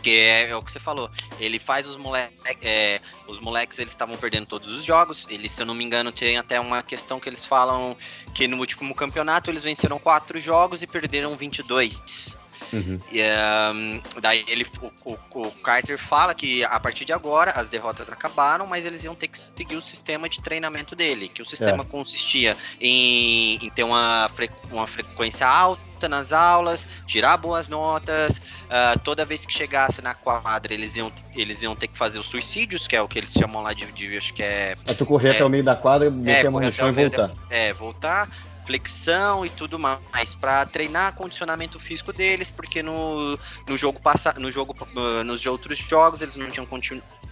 que 0.07 0.17
é, 0.17 0.49
é, 0.51 0.55
o 0.55 0.63
que 0.63 0.71
você 0.71 0.79
falou. 0.79 1.11
Ele 1.37 1.59
faz 1.59 1.85
os 1.85 1.97
moleques. 1.97 2.37
É, 2.61 3.01
os 3.27 3.39
moleques 3.39 3.77
eles 3.77 3.91
estavam 3.91 4.15
perdendo 4.15 4.47
todos 4.47 4.69
os 4.69 4.85
jogos. 4.85 5.25
Eles, 5.29 5.51
se 5.51 5.61
eu 5.61 5.65
não 5.65 5.75
me 5.75 5.83
engano, 5.83 6.13
tem 6.13 6.37
até 6.37 6.57
uma 6.61 6.81
questão 6.81 7.19
que 7.19 7.27
eles 7.27 7.43
falam 7.43 7.97
que 8.33 8.47
no 8.47 8.57
último 8.57 8.95
campeonato 8.95 9.51
eles 9.51 9.63
venceram 9.63 9.99
quatro 9.99 10.39
jogos 10.39 10.81
e 10.81 10.87
perderam 10.87 11.35
22. 11.35 12.37
Uhum. 12.71 12.99
E, 13.11 13.21
um, 13.21 14.01
daí 14.21 14.45
ele, 14.47 14.65
o, 14.81 15.13
o, 15.13 15.17
o, 15.41 15.51
Carter 15.51 15.97
fala 15.97 16.33
que 16.33 16.63
a 16.63 16.79
partir 16.79 17.05
de 17.05 17.13
agora 17.13 17.51
as 17.51 17.69
derrotas 17.69 18.09
acabaram, 18.09 18.65
mas 18.65 18.85
eles 18.85 19.03
iam 19.03 19.13
ter 19.13 19.27
que 19.27 19.37
seguir 19.37 19.75
o 19.75 19.81
sistema 19.81 20.27
de 20.27 20.41
treinamento 20.41 20.95
dele, 20.95 21.27
que 21.29 21.41
o 21.41 21.45
sistema 21.45 21.83
é. 21.83 21.85
consistia 21.85 22.57
em, 22.79 23.55
em, 23.55 23.69
ter 23.69 23.83
uma, 23.83 24.29
uma 24.71 24.87
frequência 24.87 25.47
alta 25.47 25.86
nas 26.09 26.33
aulas, 26.33 26.85
tirar 27.05 27.37
boas 27.37 27.69
notas. 27.69 28.37
Uh, 28.37 28.99
toda 29.03 29.23
vez 29.23 29.45
que 29.45 29.53
chegasse 29.53 30.01
na 30.01 30.13
quadra, 30.13 30.73
eles 30.73 30.97
iam, 30.97 31.11
eles 31.33 31.63
iam 31.63 31.75
ter 31.75 31.87
que 31.87 31.97
fazer 31.97 32.19
os 32.19 32.27
suicídios, 32.27 32.87
que 32.87 32.95
é 32.95 33.01
o 33.01 33.07
que 33.07 33.17
eles 33.17 33.31
chamam 33.31 33.63
lá 33.63 33.73
de, 33.73 33.89
de 33.93 34.17
acho 34.17 34.33
que 34.33 34.43
é. 34.43 34.75
É 34.85 34.93
tu 34.93 35.05
correr 35.05 35.29
é, 35.29 35.31
até 35.31 35.45
o 35.45 35.49
meio 35.49 35.63
da 35.63 35.75
quadra, 35.75 36.11
meter 36.11 36.43
é, 36.43 36.47
a 36.47 36.51
mão 36.51 36.61
no 36.61 36.71
chão 36.71 36.89
e 36.89 36.91
voltar. 36.91 37.31
é, 37.49 37.73
voltar 37.73 38.29
flexão 38.67 39.45
e 39.45 39.49
tudo 39.49 39.79
mais 39.79 40.35
para 40.35 40.65
treinar 40.65 41.15
condicionamento 41.15 41.79
físico 41.79 42.11
deles, 42.11 42.51
porque 42.51 42.83
no, 42.83 43.39
no 43.65 43.77
jogo 43.77 43.99
passa, 44.01 44.33
no 44.33 44.51
jogo 44.51 44.75
uh, 44.93 45.23
nos 45.23 45.45
outros 45.45 45.79
jogos 45.79 46.21
eles 46.21 46.35
não 46.35 46.49
tinham 46.49 46.67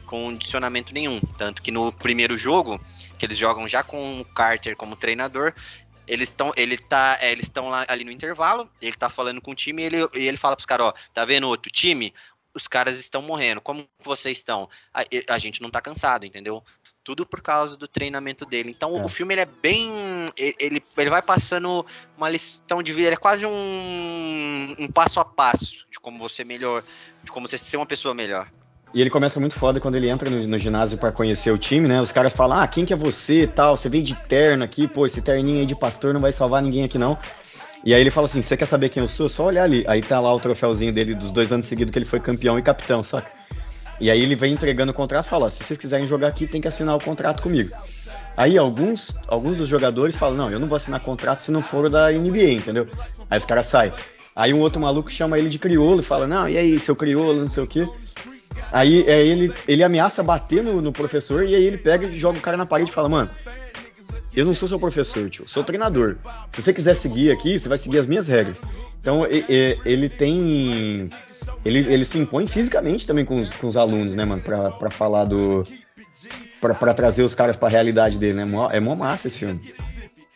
condicionamento 0.05 0.93
nenhum, 0.93 1.19
tanto 1.37 1.61
que 1.61 1.71
no 1.71 1.91
primeiro 1.91 2.37
jogo 2.37 2.79
que 3.17 3.25
eles 3.25 3.37
jogam 3.37 3.67
já 3.67 3.83
com 3.83 4.21
o 4.21 4.25
Carter 4.25 4.77
como 4.77 4.95
treinador, 4.95 5.53
eles 6.07 6.29
estão 6.29 6.51
ele 6.55 6.77
tá, 6.77 7.17
é, 7.21 7.31
eles 7.31 7.45
estão 7.45 7.71
ali 7.73 8.03
no 8.03 8.11
intervalo, 8.11 8.69
ele 8.81 8.95
tá 8.95 9.09
falando 9.09 9.41
com 9.41 9.51
o 9.51 9.55
time 9.55 9.81
e 9.81 9.85
ele, 9.85 9.97
e 10.13 10.27
ele 10.27 10.37
fala 10.37 10.55
pros 10.55 10.65
caras, 10.65 10.87
ó, 10.87 10.93
tá 11.13 11.25
vendo 11.25 11.47
outro 11.47 11.71
time? 11.71 12.13
Os 12.53 12.67
caras 12.67 12.97
estão 12.97 13.21
morrendo. 13.21 13.59
Como 13.59 13.85
vocês 14.03 14.37
estão? 14.37 14.69
A, 14.93 15.03
a 15.29 15.37
gente 15.37 15.61
não 15.61 15.69
tá 15.69 15.81
cansado, 15.81 16.25
entendeu? 16.25 16.63
Tudo 17.03 17.25
por 17.25 17.41
causa 17.41 17.75
do 17.75 17.87
treinamento 17.87 18.45
dele. 18.45 18.69
Então 18.69 18.97
é. 18.97 19.03
o 19.03 19.09
filme 19.09 19.33
ele 19.33 19.41
é 19.41 19.45
bem. 19.45 19.89
Ele, 20.37 20.81
ele 20.97 21.09
vai 21.09 21.21
passando 21.21 21.85
uma 22.17 22.29
lição 22.29 22.81
de 22.81 22.93
vida, 22.93 23.09
ele 23.09 23.15
é 23.15 23.19
quase 23.19 23.45
um, 23.45 24.75
um 24.79 24.87
passo 24.87 25.19
a 25.19 25.25
passo 25.25 25.85
de 25.91 25.99
como 25.99 26.17
você 26.17 26.45
melhor. 26.45 26.81
De 27.23 27.29
como 27.29 27.47
você 27.47 27.57
ser 27.57 27.77
uma 27.77 27.85
pessoa 27.85 28.13
melhor. 28.13 28.49
E 28.95 29.01
ele 29.01 29.09
começa 29.09 29.41
muito 29.41 29.55
foda 29.55 29.77
quando 29.77 29.95
ele 29.95 30.07
entra 30.07 30.29
no, 30.29 30.41
no 30.47 30.57
ginásio 30.57 30.97
para 30.97 31.11
conhecer 31.11 31.51
o 31.51 31.57
time, 31.57 31.85
né? 31.85 31.99
Os 31.99 32.13
caras 32.13 32.31
falam, 32.31 32.59
ah, 32.59 32.65
quem 32.65 32.85
que 32.85 32.93
é 32.93 32.95
você 32.95 33.43
e 33.43 33.47
tal? 33.47 33.75
Você 33.75 33.89
vem 33.89 34.01
de 34.01 34.15
terno 34.15 34.63
aqui, 34.63 34.87
pô, 34.87 35.05
esse 35.05 35.21
terninho 35.21 35.59
aí 35.59 35.65
de 35.65 35.75
pastor 35.75 36.13
não 36.13 36.21
vai 36.21 36.31
salvar 36.31 36.63
ninguém 36.63 36.85
aqui 36.85 36.97
não. 36.97 37.17
E 37.83 37.93
aí 37.93 37.99
ele 37.99 38.09
fala 38.09 38.25
assim, 38.25 38.41
você 38.41 38.55
quer 38.55 38.65
saber 38.65 38.87
quem 38.87 39.03
eu 39.03 39.09
sou? 39.09 39.27
Só 39.27 39.47
olhar 39.47 39.63
ali. 39.63 39.83
Aí 39.85 40.01
tá 40.01 40.17
lá 40.21 40.33
o 40.33 40.39
troféuzinho 40.39 40.93
dele 40.93 41.13
dos 41.13 41.29
dois 41.29 41.51
anos 41.51 41.65
seguidos 41.65 41.91
que 41.91 41.99
ele 41.99 42.05
foi 42.05 42.21
campeão 42.21 42.57
e 42.57 42.61
capitão, 42.61 43.03
saca? 43.03 43.29
E 43.99 44.09
aí 44.09 44.21
ele 44.21 44.33
vem 44.33 44.53
entregando 44.53 44.93
o 44.93 44.95
contrato 44.95 45.25
e 45.25 45.29
fala, 45.29 45.47
ó, 45.47 45.49
se 45.49 45.61
vocês 45.61 45.77
quiserem 45.77 46.07
jogar 46.07 46.29
aqui, 46.29 46.47
tem 46.47 46.61
que 46.61 46.67
assinar 46.69 46.95
o 46.95 47.03
contrato 47.03 47.43
comigo. 47.43 47.75
Aí 48.37 48.57
alguns, 48.57 49.13
alguns 49.27 49.57
dos 49.57 49.67
jogadores 49.67 50.15
falam, 50.15 50.37
não, 50.37 50.49
eu 50.49 50.59
não 50.59 50.69
vou 50.69 50.77
assinar 50.77 51.01
contrato 51.01 51.41
se 51.41 51.51
não 51.51 51.61
for 51.61 51.89
da 51.89 52.09
NBA, 52.13 52.53
entendeu? 52.53 52.87
Aí 53.29 53.37
os 53.37 53.45
caras 53.45 53.65
saem. 53.65 53.91
Aí 54.33 54.53
um 54.53 54.61
outro 54.61 54.79
maluco 54.79 55.11
chama 55.11 55.37
ele 55.37 55.49
de 55.49 55.59
crioulo 55.59 55.99
e 55.99 56.03
fala, 56.03 56.25
não, 56.25 56.47
e 56.47 56.57
aí, 56.57 56.79
seu 56.79 56.95
crioulo, 56.95 57.41
não 57.41 57.49
sei 57.49 57.63
o 57.63 57.67
quê. 57.67 57.85
Aí 58.71 59.03
é, 59.07 59.25
ele, 59.25 59.53
ele 59.67 59.83
ameaça 59.83 60.23
bater 60.23 60.63
no, 60.63 60.81
no, 60.81 60.91
professor 60.91 61.45
e 61.45 61.55
aí 61.55 61.63
ele 61.63 61.77
pega 61.77 62.07
e 62.07 62.17
joga 62.17 62.37
o 62.37 62.41
cara 62.41 62.57
na 62.57 62.65
parede 62.65 62.89
e 62.89 62.93
fala, 62.93 63.07
mano, 63.07 63.29
eu 64.35 64.45
não 64.45 64.53
sou 64.53 64.67
seu 64.67 64.79
professor, 64.79 65.29
tio, 65.29 65.47
sou 65.47 65.63
treinador. 65.63 66.17
Se 66.53 66.61
você 66.61 66.73
quiser 66.73 66.93
seguir 66.93 67.31
aqui, 67.31 67.57
você 67.57 67.69
vai 67.69 67.77
seguir 67.77 67.99
as 67.99 68.05
minhas 68.05 68.27
regras. 68.27 68.59
Então 68.99 69.25
ele 69.29 70.09
tem. 70.09 71.09
Ele, 71.63 71.79
ele 71.79 72.05
se 72.05 72.17
impõe 72.17 72.47
fisicamente 72.47 73.05
também 73.05 73.23
com 73.23 73.39
os, 73.39 73.53
com 73.53 73.67
os 73.67 73.77
alunos, 73.77 74.15
né, 74.15 74.25
mano, 74.25 74.41
pra, 74.41 74.71
pra 74.71 74.89
falar 74.89 75.25
do. 75.25 75.63
Pra, 76.59 76.73
pra 76.73 76.93
trazer 76.93 77.23
os 77.23 77.35
caras 77.35 77.55
pra 77.55 77.69
realidade 77.69 78.17
dele, 78.17 78.43
né? 78.43 78.43
É 78.71 78.79
mó 78.79 78.95
massa 78.95 79.27
esse 79.27 79.39
filme. 79.39 79.61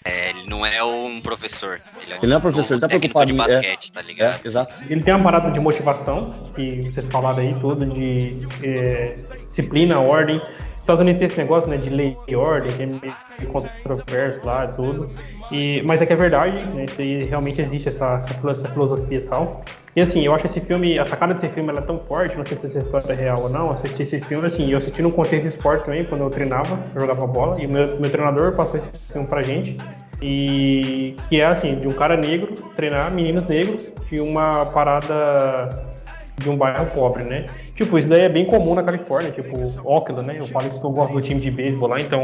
É, 0.06 0.30
ele 0.30 0.50
não 0.50 0.66
é 0.66 0.82
um 0.82 1.20
professor. 1.22 1.82
Ele, 2.02 2.14
é 2.14 2.18
ele 2.18 2.28
não 2.28 2.38
é 2.38 2.40
professor, 2.40 2.74
ele 2.74 2.82
tá 2.82 2.88
preocupado 2.88 3.32
de 3.32 3.38
basquete, 3.38 3.90
é, 3.90 3.94
tá 3.94 4.02
ligado? 4.02 4.40
É, 4.44 4.48
exato. 4.48 4.84
Ele 4.90 5.04
tem 5.04 5.14
uma 5.14 5.24
parada 5.24 5.52
de 5.52 5.60
motivação, 5.60 6.34
que 6.56 6.90
vocês 6.92 7.06
falaram 7.08 7.40
aí 7.40 7.54
tudo, 7.60 7.86
de 7.86 8.48
é, 8.64 9.18
disciplina, 9.48 10.00
ordem. 10.00 10.42
Estados 10.78 11.02
Unidos 11.02 11.20
tem 11.20 11.28
esse 11.28 11.38
negócio, 11.38 11.70
né, 11.70 11.78
de 11.78 11.90
lei 11.90 12.18
e 12.28 12.36
ordem, 12.36 12.76
que 12.76 12.82
é 12.82 12.86
meio 12.86 13.52
controverso 13.52 14.44
lá 14.44 14.66
e 14.66 14.68
tudo. 14.70 15.12
E, 15.52 15.84
mas 15.84 16.02
é 16.02 16.06
que 16.06 16.14
é 16.14 16.16
verdade, 16.16 16.66
né, 16.68 16.86
e 16.98 17.26
realmente 17.26 17.62
existe 17.62 17.90
essa, 17.90 18.22
essa 18.24 18.70
filosofia 18.70 19.20
e 19.20 19.22
tal. 19.22 19.64
E 19.96 20.02
assim, 20.02 20.24
eu 20.24 20.34
acho 20.34 20.46
esse 20.46 20.60
filme, 20.62 21.00
a 21.00 21.06
sacada 21.06 21.34
desse 21.34 21.50
filme 21.50 21.70
ela 21.70 21.80
é 21.80 21.84
tão 21.84 21.98
forte, 21.98 22.38
não 22.38 22.46
sei 22.46 22.58
se 22.58 22.68
essa 22.68 22.80
história 22.80 23.14
é 23.14 23.16
real 23.16 23.42
ou 23.42 23.50
não, 23.50 23.68
eu 23.68 23.74
assisti 23.74 24.04
esse 24.04 24.20
filme, 24.22 24.46
assim, 24.46 24.70
eu 24.72 24.78
assisti 24.78 25.02
no 25.02 25.12
contexto 25.12 25.42
de 25.42 25.48
esporte 25.50 25.86
também, 25.86 26.06
quando 26.06 26.22
eu 26.22 26.30
treinava, 26.30 26.80
eu 26.94 27.02
jogava 27.02 27.26
bola, 27.26 27.60
e 27.62 27.66
o 27.66 27.70
meu, 27.70 28.00
meu 28.00 28.10
treinador 28.10 28.56
passou 28.56 28.80
esse 28.80 29.12
filme 29.12 29.28
pra 29.28 29.42
gente, 29.42 29.78
e 30.22 31.16
que 31.28 31.42
é 31.42 31.46
assim, 31.46 31.80
de 31.80 31.88
um 31.88 31.94
cara 31.94 32.16
negro 32.16 32.54
treinar 32.76 33.12
meninos 33.12 33.48
negros 33.48 33.92
de 34.10 34.20
uma 34.20 34.66
parada 34.68 35.90
de 36.38 36.50
um 36.50 36.56
bairro 36.56 36.86
pobre, 36.88 37.24
né? 37.24 37.46
Tipo, 37.80 37.98
isso 37.98 38.10
daí 38.10 38.24
é 38.24 38.30
bem 38.30 38.44
comum 38.44 38.76
na 38.76 38.84
Califórnia, 38.84 39.32
tipo, 39.32 39.56
Oakland, 39.86 40.28
né? 40.28 40.36
Eu 40.38 40.48
falo 40.48 40.68
isso 40.68 40.82
que 40.82 40.86
eu 40.86 40.92
gosto 40.92 41.14
do 41.14 41.22
time 41.22 41.40
de 41.40 41.50
beisebol 41.50 41.88
lá, 41.88 41.98
então 41.98 42.20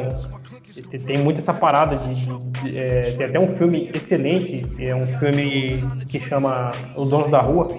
tem 1.07 1.17
muito 1.17 1.37
essa 1.37 1.53
parada 1.53 1.95
de. 1.95 2.13
de, 2.13 2.25
de 2.25 2.77
é, 2.77 3.13
tem 3.15 3.25
até 3.27 3.39
um 3.39 3.55
filme 3.55 3.89
excelente, 3.93 4.65
é 4.77 4.93
um 4.93 5.07
filme 5.17 5.81
que 6.09 6.19
chama 6.19 6.73
O 6.97 7.05
Dono 7.05 7.29
da 7.29 7.39
Rua, 7.39 7.73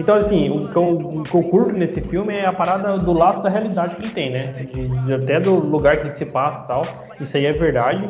Então, 0.00 0.14
assim, 0.14 0.48
o 0.48 0.68
que, 0.70 0.76
eu, 0.76 0.88
o 0.88 1.22
que 1.22 1.34
eu 1.34 1.42
curto 1.42 1.72
nesse 1.72 2.00
filme 2.00 2.32
é 2.32 2.46
a 2.46 2.52
parada 2.52 2.96
do 2.96 3.12
laço 3.12 3.42
da 3.42 3.50
realidade 3.50 3.96
que 3.96 4.08
tem, 4.08 4.30
né? 4.30 4.66
De, 5.04 5.12
até 5.12 5.38
do 5.38 5.52
lugar 5.54 5.98
que 5.98 6.16
se 6.16 6.24
passa 6.24 6.64
e 6.64 6.66
tal. 6.66 6.82
Isso 7.20 7.36
aí 7.36 7.44
é 7.44 7.52
verdade. 7.52 8.08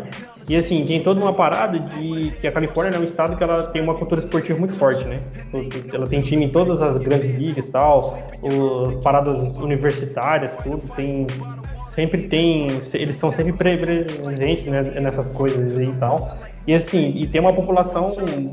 E 0.49 0.57
assim, 0.57 0.85
tem 0.87 1.03
toda 1.03 1.21
uma 1.21 1.35
parada 1.35 1.79
de 1.79 2.33
que 2.41 2.47
a 2.47 2.53
Califórnia 2.53 2.97
é 2.97 3.01
um 3.01 3.05
estado 3.05 3.37
que 3.37 3.45
ela 3.45 3.65
tem 3.65 3.83
uma 3.83 3.95
cultura 3.95 4.23
esportiva 4.23 4.59
muito 4.59 4.75
forte, 4.75 5.05
né? 5.05 5.21
Ela 5.93 6.07
tem 6.07 6.23
time 6.23 6.47
em 6.47 6.49
todas 6.49 6.81
as 6.81 6.97
grandes 6.99 7.35
ligas 7.35 7.67
e 7.67 7.71
tal, 7.71 8.19
as 8.89 8.97
paradas 8.97 9.37
universitárias, 9.59 10.51
tudo, 10.63 10.83
tem. 10.97 11.27
Sempre 11.89 12.29
tem. 12.29 12.69
Eles 12.95 13.17
são 13.17 13.33
sempre 13.33 13.53
presentes 13.53 14.67
né, 14.67 14.83
nessas 15.01 15.29
coisas 15.31 15.73
e 15.73 15.93
tal. 15.99 16.39
E 16.69 16.75
assim, 16.75 17.15
e 17.17 17.27
tem 17.27 17.41
uma 17.41 17.53
população 17.53 18.09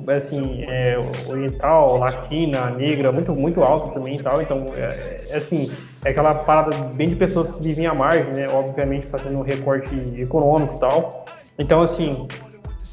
assim, 0.08 0.64
é, 0.70 0.98
oriental, 1.28 1.98
latina, 1.98 2.70
negra, 2.72 3.12
muito, 3.12 3.34
muito 3.34 3.62
alta 3.62 3.94
também 3.94 4.16
e 4.16 4.24
tal. 4.24 4.42
Então, 4.42 4.74
é, 4.74 5.26
é, 5.30 5.36
assim, 5.36 5.70
é 6.04 6.12
aquela 6.12 6.34
parada 6.34 6.76
bem 6.94 7.10
de 7.10 7.16
pessoas 7.18 7.52
que 7.52 7.62
vivem 7.62 7.86
à 7.88 7.94
margem, 7.94 8.32
né? 8.34 8.48
Obviamente 8.48 9.06
fazendo 9.08 9.38
um 9.38 9.42
recorte 9.42 9.94
econômico 10.18 10.78
e 10.78 10.80
tal. 10.80 11.26
Então, 11.58 11.82
assim, 11.82 12.28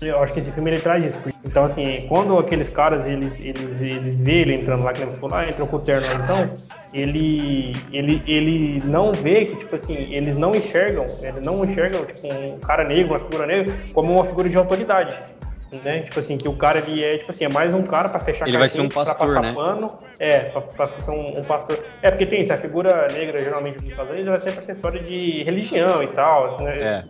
eu 0.00 0.22
acho 0.22 0.34
que 0.34 0.40
esse 0.40 0.50
filme 0.52 0.70
ele 0.70 0.80
traz 0.80 1.04
isso. 1.04 1.18
Então, 1.44 1.64
assim, 1.64 2.06
quando 2.08 2.36
aqueles 2.38 2.68
caras, 2.68 3.06
eles, 3.06 3.32
eles, 3.40 3.80
eles 3.80 4.18
vê 4.20 4.40
ele 4.40 4.54
entrando 4.54 4.84
lá, 4.84 4.92
que 4.92 5.02
eles 5.02 5.18
falam, 5.18 5.38
ah, 5.38 5.48
entrou 5.48 5.66
com 5.66 5.76
o 5.76 5.80
terno 5.80 6.06
então, 6.22 6.50
ele, 6.92 7.74
ele, 7.92 8.22
ele 8.26 8.82
não 8.84 9.12
vê 9.12 9.46
que, 9.46 9.56
tipo 9.56 9.74
assim, 9.74 9.94
eles 10.12 10.36
não 10.36 10.54
enxergam, 10.54 11.04
eles 11.22 11.42
não 11.42 11.64
enxergam, 11.64 12.04
tipo, 12.04 12.28
um 12.28 12.58
cara 12.60 12.84
negro, 12.84 13.14
uma 13.14 13.20
figura 13.20 13.46
negra, 13.46 13.74
como 13.92 14.12
uma 14.14 14.24
figura 14.24 14.48
de 14.48 14.56
autoridade 14.56 15.14
né? 15.80 16.00
Tipo 16.00 16.20
assim, 16.20 16.36
que 16.36 16.48
o 16.48 16.52
cara 16.54 16.78
ele 16.78 17.02
é, 17.02 17.18
tipo 17.18 17.30
assim, 17.30 17.44
é 17.44 17.48
mais 17.48 17.72
um 17.72 17.82
cara 17.82 18.08
para 18.08 18.20
fechar 18.20 18.46
Ele 18.46 18.58
vai 18.58 18.68
ser 18.68 18.80
um 18.80 18.88
pastor, 18.88 19.40
né? 19.40 19.52
Pano, 19.54 19.98
é, 20.18 20.40
pra, 20.40 20.60
pra 20.60 20.88
ser 21.00 21.10
um, 21.10 21.38
um, 21.38 21.44
pastor. 21.44 21.78
É, 22.02 22.10
porque 22.10 22.26
tem 22.26 22.42
isso, 22.42 22.52
a 22.52 22.58
figura 22.58 23.08
negra, 23.12 23.42
geralmente, 23.42 23.80
nos 23.80 23.90
Estados 23.90 24.10
Unidos, 24.10 24.28
ela 24.28 24.36
é 24.36 24.40
sempre 24.40 24.60
essa 24.60 24.72
história 24.72 25.02
de 25.02 25.42
religião 25.44 26.02
e 26.02 26.08
tal, 26.08 26.54
assim, 26.54 26.64
né? 26.64 26.78
É. 26.78 27.04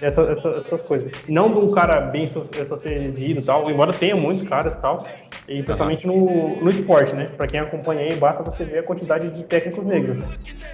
Essas, 0.00 0.28
essas, 0.28 0.66
essas, 0.66 0.82
coisas. 0.82 1.10
não 1.28 1.50
de 1.50 1.58
um 1.58 1.72
cara 1.72 2.00
bem 2.00 2.28
sucedido 2.28 3.40
e 3.40 3.44
tal, 3.44 3.68
embora 3.68 3.92
tenha 3.92 4.14
muitos 4.14 4.48
caras 4.48 4.74
e 4.74 4.78
tal, 4.78 5.04
e 5.48 5.60
principalmente 5.62 6.06
uhum. 6.06 6.56
no, 6.56 6.64
no 6.64 6.70
esporte, 6.70 7.14
né? 7.14 7.26
Pra 7.36 7.48
quem 7.48 7.58
acompanha 7.58 8.02
aí, 8.02 8.14
basta 8.14 8.42
você 8.44 8.64
ver 8.64 8.78
a 8.78 8.82
quantidade 8.84 9.28
de 9.28 9.42
técnicos 9.42 9.84
negros. 9.84 10.18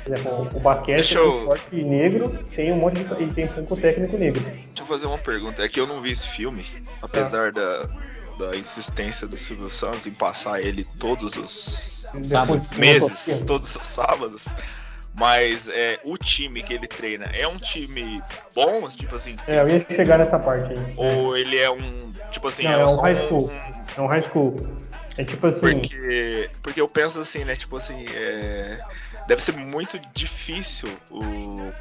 Por 0.04 0.12
exemplo, 0.12 0.50
o, 0.54 0.60
basquete, 0.60 1.16
eu... 1.16 1.32
o 1.32 1.38
esporte 1.38 1.82
negro, 1.82 2.28
tem 2.54 2.70
um 2.70 2.76
monte 2.76 3.02
de. 3.02 3.22
e 3.22 3.26
tem 3.28 3.46
pouco 3.46 3.76
técnico 3.76 4.18
negro. 4.18 4.42
Deixa 4.74 4.82
eu 4.82 4.86
fazer 4.86 5.06
uma 5.06 5.18
pergunta, 5.18 5.64
é 5.64 5.68
que 5.68 5.78
eu 5.78 5.86
não 5.86 6.00
vi 6.00 6.10
esse 6.10 6.26
filme, 6.26 6.66
apesar 7.00 7.52
da, 7.52 7.88
da 8.36 8.56
insistência 8.56 9.24
do 9.24 9.36
Silvio 9.36 9.70
Santos 9.70 10.04
em 10.08 10.10
passar 10.10 10.60
ele 10.60 10.84
todos 10.98 11.36
os 11.36 12.04
Sábado. 12.24 12.60
meses, 12.76 13.44
todos 13.46 13.76
os 13.76 13.86
sábados. 13.86 14.46
Mas 15.14 15.68
é, 15.68 16.00
o 16.02 16.18
time 16.18 16.60
que 16.60 16.74
ele 16.74 16.88
treina 16.88 17.26
é 17.26 17.46
um 17.46 17.56
time 17.56 18.20
bom, 18.52 18.88
tipo 18.88 19.14
assim. 19.14 19.36
É, 19.46 19.60
eu 19.60 19.68
ia 19.68 19.86
chegar 19.88 20.18
nessa 20.18 20.40
parte 20.40 20.72
aí. 20.72 20.94
Ou 20.96 21.36
ele 21.36 21.56
é 21.56 21.70
um. 21.70 22.12
Tipo 22.32 22.48
assim, 22.48 22.64
Não, 22.64 22.72
é, 22.72 22.82
é 22.82 22.84
um 22.84 23.00
high 23.00 23.14
school. 23.14 23.48
Um... 23.48 23.84
É 23.96 24.00
um 24.00 24.06
high 24.08 24.22
school. 24.22 24.66
É 25.16 25.22
tipo 25.22 25.46
assim. 25.46 25.60
Porque, 25.60 26.50
porque 26.60 26.80
eu 26.80 26.88
penso 26.88 27.20
assim, 27.20 27.44
né? 27.44 27.54
Tipo 27.54 27.76
assim, 27.76 28.06
é... 28.12 28.80
deve 29.28 29.40
ser 29.40 29.52
muito 29.52 30.00
difícil 30.12 30.88
o 31.08 31.72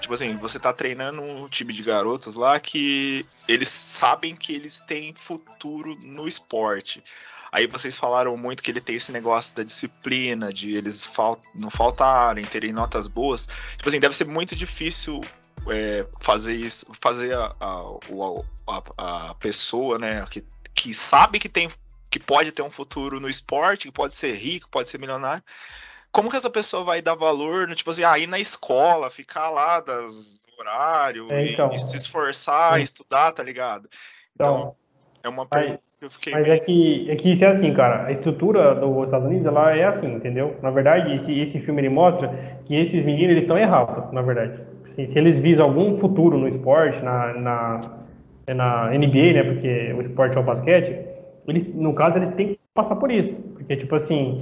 tipo 0.00 0.14
assim, 0.14 0.36
você 0.36 0.58
tá 0.58 0.72
treinando 0.72 1.22
um 1.22 1.48
time 1.48 1.72
de 1.72 1.82
garotos 1.82 2.34
lá 2.34 2.58
que 2.58 3.24
eles 3.48 3.68
sabem 3.68 4.34
que 4.34 4.54
eles 4.54 4.80
têm 4.80 5.14
futuro 5.14 5.96
no 6.02 6.26
esporte. 6.26 7.02
Aí 7.52 7.66
vocês 7.66 7.96
falaram 7.96 8.36
muito 8.36 8.62
que 8.62 8.70
ele 8.70 8.80
tem 8.80 8.96
esse 8.96 9.12
negócio 9.12 9.54
da 9.56 9.62
disciplina, 9.62 10.52
de 10.52 10.76
eles 10.76 11.08
não 11.54 11.70
faltarem, 11.70 12.44
terem 12.44 12.72
notas 12.72 13.08
boas. 13.08 13.46
Tipo 13.76 13.88
assim, 13.88 14.00
deve 14.00 14.16
ser 14.16 14.26
muito 14.26 14.54
difícil 14.54 15.22
é, 15.68 16.06
fazer 16.20 16.54
isso, 16.54 16.86
fazer 17.00 17.34
a, 17.34 17.54
a, 17.60 17.82
a, 18.66 19.30
a, 19.30 19.34
pessoa, 19.36 19.98
né, 19.98 20.24
que, 20.30 20.44
que 20.74 20.92
sabe 20.92 21.38
que 21.38 21.48
tem 21.48 21.68
que 22.08 22.20
pode 22.20 22.52
ter 22.52 22.62
um 22.62 22.70
futuro 22.70 23.20
no 23.20 23.28
esporte, 23.28 23.88
que 23.88 23.92
pode 23.92 24.14
ser 24.14 24.34
rico, 24.34 24.68
pode 24.70 24.88
ser 24.88 24.98
milionário, 24.98 25.42
como 26.10 26.30
que 26.30 26.36
essa 26.36 26.50
pessoa 26.50 26.84
vai 26.84 27.02
dar 27.02 27.14
valor, 27.14 27.68
no, 27.68 27.74
tipo 27.74 27.90
assim, 27.90 28.04
aí 28.04 28.24
ah, 28.24 28.28
na 28.28 28.38
escola, 28.38 29.10
ficar 29.10 29.50
lá 29.50 29.80
das 29.80 30.46
horário 30.60 31.28
é, 31.30 31.52
então, 31.52 31.70
e, 31.70 31.76
e, 31.76 31.78
se 31.78 31.96
esforçar, 31.96 32.78
é. 32.78 32.82
estudar, 32.82 33.32
tá 33.32 33.42
ligado? 33.42 33.88
Então, 34.34 34.54
então 34.54 34.76
é 35.22 35.28
uma 35.28 35.46
pergunta 35.46 35.80
que 35.98 36.04
eu 36.04 36.10
fiquei. 36.10 36.32
Mas 36.32 36.48
é 36.48 36.58
que, 36.58 37.10
é 37.10 37.16
que 37.16 37.32
isso 37.32 37.44
é 37.44 37.48
assim, 37.48 37.72
cara. 37.72 38.06
A 38.06 38.12
estrutura 38.12 38.74
dos 38.74 39.04
Estados 39.04 39.26
Unidos, 39.26 39.46
ela 39.46 39.76
é 39.76 39.84
assim, 39.84 40.12
entendeu? 40.14 40.56
Na 40.62 40.70
verdade, 40.70 41.14
esse, 41.14 41.38
esse 41.38 41.60
filme 41.60 41.80
ele 41.80 41.88
mostra 41.88 42.28
que 42.64 42.74
esses 42.74 43.04
meninos 43.04 43.30
eles 43.30 43.44
estão 43.44 43.58
errados, 43.58 44.12
na 44.12 44.22
verdade. 44.22 44.60
Se, 44.94 45.08
se, 45.08 45.18
eles 45.18 45.38
visam 45.38 45.66
algum 45.66 45.96
futuro 45.98 46.38
no 46.38 46.48
esporte, 46.48 47.00
na, 47.00 47.32
na, 47.34 47.80
na 48.54 48.90
NBA, 48.90 49.32
né? 49.32 49.42
Porque 49.44 49.92
o 49.92 50.00
esporte 50.00 50.36
é 50.36 50.40
o 50.40 50.44
basquete, 50.44 50.98
eles, 51.46 51.66
no 51.74 51.94
caso, 51.94 52.18
eles 52.18 52.30
têm 52.30 52.48
que 52.48 52.60
passar 52.74 52.96
por 52.96 53.10
isso. 53.10 53.40
Porque, 53.40 53.76
tipo 53.76 53.94
assim, 53.94 54.38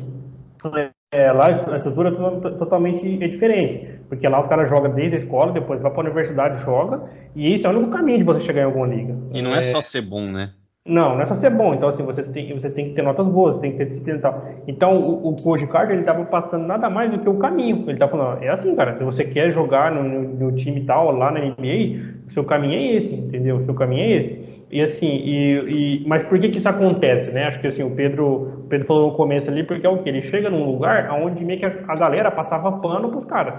é, 1.14 1.30
lá 1.30 1.46
a 1.46 1.76
estrutura 1.76 2.08
é 2.08 2.50
totalmente 2.58 3.22
é 3.22 3.28
diferente, 3.28 4.00
porque 4.08 4.28
lá 4.28 4.40
os 4.40 4.48
caras 4.48 4.68
jogam 4.68 4.92
desde 4.92 5.14
a 5.14 5.18
escola, 5.18 5.52
depois 5.52 5.80
vai 5.80 5.92
para 5.92 6.00
a 6.00 6.04
universidade 6.04 6.62
joga, 6.64 7.04
e 7.36 7.52
esse 7.52 7.64
é 7.64 7.70
o 7.70 7.72
único 7.72 7.92
caminho 7.92 8.18
de 8.18 8.24
você 8.24 8.40
chegar 8.40 8.62
em 8.62 8.64
alguma 8.64 8.88
liga. 8.88 9.16
E 9.32 9.40
não 9.40 9.54
é, 9.54 9.58
é 9.58 9.62
só 9.62 9.80
ser 9.80 10.02
bom, 10.02 10.26
né? 10.26 10.50
Não, 10.86 11.14
não 11.14 11.22
é 11.22 11.24
só 11.24 11.34
ser 11.34 11.48
bom. 11.50 11.72
Então, 11.72 11.88
assim, 11.88 12.02
você 12.02 12.22
tem, 12.22 12.52
você 12.52 12.68
tem 12.68 12.88
que 12.88 12.94
ter 12.94 13.02
notas 13.02 13.26
boas, 13.26 13.56
tem 13.56 13.72
que 13.72 13.78
ter 13.78 13.86
disciplina 13.86 14.18
e 14.18 14.20
tal. 14.20 14.48
Então, 14.66 14.98
o, 14.98 15.28
o 15.28 15.36
Coach 15.36 15.66
Carter, 15.68 15.96
ele 15.96 16.04
tava 16.04 16.24
passando 16.26 16.66
nada 16.66 16.90
mais 16.90 17.10
do 17.10 17.18
que 17.20 17.28
o 17.28 17.38
caminho. 17.38 17.88
Ele 17.88 17.96
tava 17.96 18.10
falando, 18.10 18.42
é 18.42 18.48
assim, 18.48 18.76
cara, 18.76 18.98
se 18.98 19.02
você 19.02 19.24
quer 19.24 19.50
jogar 19.50 19.90
no, 19.90 20.02
no, 20.02 20.50
no 20.50 20.52
time 20.52 20.82
tal, 20.82 21.10
lá 21.10 21.30
na 21.30 21.40
NBA, 21.40 22.26
o 22.28 22.32
seu 22.32 22.44
caminho 22.44 22.74
é 22.74 22.96
esse, 22.96 23.14
entendeu? 23.14 23.56
O 23.56 23.62
seu 23.62 23.72
caminho 23.72 24.02
é 24.02 24.16
esse. 24.16 24.53
E 24.74 24.82
assim, 24.82 25.06
e, 25.06 26.02
e, 26.02 26.04
mas 26.04 26.24
por 26.24 26.36
que 26.36 26.48
que 26.48 26.58
isso 26.58 26.68
acontece, 26.68 27.30
né? 27.30 27.44
Acho 27.44 27.60
que 27.60 27.68
assim, 27.68 27.84
o 27.84 27.92
Pedro, 27.92 28.64
o 28.64 28.66
Pedro 28.68 28.88
falou 28.88 29.12
no 29.12 29.16
começo 29.16 29.48
ali, 29.48 29.62
porque 29.62 29.86
é 29.86 29.88
o 29.88 30.02
que? 30.02 30.08
Ele 30.08 30.20
chega 30.22 30.50
num 30.50 30.64
lugar 30.64 31.12
onde 31.12 31.44
meio 31.44 31.60
que 31.60 31.64
a, 31.64 31.84
a 31.86 31.94
galera 31.94 32.28
passava 32.28 32.72
pano 32.80 33.08
pros 33.08 33.24
caras. 33.24 33.54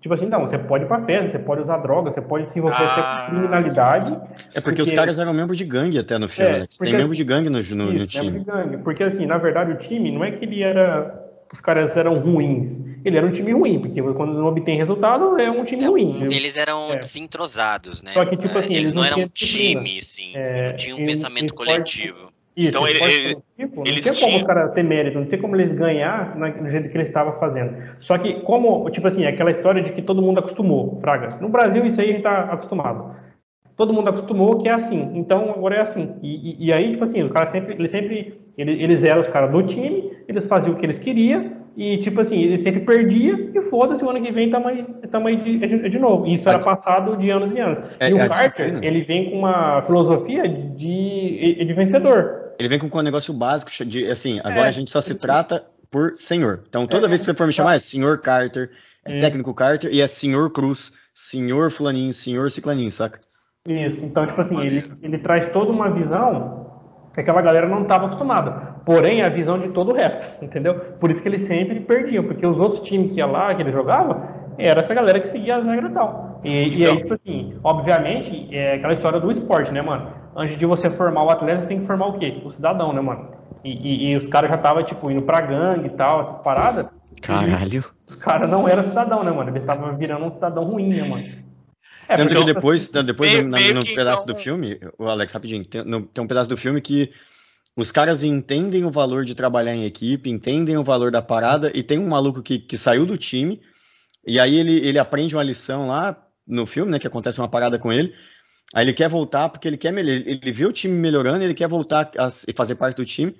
Tipo 0.00 0.14
assim, 0.14 0.26
não, 0.26 0.42
você 0.42 0.56
pode 0.56 0.84
ir 0.84 0.86
pra 0.86 1.00
festa, 1.00 1.30
você 1.30 1.38
pode 1.40 1.62
usar 1.62 1.78
droga, 1.78 2.12
você 2.12 2.20
pode 2.20 2.48
se 2.48 2.60
envolver 2.60 2.76
ah, 2.80 3.24
com 3.26 3.32
criminalidade. 3.32 4.12
É 4.12 4.60
porque, 4.60 4.62
porque, 4.62 4.82
os 4.82 4.92
caras 4.92 5.18
eram 5.18 5.34
membros 5.34 5.58
de 5.58 5.64
gangue 5.64 5.98
até 5.98 6.16
no 6.16 6.28
filme, 6.28 6.50
é, 6.52 6.60
né? 6.60 6.66
Tem 6.78 6.92
membro 6.92 7.16
de 7.16 7.24
gangue 7.24 7.50
no, 7.50 7.58
no, 7.58 7.60
isso, 7.62 7.74
no 7.74 8.06
time. 8.06 8.30
Membro 8.30 8.38
de 8.38 8.46
gangue. 8.46 8.76
Porque 8.84 9.02
assim, 9.02 9.26
na 9.26 9.38
verdade, 9.38 9.72
o 9.72 9.76
time 9.76 10.12
não 10.12 10.22
é 10.24 10.30
que 10.30 10.44
ele 10.44 10.62
era 10.62 11.21
os 11.52 11.60
caras 11.60 11.96
eram 11.96 12.18
ruins. 12.18 12.80
Ele 13.04 13.16
era 13.16 13.26
um 13.26 13.32
time 13.32 13.52
ruim, 13.52 13.80
porque 13.80 14.00
quando 14.00 14.32
não 14.32 14.46
obtém 14.46 14.76
resultado, 14.76 15.38
é 15.38 15.50
um 15.50 15.64
time 15.64 15.84
ruim. 15.84 16.22
Eles 16.32 16.56
eram 16.56 16.92
é. 16.92 16.96
desentrosados, 16.96 18.02
né? 18.02 18.12
Só 18.12 18.24
que, 18.24 18.36
tipo 18.36 18.56
assim, 18.56 18.74
eles, 18.74 18.78
eles 18.78 18.94
não, 18.94 19.04
eram 19.04 19.20
um 19.20 19.28
time, 19.28 19.98
assim, 19.98 20.32
é, 20.34 20.70
não 20.70 20.76
tinham 20.76 20.98
um 20.98 21.06
pensamento 21.06 21.54
coletivo. 21.54 22.32
Isso, 22.54 22.68
então 22.68 22.86
ele, 22.86 23.02
ele, 23.02 23.36
tipo, 23.58 23.82
eles 23.86 24.06
não 24.06 24.14
tem 24.14 24.24
como 24.24 24.36
os 24.36 24.42
caras 24.42 24.74
ter 24.74 24.82
mérito, 24.82 25.18
não 25.18 25.26
tem 25.26 25.40
como 25.40 25.56
eles 25.56 25.72
ganhar 25.72 26.36
do 26.36 26.68
jeito 26.68 26.90
que 26.90 26.96
eles 26.96 27.08
estavam 27.08 27.32
fazendo. 27.34 27.74
Só 27.98 28.18
que 28.18 28.40
como, 28.40 28.88
tipo 28.90 29.06
assim, 29.06 29.24
aquela 29.24 29.50
história 29.50 29.82
de 29.82 29.90
que 29.92 30.02
todo 30.02 30.20
mundo 30.20 30.38
acostumou, 30.38 30.98
Fraga. 31.00 31.28
No 31.40 31.48
Brasil 31.48 31.84
isso 31.86 32.00
aí 32.00 32.10
a 32.10 32.12
gente 32.12 32.22
tá 32.22 32.40
acostumado. 32.52 33.16
Todo 33.74 33.94
mundo 33.94 34.10
acostumou 34.10 34.58
que 34.58 34.68
é 34.68 34.72
assim, 34.72 35.12
então 35.14 35.50
agora 35.50 35.76
é 35.76 35.80
assim. 35.80 36.14
E, 36.22 36.64
e, 36.64 36.66
e 36.66 36.72
aí, 36.72 36.92
tipo 36.92 37.04
assim, 37.04 37.22
os 37.22 37.32
caras 37.32 37.50
sempre, 37.52 37.74
eles 37.74 37.90
sempre 37.90 38.41
eles, 38.56 38.80
eles 38.80 39.04
eram 39.04 39.20
os 39.20 39.28
caras 39.28 39.50
do 39.50 39.62
time, 39.62 40.12
eles 40.28 40.46
faziam 40.46 40.74
o 40.74 40.76
que 40.78 40.84
eles 40.86 40.98
queriam, 40.98 41.62
e 41.76 41.98
tipo 41.98 42.20
assim, 42.20 42.40
eles 42.42 42.60
sempre 42.60 42.80
perdiam, 42.80 43.50
e 43.54 43.60
foda-se, 43.62 44.04
o 44.04 44.10
ano 44.10 44.22
que 44.22 44.30
vem 44.30 44.50
tamo 44.50 44.68
aí, 44.68 44.84
tamo 45.10 45.28
aí 45.28 45.36
de, 45.36 45.58
de, 45.58 45.88
de 45.88 45.98
novo. 45.98 46.26
E 46.26 46.34
isso 46.34 46.48
era 46.48 46.58
passado 46.58 47.16
de 47.16 47.30
anos 47.30 47.54
e 47.54 47.60
anos. 47.60 47.78
É, 47.98 48.10
e 48.10 48.12
o 48.12 48.18
é 48.18 48.28
Carter, 48.28 48.78
ele 48.82 49.02
vem 49.02 49.30
com 49.30 49.38
uma 49.38 49.80
filosofia 49.82 50.46
de, 50.48 51.64
de 51.64 51.72
vencedor. 51.72 52.52
Ele 52.58 52.68
vem 52.68 52.78
com 52.78 52.98
um 52.98 53.02
negócio 53.02 53.32
básico 53.32 53.70
de, 53.84 54.06
assim, 54.10 54.38
agora 54.40 54.66
é, 54.66 54.68
a 54.68 54.72
gente 54.72 54.90
só 54.90 55.00
se 55.00 55.18
trata 55.18 55.64
por 55.90 56.14
senhor. 56.16 56.62
Então 56.68 56.86
toda 56.86 57.06
é, 57.06 57.08
vez 57.08 57.20
que 57.20 57.26
você 57.26 57.34
for 57.34 57.46
me 57.46 57.52
chamar, 57.52 57.76
é 57.76 57.78
senhor 57.78 58.18
Carter, 58.18 58.70
é 59.04 59.18
técnico 59.18 59.54
Carter, 59.54 59.90
e 59.92 60.00
é 60.00 60.06
senhor 60.06 60.52
Cruz, 60.52 60.92
senhor 61.14 61.70
fulaninho, 61.70 62.12
senhor 62.12 62.50
ciclaninho, 62.50 62.92
saca? 62.92 63.20
Isso, 63.66 64.04
então 64.04 64.26
tipo 64.26 64.40
assim, 64.40 64.60
ele, 64.60 64.82
ele 65.02 65.18
traz 65.18 65.46
toda 65.48 65.70
uma 65.70 65.88
visão 65.90 66.71
aquela 67.20 67.42
galera 67.42 67.68
não 67.68 67.82
estava 67.82 68.06
acostumada. 68.06 68.72
Porém, 68.84 69.22
a 69.22 69.28
visão 69.28 69.58
de 69.58 69.68
todo 69.68 69.92
o 69.92 69.94
resto, 69.94 70.26
entendeu? 70.44 70.74
Por 70.98 71.10
isso 71.10 71.22
que 71.22 71.28
eles 71.28 71.42
sempre 71.42 71.80
perdiam, 71.80 72.24
porque 72.24 72.46
os 72.46 72.58
outros 72.58 72.80
times 72.80 73.12
que 73.12 73.18
ia 73.18 73.26
lá, 73.26 73.54
que 73.54 73.62
ele 73.62 73.72
jogava, 73.72 74.28
era 74.58 74.80
essa 74.80 74.94
galera 74.94 75.20
que 75.20 75.28
seguia 75.28 75.56
as 75.56 75.64
regras 75.64 75.90
e 75.90 75.94
tal. 75.94 76.40
E, 76.44 76.68
então. 76.68 76.78
e 76.78 76.86
aí, 76.86 76.96
tipo 76.96 77.14
assim, 77.14 77.54
obviamente, 77.62 78.48
é 78.54 78.74
aquela 78.74 78.92
história 78.94 79.20
do 79.20 79.30
esporte, 79.30 79.72
né, 79.72 79.82
mano? 79.82 80.08
Antes 80.34 80.56
de 80.56 80.66
você 80.66 80.90
formar 80.90 81.24
o 81.24 81.30
atleta, 81.30 81.62
você 81.62 81.66
tem 81.66 81.80
que 81.80 81.86
formar 81.86 82.06
o 82.06 82.18
quê? 82.18 82.40
O 82.44 82.52
cidadão, 82.52 82.92
né, 82.92 83.00
mano? 83.00 83.28
E, 83.64 83.70
e, 83.70 84.10
e 84.10 84.16
os 84.16 84.26
caras 84.28 84.50
já 84.50 84.56
estavam, 84.56 84.82
tipo, 84.82 85.10
indo 85.10 85.22
pra 85.22 85.40
gangue 85.40 85.86
e 85.86 85.90
tal, 85.90 86.20
essas 86.20 86.38
paradas. 86.38 86.86
Caralho. 87.20 87.84
Os 88.08 88.16
caras 88.16 88.48
não 88.48 88.66
eram 88.66 88.82
cidadão, 88.84 89.22
né, 89.22 89.30
mano? 89.30 89.50
Eles 89.50 89.62
estavam 89.62 89.96
virando 89.96 90.24
um 90.24 90.30
cidadão 90.32 90.64
ruim, 90.64 90.88
né, 90.88 91.08
mano? 91.08 91.41
É, 92.08 92.16
Tanto 92.16 92.34
que 92.34 92.44
depois, 92.44 92.88
depois 92.88 93.32
meio, 93.32 93.44
no, 93.44 93.50
meio 93.50 93.74
no 93.74 93.84
que 93.84 93.94
pedaço 93.94 94.22
então... 94.22 94.34
do 94.34 94.40
filme, 94.40 94.78
o 94.98 95.06
Alex, 95.06 95.32
rapidinho, 95.32 95.64
tem, 95.64 95.84
no, 95.84 96.02
tem, 96.02 96.24
um 96.24 96.26
pedaço 96.26 96.50
do 96.50 96.56
filme 96.56 96.80
que 96.80 97.12
os 97.76 97.90
caras 97.90 98.22
entendem 98.22 98.84
o 98.84 98.90
valor 98.90 99.24
de 99.24 99.34
trabalhar 99.34 99.74
em 99.74 99.84
equipe, 99.84 100.28
entendem 100.28 100.76
o 100.76 100.84
valor 100.84 101.10
da 101.10 101.22
parada, 101.22 101.70
e 101.74 101.82
tem 101.82 101.98
um 101.98 102.08
maluco 102.08 102.42
que, 102.42 102.58
que 102.58 102.76
saiu 102.76 103.06
do 103.06 103.16
time, 103.16 103.60
e 104.26 104.38
aí 104.38 104.56
ele, 104.56 104.86
ele 104.86 104.98
aprende 104.98 105.34
uma 105.34 105.42
lição 105.42 105.88
lá 105.88 106.16
no 106.46 106.66
filme, 106.66 106.90
né? 106.90 106.98
Que 106.98 107.06
acontece 107.06 107.38
uma 107.38 107.48
parada 107.48 107.78
com 107.78 107.92
ele. 107.92 108.14
Aí 108.74 108.84
ele 108.84 108.92
quer 108.92 109.08
voltar 109.08 109.48
porque 109.48 109.68
ele 109.68 109.76
quer 109.76 109.96
ele, 109.96 110.10
ele 110.26 110.52
vê 110.52 110.64
o 110.64 110.72
time 110.72 110.94
melhorando, 110.94 111.44
ele 111.44 111.54
quer 111.54 111.68
voltar 111.68 112.10
a 112.16 112.30
fazer 112.54 112.74
parte 112.74 112.96
do 112.96 113.04
time. 113.04 113.34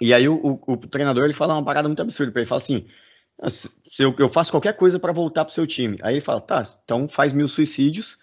E 0.00 0.12
aí 0.12 0.28
o, 0.28 0.34
o, 0.34 0.72
o, 0.72 0.76
treinador 0.76 1.24
ele 1.24 1.32
fala 1.32 1.54
uma 1.54 1.64
parada 1.64 1.88
muito 1.88 2.02
absurda 2.02 2.32
para 2.32 2.40
ele, 2.40 2.48
fala 2.48 2.60
assim: 2.60 2.86
eu, 3.98 4.14
eu 4.18 4.28
faço 4.28 4.50
qualquer 4.50 4.74
coisa 4.74 4.98
para 4.98 5.12
voltar 5.12 5.44
pro 5.44 5.54
seu 5.54 5.66
time. 5.66 5.96
Aí 6.02 6.14
ele 6.14 6.20
fala: 6.20 6.40
tá, 6.40 6.62
então 6.84 7.08
faz 7.08 7.32
mil 7.32 7.48
suicídios 7.48 8.18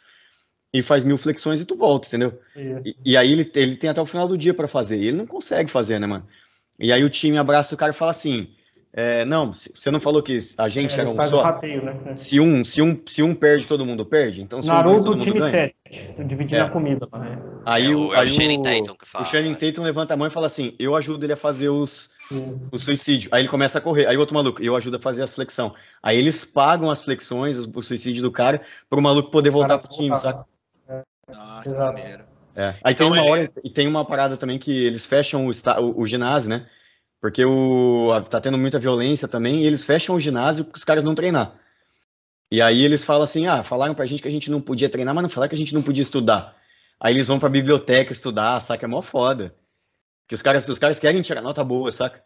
e 0.74 0.82
faz 0.82 1.04
mil 1.04 1.18
flexões 1.18 1.62
e 1.62 1.66
tu 1.66 1.76
volta, 1.76 2.08
entendeu? 2.08 2.40
E, 2.56 2.96
e, 3.04 3.18
aí 3.18 3.32
ele, 3.32 3.52
ele 3.56 3.76
tem 3.76 3.90
até 3.90 4.02
o 4.02 4.06
final 4.06 4.28
do 4.28 4.38
dia 4.38 4.54
para 4.54 4.68
fazer. 4.68 4.98
E 4.98 5.08
ele 5.08 5.18
não 5.18 5.28
consegue 5.28 5.70
fazer, 5.70 6.00
né, 6.00 6.08
mano? 6.08 6.28
E 6.80 6.92
aí 6.92 7.04
o 7.04 7.10
time 7.10 7.38
abraça 7.38 7.74
o 7.74 7.78
cara 7.78 7.92
e 7.92 7.96
fala 7.96 8.12
assim: 8.12 8.50
é, 8.94 9.24
não, 9.26 9.54
você 9.54 9.92
não 9.92 10.00
falou 10.00 10.24
que 10.24 10.38
a 10.58 10.68
gente 10.68 10.96
é, 10.96 11.02
era 11.02 11.10
um 11.10 11.22
só? 11.22 11.44
Rateio, 11.44 11.84
né? 11.84 12.16
se, 12.16 12.40
um, 12.40 12.66
se, 12.66 12.82
um, 12.82 13.00
se 13.06 13.22
um 13.22 13.36
perde, 13.36 13.68
todo 13.68 13.86
mundo 13.86 14.06
perde? 14.06 14.42
Então, 14.42 14.60
se 14.62 14.68
Naruto, 14.68 15.12
um 15.12 15.20
time 15.20 15.40
7, 15.40 15.76
dividindo 16.26 16.62
é. 16.62 16.66
a 16.66 16.70
comida. 16.70 17.08
Né? 17.14 17.38
Aí, 17.66 17.94
o, 17.94 18.12
é 18.14 18.24
o, 18.24 18.28
Shannon 18.28 18.62
Tatum 18.62 18.96
que 18.96 19.08
fala. 19.08 19.24
O 19.24 19.28
Shannon 19.28 19.52
né? 19.52 19.56
Tatum 19.56 19.84
levanta 19.84 20.16
a 20.16 20.18
mão 20.18 20.26
e 20.26 20.32
fala 20.32 20.48
assim, 20.48 20.74
eu 20.80 20.96
ajudo 20.96 21.24
ele 21.26 21.34
a 21.34 21.38
fazer 21.38 21.70
os, 21.70 22.10
o 22.72 22.78
suicídio. 22.78 23.30
Aí 23.32 23.42
ele 23.42 23.50
começa 23.50 23.78
a 23.78 23.82
correr. 23.82 24.08
Aí 24.08 24.18
o 24.18 24.20
outro 24.20 24.36
maluco, 24.36 24.62
eu 24.62 24.76
ajudo 24.76 24.98
a 24.98 25.00
fazer 25.00 25.24
as 25.24 25.34
flexão. 25.34 25.74
Aí 26.02 26.18
eles 26.18 26.44
pagam 26.46 26.90
as 26.90 27.04
flexões, 27.04 27.58
o 27.58 27.82
suicídio 27.82 28.22
do 28.22 28.32
cara, 28.32 28.62
para 28.90 29.00
o 29.00 29.02
maluco 29.02 29.32
poder 29.32 29.50
voltar 29.50 29.78
pro 29.78 29.90
time, 29.90 30.16
sabe? 30.16 30.44
Ah, 31.30 31.62
que 31.64 31.70
maneiro. 31.70 32.24
É. 32.56 32.74
Aí 32.84 32.94
então, 32.94 33.12
tem 33.12 33.22
uma 33.22 33.30
hora, 33.30 33.52
e 33.64 33.70
tem 33.70 33.88
uma 33.88 34.06
parada 34.06 34.36
também 34.36 34.58
que 34.58 34.72
eles 34.72 35.06
fecham 35.06 35.48
o, 35.48 35.52
o, 35.52 36.02
o 36.02 36.06
ginásio, 36.06 36.50
né? 36.50 36.68
Porque 37.22 37.46
o, 37.46 38.10
tá 38.30 38.40
tendo 38.40 38.58
muita 38.58 38.80
violência 38.80 39.28
também, 39.28 39.62
e 39.62 39.66
eles 39.68 39.84
fecham 39.84 40.16
o 40.16 40.20
ginásio 40.20 40.66
para 40.66 40.78
os 40.78 40.84
caras 40.84 41.04
não 41.04 41.14
treinar. 41.14 41.56
E 42.52 42.62
aí 42.62 42.84
eles 42.84 43.04
falam 43.04 43.24
assim: 43.24 43.48
ah, 43.48 43.64
falaram 43.64 43.94
pra 43.94 44.06
gente 44.06 44.22
que 44.22 44.28
a 44.28 44.32
gente 44.32 44.50
não 44.50 44.62
podia 44.62 44.90
treinar, 44.90 45.14
mas 45.14 45.22
não 45.22 45.30
falaram 45.30 45.50
que 45.50 45.56
a 45.56 45.58
gente 45.58 45.74
não 45.74 45.84
podia 45.84 46.02
estudar. 46.02 46.56
Aí 47.00 47.14
eles 47.14 47.28
vão 47.28 47.40
pra 47.40 47.50
biblioteca 47.50 48.12
estudar, 48.12 48.60
saca? 48.60 48.86
É 48.86 48.88
mó 48.88 49.02
foda. 49.02 49.54
Que 50.28 50.36
os 50.36 50.42
caras, 50.42 50.68
os 50.68 50.80
caras 50.80 51.00
querem 51.00 51.22
tirar 51.22 51.42
nota 51.42 51.64
boa, 51.64 51.92
saca? 51.92 52.22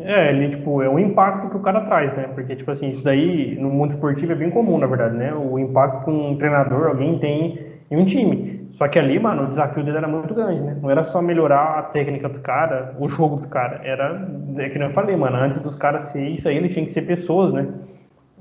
É, 0.00 0.30
ele, 0.30 0.50
tipo, 0.50 0.82
é 0.82 0.88
o 0.88 0.98
impacto 0.98 1.48
que 1.50 1.56
o 1.56 1.62
cara 1.62 1.82
traz, 1.82 2.14
né? 2.16 2.28
Porque, 2.34 2.56
tipo 2.56 2.70
assim, 2.70 2.90
isso 2.90 3.04
daí 3.04 3.56
no 3.58 3.70
mundo 3.70 3.92
esportivo 3.92 4.32
é 4.32 4.34
bem 4.34 4.50
comum, 4.50 4.78
na 4.78 4.86
verdade, 4.86 5.16
né? 5.16 5.32
O 5.34 5.58
impacto 5.58 6.04
que 6.04 6.10
um 6.10 6.36
treinador, 6.36 6.88
alguém 6.88 7.18
tem 7.18 7.58
em 7.90 7.96
um 7.96 8.04
time. 8.04 8.68
Só 8.72 8.88
que 8.88 8.98
ali, 8.98 9.18
mano, 9.18 9.44
o 9.44 9.48
desafio 9.48 9.84
dele 9.84 9.98
era 9.98 10.08
muito 10.08 10.34
grande, 10.34 10.60
né? 10.60 10.76
Não 10.82 10.90
era 10.90 11.04
só 11.04 11.22
melhorar 11.22 11.78
a 11.78 11.82
técnica 11.82 12.28
dos 12.28 12.40
caras, 12.40 12.94
o 12.98 13.08
jogo 13.08 13.36
dos 13.36 13.46
caras. 13.46 13.80
Era, 13.84 14.28
é 14.58 14.68
que 14.68 14.78
eu 14.78 14.90
falei, 14.90 15.16
mano, 15.16 15.36
antes 15.36 15.60
dos 15.60 15.76
caras 15.76 16.04
ser 16.04 16.28
isso 16.28 16.48
aí, 16.48 16.56
eles 16.56 16.72
tinham 16.72 16.86
que 16.86 16.92
ser 16.92 17.02
pessoas, 17.02 17.52
né? 17.52 17.66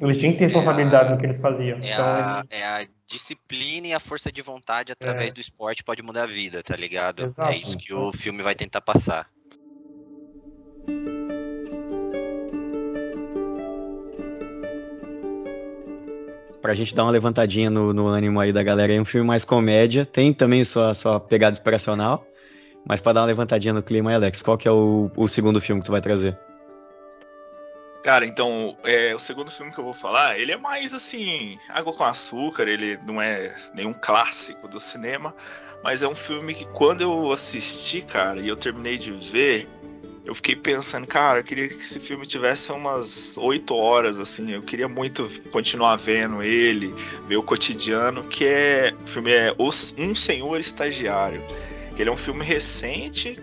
Eles 0.02 0.18
tinham 0.18 0.34
que 0.34 0.40
ter 0.40 0.46
responsabilidade 0.46 1.10
é 1.10 1.12
no 1.12 1.18
que 1.18 1.26
eles 1.26 1.40
faziam. 1.40 1.80
É, 1.80 1.94
então, 1.94 2.06
a, 2.06 2.44
ele... 2.52 2.62
é 2.62 2.66
a 2.66 2.88
disciplina 3.08 3.88
e 3.88 3.94
a 3.94 4.00
força 4.00 4.32
de 4.32 4.42
vontade 4.42 4.92
através 4.92 5.30
é. 5.30 5.34
do 5.34 5.40
esporte 5.40 5.84
pode 5.84 6.02
mudar 6.02 6.24
a 6.24 6.28
vida, 6.28 6.64
tá 6.64 6.76
ligado? 6.76 7.26
Exato. 7.26 7.50
É 7.50 7.56
isso 7.56 7.78
que 7.78 7.94
o 7.94 8.12
filme 8.12 8.42
vai 8.42 8.56
tentar 8.56 8.82
passar. 8.82 9.28
pra 16.64 16.74
gente 16.74 16.96
dar 16.96 17.04
uma 17.04 17.12
levantadinha 17.12 17.70
no, 17.70 17.94
no 17.94 18.08
ânimo 18.08 18.40
aí 18.40 18.54
da 18.54 18.64
galera. 18.64 18.94
É 18.94 19.02
um 19.02 19.04
filme 19.04 19.28
mais 19.28 19.44
comédia, 19.44 20.06
tem 20.06 20.34
também 20.34 20.64
sua, 20.64 20.94
sua 20.94 21.20
pegada 21.20 21.52
inspiracional, 21.54 22.26
mas 22.88 23.02
para 23.02 23.12
dar 23.12 23.20
uma 23.20 23.28
levantadinha 23.28 23.74
no 23.74 23.84
clima, 23.84 24.14
Alex, 24.14 24.42
qual 24.42 24.58
que 24.58 24.66
é 24.66 24.72
o, 24.72 25.12
o 25.18 25.28
segundo 25.28 25.60
filme 25.60 25.82
que 25.82 25.88
tu 25.88 25.92
vai 25.92 26.00
trazer? 26.00 26.40
Cara, 28.04 28.26
então, 28.26 28.78
é, 28.84 29.16
o 29.16 29.20
segundo 29.20 29.50
filme 29.50 29.72
que 29.72 29.80
eu 29.80 29.84
vou 29.86 29.94
falar, 29.94 30.38
ele 30.38 30.52
é 30.52 30.58
mais 30.58 30.94
assim, 30.94 31.58
água 31.70 31.94
com 31.94 32.04
açúcar, 32.04 32.68
ele 32.68 33.00
não 33.08 33.22
é 33.22 33.56
nenhum 33.74 33.94
clássico 33.94 34.68
do 34.68 34.78
cinema, 34.78 35.34
mas 35.82 36.04
é 36.04 36.08
um 36.08 36.14
filme 36.14 36.54
que 36.54 36.66
quando 36.66 37.00
eu 37.00 37.32
assisti, 37.32 38.02
cara, 38.02 38.42
e 38.42 38.48
eu 38.50 38.58
terminei 38.58 38.98
de 38.98 39.14
ver, 39.14 39.70
eu 40.26 40.36
fiquei 40.36 40.56
pensando, 40.56 41.08
cara, 41.08 41.40
eu 41.40 41.44
queria 41.46 41.68
que 41.68 41.76
esse 41.76 42.00
filme 42.00 42.26
tivesse 42.26 42.74
umas 42.74 43.38
oito 43.38 43.76
horas, 43.76 44.20
assim. 44.20 44.52
Eu 44.52 44.62
queria 44.62 44.88
muito 44.88 45.30
continuar 45.52 45.98
vendo 45.98 46.42
ele, 46.42 46.94
ver 47.28 47.36
o 47.36 47.44
cotidiano, 47.44 48.24
que 48.24 48.46
é. 48.46 48.94
O 49.04 49.08
filme 49.08 49.32
é 49.34 49.54
Um 49.58 50.16
Senhor 50.16 50.58
Estagiário. 50.58 51.44
Ele 51.98 52.10
é 52.10 52.12
um 52.12 52.18
filme 52.18 52.44
recente, 52.44 53.38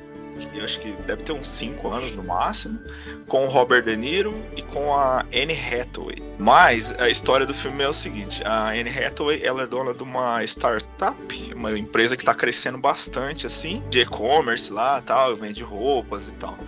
eu 0.55 0.65
acho 0.65 0.81
que 0.81 0.93
deve 1.07 1.23
ter 1.23 1.33
uns 1.33 1.49
5 1.49 1.89
anos 1.89 2.17
no 2.17 2.23
máximo, 2.23 2.81
com 3.27 3.47
o 3.47 3.49
Robert 3.49 3.83
De 3.83 3.97
Niro 3.97 4.35
e 4.57 4.63
com 4.63 4.95
a 4.95 5.25
Anne 5.35 5.55
Hathaway. 5.55 6.17
Mas 6.39 6.93
a 6.99 7.09
história 7.09 7.47
do 7.47 7.55
filme 7.55 7.83
é 7.83 7.89
o 7.89 7.93
seguinte: 7.93 8.43
a 8.45 8.71
Anne 8.71 8.91
Hathaway 8.91 9.43
ela 9.43 9.63
é 9.63 9.67
dona 9.67 9.95
de 9.95 10.03
uma 10.03 10.43
startup, 10.45 11.17
uma 11.55 11.79
empresa 11.79 12.17
que 12.17 12.23
está 12.23 12.35
crescendo 12.35 12.79
bastante, 12.79 13.47
assim, 13.47 13.83
de 13.91 14.01
e-commerce 14.01 14.73
lá, 14.73 15.01
tal, 15.03 15.37
vende 15.37 15.63
roupas 15.63 16.29
e 16.29 16.35
tal. 16.35 16.59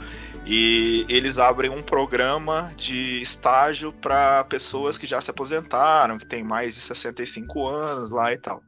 E 0.45 1.07
eles 1.09 1.39
abrem 1.39 1.71
um 1.71 1.83
programa 1.83 2.73
de 2.77 3.23
estágio 3.23 3.93
para 3.93 4.43
pessoas 4.45 4.99
que 4.99 5.07
já 5.07 5.21
se 5.21 5.31
aposentaram, 5.31 6.19
que 6.19 6.27
têm 6.27 6.43
mais 6.43 6.75
de 6.75 6.81
65 6.81 7.67
anos 7.67 8.11
lá 8.11 8.33
e 8.33 8.39
tal. 8.39 8.63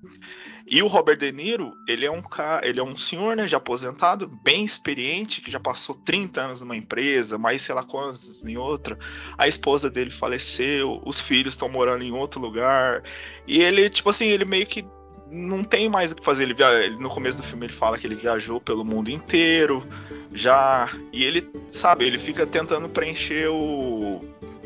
E 0.66 0.82
o 0.82 0.86
Robert 0.86 1.18
De 1.18 1.30
Niro, 1.30 1.76
ele 1.86 2.06
é 2.06 2.10
um 2.10 2.22
cara, 2.22 2.66
ele 2.66 2.80
é 2.80 2.82
um 2.82 2.96
senhor, 2.96 3.36
né, 3.36 3.46
já 3.46 3.58
aposentado, 3.58 4.26
bem 4.42 4.64
experiente, 4.64 5.42
que 5.42 5.50
já 5.50 5.60
passou 5.60 5.94
30 5.94 6.40
anos 6.40 6.60
numa 6.62 6.76
empresa, 6.76 7.36
mais 7.36 7.60
sei 7.60 7.74
lá 7.74 7.82
quantos 7.82 8.44
em 8.44 8.56
outra. 8.56 8.98
A 9.36 9.46
esposa 9.46 9.90
dele 9.90 10.10
faleceu, 10.10 11.02
os 11.04 11.20
filhos 11.20 11.54
estão 11.54 11.68
morando 11.68 12.02
em 12.02 12.12
outro 12.12 12.40
lugar. 12.40 13.02
E 13.46 13.60
ele, 13.60 13.90
tipo 13.90 14.08
assim, 14.08 14.28
ele 14.28 14.46
meio 14.46 14.66
que 14.66 14.86
não 15.30 15.64
tem 15.64 15.88
mais 15.88 16.12
o 16.12 16.16
que 16.16 16.24
fazer. 16.24 16.44
Ele, 16.44 16.54
via... 16.54 16.90
no 16.98 17.10
começo 17.10 17.42
do 17.42 17.44
filme 17.44 17.66
ele 17.66 17.72
fala 17.72 17.98
que 17.98 18.06
ele 18.06 18.14
viajou 18.14 18.60
pelo 18.60 18.84
mundo 18.84 19.10
inteiro, 19.10 19.86
já. 20.32 20.88
E 21.12 21.24
ele, 21.24 21.46
sabe, 21.68 22.06
ele 22.06 22.18
fica 22.18 22.46
tentando 22.46 22.88
preencher 22.88 23.48
o, 23.48 24.20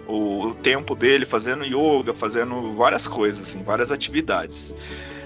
o 0.06 0.54
tempo 0.62 0.94
dele 0.94 1.26
fazendo 1.26 1.64
yoga, 1.64 2.14
fazendo 2.14 2.74
várias 2.74 3.08
coisas, 3.08 3.48
assim, 3.48 3.62
várias 3.62 3.90
atividades. 3.90 4.74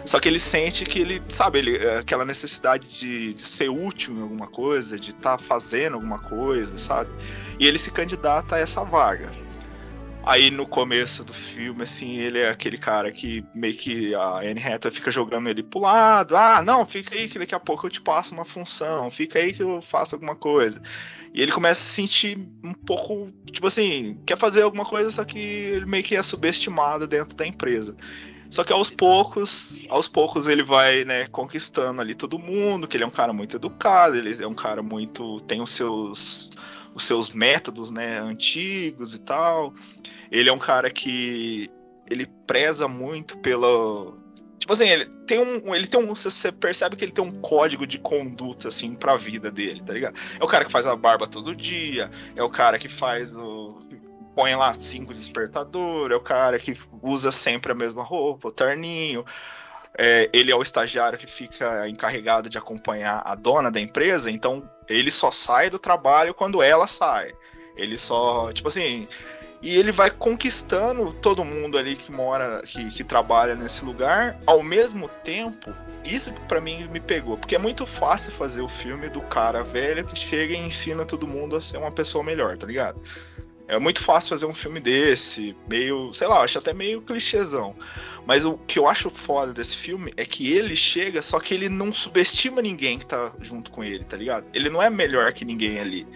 Só 0.04 0.18
que 0.18 0.28
ele 0.28 0.40
sente 0.40 0.84
que 0.84 0.98
ele, 0.98 1.22
sabe, 1.28 1.58
ele, 1.58 1.76
é 1.76 1.98
aquela 1.98 2.24
necessidade 2.24 2.88
de, 2.98 3.34
de 3.34 3.42
ser 3.42 3.68
útil 3.68 4.16
em 4.16 4.22
alguma 4.22 4.48
coisa, 4.48 4.98
de 4.98 5.10
estar 5.10 5.36
tá 5.36 5.38
fazendo 5.38 5.94
alguma 5.94 6.18
coisa, 6.18 6.76
sabe? 6.76 7.10
E 7.58 7.66
ele 7.66 7.78
se 7.78 7.90
candidata 7.90 8.56
a 8.56 8.58
essa 8.58 8.82
vaga. 8.84 9.30
Aí 10.24 10.52
no 10.52 10.66
começo 10.66 11.24
do 11.24 11.32
filme, 11.32 11.82
assim, 11.82 12.18
ele 12.18 12.38
é 12.38 12.48
aquele 12.48 12.78
cara 12.78 13.10
que 13.10 13.44
meio 13.54 13.74
que 13.74 14.14
a 14.14 14.38
Anne 14.38 14.62
Hathaway 14.62 14.94
fica 14.94 15.10
jogando 15.10 15.48
ele 15.48 15.64
pro 15.64 15.80
lado. 15.80 16.36
Ah, 16.36 16.62
não, 16.62 16.86
fica 16.86 17.14
aí 17.14 17.28
que 17.28 17.40
daqui 17.40 17.54
a 17.54 17.60
pouco 17.60 17.86
eu 17.86 17.90
te 17.90 18.00
passo 18.00 18.32
uma 18.32 18.44
função. 18.44 19.10
Fica 19.10 19.40
aí 19.40 19.52
que 19.52 19.62
eu 19.62 19.80
faço 19.80 20.14
alguma 20.14 20.36
coisa. 20.36 20.80
E 21.34 21.42
ele 21.42 21.50
começa 21.50 21.80
a 21.80 21.84
se 21.84 21.94
sentir 21.94 22.38
um 22.62 22.72
pouco, 22.72 23.32
tipo 23.50 23.66
assim, 23.66 24.20
quer 24.24 24.36
fazer 24.36 24.62
alguma 24.62 24.84
coisa, 24.84 25.10
só 25.10 25.24
que 25.24 25.38
ele 25.38 25.86
meio 25.86 26.04
que 26.04 26.14
é 26.14 26.22
subestimado 26.22 27.08
dentro 27.08 27.34
da 27.34 27.46
empresa. 27.46 27.96
Só 28.52 28.62
que 28.62 28.70
aos 28.70 28.90
poucos, 28.90 29.82
aos 29.88 30.06
poucos 30.06 30.46
ele 30.46 30.62
vai, 30.62 31.06
né, 31.06 31.26
conquistando 31.28 32.02
ali 32.02 32.14
todo 32.14 32.38
mundo, 32.38 32.86
que 32.86 32.98
ele 32.98 33.04
é 33.04 33.06
um 33.06 33.10
cara 33.10 33.32
muito 33.32 33.56
educado, 33.56 34.14
ele 34.14 34.42
é 34.42 34.46
um 34.46 34.52
cara 34.52 34.82
muito 34.82 35.38
tem 35.40 35.62
os 35.62 35.70
seus 35.70 36.50
os 36.94 37.06
seus 37.06 37.30
métodos, 37.30 37.90
né, 37.90 38.18
antigos 38.18 39.14
e 39.14 39.20
tal. 39.22 39.72
Ele 40.30 40.50
é 40.50 40.52
um 40.52 40.58
cara 40.58 40.90
que 40.90 41.70
ele 42.10 42.26
preza 42.46 42.86
muito 42.86 43.38
pelo 43.38 44.16
Tipo 44.58 44.74
assim, 44.74 44.86
ele 44.86 45.06
tem 45.26 45.40
um. 45.40 45.74
Ele 45.74 45.86
tem 45.86 45.98
um. 45.98 46.14
Você 46.14 46.52
percebe 46.52 46.94
que 46.94 47.04
ele 47.04 47.10
tem 47.10 47.24
um 47.24 47.32
código 47.32 47.84
de 47.84 47.98
conduta, 47.98 48.68
assim, 48.68 48.94
pra 48.94 49.16
vida 49.16 49.50
dele, 49.50 49.82
tá 49.82 49.92
ligado? 49.92 50.16
É 50.38 50.44
o 50.44 50.46
cara 50.46 50.64
que 50.64 50.70
faz 50.70 50.86
a 50.86 50.94
barba 50.94 51.26
todo 51.26 51.56
dia, 51.56 52.08
é 52.36 52.42
o 52.44 52.48
cara 52.48 52.78
que 52.78 52.86
faz 52.86 53.34
o 53.34 53.80
põe 54.34 54.54
lá 54.54 54.72
cinco 54.74 55.12
despertador, 55.12 56.10
é 56.10 56.14
o 56.14 56.20
cara 56.20 56.58
que 56.58 56.74
usa 57.02 57.30
sempre 57.32 57.72
a 57.72 57.74
mesma 57.74 58.02
roupa, 58.02 58.48
o 58.48 58.52
terninho. 58.52 59.24
É, 59.96 60.30
ele 60.32 60.50
é 60.50 60.56
o 60.56 60.62
estagiário 60.62 61.18
que 61.18 61.26
fica 61.26 61.86
encarregado 61.88 62.48
de 62.48 62.56
acompanhar 62.56 63.22
a 63.26 63.34
dona 63.34 63.70
da 63.70 63.78
empresa, 63.78 64.30
então 64.30 64.68
ele 64.88 65.10
só 65.10 65.30
sai 65.30 65.68
do 65.68 65.78
trabalho 65.78 66.32
quando 66.32 66.62
ela 66.62 66.86
sai. 66.86 67.32
Ele 67.76 67.98
só, 67.98 68.50
tipo 68.52 68.68
assim, 68.68 69.06
e 69.62 69.76
ele 69.76 69.92
vai 69.92 70.10
conquistando 70.10 71.12
todo 71.12 71.44
mundo 71.44 71.78
ali 71.78 71.94
que 71.94 72.10
mora, 72.10 72.62
que, 72.66 72.84
que 72.86 73.04
trabalha 73.04 73.54
nesse 73.54 73.84
lugar, 73.84 74.36
ao 74.44 74.60
mesmo 74.60 75.08
tempo. 75.08 75.72
Isso 76.04 76.32
para 76.48 76.60
mim 76.60 76.88
me 76.88 76.98
pegou, 76.98 77.38
porque 77.38 77.54
é 77.54 77.58
muito 77.58 77.86
fácil 77.86 78.32
fazer 78.32 78.60
o 78.60 78.68
filme 78.68 79.08
do 79.08 79.20
cara 79.20 79.62
velho 79.62 80.04
que 80.04 80.18
chega 80.18 80.54
e 80.54 80.56
ensina 80.56 81.04
todo 81.04 81.28
mundo 81.28 81.54
a 81.54 81.60
ser 81.60 81.76
uma 81.76 81.92
pessoa 81.92 82.24
melhor, 82.24 82.58
tá 82.58 82.66
ligado? 82.66 83.00
É 83.72 83.78
muito 83.78 84.02
fácil 84.02 84.28
fazer 84.28 84.44
um 84.44 84.52
filme 84.52 84.78
desse, 84.78 85.56
meio, 85.66 86.12
sei 86.12 86.28
lá, 86.28 86.42
acho 86.42 86.58
até 86.58 86.74
meio 86.74 87.00
clichêzão. 87.00 87.74
Mas 88.26 88.44
o 88.44 88.58
que 88.58 88.78
eu 88.78 88.86
acho 88.86 89.08
foda 89.08 89.50
desse 89.50 89.74
filme 89.74 90.12
é 90.14 90.26
que 90.26 90.52
ele 90.52 90.76
chega, 90.76 91.22
só 91.22 91.40
que 91.40 91.54
ele 91.54 91.70
não 91.70 91.90
subestima 91.90 92.60
ninguém 92.60 92.98
que 92.98 93.06
tá 93.06 93.32
junto 93.40 93.70
com 93.70 93.82
ele, 93.82 94.04
tá 94.04 94.14
ligado? 94.14 94.44
Ele 94.52 94.68
não 94.68 94.82
é 94.82 94.90
melhor 94.90 95.32
que 95.32 95.42
ninguém 95.42 95.78
ali. 95.78 96.06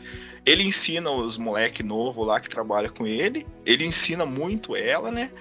Ele 0.44 0.64
ensina 0.64 1.10
os 1.10 1.38
moleque 1.38 1.82
novo 1.82 2.22
lá 2.24 2.40
que 2.40 2.50
trabalha 2.50 2.90
com 2.90 3.06
ele, 3.06 3.46
ele 3.64 3.86
ensina 3.86 4.26
muito 4.26 4.76
ela, 4.76 5.10
né? 5.10 5.32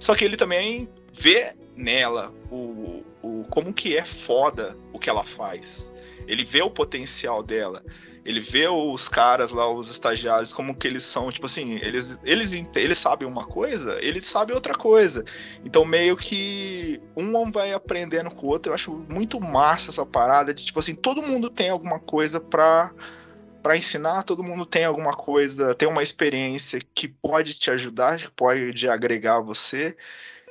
Só 0.00 0.16
que 0.16 0.24
ele 0.24 0.36
também 0.36 0.88
vê 1.12 1.54
nela 1.76 2.34
o, 2.50 3.04
o 3.22 3.44
como 3.48 3.72
que 3.72 3.96
é 3.96 4.04
foda 4.04 4.76
o 4.92 4.98
que 4.98 5.08
ela 5.08 5.22
faz. 5.22 5.92
Ele 6.26 6.44
vê 6.44 6.62
o 6.62 6.70
potencial 6.70 7.44
dela 7.44 7.80
ele 8.24 8.40
vê 8.40 8.66
os 8.66 9.06
caras 9.06 9.52
lá, 9.52 9.70
os 9.70 9.90
estagiários, 9.90 10.52
como 10.52 10.74
que 10.74 10.88
eles 10.88 11.04
são, 11.04 11.30
tipo 11.30 11.44
assim, 11.44 11.74
eles, 11.74 12.18
eles, 12.24 12.54
eles 12.74 12.98
sabem 12.98 13.28
uma 13.28 13.44
coisa, 13.44 13.98
eles 14.00 14.24
sabem 14.24 14.54
outra 14.54 14.74
coisa. 14.74 15.24
Então, 15.62 15.84
meio 15.84 16.16
que 16.16 17.00
um 17.14 17.52
vai 17.52 17.74
aprendendo 17.74 18.34
com 18.34 18.46
o 18.46 18.50
outro. 18.50 18.70
Eu 18.70 18.74
acho 18.74 19.04
muito 19.12 19.38
massa 19.38 19.90
essa 19.90 20.06
parada 20.06 20.54
de, 20.54 20.64
tipo 20.64 20.78
assim, 20.78 20.94
todo 20.94 21.20
mundo 21.20 21.50
tem 21.50 21.68
alguma 21.68 22.00
coisa 22.00 22.40
pra, 22.40 22.92
pra 23.62 23.76
ensinar, 23.76 24.22
todo 24.22 24.42
mundo 24.42 24.64
tem 24.64 24.86
alguma 24.86 25.12
coisa, 25.12 25.74
tem 25.74 25.86
uma 25.86 26.02
experiência 26.02 26.80
que 26.94 27.06
pode 27.06 27.52
te 27.52 27.70
ajudar, 27.70 28.16
que 28.16 28.30
pode 28.30 28.88
agregar 28.88 29.40
você. 29.40 29.94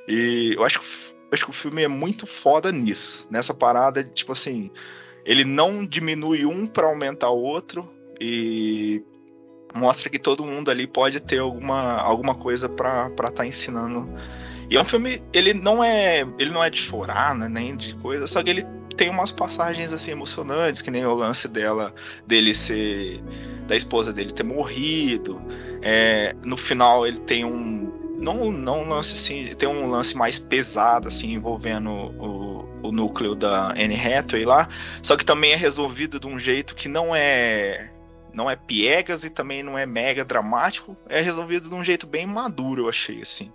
E 0.06 0.54
eu 0.56 0.64
acho 0.64 0.80
eu 0.80 1.30
acho 1.32 1.44
que 1.46 1.50
o 1.50 1.54
filme 1.54 1.82
é 1.82 1.88
muito 1.88 2.26
foda 2.26 2.70
nisso, 2.70 3.26
nessa 3.28 3.52
parada 3.52 4.04
de, 4.04 4.10
tipo 4.10 4.30
assim 4.30 4.70
ele 5.24 5.44
não 5.44 5.84
diminui 5.84 6.44
um 6.44 6.66
para 6.66 6.86
aumentar 6.86 7.30
o 7.30 7.40
outro 7.40 7.88
e 8.20 9.02
mostra 9.74 10.08
que 10.08 10.18
todo 10.18 10.44
mundo 10.44 10.70
ali 10.70 10.86
pode 10.86 11.20
ter 11.20 11.38
alguma, 11.38 11.94
alguma 12.00 12.34
coisa 12.34 12.68
para 12.68 13.06
estar 13.06 13.30
tá 13.30 13.46
ensinando. 13.46 14.08
E 14.70 14.76
é 14.76 14.80
um 14.80 14.84
filme, 14.84 15.22
ele 15.32 15.52
não 15.52 15.82
é, 15.82 16.20
ele 16.38 16.50
não 16.50 16.62
é 16.62 16.70
de 16.70 16.78
chorar, 16.78 17.34
né, 17.34 17.48
nem 17.48 17.76
de 17.76 17.94
coisa, 17.96 18.26
só 18.26 18.42
que 18.42 18.50
ele 18.50 18.66
tem 18.96 19.10
umas 19.10 19.32
passagens 19.32 19.92
assim 19.92 20.12
emocionantes, 20.12 20.80
que 20.80 20.90
nem 20.90 21.04
o 21.04 21.14
lance 21.14 21.48
dela, 21.48 21.92
dele 22.26 22.54
ser 22.54 23.20
da 23.66 23.74
esposa 23.74 24.12
dele 24.12 24.32
ter 24.32 24.44
morrido. 24.44 25.42
É, 25.82 26.34
no 26.44 26.56
final 26.56 27.06
ele 27.06 27.18
tem 27.18 27.44
um 27.44 27.92
não 28.16 28.52
não 28.52 28.88
lance 28.88 29.14
assim, 29.14 29.54
tem 29.56 29.68
um 29.68 29.90
lance 29.90 30.16
mais 30.16 30.38
pesado 30.38 31.08
assim 31.08 31.32
envolvendo 31.32 31.90
o, 31.90 32.68
o 32.84 32.92
núcleo 32.92 33.34
da 33.34 33.70
Anne 33.70 33.96
Hathaway 33.96 34.44
lá, 34.44 34.68
só 35.02 35.16
que 35.16 35.24
também 35.24 35.52
é 35.52 35.56
resolvido 35.56 36.20
de 36.20 36.26
um 36.26 36.38
jeito 36.38 36.74
que 36.74 36.86
não 36.86 37.16
é 37.16 37.90
não 38.32 38.50
é 38.50 38.56
piegas 38.56 39.24
e 39.24 39.30
também 39.30 39.62
não 39.62 39.78
é 39.78 39.86
mega 39.86 40.24
dramático, 40.24 40.96
é 41.08 41.20
resolvido 41.20 41.68
de 41.68 41.74
um 41.74 41.84
jeito 41.84 42.06
bem 42.06 42.26
maduro, 42.26 42.82
eu 42.82 42.88
achei 42.88 43.22
assim. 43.22 43.52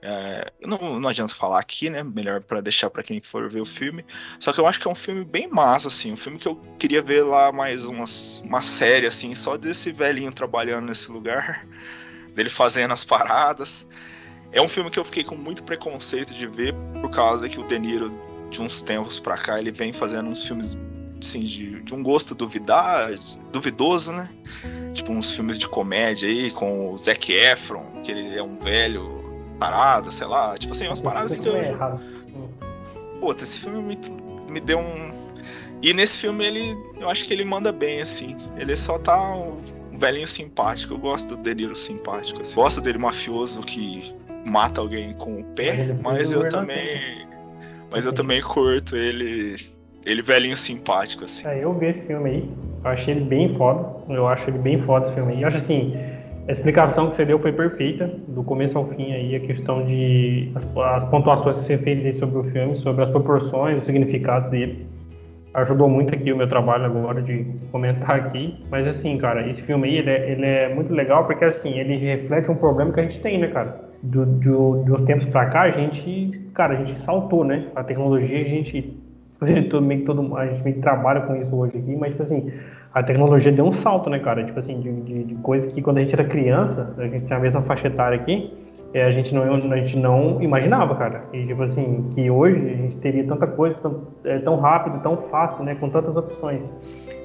É, 0.00 0.52
não, 0.64 1.00
não 1.00 1.08
adianta 1.08 1.34
falar 1.34 1.58
aqui, 1.58 1.90
né? 1.90 2.04
Melhor 2.04 2.44
para 2.44 2.60
deixar 2.60 2.88
para 2.88 3.02
quem 3.02 3.18
for 3.18 3.50
ver 3.50 3.60
o 3.60 3.64
filme. 3.64 4.04
Só 4.38 4.52
que 4.52 4.60
eu 4.60 4.66
acho 4.66 4.78
que 4.80 4.86
é 4.86 4.90
um 4.90 4.94
filme 4.94 5.24
bem 5.24 5.48
massa, 5.48 5.88
assim. 5.88 6.12
Um 6.12 6.16
filme 6.16 6.38
que 6.38 6.46
eu 6.46 6.54
queria 6.78 7.02
ver 7.02 7.24
lá 7.24 7.50
mais 7.50 7.84
umas, 7.84 8.40
uma 8.44 8.62
série, 8.62 9.06
assim, 9.06 9.34
só 9.34 9.56
desse 9.56 9.90
velhinho 9.90 10.30
trabalhando 10.30 10.86
nesse 10.86 11.10
lugar, 11.10 11.66
dele 12.36 12.50
fazendo 12.50 12.94
as 12.94 13.04
paradas. 13.04 13.84
É 14.52 14.62
um 14.62 14.68
filme 14.68 14.90
que 14.90 14.98
eu 14.98 15.04
fiquei 15.04 15.24
com 15.24 15.34
muito 15.34 15.64
preconceito 15.64 16.32
de 16.32 16.46
ver 16.46 16.74
por 17.00 17.10
causa 17.10 17.48
que 17.48 17.58
o 17.58 17.64
De 17.66 17.78
Niro 17.78 18.27
de 18.50 18.62
uns 18.62 18.82
tempos 18.82 19.18
pra 19.18 19.36
cá, 19.36 19.58
ele 19.58 19.70
vem 19.70 19.92
fazendo 19.92 20.28
uns 20.28 20.46
filmes 20.46 20.78
assim, 21.20 21.40
de, 21.40 21.82
de 21.82 21.94
um 21.94 22.02
gosto 22.02 22.34
duvidar, 22.34 23.10
duvidoso, 23.52 24.12
né? 24.12 24.28
Tipo 24.94 25.12
uns 25.12 25.32
filmes 25.32 25.58
de 25.58 25.68
comédia 25.68 26.28
aí 26.28 26.50
com 26.50 26.92
o 26.92 26.96
Zac 26.96 27.32
Efron, 27.32 28.02
que 28.02 28.12
ele 28.12 28.36
é 28.36 28.42
um 28.42 28.56
velho 28.58 29.18
parado, 29.58 30.10
sei 30.10 30.26
lá. 30.26 30.56
Tipo 30.56 30.72
assim, 30.72 30.86
umas 30.86 31.00
paradas 31.00 31.34
que 31.34 31.46
eu. 31.46 31.56
É 31.56 31.74
Pô, 33.20 33.32
esse 33.32 33.60
filme 33.60 33.82
me, 33.82 33.98
me 34.48 34.60
deu 34.60 34.78
um. 34.78 35.10
E 35.82 35.92
nesse 35.92 36.18
filme 36.18 36.44
ele. 36.44 36.76
Eu 36.98 37.08
acho 37.08 37.26
que 37.26 37.32
ele 37.32 37.44
manda 37.44 37.72
bem, 37.72 38.00
assim. 38.00 38.36
Ele 38.56 38.76
só 38.76 38.98
tá 38.98 39.34
um 39.34 39.56
velhinho 39.98 40.26
simpático. 40.26 40.94
Eu 40.94 40.98
gosto 40.98 41.36
do 41.36 41.42
Delírio 41.42 41.76
simpático. 41.76 42.40
Assim. 42.40 42.54
Gosto 42.54 42.80
dele 42.80 42.98
mafioso 42.98 43.62
que 43.62 44.14
mata 44.46 44.80
alguém 44.80 45.12
com 45.14 45.40
o 45.40 45.44
pé, 45.44 45.94
mas 46.02 46.32
eu 46.32 46.48
também. 46.48 47.27
Mas 47.90 48.04
eu 48.06 48.12
também 48.12 48.40
curto 48.40 48.96
ele, 48.96 49.56
ele 50.04 50.22
velhinho 50.22 50.56
simpático, 50.56 51.24
assim. 51.24 51.46
É, 51.48 51.64
eu 51.64 51.72
vi 51.72 51.86
esse 51.86 52.02
filme 52.02 52.30
aí, 52.30 52.50
eu 52.84 52.90
achei 52.90 53.14
ele 53.14 53.24
bem 53.24 53.54
foda, 53.54 53.86
eu 54.12 54.26
acho 54.26 54.50
ele 54.50 54.58
bem 54.58 54.80
foda 54.82 55.06
esse 55.06 55.14
filme 55.14 55.32
aí. 55.32 55.42
Eu 55.42 55.48
acho 55.48 55.56
assim, 55.58 55.94
a 56.48 56.52
explicação 56.52 57.08
que 57.08 57.14
você 57.14 57.24
deu 57.24 57.38
foi 57.38 57.52
perfeita, 57.52 58.06
do 58.28 58.42
começo 58.42 58.76
ao 58.78 58.88
fim 58.88 59.12
aí, 59.12 59.36
a 59.36 59.40
questão 59.40 59.86
de 59.86 60.50
as, 60.54 60.64
as 60.64 61.04
pontuações 61.10 61.56
que 61.58 61.64
você 61.64 61.78
fez 61.78 62.16
sobre 62.18 62.38
o 62.38 62.44
filme, 62.44 62.76
sobre 62.76 63.02
as 63.02 63.10
proporções, 63.10 63.82
o 63.82 63.86
significado 63.86 64.50
dele. 64.50 64.86
Ajudou 65.54 65.88
muito 65.88 66.14
aqui 66.14 66.32
o 66.32 66.36
meu 66.36 66.48
trabalho 66.48 66.84
agora 66.84 67.22
de 67.22 67.46
comentar 67.72 68.16
aqui. 68.16 68.64
Mas 68.70 68.86
assim, 68.86 69.16
cara, 69.18 69.48
esse 69.48 69.62
filme 69.62 69.88
aí, 69.88 69.96
ele 69.96 70.10
é, 70.10 70.30
ele 70.30 70.46
é 70.46 70.74
muito 70.74 70.92
legal 70.92 71.26
porque 71.26 71.44
assim, 71.44 71.78
ele 71.78 71.96
reflete 71.96 72.50
um 72.50 72.56
problema 72.56 72.92
que 72.92 73.00
a 73.00 73.02
gente 73.02 73.20
tem, 73.20 73.38
né, 73.38 73.48
cara? 73.48 73.88
do, 74.02 74.24
do, 74.24 74.82
dos 74.84 75.02
tempos 75.02 75.26
para 75.26 75.46
cá, 75.46 75.62
a 75.62 75.70
gente, 75.70 76.30
cara, 76.54 76.74
a 76.74 76.76
gente 76.76 76.92
saltou, 77.00 77.44
né? 77.44 77.66
A 77.74 77.82
tecnologia, 77.82 78.40
a 78.40 78.44
gente, 78.44 78.96
todo, 79.68 79.84
meio 79.84 80.00
que 80.00 80.06
todo, 80.06 80.36
a 80.36 80.46
gente 80.46 80.62
meio 80.62 80.76
que 80.76 80.82
trabalha 80.82 81.22
com 81.22 81.36
isso 81.36 81.54
hoje 81.54 81.78
aqui, 81.78 81.96
mas, 81.96 82.10
tipo 82.10 82.22
assim, 82.22 82.52
a 82.94 83.02
tecnologia 83.02 83.52
deu 83.52 83.64
um 83.64 83.72
salto, 83.72 84.08
né, 84.08 84.18
cara? 84.18 84.44
Tipo 84.44 84.58
assim, 84.58 84.80
de, 84.80 84.92
de, 85.02 85.24
de 85.24 85.34
coisa 85.36 85.68
que 85.70 85.82
quando 85.82 85.98
a 85.98 86.00
gente 86.00 86.14
era 86.14 86.24
criança, 86.24 86.94
a 86.98 87.06
gente 87.06 87.24
tem 87.24 87.36
a 87.36 87.40
mesma 87.40 87.62
faixa 87.62 87.88
etária 87.88 88.18
aqui, 88.18 88.52
é, 88.94 89.04
a, 89.04 89.12
gente 89.12 89.34
não, 89.34 89.42
a 89.42 89.76
gente 89.76 89.96
não 89.96 90.40
imaginava, 90.40 90.94
cara. 90.94 91.24
E, 91.32 91.44
tipo 91.44 91.62
assim, 91.62 92.08
que 92.14 92.30
hoje 92.30 92.58
a 92.58 92.76
gente 92.76 92.96
teria 92.98 93.24
tanta 93.26 93.46
coisa 93.46 93.76
tão, 93.76 94.02
é, 94.24 94.38
tão 94.38 94.56
rápido, 94.56 95.02
tão 95.02 95.16
fácil, 95.16 95.64
né? 95.64 95.74
Com 95.74 95.90
tantas 95.90 96.16
opções. 96.16 96.62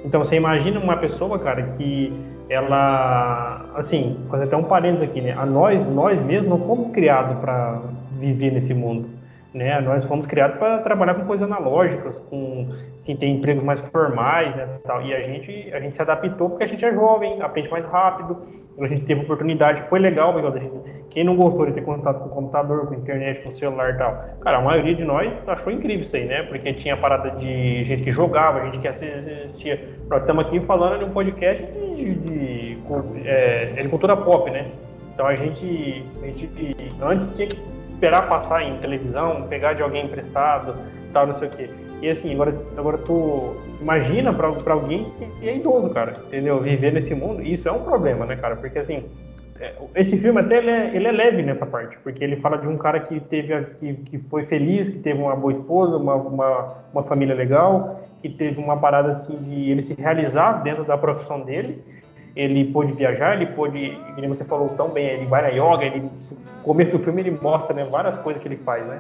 Então, 0.03 0.22
você 0.23 0.35
imagina 0.35 0.80
uma 0.80 0.98
pessoa, 0.98 1.40
cara, 1.40 1.64
que 1.77 2.11
ela, 2.49 3.65
assim, 3.76 4.19
fazer 4.30 4.45
até 4.45 4.57
um 4.57 4.64
parênteses 4.64 5.10
aqui, 5.10 5.22
né? 5.22 5.31
A 5.31 5.45
nós, 5.45 5.85
nós 5.88 6.22
mesmos 6.22 6.49
não 6.49 6.60
fomos 6.60 6.90
criados 6.90 7.40
para 7.40 7.81
viver 8.19 8.52
nesse 8.52 8.73
mundo, 8.73 9.07
né? 9.53 9.80
Nós 9.80 10.03
fomos 10.03 10.26
criados 10.26 10.57
para 10.57 10.80
trabalhar 10.80 11.14
com 11.14 11.26
coisas 11.26 11.49
analógicas, 11.49 12.18
com, 12.30 12.68
assim, 12.99 13.15
ter 13.15 13.27
empregos 13.27 13.64
mais 13.64 13.80
formais, 13.88 14.53
né? 14.53 14.68
Tal. 14.85 15.02
E 15.02 15.14
a 15.14 15.22
gente, 15.22 15.72
a 15.73 15.80
gente 15.80 15.95
se 15.95 16.02
adaptou 16.02 16.49
porque 16.49 16.65
a 16.65 16.68
gente 16.68 16.84
é 16.84 16.91
jovem, 16.91 17.41
aprende 17.41 17.69
mais 17.69 17.85
rápido, 17.85 18.38
a 18.79 18.87
gente 18.87 19.05
teve 19.05 19.21
oportunidade, 19.21 19.83
foi 19.83 19.99
legal, 19.99 20.33
quem 21.09 21.23
não 21.23 21.35
gostou 21.35 21.67
de 21.67 21.73
ter 21.73 21.81
contato 21.81 22.19
com 22.21 22.25
o 22.25 22.29
computador, 22.29 22.87
com 22.87 22.95
a 22.95 22.97
internet, 22.97 23.43
com 23.43 23.49
o 23.49 23.51
celular 23.51 23.93
e 23.93 23.97
tal, 23.97 24.25
cara, 24.41 24.57
a 24.57 24.61
maioria 24.61 24.95
de 24.95 25.03
nós 25.03 25.31
achou 25.45 25.71
incrível 25.71 26.01
isso 26.01 26.15
aí, 26.15 26.25
né? 26.25 26.41
Porque 26.43 26.73
tinha 26.73 26.97
parada 26.97 27.29
de 27.31 27.83
gente 27.83 28.03
que 28.03 28.11
jogava, 28.11 28.65
gente 28.65 28.79
que 28.79 28.87
assistia. 28.87 29.79
Nós 30.09 30.23
estamos 30.23 30.45
aqui 30.45 30.59
falando 30.61 30.99
de 30.99 31.05
um 31.05 31.11
podcast 31.11 31.63
de, 31.71 31.95
de, 31.95 32.15
de, 32.15 32.77
é, 33.25 33.65
de 33.79 33.87
cultura 33.89 34.17
pop, 34.17 34.49
né? 34.49 34.65
Então 35.13 35.27
a 35.27 35.35
gente, 35.35 36.03
a 36.23 36.25
gente 36.25 36.49
antes 36.99 37.31
tinha 37.35 37.47
que 37.47 37.61
esperar 37.87 38.27
passar 38.27 38.63
em 38.63 38.77
televisão, 38.77 39.43
pegar 39.43 39.73
de 39.73 39.83
alguém 39.83 40.05
emprestado, 40.05 40.75
tal, 41.13 41.27
não 41.27 41.37
sei 41.37 41.47
o 41.47 41.51
quê. 41.51 41.69
E 42.03 42.09
assim, 42.09 42.34
agora, 42.34 42.53
agora 42.75 42.97
tu 42.97 43.55
imagina 43.80 44.34
para 44.34 44.73
alguém 44.73 45.09
que 45.39 45.47
é 45.47 45.55
idoso, 45.55 45.89
cara, 45.89 46.11
entendeu? 46.27 46.59
Viver 46.59 46.91
nesse 46.91 47.15
mundo, 47.15 47.41
isso 47.41 47.65
é 47.65 47.71
um 47.71 47.81
problema, 47.81 48.25
né, 48.25 48.35
cara? 48.35 48.57
Porque 48.57 48.77
assim, 48.77 49.05
é, 49.57 49.73
esse 49.95 50.17
filme 50.17 50.41
até 50.41 50.57
ele 50.57 50.69
é, 50.69 50.93
ele 50.93 51.07
é, 51.07 51.11
leve 51.13 51.41
nessa 51.41 51.65
parte, 51.65 51.97
porque 52.03 52.21
ele 52.21 52.35
fala 52.35 52.57
de 52.57 52.67
um 52.67 52.77
cara 52.77 52.99
que 52.99 53.21
teve 53.21 53.57
que, 53.80 53.93
que 53.93 54.17
foi 54.17 54.43
feliz, 54.43 54.89
que 54.89 54.99
teve 54.99 55.17
uma 55.21 55.34
boa 55.34 55.53
esposa, 55.53 55.95
uma, 55.95 56.15
uma, 56.15 56.73
uma 56.91 57.03
família 57.03 57.34
legal, 57.34 58.01
que 58.21 58.27
teve 58.27 58.59
uma 58.59 58.75
parada 58.75 59.11
assim 59.11 59.38
de 59.38 59.71
ele 59.71 59.81
se 59.81 59.93
realizar 59.93 60.61
dentro 60.61 60.84
da 60.84 60.97
profissão 60.97 61.39
dele. 61.39 61.81
Ele 62.35 62.65
pôde 62.73 62.91
viajar, 62.91 63.35
ele 63.35 63.45
pôde, 63.45 63.97
como 64.13 64.27
você 64.35 64.43
falou 64.43 64.67
tão 64.75 64.89
bem, 64.89 65.05
ele 65.05 65.25
vai 65.27 65.43
na 65.43 65.47
yoga, 65.49 65.85
ele, 65.85 66.01
no 66.01 66.11
começo 66.63 66.91
do 66.91 66.99
filme 66.99 67.21
ele 67.21 67.31
mostra 67.31 67.73
né, 67.73 67.85
várias 67.85 68.17
coisas 68.17 68.41
que 68.41 68.47
ele 68.49 68.57
faz, 68.57 68.85
né? 68.85 68.99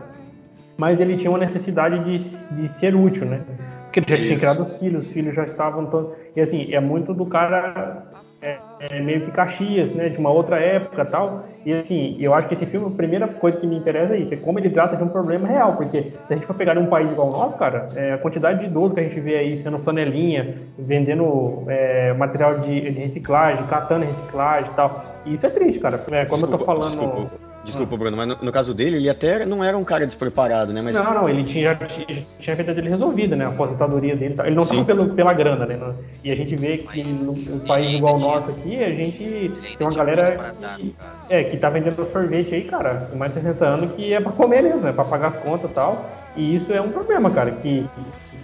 Mas 0.77 0.99
ele 0.99 1.17
tinha 1.17 1.29
uma 1.29 1.39
necessidade 1.39 2.03
de, 2.03 2.19
de 2.19 2.69
ser 2.79 2.95
útil, 2.95 3.25
né? 3.25 3.41
Porque 3.85 3.99
ele 3.99 4.07
já 4.07 4.15
Isso. 4.15 4.25
tinha 4.25 4.37
criado 4.39 4.67
os 4.67 4.79
filhos, 4.79 5.05
os 5.05 5.13
filhos 5.13 5.35
já 5.35 5.43
estavam. 5.43 5.85
Todo... 5.85 6.15
E 6.35 6.41
assim, 6.41 6.73
é 6.73 6.79
muito 6.79 7.13
do 7.13 7.27
cara 7.27 8.03
é, 8.41 8.57
é, 8.91 8.99
meio 8.99 9.21
que 9.21 9.31
Caxias, 9.31 9.93
né? 9.93 10.09
De 10.09 10.17
uma 10.17 10.31
outra 10.31 10.59
época 10.59 11.05
tal. 11.05 11.45
E 11.63 11.71
assim, 11.71 12.17
eu 12.19 12.33
acho 12.33 12.47
que 12.47 12.55
esse 12.55 12.65
filme, 12.65 12.87
a 12.87 12.89
primeira 12.89 13.27
coisa 13.27 13.59
que 13.59 13.67
me 13.67 13.77
interessa 13.77 14.15
é 14.15 14.19
isso, 14.19 14.33
é 14.33 14.37
como 14.37 14.59
ele 14.59 14.71
trata 14.71 14.97
de 14.97 15.03
um 15.03 15.07
problema 15.07 15.47
real. 15.47 15.77
Porque 15.77 16.01
se 16.01 16.17
a 16.29 16.35
gente 16.35 16.45
for 16.45 16.55
pegar 16.55 16.77
um 16.77 16.87
país 16.87 17.11
igual 17.11 17.29
o 17.29 17.31
nosso, 17.31 17.55
cara, 17.55 17.87
é, 17.95 18.13
a 18.13 18.17
quantidade 18.17 18.61
de 18.61 18.65
idosos 18.65 18.93
que 18.93 18.99
a 18.99 19.03
gente 19.03 19.19
vê 19.19 19.37
aí 19.37 19.55
sendo 19.55 19.77
flanelinha, 19.77 20.57
vendendo 20.77 21.63
é, 21.67 22.13
material 22.13 22.59
de, 22.59 22.81
de, 22.91 22.99
reciclagem, 22.99 23.65
catando 23.67 24.05
reciclagem 24.05 24.71
e 24.71 24.73
tal. 24.73 25.03
E 25.25 25.33
isso 25.35 25.45
é 25.45 25.49
triste, 25.49 25.79
cara. 25.79 26.03
É, 26.11 26.25
como 26.25 26.47
desculpa, 26.47 26.55
eu 26.55 26.57
tô 26.57 26.65
falando. 26.65 27.21
Desculpa 27.21 27.52
Desculpa, 27.63 27.95
Bruno, 27.95 28.17
mas 28.17 28.27
no, 28.27 28.37
no, 28.41 28.51
caso 28.51 28.73
dele, 28.73 28.97
ele 28.97 29.09
até 29.09 29.45
não 29.45 29.63
era 29.63 29.77
um 29.77 29.85
cara 29.85 30.05
despreparado, 30.05 30.73
né? 30.73 30.81
Mas... 30.81 30.95
Não, 30.95 31.13
não, 31.13 31.29
ele 31.29 31.45
tinha, 31.45 31.73
tinha, 31.75 32.21
tinha 32.39 32.53
a 32.53 32.57
vida 32.57 32.73
dele 32.73 32.89
resolvida, 32.89 33.35
né? 33.37 33.45
A 33.45 33.49
aposentadoria 33.49 34.15
dele. 34.15 34.35
Ele 34.43 34.55
não 34.55 34.63
estava 34.63 34.83
pelo, 34.83 35.09
pela 35.09 35.31
grana, 35.31 35.65
né? 35.65 35.79
E 36.23 36.31
a 36.31 36.35
gente 36.35 36.55
vê 36.57 36.79
que 36.79 37.03
no, 37.03 37.59
país 37.61 37.93
igual 37.93 38.17
o 38.17 38.19
nosso 38.19 38.49
aqui, 38.49 38.83
a 38.83 38.93
gente 38.93 39.51
tem 39.77 39.87
uma 39.87 39.95
galera 39.95 40.53
que, 40.77 40.95
é, 41.29 41.43
que 41.45 41.57
tá 41.57 41.69
vendendo 41.69 42.05
sorvete 42.11 42.53
aí, 42.53 42.65
cara, 42.65 43.07
com 43.09 43.17
mais 43.17 43.33
de 43.33 43.41
60 43.41 43.65
anos, 43.65 43.91
que 43.93 44.13
é 44.13 44.19
pra 44.19 44.33
comer 44.33 44.61
mesmo, 44.61 44.81
né? 44.81 44.91
Pra 44.91 45.05
pagar 45.05 45.29
as 45.29 45.37
contas 45.37 45.71
e 45.71 45.73
tal. 45.73 46.09
E 46.35 46.55
isso 46.55 46.73
é 46.73 46.81
um 46.81 46.89
problema, 46.89 47.29
cara, 47.29 47.51
que 47.51 47.85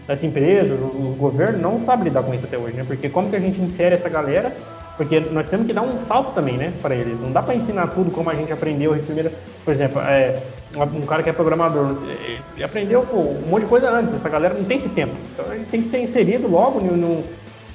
as 0.08 0.24
empresas, 0.24 0.80
o 0.80 1.16
governo 1.18 1.60
não 1.60 1.82
sabem 1.82 2.06
lidar 2.06 2.24
com 2.24 2.34
isso 2.34 2.46
até 2.46 2.58
hoje, 2.58 2.76
né? 2.76 2.86
Porque 2.88 3.10
como 3.10 3.30
que 3.30 3.36
a 3.36 3.40
gente 3.40 3.60
insere 3.60 3.96
essa 3.96 4.08
galera 4.08 4.56
porque 5.00 5.18
nós 5.32 5.48
temos 5.48 5.66
que 5.66 5.72
dar 5.72 5.82
um 5.82 5.98
salto 6.06 6.34
também, 6.34 6.58
né, 6.58 6.74
para 6.82 6.94
eles. 6.94 7.18
Não 7.22 7.32
dá 7.32 7.42
para 7.42 7.56
ensinar 7.56 7.88
tudo 7.88 8.12
como 8.12 8.30
a 8.30 8.36
gente 8.36 8.52
aprendeu. 8.52 8.94
Primeiro, 9.06 9.32
por 9.64 9.74
exemplo, 9.74 10.02
é, 10.02 10.44
um 10.76 11.06
cara 11.06 11.24
que 11.24 11.30
é 11.30 11.32
programador 11.32 11.96
aprendeu 12.62 13.04
pô, 13.04 13.20
um 13.20 13.48
monte 13.48 13.62
de 13.62 13.70
coisa 13.70 13.90
antes. 13.90 14.14
Essa 14.14 14.28
galera 14.28 14.56
não 14.56 14.66
tem 14.66 14.78
esse 14.78 14.90
tempo. 14.90 15.14
Então 15.34 15.50
a 15.50 15.56
gente 15.56 15.70
tem 15.70 15.84
que 15.84 15.90
ser 15.90 16.00
inserido 16.00 16.50
logo 16.50 16.82
no, 16.82 16.98
no 16.98 17.24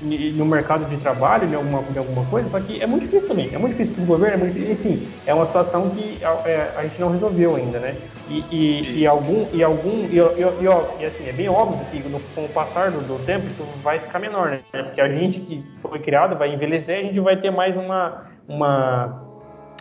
no 0.05 0.45
mercado 0.45 0.85
de 0.85 0.97
trabalho, 0.99 1.49
em 1.49 1.55
alguma, 1.55 1.83
em 1.95 1.99
alguma 1.99 2.25
coisa, 2.27 2.49
só 2.51 2.61
que 2.61 2.83
é 2.83 2.87
muito 2.87 3.05
difícil 3.05 3.29
também. 3.29 3.51
É 3.53 3.59
muito 3.59 3.73
difícil 3.73 3.95
para 3.95 4.05
o 4.05 4.07
governo, 4.07 4.45
é 4.45 4.49
difícil, 4.49 4.73
enfim, 4.73 5.09
é 5.27 5.35
uma 5.35 5.47
situação 5.47 5.91
que 5.91 6.19
é, 6.45 6.73
a 6.77 6.83
gente 6.83 7.01
não 7.01 7.11
resolveu 7.11 7.57
ainda, 7.57 7.79
né? 7.79 7.97
E, 8.29 8.45
e, 8.51 9.01
e 9.01 9.07
algum, 9.07 9.47
e 9.53 9.63
algum, 9.63 10.05
e, 10.07 10.19
e, 10.19 11.03
e, 11.03 11.07
assim, 11.07 11.29
é 11.29 11.33
bem 11.33 11.49
óbvio 11.49 11.85
que 11.91 12.09
no, 12.09 12.21
com 12.35 12.45
o 12.45 12.49
passar 12.49 12.91
do, 12.91 13.01
do, 13.01 13.25
tempo 13.25 13.47
isso 13.47 13.65
vai 13.83 13.99
ficar 13.99 14.19
menor, 14.19 14.51
né? 14.51 14.61
Porque 14.71 15.01
a 15.01 15.09
gente 15.09 15.41
que 15.41 15.65
foi 15.81 15.99
criado 15.99 16.37
vai 16.37 16.53
envelhecer, 16.53 16.99
a 16.99 17.03
gente 17.03 17.21
vai 17.21 17.37
ter 17.37 17.51
mais 17.51 17.77
uma, 17.77 18.25
uma 18.49 19.24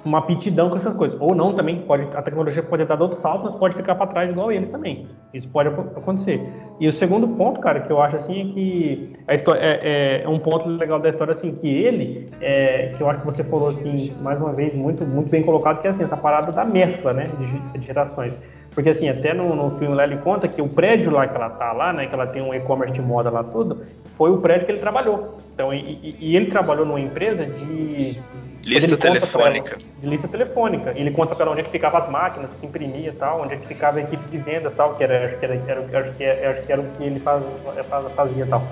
uma 0.05 0.19
aptidão 0.19 0.69
com 0.69 0.75
essas 0.75 0.93
coisas. 0.93 1.19
Ou 1.19 1.33
não 1.33 1.53
também, 1.53 1.79
pode, 1.81 2.07
a 2.15 2.21
tecnologia 2.21 2.61
pode 2.61 2.85
dar 2.85 3.01
outro 3.01 3.17
salto, 3.17 3.45
mas 3.45 3.55
pode 3.55 3.75
ficar 3.75 3.95
para 3.95 4.07
trás 4.07 4.29
igual 4.29 4.51
eles 4.51 4.69
também. 4.69 5.07
Isso 5.33 5.47
pode 5.49 5.69
acontecer. 5.69 6.41
E 6.79 6.87
o 6.87 6.91
segundo 6.91 7.27
ponto, 7.29 7.59
cara, 7.59 7.81
que 7.81 7.91
eu 7.91 8.01
acho 8.01 8.17
assim 8.17 8.41
é 8.41 8.53
que 8.53 9.15
a 9.27 9.35
história, 9.35 9.59
é, 9.61 10.23
é 10.23 10.29
um 10.29 10.39
ponto 10.39 10.67
legal 10.67 10.99
da 10.99 11.09
história 11.09 11.33
assim 11.33 11.53
que 11.53 11.67
ele, 11.67 12.29
é, 12.41 12.93
que 12.95 13.01
eu 13.01 13.09
acho 13.09 13.19
que 13.19 13.25
você 13.25 13.43
falou 13.43 13.69
assim 13.69 14.13
mais 14.21 14.39
uma 14.39 14.51
vez 14.51 14.73
muito 14.73 15.05
muito 15.05 15.29
bem 15.29 15.43
colocado, 15.43 15.81
que 15.81 15.87
é 15.87 15.89
assim 15.89 16.03
essa 16.03 16.17
parada 16.17 16.51
da 16.51 16.65
mescla, 16.65 17.13
né, 17.13 17.29
de, 17.39 17.79
de 17.79 17.85
gerações. 17.85 18.37
Porque 18.71 18.89
assim, 18.89 19.07
até 19.07 19.33
no, 19.33 19.55
no 19.55 19.71
filme 19.77 19.95
lá 19.95 20.03
ele 20.03 20.17
conta 20.17 20.47
que 20.47 20.61
o 20.61 20.67
prédio 20.67 21.11
lá 21.11 21.27
que 21.27 21.35
ela 21.35 21.49
tá 21.51 21.71
lá, 21.71 21.93
né, 21.93 22.07
que 22.07 22.13
ela 22.13 22.27
tem 22.27 22.41
um 22.41 22.53
e-commerce 22.53 22.93
de 22.93 23.01
moda 23.01 23.29
lá 23.29 23.43
tudo, 23.43 23.81
foi 24.17 24.31
o 24.31 24.39
prédio 24.39 24.65
que 24.65 24.71
ele 24.71 24.79
trabalhou. 24.79 25.37
Então, 25.53 25.73
e, 25.73 26.15
e 26.19 26.35
ele 26.35 26.47
trabalhou 26.47 26.85
numa 26.85 26.99
empresa 26.99 27.45
de 27.45 28.19
Lista 28.63 28.95
telefônica. 28.95 29.71
Ela, 29.71 29.83
de 30.01 30.07
lista 30.07 30.27
telefônica. 30.27 30.93
Ele 30.95 31.11
conta 31.11 31.35
para 31.35 31.51
onde 31.51 31.61
é 31.61 31.63
que 31.63 31.69
ficavam 31.69 31.99
as 31.99 32.09
máquinas, 32.09 32.51
que 32.59 32.65
imprimia 32.65 33.09
e 33.09 33.11
tal, 33.11 33.41
onde 33.41 33.53
é 33.53 33.57
que 33.57 33.67
ficava 33.67 33.97
a 33.97 34.01
equipe 34.01 34.23
de 34.29 34.37
vendas 34.37 34.73
tal, 34.73 34.95
que 34.95 35.03
era, 35.03 35.25
acho 35.25 35.37
que 35.37 35.45
era, 35.45 35.55
era, 35.67 35.99
acho 35.99 36.17
que 36.17 36.23
era, 36.23 36.51
acho 36.51 36.61
que 36.61 36.71
era 36.71 36.81
o 36.81 36.85
que 36.97 37.03
ele 37.03 37.19
faz, 37.19 37.43
fazia 38.15 38.45
tal. 38.45 38.63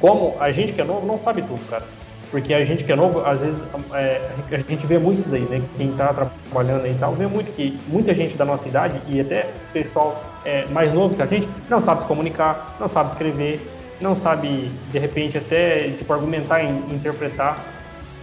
Como 0.00 0.34
a 0.40 0.50
gente 0.50 0.72
que 0.72 0.80
é 0.80 0.84
novo 0.84 1.06
não 1.06 1.18
sabe 1.18 1.42
tudo, 1.42 1.60
cara. 1.68 1.84
Porque 2.30 2.52
a 2.54 2.64
gente 2.64 2.82
que 2.82 2.90
é 2.90 2.96
novo, 2.96 3.20
às 3.20 3.38
vezes, 3.38 3.56
é, 3.92 4.20
a 4.50 4.56
gente 4.56 4.86
vê 4.86 4.98
muito 4.98 5.20
isso 5.20 5.28
daí, 5.28 5.42
né? 5.42 5.62
Quem 5.76 5.90
está 5.90 6.12
trabalhando 6.12 6.84
aí 6.84 6.92
e 6.92 6.98
tal, 6.98 7.12
vê 7.12 7.26
muito 7.26 7.54
que 7.54 7.78
muita 7.86 8.14
gente 8.14 8.36
da 8.36 8.44
nossa 8.44 8.66
idade, 8.66 8.98
e 9.06 9.20
até 9.20 9.46
pessoal 9.72 10.20
é, 10.44 10.64
mais 10.70 10.92
novo 10.92 11.14
que 11.14 11.22
a 11.22 11.26
gente, 11.26 11.48
não 11.68 11.80
sabe 11.80 12.00
se 12.00 12.06
comunicar, 12.08 12.76
não 12.80 12.88
sabe 12.88 13.10
escrever, 13.10 13.60
não 14.00 14.16
sabe, 14.16 14.70
de 14.90 14.98
repente, 14.98 15.38
até 15.38 15.90
tipo, 15.90 16.12
argumentar 16.12 16.62
e 16.62 16.68
interpretar 16.92 17.73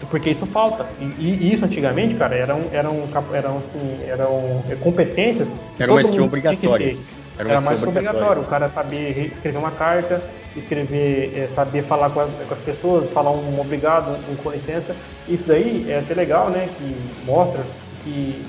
porque 0.08 0.30
isso 0.32 0.46
falta. 0.46 0.86
E, 1.00 1.06
e, 1.20 1.54
isso 1.54 1.66
antigamente, 1.66 2.16
cara, 2.16 2.36
eram, 2.36 2.62
eram, 2.72 3.08
eram, 3.34 3.58
assim, 3.58 4.00
eram 4.08 4.64
competências. 4.80 5.50
Que 5.78 5.84
era 5.84 5.92
uma 5.92 6.02
skill 6.02 6.26
obrigatória. 6.26 6.98
Era, 7.38 7.50
era 7.52 7.62
mais 7.62 7.82
obrigatório. 7.82 8.42
O 8.42 8.46
cara 8.46 8.70
saber 8.70 9.32
escrever 9.34 9.58
uma 9.58 9.72
carta, 9.72 10.22
escrever, 10.56 11.34
é, 11.36 11.48
saber 11.54 11.84
falar 11.84 12.10
com 12.10 12.22
as, 12.22 12.30
com 12.30 12.54
as, 12.54 12.60
pessoas, 12.60 13.10
falar 13.12 13.32
um 13.32 13.60
obrigado, 13.60 14.18
um 14.30 14.36
com 14.36 14.52
licença. 14.52 14.96
Isso 15.28 15.44
daí 15.48 15.86
é 15.90 16.00
até 16.00 16.14
legal, 16.14 16.50
né? 16.50 16.70
Que 16.78 16.96
mostra 17.26 17.62
que 18.04 18.44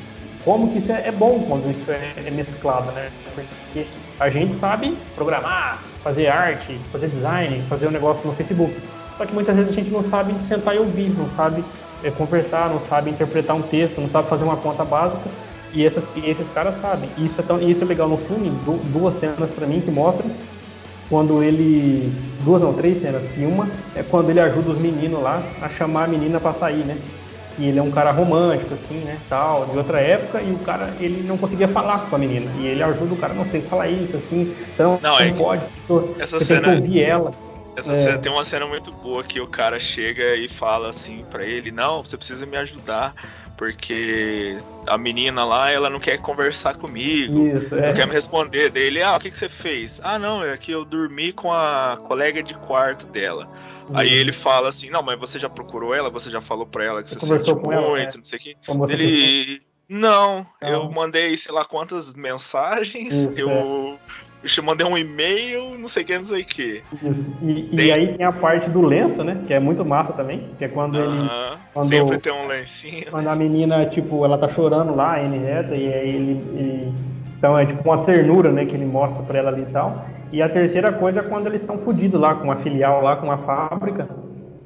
como 0.44 0.72
que 0.72 0.78
isso 0.78 0.90
é, 0.90 1.06
é 1.06 1.12
bom 1.12 1.44
quando 1.48 1.70
isso 1.70 1.90
é, 1.90 2.12
é 2.26 2.30
mesclado, 2.30 2.90
né? 2.92 3.10
Porque 3.34 3.88
a 4.18 4.28
gente 4.28 4.54
sabe 4.54 4.96
programar, 5.14 5.80
fazer 6.02 6.26
arte, 6.26 6.78
fazer 6.90 7.08
design, 7.08 7.62
fazer 7.68 7.86
um 7.86 7.92
negócio 7.92 8.26
no 8.26 8.34
Facebook 8.34 8.76
só 9.22 9.26
que 9.26 9.34
muitas 9.34 9.54
vezes 9.54 9.70
a 9.70 9.74
gente 9.74 9.90
não 9.90 10.02
sabe 10.02 10.34
sentar 10.42 10.74
e 10.74 10.78
ouvir, 10.80 11.10
não 11.16 11.30
sabe 11.30 11.64
é, 12.02 12.10
conversar, 12.10 12.68
não 12.68 12.80
sabe 12.86 13.08
interpretar 13.08 13.54
um 13.54 13.62
texto, 13.62 14.00
não 14.00 14.10
sabe 14.10 14.28
fazer 14.28 14.42
uma 14.42 14.56
conta 14.56 14.84
básica. 14.84 15.30
E, 15.72 15.86
essas, 15.86 16.08
esses 16.16 16.46
caras 16.52 16.74
sabem. 16.80 17.08
E 17.16 17.26
isso 17.26 17.36
é, 17.38 17.42
tão, 17.44 17.62
isso 17.62 17.84
é 17.84 17.86
legal 17.86 18.08
no 18.08 18.16
filme, 18.16 18.50
duas 18.92 19.14
cenas 19.16 19.48
para 19.50 19.64
mim 19.64 19.80
que 19.80 19.92
mostram 19.92 20.28
quando 21.08 21.40
ele. 21.40 22.12
Duas 22.44 22.60
não, 22.60 22.72
três 22.72 23.00
cenas. 23.00 23.22
E 23.38 23.44
uma 23.44 23.68
é 23.94 24.02
quando 24.02 24.28
ele 24.28 24.40
ajuda 24.40 24.72
os 24.72 24.78
meninos 24.78 25.22
lá 25.22 25.40
a 25.62 25.68
chamar 25.68 26.04
a 26.04 26.08
menina 26.08 26.40
para 26.40 26.52
sair, 26.54 26.84
né? 26.84 26.98
E 27.58 27.66
ele 27.66 27.78
é 27.78 27.82
um 27.82 27.92
cara 27.92 28.10
romântico, 28.10 28.74
assim, 28.74 29.04
né? 29.04 29.18
Tal, 29.28 29.66
de 29.66 29.78
outra 29.78 30.00
época, 30.00 30.42
e 30.42 30.50
o 30.50 30.58
cara, 30.58 30.92
ele 30.98 31.22
não 31.28 31.38
conseguia 31.38 31.68
falar 31.68 32.10
com 32.10 32.16
a 32.16 32.18
menina. 32.18 32.50
E 32.58 32.66
ele 32.66 32.82
ajuda 32.82 33.14
o 33.14 33.16
cara, 33.16 33.34
não 33.34 33.44
tem 33.44 33.60
que 33.60 33.68
falar 33.68 33.88
isso, 33.88 34.16
assim, 34.16 34.52
você 34.74 34.82
não, 34.82 34.98
não, 35.00 35.20
é 35.20 35.30
pode. 35.32 35.62
Essa 36.18 36.40
você 36.40 36.46
cena... 36.46 36.62
tem 36.62 36.76
que 36.76 36.82
ouvir 36.82 37.02
ela. 37.02 37.51
Essa 37.74 37.92
é. 37.92 37.94
cena, 37.94 38.18
tem 38.18 38.30
uma 38.30 38.44
cena 38.44 38.66
muito 38.66 38.92
boa 38.92 39.24
que 39.24 39.40
o 39.40 39.46
cara 39.46 39.78
chega 39.78 40.36
e 40.36 40.46
fala 40.46 40.90
assim 40.90 41.24
para 41.30 41.44
ele: 41.44 41.70
Não, 41.70 42.04
você 42.04 42.16
precisa 42.16 42.44
me 42.44 42.56
ajudar, 42.58 43.14
porque 43.56 44.58
a 44.86 44.98
menina 44.98 45.44
lá, 45.44 45.70
ela 45.70 45.88
não 45.88 45.98
quer 45.98 46.18
conversar 46.18 46.76
comigo, 46.76 47.46
Isso, 47.48 47.74
é. 47.74 47.86
não 47.86 47.94
quer 47.94 48.06
me 48.06 48.12
responder. 48.12 48.70
Daí 48.70 48.84
ele: 48.84 49.02
Ah, 49.02 49.16
o 49.16 49.20
que, 49.20 49.30
que 49.30 49.38
você 49.38 49.48
fez? 49.48 50.00
Ah, 50.04 50.18
não, 50.18 50.44
é 50.44 50.56
que 50.58 50.70
eu 50.70 50.84
dormi 50.84 51.32
com 51.32 51.50
a 51.50 51.98
colega 52.04 52.42
de 52.42 52.54
quarto 52.54 53.06
dela. 53.06 53.48
Uhum. 53.88 53.96
Aí 53.96 54.12
ele 54.12 54.32
fala 54.32 54.68
assim: 54.68 54.90
Não, 54.90 55.02
mas 55.02 55.18
você 55.18 55.38
já 55.38 55.48
procurou 55.48 55.94
ela? 55.94 56.10
Você 56.10 56.30
já 56.30 56.42
falou 56.42 56.66
pra 56.66 56.84
ela 56.84 57.02
que 57.02 57.08
você, 57.08 57.18
você 57.18 57.26
sente 57.26 57.54
muito, 57.54 57.72
ela, 57.72 58.00
é. 58.00 58.08
não 58.14 58.24
sei 58.24 58.38
o 58.38 58.42
que. 58.42 58.56
Ele. 58.90 59.62
Não, 59.88 60.46
não, 60.62 60.68
eu 60.68 60.90
mandei 60.90 61.36
sei 61.36 61.52
lá 61.52 61.64
quantas 61.64 62.14
mensagens, 62.14 63.14
Isso, 63.14 63.38
eu. 63.38 63.98
Eu 64.44 64.62
mandei 64.64 64.84
um 64.84 64.98
e-mail, 64.98 65.78
não 65.78 65.86
sei 65.86 66.02
o 66.02 66.06
que, 66.06 66.16
não 66.16 66.24
sei 66.24 66.42
o 66.42 66.44
que. 66.44 66.82
Isso. 67.02 67.30
E, 67.42 67.62
tem... 67.62 67.86
e, 67.86 67.92
aí 67.92 68.14
tem 68.14 68.26
a 68.26 68.32
parte 68.32 68.68
do 68.68 68.82
lenço, 68.82 69.22
né? 69.22 69.40
Que 69.46 69.54
é 69.54 69.60
muito 69.60 69.84
massa 69.84 70.12
também. 70.12 70.48
Que 70.58 70.64
é 70.64 70.68
quando 70.68 70.96
uh 70.96 71.02
-huh. 71.02 71.52
ele. 71.52 71.58
Quando, 71.72 71.88
Sempre 71.88 72.18
tem 72.18 72.32
um 72.32 72.46
lencinho. 72.48 73.04
Quando 73.10 73.28
a 73.28 73.36
menina, 73.36 73.86
tipo, 73.86 74.24
ela 74.24 74.36
tá 74.36 74.48
chorando 74.48 74.96
lá, 74.96 75.22
N 75.22 75.38
reta, 75.38 75.76
e 75.76 75.92
aí 75.92 76.08
ele, 76.08 76.32
ele, 76.54 76.92
Então 77.38 77.56
é 77.56 77.66
tipo 77.66 77.88
uma 77.88 77.98
ternura, 77.98 78.50
né? 78.50 78.64
Que 78.64 78.74
ele 78.74 78.84
mostra 78.84 79.22
pra 79.22 79.38
ela 79.38 79.50
ali 79.50 79.62
e 79.62 79.72
tal. 79.72 80.06
E 80.32 80.42
a 80.42 80.48
terceira 80.48 80.92
coisa 80.92 81.20
é 81.20 81.22
quando 81.22 81.46
eles 81.46 81.60
estão 81.60 81.78
fodidos 81.78 82.20
lá, 82.20 82.34
com 82.34 82.44
uma 82.44 82.56
filial 82.56 83.00
lá, 83.00 83.16
com 83.16 83.26
uma 83.26 83.38
fábrica. 83.38 84.08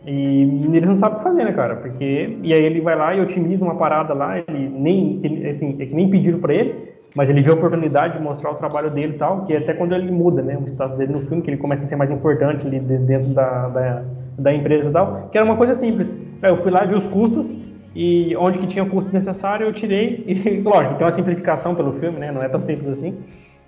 E 0.06 0.42
eles 0.72 0.88
não 0.88 0.96
sabem 0.96 1.16
o 1.16 1.18
que 1.18 1.24
fazer, 1.24 1.44
né, 1.44 1.52
cara? 1.52 1.76
Porque. 1.76 2.38
E 2.42 2.54
aí 2.54 2.64
ele 2.64 2.80
vai 2.80 2.96
lá 2.96 3.14
e 3.14 3.20
otimiza 3.20 3.62
uma 3.62 3.74
parada 3.74 4.14
lá, 4.14 4.38
ele 4.38 4.70
nem. 4.70 5.20
Assim, 5.50 5.76
é 5.78 5.84
que 5.84 5.94
nem 5.94 6.08
pediram 6.08 6.38
pra 6.38 6.54
ele 6.54 6.95
mas 7.16 7.30
ele 7.30 7.40
viu 7.40 7.54
a 7.54 7.56
oportunidade 7.56 8.18
de 8.18 8.22
mostrar 8.22 8.50
o 8.50 8.56
trabalho 8.56 8.90
dele 8.90 9.14
e 9.14 9.18
tal, 9.18 9.40
que 9.40 9.54
é 9.54 9.56
até 9.56 9.72
quando 9.72 9.94
ele 9.94 10.12
muda, 10.12 10.42
né, 10.42 10.58
o 10.58 10.66
status 10.66 10.98
dele 10.98 11.14
no 11.14 11.22
filme, 11.22 11.42
que 11.42 11.48
ele 11.48 11.56
começa 11.56 11.84
a 11.84 11.88
ser 11.88 11.96
mais 11.96 12.10
importante 12.10 12.66
ali 12.66 12.78
dentro 12.78 13.30
da, 13.30 13.68
da, 13.68 14.04
da 14.38 14.52
empresa 14.52 14.90
e 14.90 14.92
tal, 14.92 15.28
que 15.32 15.38
era 15.38 15.44
uma 15.44 15.56
coisa 15.56 15.72
simples. 15.72 16.12
Eu 16.42 16.58
fui 16.58 16.70
lá, 16.70 16.84
vi 16.84 16.94
os 16.94 17.06
custos, 17.06 17.50
e 17.94 18.36
onde 18.36 18.58
que 18.58 18.66
tinha 18.66 18.84
o 18.84 18.90
custo 18.90 19.10
necessário 19.14 19.66
eu 19.66 19.72
tirei, 19.72 20.22
e 20.26 20.60
lógico, 20.60 20.96
tem 20.96 21.06
uma 21.06 21.12
simplificação 21.12 21.74
pelo 21.74 21.94
filme, 21.94 22.18
né, 22.18 22.30
não 22.30 22.42
é 22.42 22.48
tão 22.50 22.60
simples 22.60 22.86
assim, 22.86 23.16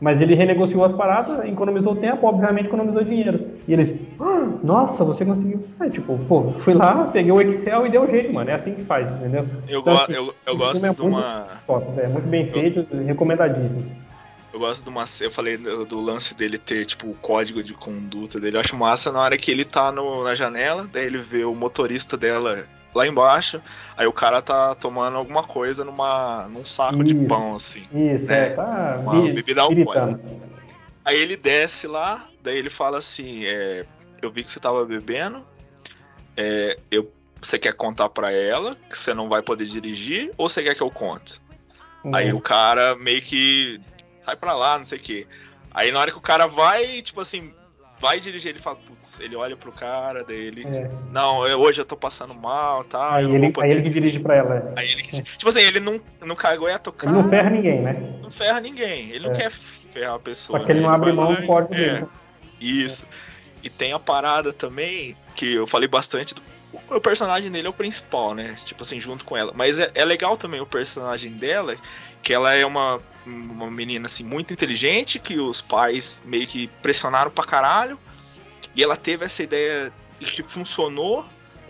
mas 0.00 0.20
ele 0.20 0.34
renegociou 0.34 0.84
as 0.84 0.92
paradas, 0.92 1.44
economizou 1.44 1.96
tempo, 1.96 2.26
obviamente 2.26 2.66
economizou 2.66 3.02
dinheiro. 3.02 3.48
E 3.66 3.72
eles, 3.72 3.94
ah, 4.20 4.48
nossa, 4.62 5.04
você 5.04 5.24
conseguiu. 5.24 5.64
Tipo, 5.90 6.18
pô, 6.28 6.52
fui 6.64 6.74
lá, 6.74 7.08
peguei 7.12 7.32
o 7.32 7.40
Excel 7.40 7.86
e 7.86 7.90
deu 7.90 8.02
um 8.02 8.08
jeito, 8.08 8.32
mano. 8.32 8.48
É 8.48 8.54
assim 8.54 8.74
que 8.74 8.84
faz, 8.84 9.10
entendeu? 9.10 9.46
Eu, 9.66 9.80
então, 9.80 9.94
go 9.94 10.02
assim, 10.02 10.12
eu, 10.12 10.34
eu 10.46 10.56
gosto 10.56 10.86
é 10.86 10.94
de 10.94 11.02
uma. 11.02 11.46
Top, 11.66 12.00
é 12.00 12.06
muito 12.08 12.28
bem 12.28 12.50
feito, 12.50 12.86
eu... 12.92 13.04
recomendadíssimo. 13.04 13.84
Eu 14.52 14.60
gosto 14.60 14.84
de 14.84 14.90
uma. 14.90 15.04
Eu 15.20 15.30
falei 15.30 15.56
do, 15.56 15.84
do, 15.84 16.00
lance 16.00 16.34
dele 16.34 16.58
ter, 16.58 16.84
tipo, 16.86 17.08
o 17.08 17.14
código 17.14 17.62
de 17.62 17.74
conduta 17.74 18.38
dele. 18.38 18.56
Eu 18.56 18.60
acho 18.60 18.76
massa 18.76 19.10
na 19.10 19.20
hora 19.20 19.36
que 19.36 19.50
ele 19.50 19.64
tá 19.64 19.90
no, 19.90 20.22
na 20.22 20.34
janela, 20.34 20.88
daí 20.90 21.06
ele 21.06 21.18
vê 21.18 21.44
o 21.44 21.54
motorista 21.54 22.16
dela 22.16 22.64
lá 22.94 23.06
embaixo, 23.06 23.60
aí 23.96 24.06
o 24.06 24.12
cara 24.12 24.40
tá 24.42 24.74
tomando 24.74 25.16
alguma 25.16 25.42
coisa 25.42 25.84
numa, 25.84 26.48
num 26.48 26.64
saco 26.64 27.02
isso, 27.02 27.04
de 27.04 27.26
pão, 27.26 27.54
assim. 27.54 27.86
Isso, 27.92 28.26
né? 28.26 28.48
é, 28.48 28.50
tá 28.50 28.98
uma 29.02 29.22
bebida 29.32 29.62
alcoólica. 29.62 30.20
Aí 31.04 31.16
ele 31.16 31.36
desce 31.36 31.86
lá, 31.86 32.28
daí 32.42 32.58
ele 32.58 32.70
fala 32.70 32.98
assim: 32.98 33.44
é, 33.46 33.86
Eu 34.20 34.30
vi 34.30 34.42
que 34.42 34.50
você 34.50 34.60
tava 34.60 34.84
bebendo, 34.84 35.46
é, 36.36 36.78
eu, 36.90 37.10
você 37.36 37.58
quer 37.58 37.72
contar 37.72 38.08
pra 38.08 38.32
ela 38.32 38.74
que 38.88 38.98
você 38.98 39.14
não 39.14 39.28
vai 39.28 39.42
poder 39.42 39.64
dirigir, 39.64 40.32
ou 40.36 40.48
você 40.48 40.62
quer 40.62 40.74
que 40.74 40.82
eu 40.82 40.90
conte? 40.90 41.40
Uhum. 42.04 42.14
Aí 42.14 42.32
o 42.32 42.40
cara 42.40 42.94
meio 42.96 43.22
que 43.22 43.80
sai 44.20 44.36
pra 44.36 44.54
lá, 44.54 44.76
não 44.76 44.84
sei 44.84 44.98
o 44.98 45.00
quê. 45.00 45.26
Aí 45.70 45.92
na 45.92 46.00
hora 46.00 46.10
que 46.10 46.18
o 46.18 46.22
cara 46.22 46.46
vai, 46.46 47.02
tipo 47.02 47.20
assim, 47.20 47.52
vai 48.00 48.20
dirigir, 48.20 48.50
ele 48.50 48.58
fala, 48.58 48.76
putz, 48.76 49.20
ele 49.20 49.36
olha 49.36 49.56
pro 49.56 49.72
cara, 49.72 50.22
dele. 50.24 50.66
É. 50.66 50.90
Não, 51.12 51.46
eu, 51.46 51.60
hoje 51.60 51.80
eu 51.80 51.84
tô 51.84 51.96
passando 51.96 52.34
mal, 52.34 52.84
tá? 52.84 53.14
Aí, 53.16 53.24
ele, 53.24 53.52
aí 53.60 53.70
ele 53.70 53.82
que 53.82 53.90
dirige 53.90 54.18
pra 54.18 54.36
ela. 54.36 54.72
É. 54.76 54.80
Aí 54.80 54.92
ele, 54.92 55.02
tipo 55.02 55.48
assim, 55.48 55.60
ele 55.60 55.80
não, 55.80 56.00
não 56.20 56.36
cagou 56.36 56.68
a 56.68 56.78
tocar. 56.78 57.08
Ele 57.08 57.16
não 57.16 57.28
ferra 57.28 57.50
ninguém, 57.50 57.82
né? 57.82 57.96
Não 58.22 58.30
ferra 58.30 58.60
ninguém. 58.60 59.10
Ele 59.10 59.26
é. 59.26 59.28
não 59.28 59.36
quer 59.36 59.50
ferrar 59.50 60.14
a 60.14 60.18
pessoa. 60.18 60.58
Só 60.58 60.64
que 60.64 60.72
ele 60.72 60.80
né? 60.80 60.86
não 60.86 60.94
abre 60.94 61.12
mão 61.12 61.34
do 61.34 61.46
código 61.46 61.74
dele. 61.74 62.06
Isso. 62.60 63.06
E 63.62 63.68
tem 63.68 63.92
a 63.92 63.98
parada 63.98 64.52
também, 64.52 65.16
que 65.34 65.54
eu 65.54 65.66
falei 65.66 65.88
bastante 65.88 66.34
do 66.34 66.42
o 66.90 67.00
personagem 67.00 67.50
dele 67.50 67.66
é 67.66 67.70
o 67.70 67.72
principal, 67.72 68.34
né? 68.34 68.56
Tipo 68.64 68.82
assim, 68.82 69.00
junto 69.00 69.24
com 69.24 69.36
ela. 69.36 69.52
Mas 69.54 69.78
é, 69.78 69.90
é 69.94 70.04
legal 70.04 70.36
também 70.36 70.60
o 70.60 70.66
personagem 70.66 71.32
dela, 71.32 71.76
que 72.22 72.32
ela 72.32 72.54
é 72.54 72.64
uma, 72.64 73.00
uma 73.26 73.70
menina 73.70 74.06
assim 74.06 74.24
muito 74.24 74.52
inteligente, 74.52 75.18
que 75.18 75.38
os 75.38 75.60
pais 75.60 76.22
meio 76.24 76.46
que 76.46 76.68
pressionaram 76.82 77.30
pra 77.30 77.44
caralho. 77.44 77.98
E 78.74 78.82
ela 78.82 78.96
teve 78.96 79.24
essa 79.24 79.42
ideia 79.42 79.92
que 80.20 80.42
funcionou. 80.42 81.26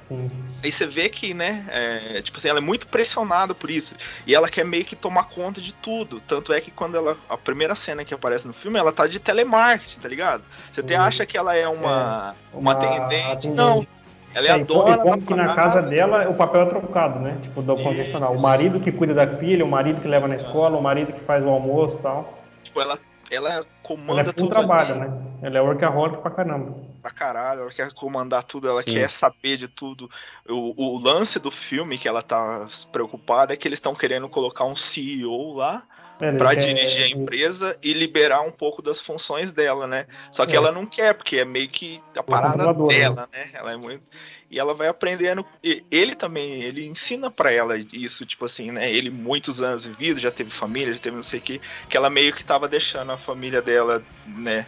Sim. 0.09 0.31
Aí 0.63 0.73
você 0.73 0.87
vê 0.87 1.09
que, 1.09 1.35
né, 1.35 1.67
é, 1.71 2.23
tipo 2.23 2.39
assim, 2.39 2.49
ela 2.49 2.59
é 2.59 2.63
muito 2.63 2.87
pressionada 2.89 3.55
por 3.55 3.71
isso. 3.71 3.95
E 4.27 4.35
ela 4.35 4.49
quer 4.49 4.65
meio 4.65 4.85
que 4.85 4.97
tomar 4.97 5.25
conta 5.25 5.61
de 5.61 5.75
tudo. 5.75 6.21
Tanto 6.21 6.53
é 6.53 6.61
que 6.61 6.71
quando 6.71 6.97
ela. 6.97 7.17
A 7.29 7.37
primeira 7.37 7.75
cena 7.75 8.05
que 8.05 8.15
aparece 8.15 8.47
no 8.47 8.53
filme, 8.53 8.79
ela 8.79 8.93
tá 8.93 9.07
de 9.07 9.19
telemarketing, 9.19 10.01
tá 10.01 10.09
ligado? 10.09 10.47
Você 10.73 10.81
até 10.81 10.97
acha 10.97 11.25
que 11.27 11.37
ela 11.37 11.55
é 11.55 11.69
uma, 11.69 12.35
é, 12.53 12.57
uma, 12.57 12.61
uma 12.61 12.73
atendente. 12.73 13.27
atendente. 13.27 13.49
Não 13.49 13.87
ela 14.35 14.47
é, 14.47 14.51
é 14.51 14.53
a 14.55 14.59
dona 14.59 14.97
da 14.97 15.19
que 15.19 15.35
na 15.35 15.55
casa 15.55 15.83
dela 15.83 16.29
o 16.29 16.35
papel 16.35 16.63
é 16.63 16.67
trocado, 16.67 17.19
né? 17.19 17.39
Tipo, 17.43 17.63
do 17.63 17.77
convencional. 17.77 18.35
O 18.35 18.43
marido 18.43 18.81
que 18.81 18.93
cuida 18.93 19.15
da 19.15 19.27
filha, 19.27 19.65
o 19.65 19.69
marido 19.69 20.01
que 20.01 20.09
leva 20.09 20.29
na 20.29 20.37
escola, 20.37 20.77
o 20.77 20.83
marido 20.83 21.13
que 21.13 21.21
faz 21.21 21.45
o 21.45 21.49
almoço 21.49 21.97
e 21.99 22.03
tal. 22.03 22.39
Tipo, 22.63 22.81
ela, 22.81 22.99
ela 23.31 23.67
comanda 23.83 24.21
ela 24.21 24.31
é 24.31 24.33
tudo. 24.33 24.51
trabalho, 24.51 24.95
né? 24.97 25.13
Ela 25.43 25.59
é 25.59 25.61
workaholic 25.61 26.21
pra 26.21 26.31
caramba. 26.31 26.75
Pra 27.01 27.11
caralho, 27.11 27.63
ela 27.63 27.71
quer 27.71 27.93
comandar 27.93 28.45
tudo, 28.45 28.69
ela 28.69 28.83
Sim. 28.83 28.95
quer 28.95 29.09
saber 29.09 29.57
de 29.57 29.69
tudo. 29.69 30.11
O, 30.49 30.97
o 30.97 30.99
lance 30.99 31.39
do 31.39 31.51
filme 31.51 31.97
que 31.97 32.09
ela 32.09 32.23
tá 32.23 32.67
preocupada 32.93 33.55
é 33.55 33.57
que 33.57 33.67
eles 33.67 33.79
estão 33.79 33.95
querendo 33.95 34.29
colocar 34.29 34.65
um 34.65 34.77
CEO 34.77 35.55
lá 35.55 35.85
para 36.19 36.55
dirigir 36.55 37.05
a 37.05 37.09
empresa 37.09 37.79
e 37.83 37.93
liberar 37.93 38.43
um 38.43 38.51
pouco 38.51 38.83
das 38.83 39.01
funções 39.01 39.53
dela, 39.53 39.87
né? 39.87 40.07
Só 40.31 40.45
que 40.45 40.53
é. 40.53 40.57
ela 40.57 40.73
não 40.73 40.85
quer, 40.85 41.15
porque 41.15 41.39
é 41.39 41.45
meio 41.45 41.69
que 41.69 42.01
a 42.17 42.23
parada 42.23 42.73
né? 42.73 42.87
dela, 42.89 43.29
né? 43.33 43.49
Ela 43.55 43.73
é 43.73 43.77
muito 43.77 44.03
e 44.51 44.59
ela 44.59 44.75
vai 44.75 44.89
aprendendo. 44.89 45.45
Ele 45.91 46.15
também, 46.15 46.63
ele 46.63 46.87
ensina 46.87 47.31
para 47.31 47.53
ela 47.53 47.77
isso, 47.93 48.25
tipo 48.25 48.45
assim, 48.45 48.71
né? 48.71 48.91
Ele 48.91 49.11
muitos 49.11 49.63
anos 49.63 49.87
vivido, 49.87 50.19
já 50.19 50.31
teve 50.31 50.51
família, 50.51 50.93
já 50.93 51.01
teve 51.01 51.17
não 51.17 51.23
sei 51.23 51.39
o 51.39 51.43
que, 51.43 51.61
que 51.89 51.97
ela 51.97 52.09
meio 52.09 52.33
que 52.33 52.45
tava 52.45 52.67
deixando 52.67 53.13
a 53.13 53.19
família 53.19 53.61
dela, 53.61 54.03
né? 54.27 54.67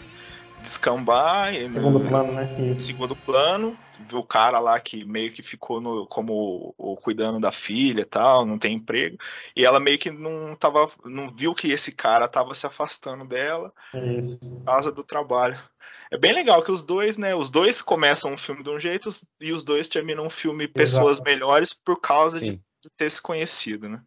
descambar. 0.61 1.53
Segundo 1.55 1.99
no, 1.99 2.09
plano, 2.09 2.33
né? 2.33 2.75
Segundo 2.79 3.17
plano. 3.17 3.77
O 4.13 4.23
cara 4.23 4.59
lá 4.59 4.81
que 4.81 5.05
meio 5.05 5.33
que 5.33 5.43
ficou 5.43 5.81
no, 5.81 6.07
como 6.07 6.75
o, 6.77 6.97
cuidando 6.97 7.41
da 7.41 7.53
filha 7.53 8.03
e 8.03 8.05
tal, 8.05 8.45
não 8.45 8.59
tem 8.59 8.75
emprego. 8.75 9.17
E 9.55 9.65
ela 9.65 9.81
meio 9.81 9.99
que 9.99 10.11
não 10.11 10.55
tava. 10.57 10.89
não 11.05 11.29
viu 11.29 11.55
que 11.55 11.71
esse 11.71 11.93
cara 11.93 12.29
tava 12.29 12.55
se 12.55 12.67
afastando 12.67 13.27
dela 13.27 13.73
Isso. 13.95 14.39
por 14.39 14.65
causa 14.65 14.93
do 14.93 15.05
trabalho. 15.05 15.59
É 16.11 16.19
bem 16.19 16.33
legal 16.33 16.63
que 16.63 16.73
os 16.73 16.83
dois, 16.83 17.17
né? 17.17 17.35
Os 17.35 17.51
dois 17.51 17.81
começam 17.81 18.33
um 18.33 18.39
filme 18.39 18.63
de 18.63 18.71
um 18.71 18.81
jeito 18.81 19.09
e 19.41 19.53
os 19.53 19.63
dois 19.63 19.87
terminam 19.87 20.27
um 20.27 20.31
filme 20.31 20.67
Pessoas 20.67 21.17
Exato. 21.17 21.31
Melhores 21.31 21.73
por 21.73 22.01
causa 22.01 22.41
de, 22.41 22.53
de 22.53 22.91
ter 22.97 23.09
se 23.09 23.23
conhecido, 23.23 23.89
né? 23.89 24.03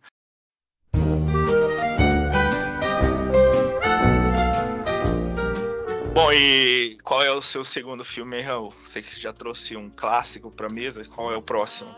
Bom, 6.14 6.32
e 6.32 6.96
qual 7.04 7.24
é 7.24 7.32
o 7.32 7.42
seu 7.42 7.64
segundo 7.64 8.04
filme, 8.04 8.40
Raul? 8.40 8.70
Você 8.70 9.02
que 9.02 9.20
já 9.20 9.34
trouxe 9.34 9.76
um 9.76 9.90
clássico 9.90 10.52
pra 10.52 10.70
mesa, 10.70 11.04
qual 11.06 11.34
é 11.34 11.36
o 11.36 11.42
próximo? 11.42 11.90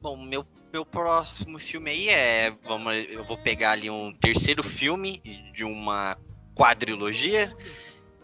Bom, 0.00 0.16
meu, 0.16 0.46
meu 0.72 0.86
próximo 0.86 1.58
filme 1.58 1.90
aí 1.90 2.08
é. 2.08 2.50
Vamos, 2.64 2.94
eu 3.10 3.22
vou 3.24 3.36
pegar 3.36 3.72
ali 3.72 3.90
um 3.90 4.14
terceiro 4.14 4.62
filme 4.62 5.22
de 5.54 5.62
uma 5.62 6.16
quadrilogia 6.54 7.54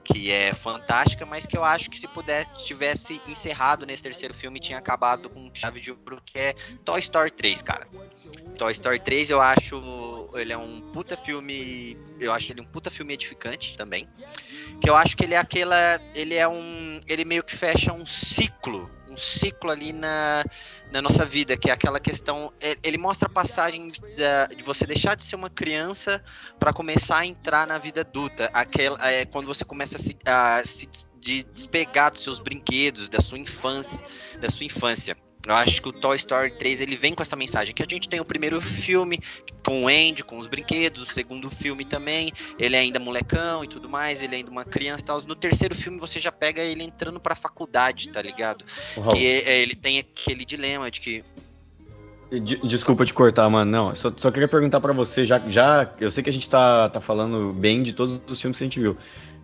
que 0.07 0.31
é 0.31 0.55
fantástica, 0.55 1.27
mas 1.27 1.47
que 1.47 1.57
eu 1.57 1.65
acho 1.65 1.91
que 1.91 1.99
se 1.99 2.07
puder 2.07 2.47
tivesse 2.59 3.21
encerrado 3.27 3.85
nesse 3.85 4.03
terceiro 4.03 4.33
filme 4.33 4.61
tinha 4.61 4.79
acabado 4.79 5.29
com 5.29 5.51
chave 5.53 5.81
de 5.81 5.91
ouro, 5.91 6.23
que 6.25 6.39
é 6.39 6.55
Toy 6.85 7.01
Story 7.01 7.31
3, 7.31 7.63
cara. 7.63 7.89
Toy 8.57 8.73
Story 8.73 9.01
3 9.01 9.31
eu 9.31 9.41
acho 9.41 10.31
ele 10.35 10.53
é 10.53 10.59
um 10.59 10.81
puta 10.93 11.17
filme, 11.17 11.97
eu 12.21 12.33
acho 12.33 12.53
ele 12.53 12.61
um 12.61 12.67
puta 12.67 12.91
filme 12.91 13.15
edificante 13.15 13.77
também. 13.77 14.09
Que 14.81 14.89
eu 14.89 14.95
acho 14.95 15.17
que 15.17 15.25
ele 15.25 15.35
é 15.35 15.39
aquela, 15.39 16.01
ele 16.15 16.35
é 16.35 16.47
um, 16.47 17.01
ele 17.07 17.25
meio 17.25 17.43
que 17.43 17.57
fecha 17.57 17.93
um 17.93 18.07
ciclo 18.07 18.91
um 19.17 19.17
ciclo 19.17 19.71
ali 19.71 19.93
na, 19.93 20.45
na 20.93 21.03
nossa 21.03 21.25
vida, 21.25 21.57
que 21.57 21.71
é 21.71 21.73
aquela 21.73 22.01
questão. 22.01 22.53
É, 22.61 22.77
ele 22.83 22.99
mostra 22.99 23.27
a 23.27 23.31
passagem 23.31 23.89
de 23.89 24.63
você 24.63 24.87
deixar 24.87 25.15
de 25.15 25.25
ser 25.25 25.37
uma 25.37 25.51
criança 25.51 26.23
para 26.59 26.73
começar 26.73 27.19
a 27.19 27.27
entrar 27.27 27.67
na 27.67 27.79
vida 27.79 28.03
adulta. 28.03 28.51
Aquela, 28.53 28.99
é, 29.11 29.25
quando 29.25 29.47
você 29.47 29.65
começa 29.65 29.97
a 29.97 30.01
se, 30.01 30.17
a 30.25 30.63
se 30.65 30.89
de 31.19 31.43
despegar 31.43 32.13
dos 32.13 32.23
seus 32.23 32.39
brinquedos, 32.39 33.09
da 33.09 33.21
sua 33.21 33.39
infância, 33.39 34.01
da 34.41 34.49
sua 34.49 34.65
infância. 34.65 35.17
Eu 35.47 35.55
acho 35.55 35.81
que 35.81 35.89
o 35.89 35.93
Toy 35.93 36.17
Story 36.17 36.51
3 36.51 36.81
ele 36.81 36.97
vem 36.97 37.15
com 37.15 37.23
essa 37.23 37.37
mensagem 37.37 37.73
que 37.73 37.83
a 37.83 37.87
gente 37.89 38.09
tem 38.09 38.19
o 38.19 38.25
primeiro 38.25 38.61
filme 38.61 39.21
com 39.65 39.85
o 39.85 39.89
Andy, 39.89 40.25
com 40.25 40.39
os 40.39 40.47
brinquedos, 40.47 41.03
o 41.03 41.13
segundo 41.13 41.49
filme 41.49 41.85
também, 41.85 42.33
ele 42.59 42.75
é 42.75 42.81
ainda 42.81 42.99
molecão 42.99 43.63
e 43.63 43.69
tudo 43.69 43.89
mais, 43.89 44.23
ele 44.23 44.35
é 44.35 44.39
ainda 44.39 44.51
uma 44.51 44.65
criança 44.65 45.03
e 45.03 45.07
tal. 45.07 45.23
No 45.23 45.37
terceiro 45.37 45.75
filme 45.75 45.99
você 45.99 46.19
já 46.19 46.33
pega 46.33 46.61
ele 46.61 46.83
entrando 46.83 47.21
pra 47.21 47.37
faculdade, 47.37 48.09
tá 48.09 48.21
ligado? 48.21 48.65
Uhum. 48.97 49.09
Que 49.09 49.43
é, 49.47 49.61
ele 49.61 49.77
tem 49.77 49.99
aquele 49.99 50.45
dilema 50.45 50.91
de 50.91 51.01
que 51.01 51.25
Desculpa 52.65 53.05
te 53.05 53.15
cortar, 53.15 53.49
mano. 53.49 53.71
Não, 53.71 53.95
só, 53.95 54.13
só 54.17 54.33
queria 54.33 54.49
perguntar 54.49 54.81
para 54.81 54.93
você, 54.93 55.25
já, 55.25 55.39
já. 55.49 55.89
Eu 56.01 56.11
sei 56.11 56.25
que 56.25 56.31
a 56.31 56.33
gente 56.33 56.51
tá, 56.51 56.89
tá 56.89 57.01
falando 57.01 57.53
bem 57.53 57.85
de 57.85 57.93
todos 57.93 58.21
os 58.29 58.41
filmes 58.41 58.59
que 58.59 58.65
a 58.65 58.67
gente 58.67 58.81
viu. 58.81 58.97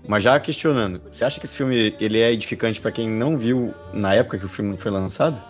Mas 0.08 0.24
já 0.24 0.38
questionando, 0.40 1.00
você 1.08 1.24
acha 1.24 1.38
que 1.38 1.46
esse 1.46 1.54
filme 1.54 1.94
ele 2.00 2.18
é 2.18 2.32
edificante 2.32 2.80
para 2.80 2.90
quem 2.90 3.08
não 3.08 3.36
viu 3.36 3.72
na 3.92 4.12
época 4.14 4.36
que 4.36 4.44
o 4.44 4.48
filme 4.48 4.76
foi 4.76 4.90
lançado? 4.90 5.40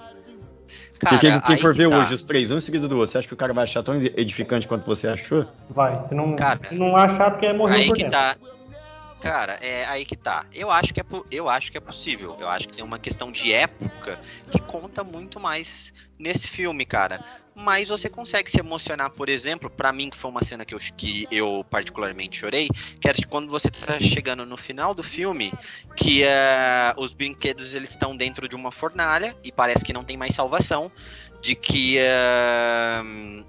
Cara, 1.02 1.16
Porque 1.16 1.30
quem, 1.32 1.40
quem 1.40 1.56
for 1.56 1.74
ver 1.74 1.90
tá. 1.90 1.98
hoje 1.98 2.14
os 2.14 2.22
três, 2.22 2.52
um 2.52 2.58
em 2.58 2.60
seguida 2.60 2.86
do 2.86 2.96
outro, 2.96 3.10
você 3.10 3.18
acha 3.18 3.26
que 3.26 3.34
o 3.34 3.36
cara 3.36 3.52
vai 3.52 3.64
achar 3.64 3.82
tão 3.82 4.00
edificante 4.00 4.68
quanto 4.68 4.86
você 4.86 5.08
achou? 5.08 5.44
Vai, 5.68 6.00
se 6.06 6.14
não, 6.14 6.36
cara, 6.36 6.60
se 6.68 6.76
não 6.76 6.96
achar, 6.96 7.32
porque 7.32 7.46
é 7.46 7.52
morrer 7.52 7.74
aí 7.74 7.86
por 7.86 7.96
que 7.96 8.04
dentro. 8.04 8.16
tá. 8.16 8.36
Cara, 9.22 9.52
é 9.60 9.84
aí 9.84 10.04
que 10.04 10.16
tá. 10.16 10.44
Eu 10.52 10.68
acho 10.70 10.92
que 10.92 11.00
é, 11.00 11.04
eu 11.30 11.48
acho 11.48 11.70
que 11.70 11.78
é 11.78 11.80
possível. 11.80 12.36
Eu 12.40 12.48
acho 12.48 12.66
que 12.68 12.74
tem 12.74 12.84
uma 12.84 12.98
questão 12.98 13.30
de 13.30 13.52
época 13.52 14.18
que 14.50 14.60
conta 14.60 15.04
muito 15.04 15.38
mais 15.38 15.92
nesse 16.18 16.48
filme, 16.48 16.84
cara 16.84 17.24
mas 17.54 17.88
você 17.88 18.08
consegue 18.08 18.50
se 18.50 18.58
emocionar, 18.58 19.10
por 19.10 19.28
exemplo, 19.28 19.68
para 19.68 19.92
mim 19.92 20.08
que 20.08 20.16
foi 20.16 20.30
uma 20.30 20.42
cena 20.42 20.64
que 20.64 20.74
eu, 20.74 20.78
que 20.96 21.26
eu 21.30 21.64
particularmente 21.68 22.38
chorei, 22.38 22.68
que 23.00 23.08
era 23.08 23.18
quando 23.28 23.50
você 23.50 23.70
tá 23.70 24.00
chegando 24.00 24.46
no 24.46 24.56
final 24.56 24.94
do 24.94 25.02
filme, 25.02 25.52
que 25.94 26.22
uh, 26.24 26.98
os 26.98 27.12
brinquedos 27.12 27.74
eles 27.74 27.90
estão 27.90 28.16
dentro 28.16 28.48
de 28.48 28.56
uma 28.56 28.72
fornalha 28.72 29.36
e 29.44 29.52
parece 29.52 29.84
que 29.84 29.92
não 29.92 30.04
tem 30.04 30.16
mais 30.16 30.34
salvação, 30.34 30.90
de 31.40 31.54
que 31.54 31.98
uh, 31.98 33.44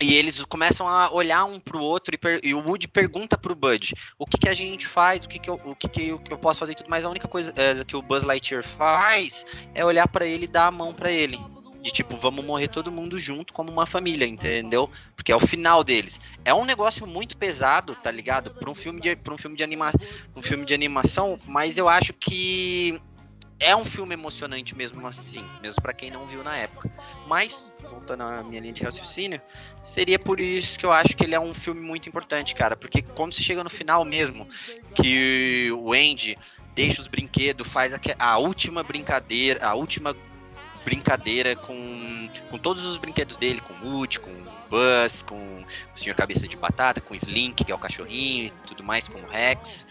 e 0.00 0.14
eles 0.14 0.42
começam 0.44 0.86
a 0.86 1.12
olhar 1.12 1.44
um 1.44 1.58
pro 1.58 1.80
outro 1.80 2.14
e, 2.14 2.48
e 2.48 2.54
o 2.54 2.60
Woody 2.60 2.88
pergunta 2.88 3.38
pro 3.38 3.54
Bud 3.54 3.94
o 4.18 4.26
que, 4.26 4.38
que 4.38 4.48
a 4.48 4.54
gente 4.54 4.86
faz, 4.86 5.24
o 5.24 5.28
que, 5.28 5.38
que, 5.38 5.48
eu, 5.48 5.60
o 5.64 5.74
que, 5.74 5.88
que, 5.88 6.08
eu, 6.08 6.18
que 6.18 6.32
eu 6.32 6.38
posso 6.38 6.60
fazer 6.60 6.72
e 6.72 6.74
tudo 6.76 6.90
mais. 6.90 7.04
A 7.04 7.10
única 7.10 7.28
coisa 7.28 7.52
é, 7.56 7.84
que 7.84 7.96
o 7.96 8.02
Buzz 8.02 8.24
Lightyear 8.24 8.64
faz 8.64 9.44
é 9.74 9.84
olhar 9.84 10.06
para 10.08 10.26
ele 10.26 10.44
e 10.44 10.48
dar 10.48 10.66
a 10.66 10.70
mão 10.70 10.92
para 10.92 11.10
ele 11.10 11.38
de 11.86 11.92
tipo, 11.92 12.16
vamos 12.16 12.44
morrer 12.44 12.66
todo 12.66 12.90
mundo 12.90 13.16
junto 13.16 13.54
como 13.54 13.70
uma 13.70 13.86
família, 13.86 14.26
entendeu? 14.26 14.90
Porque 15.14 15.30
é 15.30 15.36
o 15.36 15.46
final 15.46 15.84
deles. 15.84 16.18
É 16.44 16.52
um 16.52 16.64
negócio 16.64 17.06
muito 17.06 17.36
pesado, 17.36 17.94
tá 17.94 18.10
ligado? 18.10 18.50
Para 18.50 18.68
um 18.68 18.74
filme 18.74 19.00
de 19.00 19.16
um 19.30 19.38
filme 19.38 19.56
de 19.56 19.62
anima, 19.62 19.92
um 20.34 20.42
filme 20.42 20.64
de 20.64 20.74
animação, 20.74 21.38
mas 21.46 21.78
eu 21.78 21.88
acho 21.88 22.12
que 22.12 23.00
é 23.58 23.74
um 23.74 23.84
filme 23.84 24.14
emocionante 24.14 24.76
mesmo 24.76 25.06
assim, 25.06 25.44
mesmo 25.62 25.80
para 25.82 25.94
quem 25.94 26.10
não 26.10 26.26
viu 26.26 26.42
na 26.42 26.56
época. 26.56 26.90
Mas 27.26 27.66
voltando 27.88 28.22
à 28.22 28.42
minha 28.42 28.60
linha 28.60 28.72
de 28.72 28.82
raciocínio, 28.82 29.40
seria 29.82 30.18
por 30.18 30.40
isso 30.40 30.78
que 30.78 30.84
eu 30.84 30.92
acho 30.92 31.16
que 31.16 31.24
ele 31.24 31.34
é 31.34 31.40
um 31.40 31.54
filme 31.54 31.80
muito 31.80 32.08
importante, 32.08 32.54
cara, 32.54 32.76
porque 32.76 33.02
quando 33.02 33.32
você 33.32 33.42
chega 33.42 33.64
no 33.64 33.70
final 33.70 34.04
mesmo, 34.04 34.48
que 34.94 35.70
o 35.72 35.92
Andy 35.92 36.36
deixa 36.74 37.00
os 37.00 37.08
brinquedos, 37.08 37.66
faz 37.66 37.94
a, 37.94 37.98
a 38.18 38.38
última 38.38 38.82
brincadeira, 38.82 39.66
a 39.66 39.74
última 39.74 40.14
brincadeira 40.84 41.56
com, 41.56 42.28
com 42.48 42.58
todos 42.58 42.84
os 42.84 42.96
brinquedos 42.96 43.36
dele, 43.36 43.60
com 43.60 43.74
o 43.74 43.90
Woody, 43.90 44.20
com 44.20 44.30
o 44.30 44.56
Buzz, 44.70 45.22
com 45.22 45.64
o 45.94 45.98
Senhor 45.98 46.14
Cabeça 46.14 46.46
de 46.46 46.56
Batata, 46.56 47.00
com 47.00 47.12
o 47.12 47.16
Slink, 47.16 47.64
que 47.64 47.72
é 47.72 47.74
o 47.74 47.78
cachorrinho 47.78 48.46
e 48.46 48.52
tudo 48.68 48.84
mais, 48.84 49.08
com 49.08 49.18
o 49.18 49.26
Rex. 49.26 49.84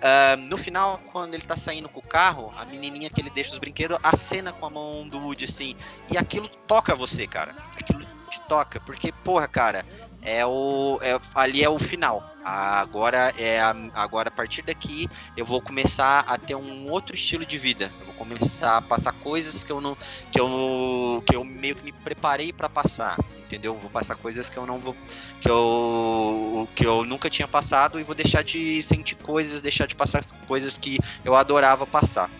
Uh, 0.00 0.36
no 0.48 0.56
final, 0.56 0.98
quando 1.12 1.34
ele 1.34 1.42
tá 1.42 1.56
saindo 1.56 1.88
com 1.88 2.00
o 2.00 2.02
carro, 2.02 2.50
a 2.56 2.64
menininha 2.64 3.10
que 3.10 3.20
ele 3.20 3.28
deixa 3.28 3.52
os 3.52 3.58
brinquedos 3.58 3.98
acena 4.02 4.50
com 4.50 4.64
a 4.64 4.70
mão 4.70 5.06
do 5.06 5.18
Woody 5.18 5.44
assim, 5.44 5.76
e 6.10 6.16
aquilo 6.16 6.48
toca 6.66 6.94
você, 6.94 7.26
cara. 7.26 7.54
Aquilo 7.78 8.00
te 8.30 8.40
toca, 8.48 8.80
porque, 8.80 9.12
porra, 9.12 9.46
cara, 9.46 9.84
é 10.22 10.44
o 10.44 10.98
é, 11.02 11.18
ali 11.34 11.62
é 11.62 11.68
o 11.68 11.78
final. 11.78 12.24
Agora 12.44 13.34
é 13.36 13.60
a, 13.60 13.74
agora 13.94 14.28
a 14.28 14.32
partir 14.32 14.62
daqui 14.62 15.08
eu 15.36 15.44
vou 15.44 15.60
começar 15.60 16.24
a 16.26 16.38
ter 16.38 16.54
um 16.54 16.90
outro 16.90 17.14
estilo 17.14 17.44
de 17.44 17.58
vida. 17.58 17.92
Eu 18.00 18.06
vou 18.06 18.14
começar 18.14 18.78
a 18.78 18.82
passar 18.82 19.12
coisas 19.12 19.62
que 19.62 19.70
eu 19.70 19.80
não 19.80 19.96
que 20.30 20.40
eu 20.40 21.22
que 21.26 21.36
eu 21.36 21.44
meio 21.44 21.76
que 21.76 21.84
me 21.84 21.92
preparei 21.92 22.52
para 22.52 22.68
passar, 22.68 23.18
entendeu? 23.38 23.74
Vou 23.74 23.90
passar 23.90 24.16
coisas 24.16 24.48
que 24.48 24.56
eu 24.56 24.66
não 24.66 24.78
vou 24.78 24.96
que 25.40 25.48
eu 25.48 26.68
que 26.74 26.86
eu 26.86 27.04
nunca 27.04 27.28
tinha 27.28 27.48
passado 27.48 28.00
e 28.00 28.02
vou 28.04 28.14
deixar 28.14 28.42
de 28.42 28.82
sentir 28.82 29.16
coisas, 29.16 29.60
deixar 29.60 29.86
de 29.86 29.94
passar 29.94 30.24
coisas 30.46 30.76
que 30.78 30.98
eu 31.24 31.34
adorava 31.34 31.86
passar 31.86 32.30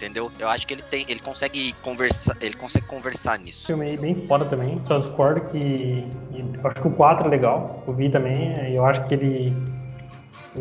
entendeu? 0.00 0.32
Eu 0.38 0.48
acho 0.48 0.66
que 0.66 0.74
ele 0.74 0.82
tem, 0.82 1.04
ele 1.08 1.20
consegue 1.20 1.74
conversar, 1.82 2.36
ele 2.40 2.54
consegue 2.54 2.86
conversar 2.86 3.38
nisso. 3.38 3.66
Filme 3.66 3.96
bem 3.98 4.14
foda 4.14 4.46
também, 4.46 4.80
só 4.86 4.98
discordo 4.98 5.42
que 5.42 6.04
eu 6.32 6.70
acho 6.70 6.80
que 6.80 6.88
o 6.88 6.90
4 6.92 7.26
é 7.26 7.30
legal, 7.30 7.84
eu 7.86 7.92
vi 7.92 8.08
também, 8.08 8.74
eu 8.74 8.84
acho 8.86 9.06
que 9.06 9.14
ele 9.14 9.54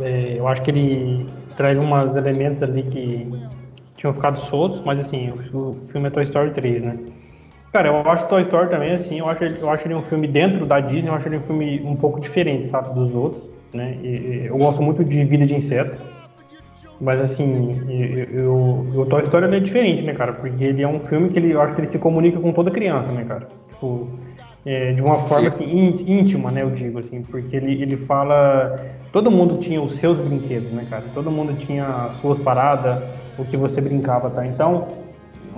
é, 0.02 0.36
eu 0.38 0.48
acho 0.48 0.62
que 0.62 0.72
ele 0.72 1.26
traz 1.56 1.78
uns 1.78 2.16
elementos 2.16 2.62
ali 2.62 2.84
que 2.84 3.28
tinham 3.98 4.14
ficado 4.14 4.38
soltos, 4.38 4.82
mas 4.86 5.00
assim, 5.00 5.32
o, 5.54 5.74
filme 5.74 6.08
é 6.08 6.10
Toy 6.12 6.24
Story 6.24 6.52
3, 6.52 6.84
né? 6.84 6.98
Cara, 7.72 7.90
eu 7.90 8.12
acho 8.12 8.28
Toy 8.28 8.42
Story 8.42 8.70
também, 8.70 8.92
assim, 8.92 9.20
eu 9.20 9.30
acho, 9.30 9.44
eu 9.44 9.70
acho 9.70 9.88
ele 9.88 9.96
um 9.96 10.04
filme 10.04 10.28
dentro 10.28 10.66
da 10.66 10.80
Disney, 10.80 11.10
eu 11.10 11.14
acho 11.14 11.28
ele 11.28 11.38
um 11.38 11.42
filme 11.42 11.82
um 11.84 11.96
pouco 11.96 12.20
diferente, 12.20 12.68
sabe, 12.68 12.94
dos 12.94 13.14
outros, 13.14 13.44
né? 13.74 13.98
E, 14.02 14.46
eu 14.46 14.58
gosto 14.58 14.82
muito 14.82 15.04
de 15.04 15.24
Vida 15.26 15.46
de 15.46 15.56
Inseto, 15.56 16.09
mas 17.02 17.22
assim, 17.22 17.82
eu, 17.88 18.44
eu, 18.44 19.02
o 19.02 19.06
Toy 19.06 19.24
Story 19.24 19.56
é 19.56 19.60
diferente, 19.60 20.02
né, 20.02 20.14
cara? 20.14 20.34
Porque 20.34 20.64
ele 20.64 20.84
é 20.84 20.88
um 20.88 21.00
filme 21.00 21.30
que 21.30 21.40
ele, 21.40 21.52
eu 21.52 21.62
acho 21.62 21.74
que 21.74 21.82
ele 21.82 21.88
se 21.88 21.98
comunica 21.98 22.40
com 22.40 22.52
toda 22.52 22.70
criança, 22.70 23.12
né, 23.12 23.24
cara? 23.24 23.48
Tipo, 23.70 24.10
é, 24.66 24.92
de 24.92 25.02
uma 25.02 25.16
forma 25.22 25.48
assim, 25.48 26.04
íntima, 26.06 26.52
né, 26.52 26.64
eu 26.64 26.70
digo, 26.70 27.00
assim, 27.00 27.22
porque 27.24 27.56
ele, 27.56 27.82
ele 27.82 27.96
fala. 27.96 28.76
Todo 29.14 29.32
mundo 29.32 29.58
tinha 29.58 29.82
os 29.82 29.96
seus 29.96 30.20
brinquedos, 30.20 30.72
né, 30.72 30.86
cara? 30.90 31.06
Todo 31.14 31.32
mundo 31.32 31.58
tinha 31.66 31.86
as 31.86 32.18
suas 32.18 32.38
paradas, 32.40 33.02
o 33.38 33.46
que 33.46 33.56
você 33.56 33.80
brincava, 33.80 34.30
tá? 34.30 34.46
Então. 34.46 34.88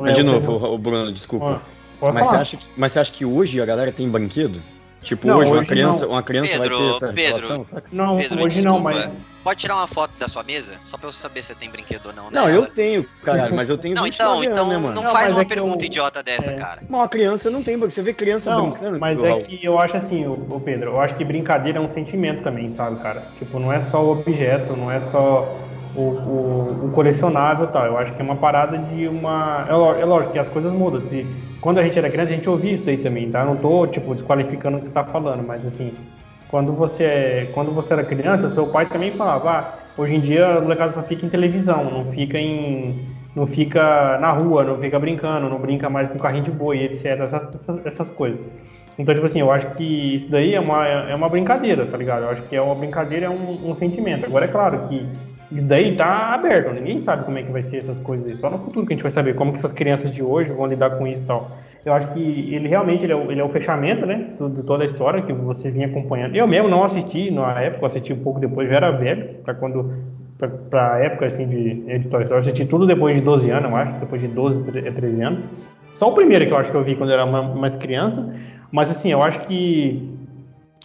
É, 0.06 0.12
de 0.12 0.24
novo, 0.24 0.74
o 0.74 0.78
Bruno, 0.78 1.12
desculpa. 1.12 1.62
Ah, 2.02 2.12
mas, 2.12 2.28
você 2.28 2.36
acha 2.36 2.58
que, 2.58 2.66
mas 2.78 2.92
você 2.92 3.00
acha 3.00 3.14
que 3.14 3.26
hoje 3.26 3.62
a 3.62 3.66
galera 3.66 3.92
tem 3.92 4.10
brinquedo? 4.10 4.60
Tipo, 5.02 5.28
não, 5.28 5.40
hoje, 5.40 5.52
uma 5.52 5.66
criança, 5.66 6.08
uma 6.08 6.24
criança 6.24 6.60
Pedro, 6.60 6.78
vai 6.78 6.88
ter 6.88 6.96
essa 6.96 7.14
Pedro, 7.14 7.42
situação, 7.42 7.66
saca? 7.66 7.88
Não, 7.92 8.18
Pedro, 8.18 8.44
hoje 8.44 8.62
desculpa. 8.62 8.70
não, 8.70 8.80
mas... 8.80 9.12
Pode 9.44 9.60
tirar 9.60 9.76
uma 9.76 9.88
foto 9.88 10.12
da 10.20 10.28
sua 10.28 10.44
mesa? 10.44 10.76
Só 10.86 10.98
pra 10.98 11.10
eu 11.10 11.12
saber 11.12 11.42
se 11.42 11.48
você 11.48 11.56
tem 11.56 11.68
brinquedo 11.68 12.06
ou 12.06 12.14
não. 12.14 12.30
Não, 12.30 12.48
eu 12.48 12.68
tenho, 12.68 13.04
caralho, 13.24 13.56
mas 13.56 13.70
eu 13.70 13.78
tenho 13.78 13.96
Não, 13.96 14.06
então, 14.06 14.44
então 14.44 14.68
né, 14.68 14.78
mano? 14.78 14.94
não, 14.94 15.04
não 15.04 15.12
faz 15.12 15.32
uma 15.32 15.42
é 15.42 15.46
pergunta 15.46 15.84
eu... 15.84 15.88
idiota 15.88 16.22
dessa, 16.22 16.52
é... 16.52 16.56
cara. 16.56 16.84
Uma 16.88 17.08
criança 17.08 17.50
não 17.50 17.64
tem, 17.64 17.76
você 17.76 18.04
vê 18.04 18.14
criança 18.14 18.52
não, 18.52 18.70
brincando. 18.70 19.00
Mas 19.00 19.22
é 19.24 19.40
que 19.40 19.66
eu 19.66 19.80
acho 19.80 19.98
assim, 19.98 20.28
o 20.28 20.62
Pedro, 20.64 20.92
eu 20.92 21.02
acho 21.02 21.16
que 21.16 21.26
brincadeira 21.26 21.80
é 21.80 21.82
um 21.82 21.92
sentimento 21.92 22.44
também, 22.44 22.76
sabe, 22.76 23.02
cara? 23.02 23.24
Tipo, 23.40 23.60
não 23.60 23.74
é 23.74 23.82
só 23.86 24.04
o 24.04 24.12
objeto, 24.12 24.76
não 24.78 24.92
é 24.92 25.02
só 25.12 25.58
o, 25.96 26.02
o, 26.02 26.86
o 26.86 26.92
colecionável 26.94 27.66
e 27.66 27.72
tal. 27.72 27.86
Eu 27.86 27.98
acho 27.98 28.14
que 28.14 28.22
é 28.22 28.24
uma 28.24 28.36
parada 28.36 28.78
de 28.78 29.08
uma. 29.08 29.66
É, 29.68 30.02
é 30.02 30.06
lógico 30.06 30.34
que 30.34 30.40
as 30.40 30.50
coisas 30.50 30.72
mudam. 30.72 31.02
Se 31.10 31.26
quando 31.62 31.78
a 31.78 31.84
gente 31.84 31.98
era 31.98 32.10
criança, 32.10 32.34
a 32.34 32.36
gente 32.36 32.50
ouvia 32.50 32.74
isso 32.74 32.90
aí 32.90 32.98
também, 32.98 33.30
tá? 33.30 33.46
não 33.46 33.56
tô, 33.56 33.86
tipo, 33.88 34.16
desqualificando 34.16 34.78
o 34.78 34.80
que 34.80 34.88
você 34.88 34.92
tá 34.92 35.04
falando, 35.04 35.46
mas 35.46 35.66
assim, 35.66 35.94
quando 36.50 36.74
você, 36.74 37.50
quando 37.54 37.72
você 37.72 37.94
era 37.94 38.04
criança, 38.04 38.52
seu 38.52 38.68
pai 38.68 38.88
também 38.88 39.12
falava, 39.12 39.52
ah, 39.52 39.74
hoje 39.98 40.16
em 40.16 40.20
dia 40.20 40.46
a 40.58 40.62
molecada 40.62 40.92
só 40.92 41.04
fica 41.04 41.26
em 41.26 41.30
televisão, 41.30 41.84
não 41.86 42.12
fica 42.12 42.38
em. 42.38 43.06
não 43.36 43.48
fica 43.48 44.18
na 44.20 44.32
rua, 44.32 44.64
não 44.64 44.78
fica 44.80 45.00
brincando, 45.00 45.50
não 45.50 45.60
brinca 45.60 45.90
mais 45.90 46.10
com 46.10 46.18
carrinho 46.18 46.44
de 46.44 46.52
boi, 46.52 46.84
etc. 46.84 47.06
Essas, 47.06 47.56
essas, 47.56 47.86
essas 47.86 48.10
coisas. 48.10 48.40
Então, 49.00 49.16
tipo 49.16 49.26
assim, 49.26 49.40
eu 49.40 49.52
acho 49.52 49.72
que 49.76 50.16
isso 50.16 50.30
daí 50.30 50.54
é 50.54 50.60
uma, 50.60 50.86
é 50.86 51.16
uma 51.16 51.30
brincadeira, 51.30 51.86
tá 51.86 51.96
ligado? 51.96 52.24
Eu 52.24 52.30
acho 52.32 52.44
que 52.44 52.56
é 52.56 52.62
uma 52.62 52.76
brincadeira, 52.76 53.28
é 53.28 53.30
um, 53.30 53.72
um 53.72 53.76
sentimento. 53.76 54.26
Agora, 54.26 54.46
é 54.46 54.50
claro 54.50 54.90
que 54.90 55.08
isso 55.52 55.66
daí 55.66 55.96
tá 55.96 56.34
aberto, 56.34 56.74
ninguém 56.74 57.02
sabe 57.02 57.26
como 57.26 57.38
é 57.38 57.44
que 57.44 57.52
vai 57.52 57.64
ser 57.64 57.78
essas 57.78 58.00
coisas. 58.00 58.40
Só 58.40 58.50
no 58.50 58.60
futuro 58.60 58.86
que 58.86 58.94
a 58.94 58.96
gente 58.96 59.04
vai 59.04 59.12
saber 59.12 59.36
como 59.36 59.52
que 59.52 59.58
essas 59.58 59.74
crianças 59.74 60.12
de 60.14 60.24
hoje 60.24 60.52
vão 60.54 60.66
lidar 60.66 60.92
com 60.92 61.06
isso 61.06 61.22
e 61.22 61.26
tal. 61.26 61.52
Eu 61.84 61.94
acho 61.94 62.14
que 62.14 62.20
ele 62.54 62.68
realmente 62.68 63.04
ele 63.04 63.12
é, 63.12 63.16
o, 63.16 63.32
ele 63.32 63.42
é 63.42 63.44
o 63.44 63.50
fechamento, 63.50 64.06
né, 64.06 64.28
de 64.40 64.64
toda 64.64 64.84
a 64.84 64.88
história 64.88 65.22
que 65.22 65.34
você 65.34 65.70
vinha 65.70 65.88
acompanhando. 65.88 66.36
Eu 66.36 66.48
mesmo 66.48 66.70
não 66.70 66.84
assisti 66.84 67.32
na 67.32 67.60
época, 67.60 67.88
assisti 67.88 68.14
um 68.14 68.20
pouco 68.20 68.40
depois, 68.40 68.70
já 68.70 68.78
era 68.78 68.92
velho, 68.92 69.36
para 69.44 69.54
quando 69.54 69.94
para 70.70 70.96
a 70.96 71.00
época 71.00 71.28
assim 71.28 71.48
de 71.48 71.84
editório. 71.88 72.28
Eu 72.30 72.38
assisti 72.38 72.66
tudo 72.66 72.88
depois 72.88 73.16
de 73.16 73.22
12 73.22 73.50
anos, 73.52 73.70
eu 73.70 73.76
acho, 73.76 73.94
depois 73.96 74.22
de 74.22 74.28
12, 74.28 74.72
13 74.72 75.22
anos. 75.22 75.40
Só 75.96 76.10
o 76.10 76.16
primeiro 76.16 76.48
que 76.48 76.54
eu 76.54 76.58
acho 76.58 76.72
que 76.72 76.78
eu 76.78 76.84
vi 76.84 76.96
quando 76.96 77.12
eu 77.12 77.20
era 77.20 77.26
mais 77.26 77.76
criança, 77.76 78.34
mas 78.72 78.90
assim, 78.90 79.12
eu 79.12 79.22
acho 79.22 79.42
que 79.42 80.10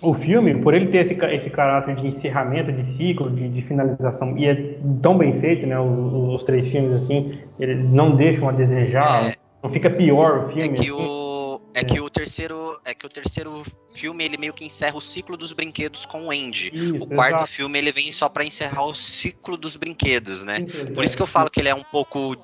o 0.03 0.13
filme, 0.13 0.55
por 0.61 0.75
ele 0.75 0.87
ter 0.89 0.99
esse, 0.99 1.15
esse 1.15 1.49
caráter 1.49 1.97
de 1.97 2.09
encerramento 2.09 2.71
de 2.71 2.85
ciclo, 2.97 3.31
de, 3.31 3.49
de 3.49 3.63
finalização, 3.63 4.37
e 4.37 4.47
é 4.47 4.79
tão 5.03 5.17
bem 5.17 5.33
feito, 5.33 5.67
né? 5.67 5.79
Os, 5.79 6.35
os, 6.35 6.45
três 6.45 6.69
filmes, 6.69 6.93
assim, 6.93 7.33
eles 7.59 7.79
não 7.91 8.15
deixam 8.15 8.49
a 8.49 8.53
desejar, 8.53 9.31
é, 9.31 9.37
não 9.63 9.71
fica 9.71 9.89
pior 9.89 10.47
o 10.47 10.49
filme. 10.49 10.79
É 10.79 10.83
que 10.83 10.91
o, 10.93 11.61
é, 11.73 11.81
é, 11.81 11.85
que 11.85 11.99
o 11.99 12.11
terceiro 12.11 12.79
é 12.85 12.95
que 12.95 13.07
o 13.07 13.09
terceiro 13.09 13.63
filme 13.95 14.23
ele 14.25 14.37
meio 14.37 14.53
que 14.53 14.65
encerra 14.65 14.97
o 14.97 15.01
ciclo 15.01 15.37
dos 15.37 15.53
brinquedos 15.53 16.05
com 16.05 16.27
o 16.27 16.31
Andy. 16.31 16.71
Isso, 16.75 17.03
o 17.03 17.07
quarto 17.07 17.37
exato. 17.37 17.51
filme 17.51 17.79
ele 17.79 17.91
vem 17.91 18.13
só 18.13 18.29
para 18.29 18.45
encerrar 18.45 18.85
o 18.85 18.95
ciclo 18.95 19.57
dos 19.57 19.77
brinquedos, 19.77 20.45
né? 20.45 20.61
Isso, 20.61 20.87
Por 20.93 21.05
isso 21.05 21.17
que 21.17 21.23
eu 21.23 21.27
falo 21.27 21.51
que 21.51 21.61
ele 21.61 21.71
é 21.71 21.75
um 21.75 21.85
pouco 21.85 22.37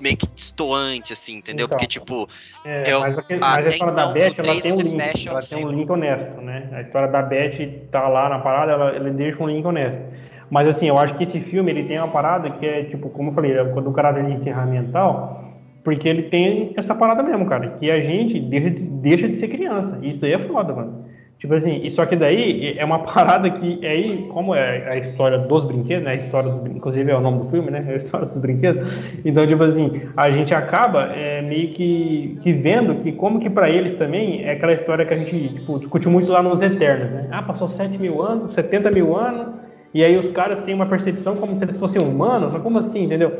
meio 0.00 0.16
que 0.16 0.26
destoante, 0.26 1.12
assim, 1.12 1.36
entendeu? 1.36 1.66
Então, 1.66 1.76
Porque, 1.76 1.86
tipo. 1.86 2.28
É, 2.64 2.92
eu, 2.92 3.00
mas, 3.00 3.18
aquele, 3.18 3.40
mas 3.40 3.66
a 3.66 3.68
história 3.68 3.94
da 3.94 4.06
Beth, 4.08 4.34
ela 4.38 4.60
tem 4.60 4.72
um 4.72 4.80
link. 4.80 5.28
Ela 5.28 5.42
tem 5.42 5.64
um 5.64 5.70
link 5.70 5.90
honesto, 5.90 6.40
né? 6.40 6.68
A 6.72 6.82
história 6.82 7.08
da 7.08 7.22
Beth 7.22 7.88
tá 7.90 8.08
lá 8.08 8.28
na 8.28 8.38
parada, 8.38 8.72
ela, 8.72 8.90
ela 8.90 9.10
deixa 9.10 9.42
um 9.42 9.48
link 9.48 9.64
honesto. 9.64 10.04
Mas, 10.50 10.68
assim, 10.68 10.88
eu 10.88 10.98
acho 10.98 11.14
que 11.14 11.24
esse 11.24 11.40
filme 11.40 11.70
ele 11.70 11.84
tem 11.84 11.98
uma 11.98 12.08
parada 12.08 12.50
que 12.50 12.64
é, 12.64 12.84
tipo, 12.84 13.10
como 13.10 13.30
eu 13.30 13.34
falei, 13.34 13.52
é 13.52 13.64
do 13.64 13.92
caráter 13.92 14.24
de 14.24 14.32
encerramental, 14.32 15.44
porque 15.82 16.08
ele 16.08 16.24
tem 16.24 16.72
essa 16.76 16.94
parada 16.94 17.22
mesmo, 17.22 17.46
cara, 17.46 17.70
que 17.70 17.90
a 17.90 18.00
gente 18.00 18.38
deixa 18.40 18.70
de, 18.70 18.82
deixa 18.86 19.28
de 19.28 19.34
ser 19.34 19.48
criança. 19.48 19.98
Isso 20.02 20.20
daí 20.20 20.32
é 20.32 20.38
foda, 20.38 20.72
mano. 20.72 21.06
Tipo 21.38 21.52
assim, 21.54 21.82
e 21.84 21.90
só 21.90 22.06
que 22.06 22.16
daí 22.16 22.78
é 22.78 22.84
uma 22.84 23.00
parada 23.04 23.50
que 23.50 23.84
aí, 23.86 24.26
como 24.32 24.54
é 24.54 24.88
a 24.90 24.96
história 24.96 25.38
dos 25.38 25.64
brinquedos, 25.64 26.04
né? 26.04 26.12
A 26.12 26.14
história 26.14 26.50
dos, 26.50 26.74
inclusive 26.74 27.10
é 27.10 27.16
o 27.16 27.20
nome 27.20 27.38
do 27.38 27.44
filme, 27.44 27.70
né? 27.70 27.84
É 27.86 27.92
a 27.94 27.96
história 27.96 28.26
dos 28.26 28.38
brinquedos. 28.38 28.88
Então, 29.24 29.46
tipo 29.46 29.62
assim, 29.62 30.02
a 30.16 30.30
gente 30.30 30.54
acaba 30.54 31.12
é, 31.14 31.42
meio 31.42 31.68
que, 31.72 32.38
que 32.42 32.52
vendo 32.52 32.94
que 32.96 33.12
como 33.12 33.38
que 33.38 33.50
para 33.50 33.68
eles 33.68 33.94
também 33.94 34.44
é 34.44 34.52
aquela 34.52 34.72
história 34.72 35.04
que 35.04 35.12
a 35.12 35.16
gente 35.16 35.48
tipo, 35.54 35.78
discute 35.78 36.08
muito 36.08 36.30
lá 36.32 36.42
nos 36.42 36.62
Eternos, 36.62 37.10
né? 37.10 37.28
Ah, 37.30 37.42
passou 37.42 37.68
7 37.68 37.98
mil 37.98 38.22
anos, 38.22 38.54
70 38.54 38.90
mil 38.90 39.14
anos, 39.16 39.48
e 39.92 40.04
aí 40.04 40.16
os 40.16 40.28
caras 40.28 40.62
têm 40.64 40.74
uma 40.74 40.86
percepção 40.86 41.36
como 41.36 41.56
se 41.56 41.64
eles 41.64 41.78
fossem 41.78 42.02
humanos, 42.02 42.54
como 42.62 42.78
assim, 42.78 43.04
entendeu? 43.04 43.32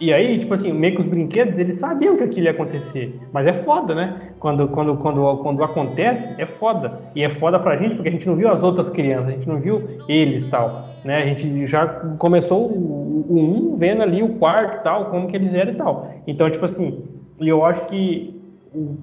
E 0.00 0.12
aí, 0.12 0.38
tipo 0.38 0.54
assim, 0.54 0.72
meio 0.72 0.94
que 0.94 1.00
os 1.00 1.08
brinquedos, 1.08 1.58
eles 1.58 1.76
sabiam 1.76 2.16
que 2.16 2.22
aquilo 2.22 2.46
ia 2.46 2.52
acontecer. 2.52 3.18
Mas 3.32 3.46
é 3.46 3.52
foda, 3.52 3.94
né? 3.94 4.30
Quando, 4.38 4.68
quando, 4.68 4.96
quando, 4.96 5.38
quando 5.38 5.64
acontece, 5.64 6.40
é 6.40 6.46
foda. 6.46 7.00
E 7.16 7.24
é 7.24 7.30
foda 7.30 7.58
pra 7.58 7.76
gente, 7.76 7.96
porque 7.96 8.08
a 8.08 8.12
gente 8.12 8.26
não 8.26 8.36
viu 8.36 8.48
as 8.48 8.62
outras 8.62 8.88
crianças, 8.90 9.28
a 9.28 9.32
gente 9.32 9.48
não 9.48 9.58
viu 9.58 9.82
eles 10.08 10.46
e 10.46 10.50
tal. 10.50 10.70
Né? 11.04 11.16
A 11.16 11.24
gente 11.24 11.66
já 11.66 11.86
começou 12.18 12.70
o, 12.70 13.26
o 13.28 13.38
um 13.38 13.76
vendo 13.76 14.02
ali 14.02 14.22
o 14.22 14.34
quarto 14.34 14.78
e 14.78 14.84
tal, 14.84 15.06
como 15.06 15.26
que 15.26 15.36
eles 15.36 15.52
eram 15.52 15.72
e 15.72 15.76
tal. 15.76 16.10
Então, 16.28 16.48
tipo 16.48 16.64
assim, 16.64 17.02
eu 17.40 17.64
acho 17.64 17.84
que, 17.86 18.40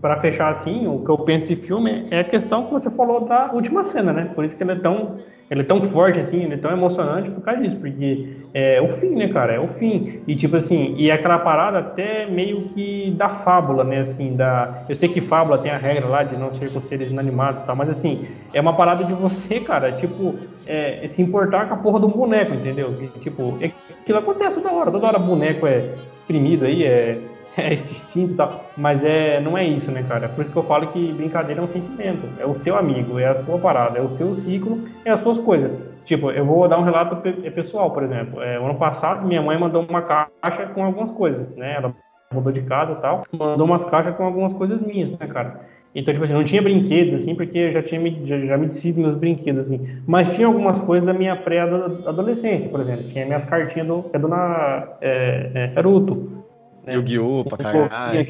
para 0.01 0.22
fechar 0.22 0.49
assim, 0.49 0.88
o 0.88 0.99
que 0.99 1.09
eu 1.09 1.17
penso 1.17 1.51
em 1.51 1.57
filme 1.57 2.07
é 2.09 2.19
a 2.19 2.23
questão 2.23 2.65
que 2.65 2.72
você 2.72 2.89
falou 2.89 3.26
da 3.26 3.51
última 3.51 3.85
cena, 3.88 4.13
né? 4.13 4.31
Por 4.34 4.45
isso 4.45 4.55
que 4.55 4.63
ele 4.63 4.72
é 4.72 4.76
tão 4.76 5.15
ele 5.49 5.61
é 5.61 5.63
tão 5.63 5.80
forte 5.80 6.19
assim, 6.19 6.43
ele 6.43 6.55
é 6.55 6.57
tão 6.57 6.72
emocionante 6.72 7.30
por 7.30 7.41
causa 7.41 7.61
disso, 7.61 7.77
porque 7.77 8.27
é 8.53 8.81
o 8.81 8.89
fim, 8.89 9.15
né, 9.15 9.27
cara? 9.27 9.53
É 9.53 9.59
o 9.59 9.67
fim. 9.67 10.22
E 10.27 10.35
tipo 10.35 10.55
assim, 10.55 10.95
e 10.97 11.09
é 11.09 11.13
aquela 11.13 11.38
parada 11.38 11.80
até 11.80 12.26
meio 12.26 12.69
que 12.69 13.11
da 13.11 13.30
fábula, 13.30 13.84
né? 13.84 13.99
Assim, 13.99 14.35
da. 14.35 14.85
Eu 14.89 14.95
sei 14.95 15.07
que 15.07 15.22
fábula 15.22 15.57
tem 15.59 15.72
a 15.72 15.77
regra 15.77 16.07
lá 16.07 16.23
de 16.23 16.35
não 16.38 16.51
ser 16.53 16.72
com 16.72 16.81
seres 16.81 17.11
inanimados 17.11 17.61
e 17.61 17.65
tal, 17.65 17.76
mas 17.76 17.89
assim, 17.89 18.26
é 18.53 18.59
uma 18.61 18.73
parada 18.73 19.03
de 19.03 19.13
você, 19.13 19.59
cara, 19.59 19.91
tipo, 19.91 20.35
é, 20.65 21.05
se 21.07 21.22
importar 21.22 21.67
com 21.67 21.76
a 21.76 21.77
porra 21.77 21.99
do 21.99 22.07
boneco, 22.07 22.53
entendeu? 22.53 22.95
tipo, 23.19 23.57
é, 23.61 23.72
aquilo 24.01 24.17
acontece 24.17 24.55
toda 24.55 24.73
hora, 24.73 24.91
toda 24.91 25.07
hora 25.07 25.19
boneco 25.19 25.67
é 25.67 25.93
exprimido 26.22 26.65
aí, 26.65 26.84
é 26.84 27.19
é 27.72 27.76
distinto 27.76 28.34
e 28.34 28.36
tal. 28.36 28.65
Mas 28.77 29.03
é, 29.03 29.40
não 29.40 29.57
é 29.57 29.64
isso, 29.64 29.91
né, 29.91 30.03
cara? 30.07 30.30
Por 30.30 30.41
isso 30.41 30.52
que 30.52 30.57
eu 30.57 30.64
falo 30.64 30.88
que 30.88 31.14
brincadeira 31.14 31.61
é 31.61 31.64
um 31.64 31.68
sentimento. 31.68 32.27
É 32.40 32.45
o 32.45 32.56
seu 32.56 32.76
amigo, 32.76 33.19
é 33.19 33.26
a 33.26 33.36
sua 33.36 33.57
parada, 33.57 33.98
é 33.98 34.02
o 34.02 34.10
seu 34.10 34.36
ciclo, 34.36 34.80
é 35.03 35.11
as 35.11 35.19
suas 35.19 35.38
coisas. 35.40 35.72
Tipo, 36.06 36.30
eu 36.32 36.45
vou 36.45 36.68
dar 36.68 36.77
um 36.77 36.84
relato 36.84 37.27
é 37.44 37.49
pessoal, 37.49 37.91
por 37.91 38.03
exemplo. 38.03 38.41
É, 38.41 38.57
ano 38.57 38.76
passado, 38.76 39.26
minha 39.26 39.41
mãe 39.41 39.57
mandou 39.57 39.84
uma 39.84 40.02
caixa 40.02 40.68
com 40.73 40.84
algumas 40.84 41.11
coisas, 41.11 41.49
né? 41.56 41.76
Ela 41.76 41.94
mudou 42.32 42.52
de 42.52 42.61
casa 42.61 42.94
e 42.94 42.95
tal, 42.95 43.23
mandou 43.32 43.65
umas 43.65 43.84
caixas 43.86 44.15
com 44.15 44.23
algumas 44.23 44.53
coisas 44.53 44.82
minhas, 44.82 45.18
né, 45.18 45.27
cara? 45.27 45.61
Então, 45.95 46.14
tipo 46.14 46.26
assim, 46.26 46.34
não 46.34 46.44
tinha 46.44 46.61
brinquedo, 46.61 47.15
assim, 47.15 47.34
porque 47.34 47.57
eu 47.57 47.72
já 47.72 47.82
tinha 47.82 48.02
me, 48.02 48.22
já, 48.26 48.38
já 48.38 48.57
me 48.57 48.68
desfiz 48.68 48.98
meus 48.98 49.15
brinquedos, 49.15 49.68
assim. 49.68 49.88
Mas 50.06 50.36
tinha 50.36 50.45
algumas 50.45 50.77
coisas 50.80 51.06
da 51.07 51.14
minha 51.14 51.38
pré-adolescência, 51.38 52.69
por 52.69 52.82
exemplo. 52.82 53.06
Tinha 53.06 53.26
minhas 53.26 53.45
cartinhas 53.45 53.88
do, 53.88 54.06
é 54.11 54.19
do 54.19 54.27
na, 54.27 54.90
é, 54.99 55.52
é, 55.53 55.68
Naruto, 55.73 56.44
né? 56.85 56.93
Yu-Gi-Oh! 56.93 57.45
pra 57.45 57.57
caralho. 57.57 58.27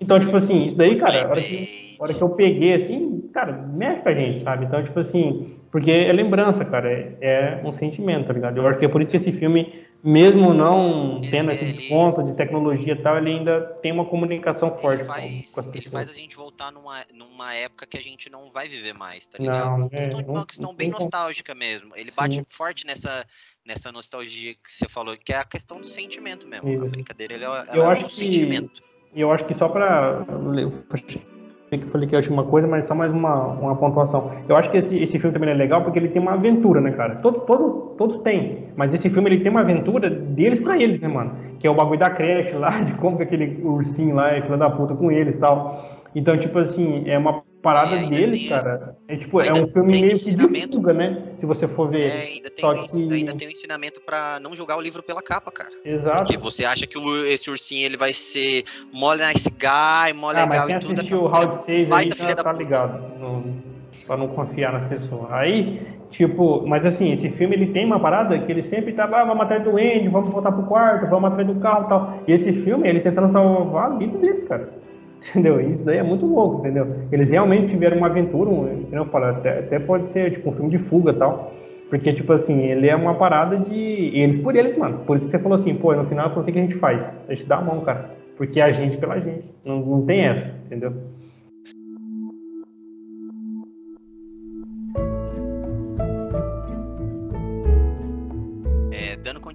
Então, 0.00 0.20
tipo 0.20 0.36
assim, 0.36 0.64
isso 0.64 0.76
daí, 0.76 0.98
cara, 0.98 1.28
hora 1.28 1.42
que 1.42 1.96
a 1.98 2.04
hora 2.04 2.14
que 2.14 2.22
eu 2.22 2.28
peguei, 2.30 2.74
assim, 2.74 3.30
cara, 3.32 3.52
mexe 3.52 4.02
com 4.02 4.08
a 4.10 4.14
gente, 4.14 4.44
sabe? 4.44 4.66
Então, 4.66 4.84
tipo 4.84 5.00
assim, 5.00 5.58
porque 5.72 5.90
é 5.90 6.12
lembrança, 6.12 6.64
cara, 6.64 6.90
é, 6.90 7.16
é 7.20 7.62
um 7.64 7.72
sentimento, 7.72 8.26
tá 8.26 8.32
ligado? 8.32 8.58
Eu 8.58 8.66
acho 8.66 8.78
que 8.78 8.84
é 8.84 8.88
por 8.88 9.00
isso 9.00 9.10
que 9.10 9.16
esse 9.16 9.32
filme 9.32 9.86
mesmo 10.02 10.54
não 10.54 11.20
tendo 11.30 11.50
ele, 11.50 11.88
ponto 11.88 12.22
de 12.22 12.34
tecnologia 12.34 12.92
e 12.92 13.02
tal, 13.02 13.18
ele 13.18 13.30
ainda 13.30 13.60
tem 13.82 13.90
uma 13.90 14.04
comunicação 14.04 14.78
forte 14.78 15.04
faz, 15.04 15.50
com, 15.50 15.60
as 15.60 15.66
pessoas. 15.66 15.74
Ele 15.74 15.90
faz 15.90 16.10
a 16.10 16.12
gente 16.12 16.36
voltar 16.36 16.70
numa, 16.70 17.04
numa 17.12 17.54
época 17.54 17.86
que 17.86 17.96
a 17.96 18.02
gente 18.02 18.30
não 18.30 18.50
vai 18.52 18.68
viver 18.68 18.92
mais, 18.92 19.26
tá 19.26 19.38
ligado? 19.38 19.78
Não, 19.78 19.86
é, 19.86 19.88
questão, 19.88 20.20
não, 20.20 20.34
uma 20.34 20.46
questão 20.46 20.74
bem 20.74 20.90
nostálgica 20.90 21.54
mesmo. 21.54 21.92
Ele 21.96 22.10
Sim. 22.10 22.16
bate 22.16 22.46
forte 22.50 22.86
nessa, 22.86 23.26
nessa 23.66 23.90
nostalgia 23.90 24.54
que 24.54 24.72
você 24.72 24.88
falou, 24.88 25.16
que 25.16 25.32
é 25.32 25.38
a 25.38 25.44
questão 25.44 25.80
do 25.80 25.86
sentimento 25.86 26.46
mesmo. 26.46 26.68
Isso. 26.68 26.84
A 26.84 26.88
brincadeira 26.88 27.34
é, 27.34 27.44
eu 27.76 27.82
é 27.82 27.86
acho 27.86 28.04
um 28.04 28.08
que, 28.08 28.14
sentimento. 28.14 28.82
Eu 29.14 29.32
acho 29.32 29.44
que 29.44 29.54
só 29.54 29.68
para 29.68 30.24
que 31.70 31.84
eu 31.84 31.88
falei 31.88 32.06
que 32.06 32.14
é 32.14 32.18
a 32.18 32.20
última 32.20 32.44
coisa, 32.44 32.66
mas 32.68 32.84
só 32.84 32.94
mais 32.94 33.12
uma, 33.12 33.46
uma 33.48 33.76
pontuação. 33.76 34.30
Eu 34.48 34.54
acho 34.56 34.70
que 34.70 34.76
esse, 34.76 34.96
esse 34.96 35.18
filme 35.18 35.32
também 35.32 35.50
é 35.50 35.54
legal 35.54 35.82
porque 35.82 35.98
ele 35.98 36.08
tem 36.08 36.22
uma 36.22 36.34
aventura, 36.34 36.80
né, 36.80 36.92
cara? 36.92 37.16
Todo, 37.16 37.40
todo, 37.40 37.94
todos 37.98 38.18
têm, 38.18 38.68
mas 38.76 38.94
esse 38.94 39.10
filme 39.10 39.30
ele 39.30 39.40
tem 39.40 39.50
uma 39.50 39.60
aventura 39.60 40.08
deles 40.08 40.60
pra 40.60 40.80
eles, 40.80 41.00
né, 41.00 41.08
mano? 41.08 41.34
Que 41.58 41.66
é 41.66 41.70
o 41.70 41.74
bagulho 41.74 41.98
da 41.98 42.10
creche 42.10 42.54
lá, 42.54 42.80
de 42.84 42.94
como 42.94 43.16
que 43.16 43.24
aquele 43.24 43.60
ursinho 43.64 44.14
lá 44.14 44.32
é 44.32 44.42
filho 44.42 44.56
da 44.56 44.70
puta 44.70 44.94
com 44.94 45.10
eles 45.10 45.34
e 45.34 45.38
tal. 45.38 46.04
Então, 46.14 46.38
tipo 46.38 46.58
assim, 46.58 47.08
é 47.08 47.18
uma 47.18 47.42
parada 47.66 47.96
deles, 47.96 48.40
tem, 48.40 48.48
cara. 48.48 48.96
É 49.08 49.16
tipo, 49.16 49.40
é 49.40 49.52
um 49.52 49.66
filme 49.66 50.00
meio 50.00 50.16
que 50.16 50.34
de 50.36 50.72
fuga, 50.72 50.92
né? 50.92 51.22
Se 51.38 51.46
você 51.46 51.66
for 51.66 51.90
ver. 51.90 52.04
É, 52.04 52.22
ainda 52.22 52.50
tem, 52.50 52.60
Só 52.60 52.74
que... 52.74 53.12
ainda 53.12 53.34
tem 53.34 53.48
um 53.48 53.50
ensinamento 53.50 54.00
para 54.00 54.38
não 54.40 54.54
julgar 54.54 54.78
o 54.78 54.80
livro 54.80 55.02
pela 55.02 55.20
capa, 55.20 55.50
cara. 55.50 55.70
Exato. 55.84 56.18
Porque 56.18 56.36
você 56.36 56.64
acha 56.64 56.86
que 56.86 56.96
o, 56.96 57.24
esse 57.24 57.50
ursinho 57.50 57.84
ele 57.84 57.96
vai 57.96 58.12
ser 58.12 58.64
mole 58.92 59.20
nice 59.26 59.50
guy, 59.50 60.12
mole 60.14 60.38
ah, 60.38 60.44
legal 60.44 60.68
mas 60.68 60.84
e 60.84 60.86
tudo. 60.86 61.04
que 61.04 61.14
o 61.14 61.26
Round 61.26 61.56
6 61.56 61.90
aí 61.90 62.08
já 62.10 62.34
tá 62.36 62.52
ligado. 62.52 63.18
No, 63.18 63.56
pra 64.06 64.16
não 64.16 64.28
confiar 64.28 64.72
nas 64.72 64.88
pessoas. 64.88 65.26
Aí, 65.32 65.82
tipo, 66.10 66.64
mas 66.68 66.86
assim, 66.86 67.12
esse 67.12 67.30
filme 67.30 67.56
ele 67.56 67.66
tem 67.66 67.84
uma 67.84 67.98
parada 67.98 68.38
que 68.38 68.52
ele 68.52 68.62
sempre 68.62 68.92
tá, 68.92 69.04
ah, 69.04 69.24
vamos 69.24 69.42
atrás 69.42 69.64
do 69.64 69.70
Andy, 69.70 70.08
vamos 70.08 70.30
voltar 70.30 70.52
pro 70.52 70.62
quarto, 70.66 71.10
vamos 71.10 71.32
atrás 71.32 71.48
do 71.48 71.56
carro 71.56 71.86
e 71.86 71.88
tal. 71.88 72.22
E 72.28 72.32
esse 72.32 72.52
filme, 72.52 72.88
eles 72.88 73.02
tentando 73.02 73.28
salvar 73.28 73.90
a 73.90 73.96
vida 73.96 74.16
deles, 74.18 74.44
cara. 74.44 74.85
Entendeu? 75.30 75.60
Isso 75.60 75.84
daí 75.84 75.98
é 75.98 76.02
muito 76.02 76.26
louco, 76.26 76.60
entendeu? 76.60 76.86
Eles 77.10 77.30
realmente 77.30 77.68
tiveram 77.68 77.98
uma 77.98 78.06
aventura, 78.06 78.50
um, 78.50 78.86
eu 78.90 79.04
falo, 79.06 79.26
até, 79.26 79.60
até 79.60 79.78
pode 79.78 80.10
ser 80.10 80.30
tipo 80.32 80.50
um 80.50 80.52
filme 80.52 80.70
de 80.70 80.78
fuga 80.78 81.12
tal. 81.12 81.52
Porque, 81.88 82.12
tipo 82.12 82.32
assim, 82.32 82.62
ele 82.62 82.88
é 82.88 82.96
uma 82.96 83.14
parada 83.14 83.58
de. 83.58 84.10
Eles 84.12 84.38
por 84.38 84.56
eles, 84.56 84.76
mano. 84.76 84.98
Por 85.06 85.16
isso 85.16 85.26
que 85.26 85.30
você 85.30 85.38
falou 85.38 85.56
assim, 85.56 85.74
pô, 85.74 85.94
no 85.94 86.04
final, 86.04 86.28
o 86.36 86.44
que, 86.44 86.52
que 86.52 86.58
a 86.58 86.62
gente 86.62 86.74
faz? 86.74 87.08
A 87.28 87.34
gente 87.34 87.46
dá 87.46 87.58
a 87.58 87.60
mão, 87.60 87.80
cara. 87.82 88.10
Porque 88.36 88.58
é 88.58 88.64
a 88.64 88.72
gente 88.72 88.96
pela 88.96 89.20
gente. 89.20 89.44
Não, 89.64 89.80
não 89.80 90.04
tem 90.04 90.22
essa, 90.22 90.52
entendeu? 90.66 90.92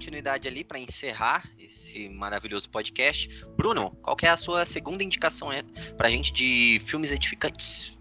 Continuidade 0.02 0.48
ali 0.48 0.64
para 0.64 0.80
encerrar 0.80 1.44
esse 1.60 2.10
maravilhoso 2.10 2.68
podcast. 2.72 3.30
Bruno, 3.56 3.92
qual 4.02 4.18
é 4.24 4.30
a 4.30 4.36
sua 4.36 4.66
segunda 4.66 5.04
indicação 5.04 5.50
para 5.96 6.08
a 6.08 6.10
gente 6.10 6.34
de 6.34 6.82
filmes 6.88 7.12
edificantes? 7.12 7.96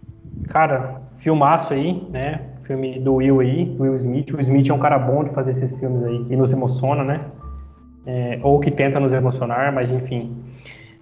Cara, 0.48 1.02
filmaço 1.20 1.74
aí, 1.74 2.02
né? 2.09 2.55
Filme 2.66 2.98
do 3.01 3.16
Will 3.16 3.40
aí, 3.40 3.77
Will 3.78 3.97
Smith. 3.97 4.32
O 4.32 4.40
Smith 4.40 4.70
é 4.70 4.72
um 4.72 4.78
cara 4.78 4.98
bom 4.98 5.24
de 5.24 5.35
fazer 5.35 5.51
esses 5.51 5.78
filmes 5.78 6.02
aí 6.02 6.24
que 6.24 6.35
nos 6.36 6.51
emociona, 6.51 7.05
né? 7.05 7.20
É, 8.06 8.40
ou 8.43 8.59
que 8.60 8.70
tenta 8.70 8.98
nos 8.98 9.12
emocionar, 9.12 9.70
mas 9.70 9.90
enfim. 9.90 10.35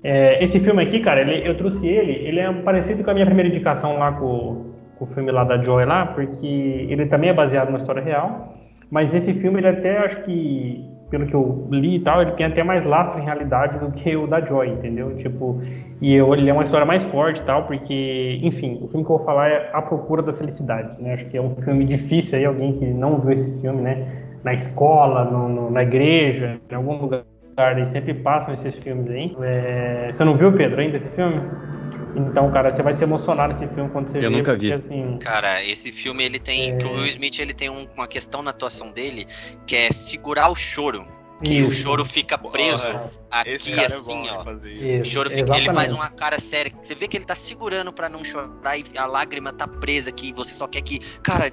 É, 0.03 0.43
esse 0.43 0.59
filme 0.59 0.83
aqui, 0.83 0.99
cara, 0.99 1.21
ele, 1.21 1.49
eu 1.49 1.57
trouxe 1.57 1.87
ele, 1.87 2.11
ele 2.27 2.41
é 2.41 2.53
parecido 2.53 3.05
com 3.05 3.11
a 3.11 3.15
minha 3.15 3.27
primeira 3.27 3.49
indicação 3.49 3.99
lá 3.99 4.11
com, 4.11 4.73
com 4.99 5.05
o 5.05 5.09
filme 5.15 5.31
lá 5.31 5.45
da 5.45 5.63
Joy 5.63 5.85
lá, 5.85 6.07
porque 6.07 6.45
ele 6.89 7.07
também 7.07 7.31
é 7.31 7.35
baseado 7.35 7.69
numa 7.69 7.79
história 7.79 8.03
real. 8.03 8.58
Mas 8.91 9.15
esse 9.15 9.35
filme, 9.35 9.61
ele 9.61 9.69
até, 9.69 9.99
acho 9.99 10.23
que, 10.25 10.85
pelo 11.11 11.27
que 11.27 11.35
eu 11.35 11.69
li 11.71 11.97
e 11.97 12.01
tal, 12.01 12.23
ele 12.23 12.33
tem 12.33 12.47
até 12.47 12.63
mais 12.63 12.85
lastro 12.85 13.21
em 13.21 13.25
realidade 13.25 13.79
do 13.79 13.93
que 13.93 14.17
o 14.17 14.27
da 14.27 14.41
Joy, 14.41 14.69
entendeu? 14.69 15.15
Tipo, 15.17 15.61
e 16.01 16.15
eu, 16.15 16.33
ele 16.35 16.49
é 16.49 16.53
uma 16.53 16.65
história 16.65 16.87
mais 16.87 17.03
forte 17.03 17.41
e 17.41 17.45
tal, 17.45 17.65
porque, 17.65 18.41
enfim, 18.43 18.79
o 18.83 18.89
filme 18.89 19.05
que 19.05 19.13
eu 19.13 19.17
vou 19.17 19.21
falar 19.21 19.49
é 19.49 19.71
A 19.73 19.83
Procura 19.83 20.23
da 20.23 20.33
Felicidade, 20.33 21.03
né? 21.03 21.15
Acho 21.15 21.27
que 21.27 21.37
é 21.37 21.43
um 21.43 21.51
filme 21.57 21.85
difícil 21.85 22.39
aí, 22.39 22.45
alguém 22.45 22.73
que 22.73 22.87
não 22.87 23.19
viu 23.19 23.33
esse 23.33 23.61
filme, 23.61 23.83
né? 23.83 24.25
Na 24.45 24.55
escola, 24.55 25.25
no, 25.25 25.49
no, 25.49 25.71
na 25.71 25.83
igreja, 25.83 26.59
em 26.71 26.75
algum 26.75 26.97
lugar, 26.97 27.25
eles 27.73 27.89
sempre 27.89 28.15
passam 28.15 28.55
esses 28.55 28.77
filmes 28.77 29.11
aí. 29.11 29.37
É... 29.43 30.11
Você 30.13 30.25
não 30.25 30.37
viu, 30.37 30.53
Pedro, 30.53 30.81
ainda 30.81 30.97
esse 30.97 31.09
filme? 31.09 31.41
Então, 32.17 32.51
cara, 32.51 32.75
você 32.75 32.83
vai 32.83 32.97
se 32.97 33.03
emocionar 33.03 33.49
nesse 33.49 33.73
filme 33.75 33.91
quando 33.91 34.11
você 34.11 34.19
Eu 34.19 34.31
vê, 34.31 34.37
nunca 34.37 34.57
vi. 34.57 34.71
Porque, 34.71 34.87
assim, 34.87 35.19
cara, 35.19 35.65
esse 35.65 35.93
filme 35.93 36.25
ele 36.25 36.39
tem. 36.39 36.73
É... 36.73 36.85
o 36.85 36.93
Will 36.93 37.07
Smith 37.07 37.39
ele 37.39 37.55
tem 37.55 37.69
um, 37.69 37.87
uma 37.95 38.07
questão 38.07 38.43
na 38.43 38.51
atuação 38.51 38.91
dele 38.91 39.27
que 39.67 39.77
é 39.77 39.93
segurar 39.93 40.49
o 40.49 40.57
choro. 40.57 41.07
Que 41.45 41.55
Isso. 41.55 41.69
o 41.69 41.73
choro 41.73 42.05
fica 42.05 42.37
preso 42.37 42.83
Porra, 42.83 43.11
aqui 43.31 43.73
é 43.73 43.87
assim, 43.87 44.27
é 44.27 44.33
ó. 44.33 44.43
O 44.43 45.05
choro 45.05 45.31
fica, 45.31 45.57
ele 45.57 45.73
faz 45.73 45.93
uma 45.93 46.09
cara 46.09 46.41
séria. 46.41 46.73
Você 46.83 46.97
vê 46.97 47.07
que 47.07 47.17
ele 47.17 47.25
tá 47.25 47.37
segurando 47.37 47.93
para 47.93 48.09
não 48.09 48.25
chorar 48.25 48.77
e 48.77 48.85
a 48.97 49.07
lágrima 49.07 49.53
tá 49.53 49.69
presa 49.69 50.11
aqui. 50.11 50.33
Você 50.33 50.53
só 50.53 50.67
quer 50.67 50.81
que, 50.81 50.99
cara, 51.23 51.53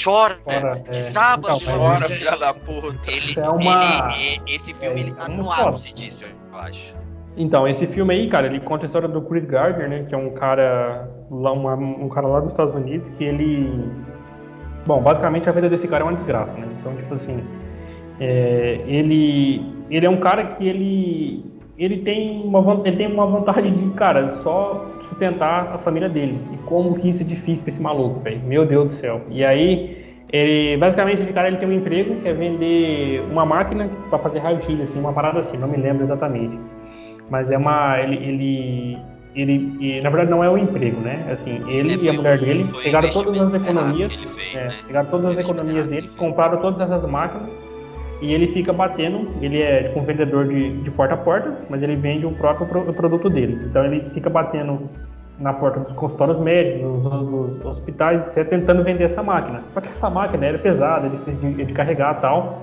chora. 0.00 0.38
Chora, 0.44 0.82
é. 0.86 0.92
Sábado, 0.92 1.58
então, 1.60 1.76
chora, 1.76 2.08
filha 2.08 2.36
da 2.36 2.54
puta. 2.54 3.10
Ele, 3.10 3.34
é 3.36 3.50
uma... 3.50 4.14
ele, 4.16 4.42
esse 4.46 4.72
filme 4.74 5.00
é, 5.00 5.00
ele 5.00 5.14
tá 5.14 5.28
no 5.28 5.50
ápice 5.50 5.92
disso, 5.92 6.24
eu 6.24 6.58
acho. 6.58 6.94
Então, 7.36 7.68
esse 7.68 7.86
filme 7.86 8.14
aí, 8.14 8.28
cara, 8.28 8.46
ele 8.46 8.60
conta 8.60 8.84
a 8.84 8.86
história 8.86 9.06
do 9.06 9.20
Chris 9.20 9.44
Gardner, 9.44 9.88
né? 9.88 10.04
Que 10.08 10.14
é 10.14 10.18
um 10.18 10.30
cara 10.30 11.06
lá, 11.30 11.52
um 11.52 12.08
cara 12.08 12.26
lá 12.26 12.40
dos 12.40 12.50
Estados 12.50 12.74
Unidos 12.74 13.08
que 13.10 13.24
ele. 13.24 13.84
Bom, 14.86 15.02
basicamente 15.02 15.48
a 15.48 15.52
vida 15.52 15.68
desse 15.68 15.86
cara 15.86 16.02
é 16.02 16.06
uma 16.06 16.14
desgraça, 16.14 16.56
né? 16.56 16.66
Então, 16.80 16.94
tipo 16.94 17.12
assim, 17.14 17.42
é, 18.20 18.80
ele, 18.86 19.62
ele 19.90 20.06
é 20.06 20.08
um 20.08 20.16
cara 20.18 20.44
que 20.46 20.66
ele, 20.66 21.44
ele 21.76 21.98
tem 21.98 22.40
uma 22.42 22.80
ele 22.86 22.96
tem 22.96 23.06
uma 23.06 23.26
vontade 23.26 23.70
de, 23.70 23.90
cara, 23.90 24.28
só 24.42 24.86
sustentar 25.02 25.74
a 25.74 25.78
família 25.78 26.08
dele. 26.08 26.40
E 26.54 26.56
como 26.58 26.94
que 26.94 27.08
isso 27.10 27.22
é 27.22 27.26
difícil 27.26 27.64
pra 27.64 27.74
esse 27.74 27.82
maluco, 27.82 28.20
velho? 28.20 28.40
Meu 28.44 28.64
Deus 28.64 28.86
do 28.86 28.92
céu. 28.92 29.20
E 29.28 29.44
aí, 29.44 30.16
ele, 30.32 30.78
basicamente 30.78 31.20
esse 31.20 31.32
cara 31.34 31.48
ele 31.48 31.58
tem 31.58 31.68
um 31.68 31.72
emprego 31.72 32.14
que 32.22 32.28
é 32.28 32.32
vender 32.32 33.20
uma 33.30 33.44
máquina 33.44 33.90
para 34.08 34.18
fazer 34.20 34.38
raio-x, 34.38 34.80
assim, 34.80 34.98
uma 34.98 35.12
parada 35.12 35.40
assim, 35.40 35.58
não 35.58 35.68
me 35.68 35.76
lembro 35.76 36.02
exatamente 36.02 36.58
mas 37.30 37.50
é 37.50 37.58
uma 37.58 37.98
ele, 38.00 38.16
ele 38.16 38.98
ele, 39.36 40.00
na 40.00 40.08
verdade 40.08 40.30
não 40.30 40.42
é 40.42 40.48
um 40.48 40.56
emprego, 40.56 40.98
né? 41.00 41.26
Assim, 41.30 41.56
ele, 41.68 41.92
ele 41.92 42.06
e 42.06 42.08
a 42.08 42.12
mulher 42.14 42.38
dele 42.38 42.66
pegaram 42.82 43.10
todas 43.10 43.38
as 43.38 43.52
economias, 43.52 44.14
fez, 44.14 44.54
é, 44.54 44.64
né? 44.68 44.74
pegaram 44.86 45.10
todas 45.10 45.26
as 45.32 45.38
economias 45.38 45.86
dele, 45.86 46.10
compraram 46.16 46.58
todas 46.58 46.80
essas 46.80 47.08
máquinas 47.08 47.50
e 48.22 48.32
ele 48.32 48.48
fica 48.48 48.72
batendo. 48.72 49.28
Ele 49.42 49.60
é 49.60 49.84
tipo, 49.84 50.00
um 50.00 50.04
vendedor 50.04 50.48
de, 50.48 50.78
de 50.82 50.90
porta 50.90 51.14
a 51.14 51.18
porta, 51.18 51.54
mas 51.68 51.82
ele 51.82 51.96
vende 51.96 52.24
o 52.24 52.32
próprio 52.32 52.66
pro, 52.66 52.90
o 52.90 52.94
produto 52.94 53.28
dele. 53.28 53.60
Então 53.68 53.84
ele 53.84 54.08
fica 54.10 54.30
batendo 54.30 54.88
na 55.38 55.52
porta 55.52 55.80
dos 55.80 55.92
consultórios 55.92 56.40
médicos, 56.40 57.02
nos 57.02 57.64
hospitais, 57.64 58.22
etc, 58.28 58.48
tentando 58.48 58.82
vender 58.82 59.04
essa 59.04 59.22
máquina. 59.22 59.62
Só 59.74 59.80
que 59.82 59.88
essa 59.88 60.08
máquina 60.08 60.46
era 60.46 60.58
pesada, 60.58 61.06
ele 61.06 61.18
precisa 61.18 61.46
de, 61.46 61.64
de 61.66 61.72
carregar 61.74 62.20
tal. 62.20 62.62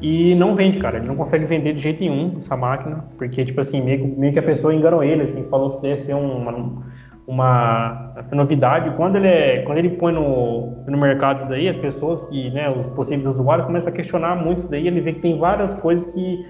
E 0.00 0.34
não 0.34 0.54
vende, 0.54 0.78
cara. 0.78 0.98
Ele 0.98 1.06
não 1.06 1.16
consegue 1.16 1.44
vender 1.44 1.74
de 1.74 1.80
jeito 1.80 2.00
nenhum 2.00 2.34
essa 2.38 2.56
máquina, 2.56 3.04
porque, 3.18 3.44
tipo 3.44 3.60
assim, 3.60 3.82
meio, 3.82 4.06
meio 4.18 4.32
que 4.32 4.38
a 4.38 4.42
pessoa 4.42 4.74
enganou 4.74 5.04
ele, 5.04 5.22
assim, 5.22 5.44
falou 5.44 5.78
que 5.78 5.86
ia 5.86 5.96
ser 5.96 6.14
uma, 6.14 6.84
uma 7.26 8.14
novidade. 8.32 8.90
Quando 8.96 9.16
ele, 9.16 9.28
é, 9.28 9.62
quando 9.62 9.78
ele 9.78 9.90
põe 9.90 10.12
no, 10.12 10.84
no 10.86 10.98
mercado 10.98 11.38
isso 11.38 11.48
daí, 11.48 11.68
as 11.68 11.76
pessoas 11.76 12.20
que, 12.22 12.50
né, 12.50 12.68
os 12.70 12.88
possíveis 12.90 13.26
usuários 13.26 13.66
começam 13.66 13.92
a 13.92 13.96
questionar 13.96 14.36
muito 14.36 14.60
isso 14.60 14.70
daí. 14.70 14.86
Ele 14.86 15.00
vê 15.00 15.12
que 15.12 15.20
tem 15.20 15.38
várias 15.38 15.74
coisas 15.74 16.06
que 16.12 16.46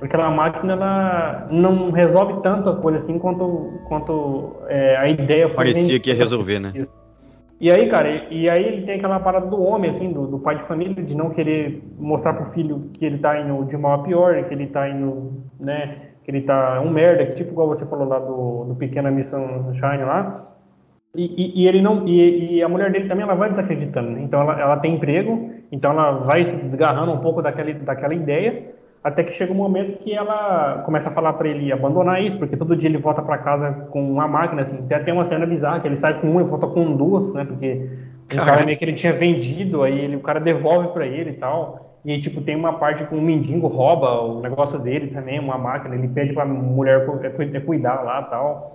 aquela 0.00 0.30
máquina 0.30 0.72
ela 0.72 1.48
não 1.50 1.90
resolve 1.90 2.42
tanto 2.42 2.70
a 2.70 2.76
coisa 2.76 2.98
assim 2.98 3.18
quanto, 3.18 3.80
quanto 3.86 4.56
é, 4.68 4.96
a 4.96 5.08
ideia 5.08 5.48
foi. 5.48 5.56
Parecia 5.56 6.00
que 6.00 6.10
ia 6.10 6.16
resolver, 6.16 6.58
né? 6.58 6.72
Isso. 6.74 7.03
E 7.64 7.70
aí, 7.70 7.88
cara, 7.88 8.30
e 8.30 8.46
aí 8.50 8.62
ele 8.62 8.82
tem 8.82 8.96
aquela 8.96 9.18
parada 9.18 9.46
do 9.46 9.58
homem, 9.58 9.88
assim, 9.88 10.12
do, 10.12 10.26
do, 10.26 10.38
pai 10.38 10.58
de 10.58 10.64
família, 10.64 11.02
de 11.02 11.14
não 11.14 11.30
querer 11.30 11.82
mostrar 11.98 12.34
pro 12.34 12.44
filho 12.44 12.90
que 12.92 13.06
ele 13.06 13.16
tá 13.16 13.40
indo 13.40 13.64
de 13.64 13.74
mal 13.74 14.00
a 14.00 14.02
pior, 14.02 14.44
que 14.44 14.52
ele 14.52 14.66
tá 14.66 14.86
indo, 14.86 15.42
né, 15.58 15.96
que 16.22 16.30
ele 16.30 16.42
tá 16.42 16.78
um 16.82 16.90
merda, 16.90 17.24
tipo 17.34 17.52
igual 17.52 17.66
você 17.66 17.86
falou 17.86 18.06
lá 18.06 18.18
do, 18.18 18.64
do 18.64 18.74
Pequena 18.74 19.10
Missão 19.10 19.72
Shine 19.72 20.04
lá. 20.04 20.42
E, 21.16 21.24
e, 21.24 21.62
e 21.62 21.66
ele 21.66 21.80
não, 21.80 22.06
e, 22.06 22.56
e, 22.56 22.62
a 22.62 22.68
mulher 22.68 22.92
dele 22.92 23.08
também, 23.08 23.24
ela 23.24 23.34
vai 23.34 23.48
desacreditando, 23.48 24.10
né? 24.10 24.20
Então 24.20 24.42
ela, 24.42 24.60
ela 24.60 24.76
tem 24.76 24.96
emprego, 24.96 25.50
então 25.72 25.92
ela 25.92 26.18
vai 26.18 26.44
se 26.44 26.56
desgarrando 26.56 27.12
um 27.12 27.20
pouco 27.20 27.40
daquela, 27.40 27.72
daquela 27.72 28.12
ideia, 28.12 28.73
até 29.04 29.22
que 29.22 29.34
chega 29.34 29.52
um 29.52 29.56
momento 29.56 29.98
que 29.98 30.14
ela 30.14 30.82
começa 30.86 31.10
a 31.10 31.12
falar 31.12 31.34
para 31.34 31.46
ele 31.46 31.70
abandonar 31.70 32.22
isso, 32.22 32.38
porque 32.38 32.56
todo 32.56 32.74
dia 32.74 32.88
ele 32.88 32.96
volta 32.96 33.20
para 33.20 33.36
casa 33.36 33.70
com 33.90 34.02
uma 34.02 34.26
máquina, 34.26 34.62
assim. 34.62 34.78
Tem 34.86 34.96
até 34.96 35.12
uma 35.12 35.26
cena 35.26 35.44
bizarra 35.44 35.80
que 35.80 35.86
ele 35.86 35.96
sai 35.96 36.18
com 36.18 36.30
uma 36.30 36.40
e 36.40 36.44
volta 36.44 36.66
com 36.66 36.96
duas, 36.96 37.30
né? 37.34 37.44
Porque 37.44 37.86
o 38.32 38.36
cara 38.36 38.64
meio 38.64 38.78
que 38.78 38.84
ele 38.86 38.94
tinha 38.94 39.12
vendido, 39.12 39.82
aí 39.82 39.98
ele, 40.00 40.16
o 40.16 40.20
cara 40.20 40.40
devolve 40.40 40.88
para 40.88 41.06
ele 41.06 41.30
e 41.30 41.34
tal. 41.34 41.98
E 42.02 42.12
aí, 42.12 42.20
tipo, 42.20 42.40
tem 42.40 42.56
uma 42.56 42.72
parte 42.78 43.04
com 43.04 43.16
o 43.16 43.20
mendigo 43.20 43.66
rouba 43.66 44.22
o 44.22 44.40
negócio 44.40 44.78
dele 44.78 45.08
também, 45.08 45.38
uma 45.38 45.58
máquina, 45.58 45.94
ele 45.94 46.08
pede 46.08 46.32
pra 46.32 46.46
mulher 46.46 47.06
é, 47.22 47.56
é 47.56 47.60
cuidar 47.60 48.02
lá 48.02 48.24
e 48.26 48.30
tal. 48.30 48.72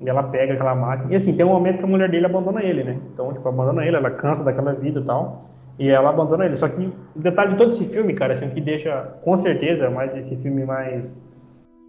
E 0.00 0.08
ela 0.08 0.22
pega 0.22 0.54
aquela 0.54 0.76
máquina. 0.76 1.12
E 1.12 1.16
assim, 1.16 1.36
tem 1.36 1.44
um 1.44 1.50
momento 1.50 1.78
que 1.78 1.84
a 1.84 1.88
mulher 1.88 2.08
dele 2.08 2.26
abandona 2.26 2.62
ele, 2.62 2.84
né? 2.84 2.96
Então, 3.12 3.32
tipo, 3.32 3.48
abandona 3.48 3.84
ele, 3.84 3.96
ela 3.96 4.10
cansa 4.10 4.44
daquela 4.44 4.72
vida 4.72 5.00
e 5.00 5.04
tal. 5.04 5.50
E 5.78 5.90
ela 5.90 6.10
abandona 6.10 6.46
ele. 6.46 6.56
Só 6.56 6.68
que 6.68 6.92
o 7.16 7.18
detalhe 7.18 7.52
de 7.52 7.58
todo 7.58 7.72
esse 7.72 7.84
filme, 7.86 8.14
cara, 8.14 8.34
assim, 8.34 8.46
o 8.46 8.50
que 8.50 8.60
deixa, 8.60 8.92
com 9.22 9.36
certeza, 9.36 9.90
mais 9.90 10.16
esse 10.16 10.36
filme 10.36 10.64
mais. 10.64 11.20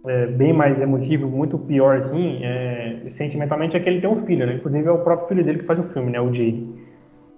É, 0.06 0.26
bem 0.26 0.52
mais 0.52 0.80
emotivo, 0.80 1.26
muito 1.26 1.58
pior, 1.58 1.96
assim, 1.96 2.38
é, 2.44 3.02
sentimentalmente, 3.08 3.76
é 3.76 3.80
que 3.80 3.88
ele 3.88 4.00
tem 4.00 4.08
um 4.08 4.18
filho, 4.18 4.46
né? 4.46 4.54
Inclusive 4.54 4.86
é 4.86 4.92
o 4.92 4.98
próprio 4.98 5.26
filho 5.26 5.44
dele 5.44 5.58
que 5.58 5.64
faz 5.64 5.80
o 5.80 5.82
filme, 5.82 6.12
né? 6.12 6.20
O 6.20 6.32
Jade. 6.32 6.64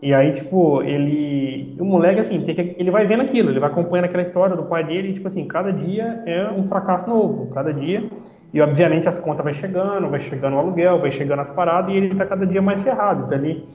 E 0.01 0.15
aí, 0.15 0.33
tipo, 0.33 0.83
ele. 0.83 1.77
O 1.81 1.85
moleque, 1.85 2.21
assim, 2.21 2.41
que... 2.43 2.77
ele 2.79 2.91
vai 2.91 3.07
vendo 3.07 3.23
aquilo, 3.23 3.51
ele 3.51 3.59
vai 3.59 3.71
acompanhando 3.71 4.05
aquela 4.05 4.23
história 4.23 4.55
do 4.55 4.65
pai 4.65 4.85
dele, 4.85 5.09
e, 5.09 5.15
tipo 5.15 5.27
assim, 5.29 5.47
cada 5.47 5.73
dia 5.73 6.23
é 6.25 6.49
um 6.51 6.69
fracasso 6.69 7.09
novo, 7.09 7.53
cada 7.53 7.73
dia. 7.73 8.05
E, 8.53 8.61
obviamente, 8.61 9.09
as 9.09 9.19
contas 9.19 9.45
vai 9.45 9.55
chegando, 9.55 10.09
vai 10.09 10.21
chegando 10.21 10.55
o 10.55 10.59
aluguel, 10.59 11.01
vai 11.01 11.11
chegando 11.11 11.41
as 11.41 11.51
paradas, 11.51 11.93
e 11.93 11.97
ele 11.97 12.15
tá 12.15 12.27
cada 12.27 12.47
dia 12.47 12.63
mais 12.63 12.81
ferrado. 12.83 13.25
Então, 13.27 13.39
ele 13.39 13.67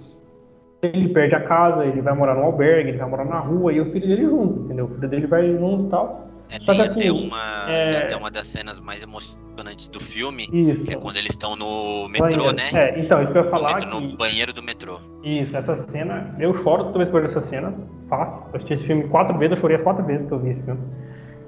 ele 0.84 1.10
perde 1.10 1.36
a 1.36 1.42
casa, 1.42 1.86
ele 1.86 2.02
vai 2.02 2.14
morar 2.14 2.36
no 2.36 2.44
albergue, 2.44 2.90
ele 2.90 2.98
vai 2.98 3.10
morar 3.10 3.26
na 3.26 3.40
rua 3.40 3.72
e 3.72 3.80
o 3.80 3.86
filho 3.86 4.08
dele 4.08 4.26
junto, 4.28 4.66
entendeu? 4.66 4.86
O 4.86 4.96
filho 4.96 5.08
dele 5.08 5.28
vai 5.28 5.52
junto 5.52 5.88
e 5.88 5.90
tal. 5.90 6.30
É, 6.50 6.60
Só 6.60 6.74
que 6.74 6.82
assim, 6.82 7.02
até 7.02 7.12
uma, 7.12 7.72
é... 7.72 7.98
até 8.04 8.16
uma 8.16 8.30
das 8.30 8.48
cenas 8.48 8.80
mais 8.80 9.02
emocionantes 9.02 9.88
do 9.88 10.00
filme, 10.00 10.48
isso. 10.52 10.86
que 10.86 10.94
é 10.94 10.96
quando 10.96 11.18
eles 11.18 11.32
estão 11.32 11.56
no 11.56 12.08
metrô, 12.10 12.30
banheiro. 12.30 12.56
né? 12.56 12.70
É, 12.74 13.00
então, 13.00 13.22
isso 13.22 13.32
que 13.32 13.38
eu 13.38 13.44
ia 13.44 13.50
falar. 13.50 13.86
No, 13.86 14.02
que... 14.02 14.08
no 14.08 14.18
banheiro 14.18 14.54
do 14.54 14.62
metrô. 14.62 15.00
Isso, 15.24 15.56
essa 15.58 15.76
cena, 15.76 16.36
eu 16.40 16.54
choro 16.62 16.86
toda 16.86 16.98
vez 16.98 17.10
que 17.10 17.16
eu 17.16 17.22
vejo 17.22 17.38
essa 17.38 17.48
cena, 17.48 17.74
fácil. 18.08 18.44
Eu 18.52 18.58
assisti 18.58 18.74
esse 18.74 18.84
filme 18.86 19.08
quatro 19.08 19.38
vezes, 19.38 19.56
eu 19.56 19.62
chorei 19.62 19.78
as 19.78 19.84
quatro 19.84 20.06
vezes 20.06 20.28
que 20.28 20.32
eu 20.32 20.40
vi 20.40 20.50
esse 20.50 20.62
filme. 20.62 20.82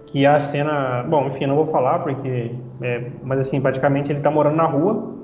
Que 0.07 0.25
é 0.25 0.29
a 0.29 0.39
cena, 0.39 1.03
bom, 1.03 1.27
enfim, 1.27 1.45
não 1.45 1.55
vou 1.55 1.67
falar 1.67 1.99
porque, 1.99 2.55
é, 2.81 3.11
mas 3.21 3.39
assim, 3.39 3.61
praticamente 3.61 4.11
ele 4.11 4.21
tá 4.21 4.31
morando 4.31 4.55
na 4.55 4.65
rua, 4.65 5.14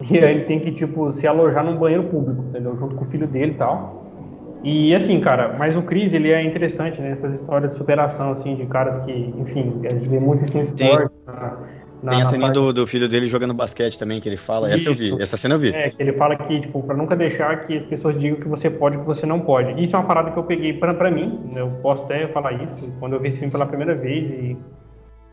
e 0.00 0.18
aí 0.18 0.34
ele 0.34 0.44
tem 0.44 0.60
que, 0.60 0.72
tipo, 0.72 1.10
se 1.12 1.26
alojar 1.26 1.64
num 1.64 1.76
banheiro 1.76 2.04
público, 2.04 2.44
entendeu? 2.48 2.76
Junto 2.76 2.94
com 2.96 3.04
o 3.04 3.08
filho 3.08 3.26
dele 3.26 3.52
e 3.52 3.54
tal. 3.54 4.06
E 4.62 4.94
assim, 4.94 5.20
cara, 5.20 5.54
mas 5.58 5.76
o 5.76 5.82
Chris, 5.82 6.12
ele 6.12 6.30
é 6.30 6.42
interessante, 6.42 7.00
né? 7.00 7.10
Essas 7.10 7.40
histórias 7.40 7.70
de 7.70 7.76
superação, 7.76 8.32
assim, 8.32 8.56
de 8.56 8.66
caras 8.66 8.98
que, 9.04 9.12
enfim, 9.12 9.80
a 9.84 9.94
gente 9.94 10.08
vê 10.08 10.18
muito 10.18 10.44
isso 10.44 10.56
no 10.56 10.64
esporte. 10.64 11.16
Na, 11.26 11.58
na, 12.02 12.10
tem 12.10 12.20
a 12.20 12.24
cena 12.24 12.46
parte... 12.46 12.54
do, 12.54 12.72
do, 12.72 12.86
filho 12.86 13.08
dele 13.08 13.28
jogando 13.28 13.54
basquete 13.54 13.98
também, 13.98 14.20
que 14.20 14.28
ele 14.28 14.36
fala. 14.36 14.74
Isso. 14.74 14.90
Essa 14.90 14.90
eu 14.90 15.16
vi, 15.16 15.22
essa 15.22 15.36
cena 15.36 15.54
eu 15.54 15.58
vi. 15.58 15.72
É, 15.72 15.90
que 15.90 16.02
ele 16.02 16.12
fala 16.14 16.36
que, 16.36 16.60
tipo, 16.60 16.82
pra 16.82 16.96
nunca 16.96 17.14
deixar 17.14 17.66
que 17.66 17.78
as 17.78 17.86
pessoas 17.86 18.18
digam 18.18 18.38
que 18.38 18.48
você 18.48 18.68
pode 18.68 18.96
e 18.96 18.98
que 18.98 19.06
você 19.06 19.24
não 19.24 19.40
pode. 19.40 19.80
Isso 19.82 19.94
é 19.94 19.98
uma 19.98 20.06
parada 20.06 20.30
que 20.30 20.36
eu 20.36 20.44
peguei 20.44 20.72
pra, 20.72 20.94
pra 20.94 21.10
mim, 21.10 21.40
né? 21.52 21.60
eu 21.60 21.70
posso 21.82 22.02
até 22.02 22.26
falar 22.28 22.52
isso, 22.52 22.92
quando 22.98 23.14
eu 23.14 23.20
vi 23.20 23.28
esse 23.28 23.38
filme 23.38 23.52
pela 23.52 23.66
primeira 23.66 23.94
vez 23.94 24.30
e 24.30 24.56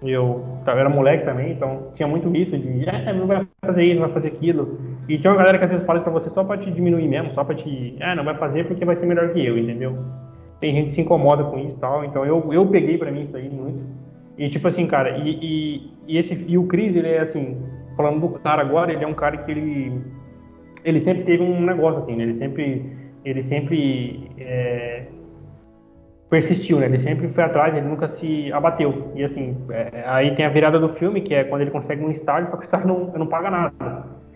eu, 0.10 0.44
eu 0.66 0.74
era 0.74 0.90
moleque 0.90 1.24
também, 1.24 1.52
então 1.52 1.90
tinha 1.94 2.08
muito 2.08 2.36
isso 2.36 2.58
de, 2.58 2.88
é, 2.88 3.14
não 3.14 3.28
vai 3.28 3.48
fazer 3.64 3.84
isso, 3.84 3.96
não 3.96 4.08
vai 4.08 4.14
fazer 4.14 4.30
aquilo. 4.30 4.80
E 5.08 5.18
tinha 5.18 5.32
uma 5.32 5.38
galera 5.38 5.58
que 5.58 5.64
às 5.66 5.72
vezes 5.72 5.86
fala 5.86 6.02
pra 6.02 6.12
você 6.12 6.30
só 6.30 6.44
pra 6.44 6.58
te 6.58 6.72
diminuir 6.72 7.08
mesmo, 7.08 7.34
só 7.34 7.44
pra 7.44 7.56
te, 7.56 7.96
é, 8.00 8.16
não 8.16 8.24
vai 8.24 8.36
fazer 8.36 8.66
porque 8.66 8.86
vai 8.86 8.96
ser 8.96 9.06
melhor 9.06 9.30
que 9.34 9.46
eu, 9.46 9.58
entendeu? 9.58 9.98
Tem 10.60 10.74
gente 10.74 10.88
que 10.88 10.96
se 10.96 11.02
incomoda 11.02 11.44
com 11.44 11.60
isso 11.60 11.78
e 11.78 11.80
tal, 11.80 12.06
então 12.06 12.26
eu, 12.26 12.54
eu 12.54 12.66
peguei 12.68 12.98
pra 12.98 13.12
mim 13.12 13.24
isso 13.24 13.36
aí 13.36 13.50
muito. 13.50 13.84
E 14.38 14.50
tipo 14.50 14.68
assim, 14.68 14.88
cara, 14.88 15.18
e, 15.18 15.30
e, 15.30 15.92
e, 16.08 16.18
esse, 16.18 16.34
e 16.48 16.58
o 16.58 16.68
Chris, 16.68 16.96
ele 16.96 17.10
é 17.10 17.20
assim, 17.20 17.58
falando 17.96 18.20
do 18.20 18.30
cara 18.40 18.62
agora, 18.62 18.92
ele 18.92 19.04
é 19.04 19.08
um 19.08 19.14
cara 19.14 19.38
que 19.38 19.52
ele, 19.52 20.02
ele 20.84 21.00
sempre 21.00 21.24
teve 21.24 21.44
um 21.44 21.62
negócio 21.62 22.02
assim, 22.02 22.16
né? 22.16 22.24
Ele 22.24 22.36
sempre, 22.36 22.86
ele 23.24 23.42
sempre, 23.42 24.32
é, 24.40 25.06
persistiu, 26.34 26.80
né? 26.80 26.88
Ele 26.88 26.98
sempre 26.98 27.28
foi 27.28 27.44
atrás, 27.44 27.76
ele 27.76 27.88
nunca 27.88 28.08
se 28.08 28.52
abateu. 28.52 29.12
E 29.14 29.24
assim, 29.24 29.56
é, 29.70 30.04
aí 30.08 30.36
tem 30.36 30.44
a 30.44 30.50
virada 30.50 30.80
do 30.80 30.90
filme, 30.90 31.22
que 31.22 31.32
é 31.32 31.44
quando 31.44 31.62
ele 31.62 31.70
consegue 31.70 32.04
um 32.04 32.10
estágio, 32.10 32.50
só 32.50 32.58
que 32.58 32.64
o 32.64 32.66
estágio 32.66 32.88
não, 32.88 33.14
não 33.16 33.28
paga 33.28 33.52
nada. 33.52 33.74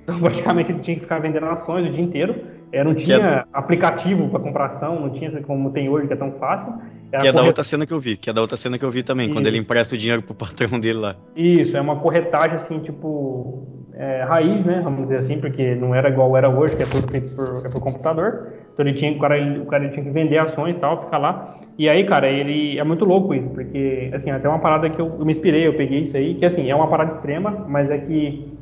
Então, 0.03 0.19
praticamente, 0.21 0.71
ele 0.71 0.79
tinha 0.81 0.95
que 0.95 1.01
ficar 1.01 1.17
vendendo 1.17 1.47
ações 1.47 1.87
o 1.87 1.91
dia 1.91 2.03
inteiro. 2.03 2.35
É, 2.71 2.83
não 2.83 2.93
tinha 2.93 3.17
é... 3.17 3.43
aplicativo 3.53 4.29
para 4.29 4.39
compração, 4.39 4.99
não 4.99 5.09
tinha 5.09 5.31
como 5.41 5.71
tem 5.71 5.89
hoje, 5.89 6.07
que 6.07 6.13
é 6.13 6.17
tão 6.17 6.31
fácil. 6.33 6.73
Era 7.11 7.21
que 7.21 7.27
é 7.27 7.31
corret... 7.31 7.33
da 7.33 7.43
outra 7.43 7.63
cena 7.63 7.85
que 7.85 7.93
eu 7.93 7.99
vi, 7.99 8.17
que 8.17 8.29
é 8.29 8.33
da 8.33 8.41
outra 8.41 8.57
cena 8.57 8.77
que 8.77 8.83
eu 8.83 8.91
vi 8.91 9.03
também, 9.03 9.27
Isso. 9.27 9.35
quando 9.35 9.47
ele 9.47 9.57
empresta 9.57 9.95
o 9.95 9.97
dinheiro 9.97 10.21
pro 10.21 10.35
patrão 10.35 10.79
dele 10.79 10.99
lá. 10.99 11.15
Isso, 11.35 11.75
é 11.77 11.81
uma 11.81 11.97
corretagem 11.97 12.55
assim, 12.55 12.79
tipo, 12.79 13.65
é, 13.93 14.23
raiz, 14.23 14.65
né? 14.65 14.81
Vamos 14.83 15.03
dizer 15.03 15.17
assim, 15.17 15.39
porque 15.39 15.75
não 15.75 15.95
era 15.95 16.09
igual 16.09 16.35
era 16.35 16.49
hoje, 16.49 16.75
que 16.75 16.83
é 16.83 16.85
tudo 16.85 17.09
feito 17.09 17.35
por, 17.35 17.65
é 17.65 17.69
por 17.69 17.81
computador. 17.81 18.53
Então 18.73 18.85
ele 18.85 18.95
tinha, 18.95 19.11
o 19.11 19.19
cara, 19.19 19.37
ele, 19.37 19.59
o 19.59 19.65
cara 19.65 19.89
tinha 19.89 20.03
que 20.03 20.11
vender 20.11 20.37
ações 20.37 20.75
e 20.75 20.79
tal, 20.79 20.99
ficar 20.99 21.17
lá. 21.17 21.57
E 21.79 21.89
aí, 21.89 22.03
cara, 22.03 22.29
ele 22.29 22.77
é 22.77 22.83
muito 22.83 23.05
louco 23.05 23.33
isso, 23.33 23.49
porque, 23.49 24.11
assim, 24.13 24.29
até 24.29 24.47
uma 24.47 24.59
parada 24.59 24.89
que 24.89 25.01
eu, 25.01 25.15
eu 25.17 25.25
me 25.25 25.31
inspirei, 25.31 25.65
eu 25.65 25.73
peguei 25.73 26.01
isso 26.01 26.15
aí, 26.15 26.35
que, 26.35 26.45
assim, 26.45 26.69
é 26.69 26.75
uma 26.75 26.87
parada 26.87 27.11
extrema, 27.11 27.65
mas 27.67 27.89
é 27.89 27.97
que 27.97 28.56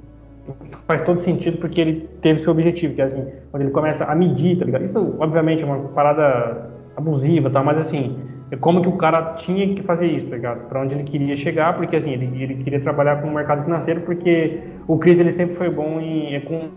faz 0.87 1.01
todo 1.01 1.19
sentido 1.19 1.57
porque 1.57 1.81
ele 1.81 2.09
teve 2.21 2.39
seu 2.39 2.51
objetivo, 2.51 2.93
que 2.93 3.01
é, 3.01 3.05
assim, 3.05 3.25
quando 3.51 3.63
ele 3.63 3.71
começa 3.71 4.05
a 4.05 4.15
medir, 4.15 4.57
tá 4.57 4.65
ligado? 4.65 4.83
Isso, 4.83 5.15
obviamente, 5.19 5.63
é 5.63 5.65
uma 5.65 5.79
parada 5.89 6.69
abusiva, 6.95 7.49
tá? 7.49 7.63
Mas, 7.63 7.77
assim, 7.79 8.17
é 8.51 8.55
como 8.55 8.81
que 8.81 8.87
o 8.87 8.95
cara 8.95 9.33
tinha 9.33 9.73
que 9.73 9.81
fazer 9.81 10.07
isso, 10.07 10.29
tá 10.29 10.35
ligado? 10.35 10.67
Para 10.67 10.81
onde 10.81 10.93
ele 10.93 11.03
queria 11.03 11.35
chegar, 11.35 11.75
porque 11.75 11.95
assim, 11.95 12.11
ele, 12.11 12.43
ele 12.43 12.63
queria 12.63 12.79
trabalhar 12.79 13.21
com 13.21 13.27
o 13.27 13.33
mercado 13.33 13.63
financeiro, 13.63 14.01
porque 14.01 14.59
o 14.87 14.99
Cris 14.99 15.19
ele 15.19 15.31
sempre 15.31 15.55
foi 15.55 15.69
bom 15.69 15.99
em, 15.99 16.35
é 16.35 16.39
com 16.41 16.69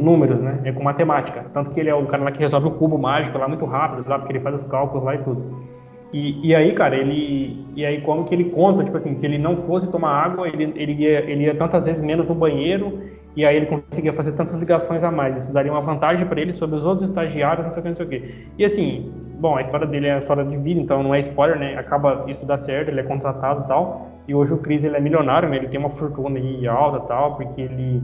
números, 0.00 0.40
né? 0.40 0.60
É 0.64 0.72
com 0.72 0.82
matemática. 0.82 1.44
Tanto 1.52 1.70
que 1.70 1.80
ele 1.80 1.90
é 1.90 1.94
o 1.94 2.06
cara 2.06 2.22
lá 2.22 2.30
que 2.30 2.38
resolve 2.38 2.68
o 2.68 2.70
cubo 2.70 2.96
mágico 2.96 3.36
lá 3.36 3.48
muito 3.48 3.64
rápido, 3.64 4.08
lá, 4.08 4.18
porque 4.18 4.32
ele 4.32 4.40
faz 4.40 4.54
os 4.54 4.62
cálculos 4.68 5.04
lá 5.04 5.16
e 5.16 5.18
tudo. 5.18 5.71
E, 6.12 6.48
e 6.48 6.54
aí, 6.54 6.72
cara, 6.72 6.94
ele. 6.94 7.64
E 7.74 7.86
aí, 7.86 8.02
como 8.02 8.24
que 8.24 8.34
ele 8.34 8.50
conta, 8.50 8.84
tipo 8.84 8.96
assim, 8.96 9.18
se 9.18 9.24
ele 9.24 9.38
não 9.38 9.56
fosse 9.62 9.90
tomar 9.90 10.10
água, 10.10 10.46
ele, 10.46 10.72
ele, 10.76 10.92
ia, 10.92 11.20
ele 11.20 11.44
ia 11.44 11.54
tantas 11.54 11.86
vezes 11.86 12.02
menos 12.02 12.28
no 12.28 12.34
banheiro, 12.34 13.00
e 13.34 13.46
aí 13.46 13.56
ele 13.56 13.66
conseguia 13.66 14.12
fazer 14.12 14.32
tantas 14.32 14.56
ligações 14.56 15.02
a 15.02 15.10
mais. 15.10 15.44
Isso 15.44 15.52
daria 15.52 15.72
uma 15.72 15.80
vantagem 15.80 16.26
para 16.26 16.40
ele 16.40 16.52
sobre 16.52 16.76
os 16.76 16.84
outros 16.84 17.08
estagiários, 17.08 17.66
não 17.66 17.72
sei 17.72 17.80
o 17.80 17.82
que, 17.82 17.88
não 17.88 17.96
sei 17.96 18.06
o 18.06 18.08
que. 18.08 18.34
E 18.58 18.64
assim, 18.64 19.10
bom, 19.40 19.56
a 19.56 19.62
história 19.62 19.86
dele 19.86 20.06
é 20.06 20.14
a 20.14 20.18
história 20.18 20.44
de 20.44 20.56
vida, 20.58 20.80
então 20.80 21.02
não 21.02 21.14
é 21.14 21.20
spoiler, 21.20 21.58
né? 21.58 21.78
Acaba 21.78 22.26
isso 22.28 22.44
dar 22.44 22.58
certo, 22.58 22.88
ele 22.88 23.00
é 23.00 23.04
contratado 23.04 23.64
e 23.64 23.68
tal. 23.68 24.08
E 24.28 24.34
hoje 24.34 24.52
o 24.52 24.58
Chris 24.58 24.84
ele 24.84 24.96
é 24.96 25.00
milionário, 25.00 25.48
né? 25.48 25.56
Ele 25.56 25.68
tem 25.68 25.80
uma 25.80 25.90
fortuna 25.90 26.38
aí 26.38 26.68
alta 26.68 27.00
tal, 27.00 27.36
porque 27.36 27.62
ele, 27.62 28.02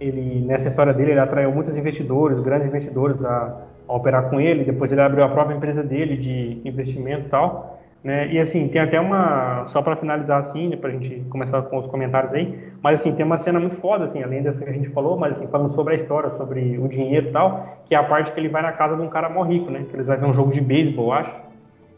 ele 0.00 0.44
nessa 0.44 0.68
história 0.68 0.92
dele 0.92 1.12
ele 1.12 1.20
atraiu 1.20 1.52
muitos 1.52 1.76
investidores, 1.76 2.40
grandes 2.40 2.66
investidores 2.66 3.24
a, 3.24 3.56
a 3.88 3.94
operar 3.94 4.30
com 4.30 4.40
ele. 4.40 4.64
Depois 4.64 4.90
ele 4.92 5.00
abriu 5.00 5.24
a 5.24 5.28
própria 5.28 5.54
empresa 5.54 5.82
dele 5.82 6.16
de 6.16 6.60
investimento 6.64 7.26
e 7.26 7.30
tal. 7.30 7.74
Né? 8.04 8.34
E 8.34 8.38
assim, 8.38 8.68
tem 8.68 8.82
até 8.82 9.00
uma. 9.00 9.64
Só 9.66 9.80
para 9.80 9.96
finalizar 9.96 10.42
assim, 10.42 10.68
né, 10.68 10.76
para 10.76 10.90
a 10.90 10.92
gente 10.92 11.24
começar 11.30 11.62
com 11.62 11.78
os 11.78 11.86
comentários 11.86 12.34
aí, 12.34 12.54
mas 12.82 13.00
assim, 13.00 13.14
tem 13.14 13.24
uma 13.24 13.38
cena 13.38 13.58
muito 13.58 13.76
foda, 13.76 14.04
assim, 14.04 14.22
além 14.22 14.42
dessa 14.42 14.62
que 14.62 14.68
a 14.68 14.74
gente 14.74 14.90
falou, 14.90 15.16
mas 15.18 15.38
assim, 15.38 15.46
falando 15.46 15.70
sobre 15.70 15.94
a 15.94 15.96
história, 15.96 16.28
sobre 16.32 16.76
o 16.76 16.86
dinheiro 16.86 17.28
e 17.28 17.32
tal, 17.32 17.78
que 17.86 17.94
é 17.94 17.98
a 17.98 18.04
parte 18.04 18.30
que 18.30 18.38
ele 18.38 18.50
vai 18.50 18.60
na 18.60 18.72
casa 18.72 18.94
de 18.94 19.00
um 19.00 19.08
cara 19.08 19.30
mó 19.30 19.42
rico, 19.42 19.70
né? 19.70 19.86
Que 19.88 19.96
eles 19.96 20.06
vão 20.06 20.18
ver 20.18 20.26
um 20.26 20.34
jogo 20.34 20.52
de 20.52 20.60
beisebol, 20.60 21.14
acho. 21.14 21.34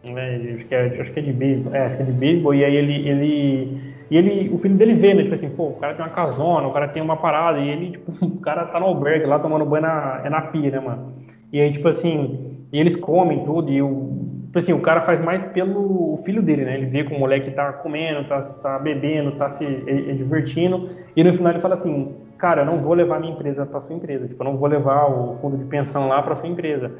Né? 0.08 0.54
Acho, 0.54 0.64
que 0.66 0.74
é, 0.76 1.00
acho 1.00 1.12
que 1.12 1.18
é 1.18 1.22
de 1.22 1.32
beisebol, 1.32 1.74
é, 1.74 1.86
acho 1.86 1.96
que 1.96 2.02
é 2.02 2.06
de 2.06 2.12
beisebol, 2.12 2.54
e 2.54 2.64
aí 2.64 2.76
ele. 2.76 3.08
ele 3.08 3.96
e 4.08 4.16
ele, 4.16 4.54
o 4.54 4.58
filho 4.58 4.76
dele 4.76 4.94
vê, 4.94 5.12
né? 5.12 5.24
Tipo 5.24 5.34
assim, 5.34 5.50
pô, 5.50 5.70
o 5.70 5.74
cara 5.74 5.94
tem 5.94 6.04
uma 6.04 6.12
casona, 6.12 6.68
o 6.68 6.72
cara 6.72 6.86
tem 6.86 7.02
uma 7.02 7.16
parada, 7.16 7.58
e 7.58 7.68
ele, 7.68 7.90
tipo, 7.90 8.12
o 8.24 8.38
cara 8.38 8.64
tá 8.66 8.78
no 8.78 8.86
albergue 8.86 9.26
lá 9.26 9.40
tomando 9.40 9.66
banho 9.66 9.82
na, 9.82 10.20
é 10.24 10.30
na 10.30 10.42
pia, 10.42 10.70
né, 10.70 10.78
mano? 10.78 11.25
E 11.56 11.60
aí, 11.60 11.72
tipo 11.72 11.88
assim, 11.88 12.66
eles 12.70 12.94
comem 12.96 13.44
tudo, 13.44 13.72
e 13.72 13.80
o, 13.80 14.26
Tipo 14.56 14.58
assim, 14.58 14.72
o 14.72 14.80
cara 14.80 15.02
faz 15.02 15.20
mais 15.20 15.44
pelo 15.44 16.18
filho 16.24 16.42
dele, 16.42 16.64
né? 16.64 16.76
Ele 16.76 16.86
vê 16.86 17.04
que 17.04 17.14
o 17.14 17.18
moleque 17.18 17.50
tá 17.50 17.72
comendo, 17.74 18.26
tá, 18.26 18.40
tá 18.40 18.78
bebendo, 18.78 19.32
tá 19.32 19.50
se 19.50 19.64
é, 19.64 20.10
é 20.10 20.14
divertindo, 20.14 20.88
e 21.14 21.22
no 21.22 21.32
final 21.34 21.52
ele 21.52 21.60
fala 21.60 21.74
assim, 21.74 22.14
cara, 22.38 22.62
eu 22.62 22.66
não 22.66 22.78
vou 22.78 22.94
levar 22.94 23.20
minha 23.20 23.32
empresa 23.32 23.66
para 23.66 23.80
sua 23.80 23.94
empresa, 23.94 24.26
tipo, 24.26 24.42
eu 24.42 24.44
não 24.44 24.56
vou 24.56 24.66
levar 24.68 25.10
o 25.10 25.34
fundo 25.34 25.58
de 25.58 25.64
pensão 25.66 26.08
lá 26.08 26.22
para 26.22 26.36
sua 26.36 26.48
empresa, 26.48 26.90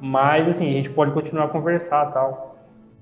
mas 0.00 0.48
assim, 0.48 0.68
a 0.68 0.72
gente 0.72 0.90
pode 0.90 1.12
continuar 1.12 1.44
a 1.44 1.48
conversar 1.48 2.06
tal. 2.12 2.53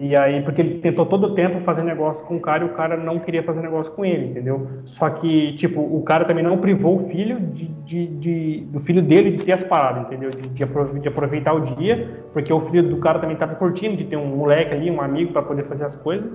E 0.05 0.17
aí, 0.17 0.43
porque 0.43 0.61
ele 0.61 0.81
tentou 0.81 1.07
todo 1.07 1.29
o 1.29 1.35
tempo 1.35 1.61
fazer 1.61 1.85
negócio 1.85 2.27
com 2.27 2.35
o 2.35 2.41
cara 2.41 2.65
e 2.65 2.67
o 2.67 2.71
cara 2.71 2.97
não 2.97 3.21
queria 3.21 3.41
fazer 3.41 3.63
negócio 3.63 3.93
com 3.93 4.05
ele, 4.05 4.31
entendeu? 4.31 4.67
Só 4.85 5.09
que, 5.09 5.53
tipo, 5.53 5.81
o 5.81 6.03
cara 6.03 6.25
também 6.25 6.43
não 6.43 6.59
privou 6.59 6.97
o 6.97 7.09
filho 7.09 7.39
de, 7.39 7.69
de, 7.69 8.07
de 8.09 8.61
do 8.73 8.81
filho 8.81 9.01
dele 9.01 9.31
de 9.31 9.45
ter 9.45 9.53
as 9.53 9.63
paradas, 9.63 10.07
entendeu? 10.07 10.31
De, 10.31 10.49
de, 10.49 11.09
aproveitar 11.09 11.53
o 11.53 11.77
dia, 11.77 12.21
porque 12.33 12.53
o 12.53 12.61
filho 12.63 12.83
do 12.83 12.97
cara 12.97 13.21
também 13.21 13.37
tava 13.37 13.55
curtindo 13.55 13.97
de 13.97 14.03
ter 14.03 14.17
um 14.17 14.27
moleque 14.27 14.75
ali, 14.75 14.91
um 14.91 15.01
amigo 15.01 15.33
para 15.33 15.43
poder 15.43 15.67
fazer 15.67 15.85
as 15.85 15.95
coisas. 15.95 16.29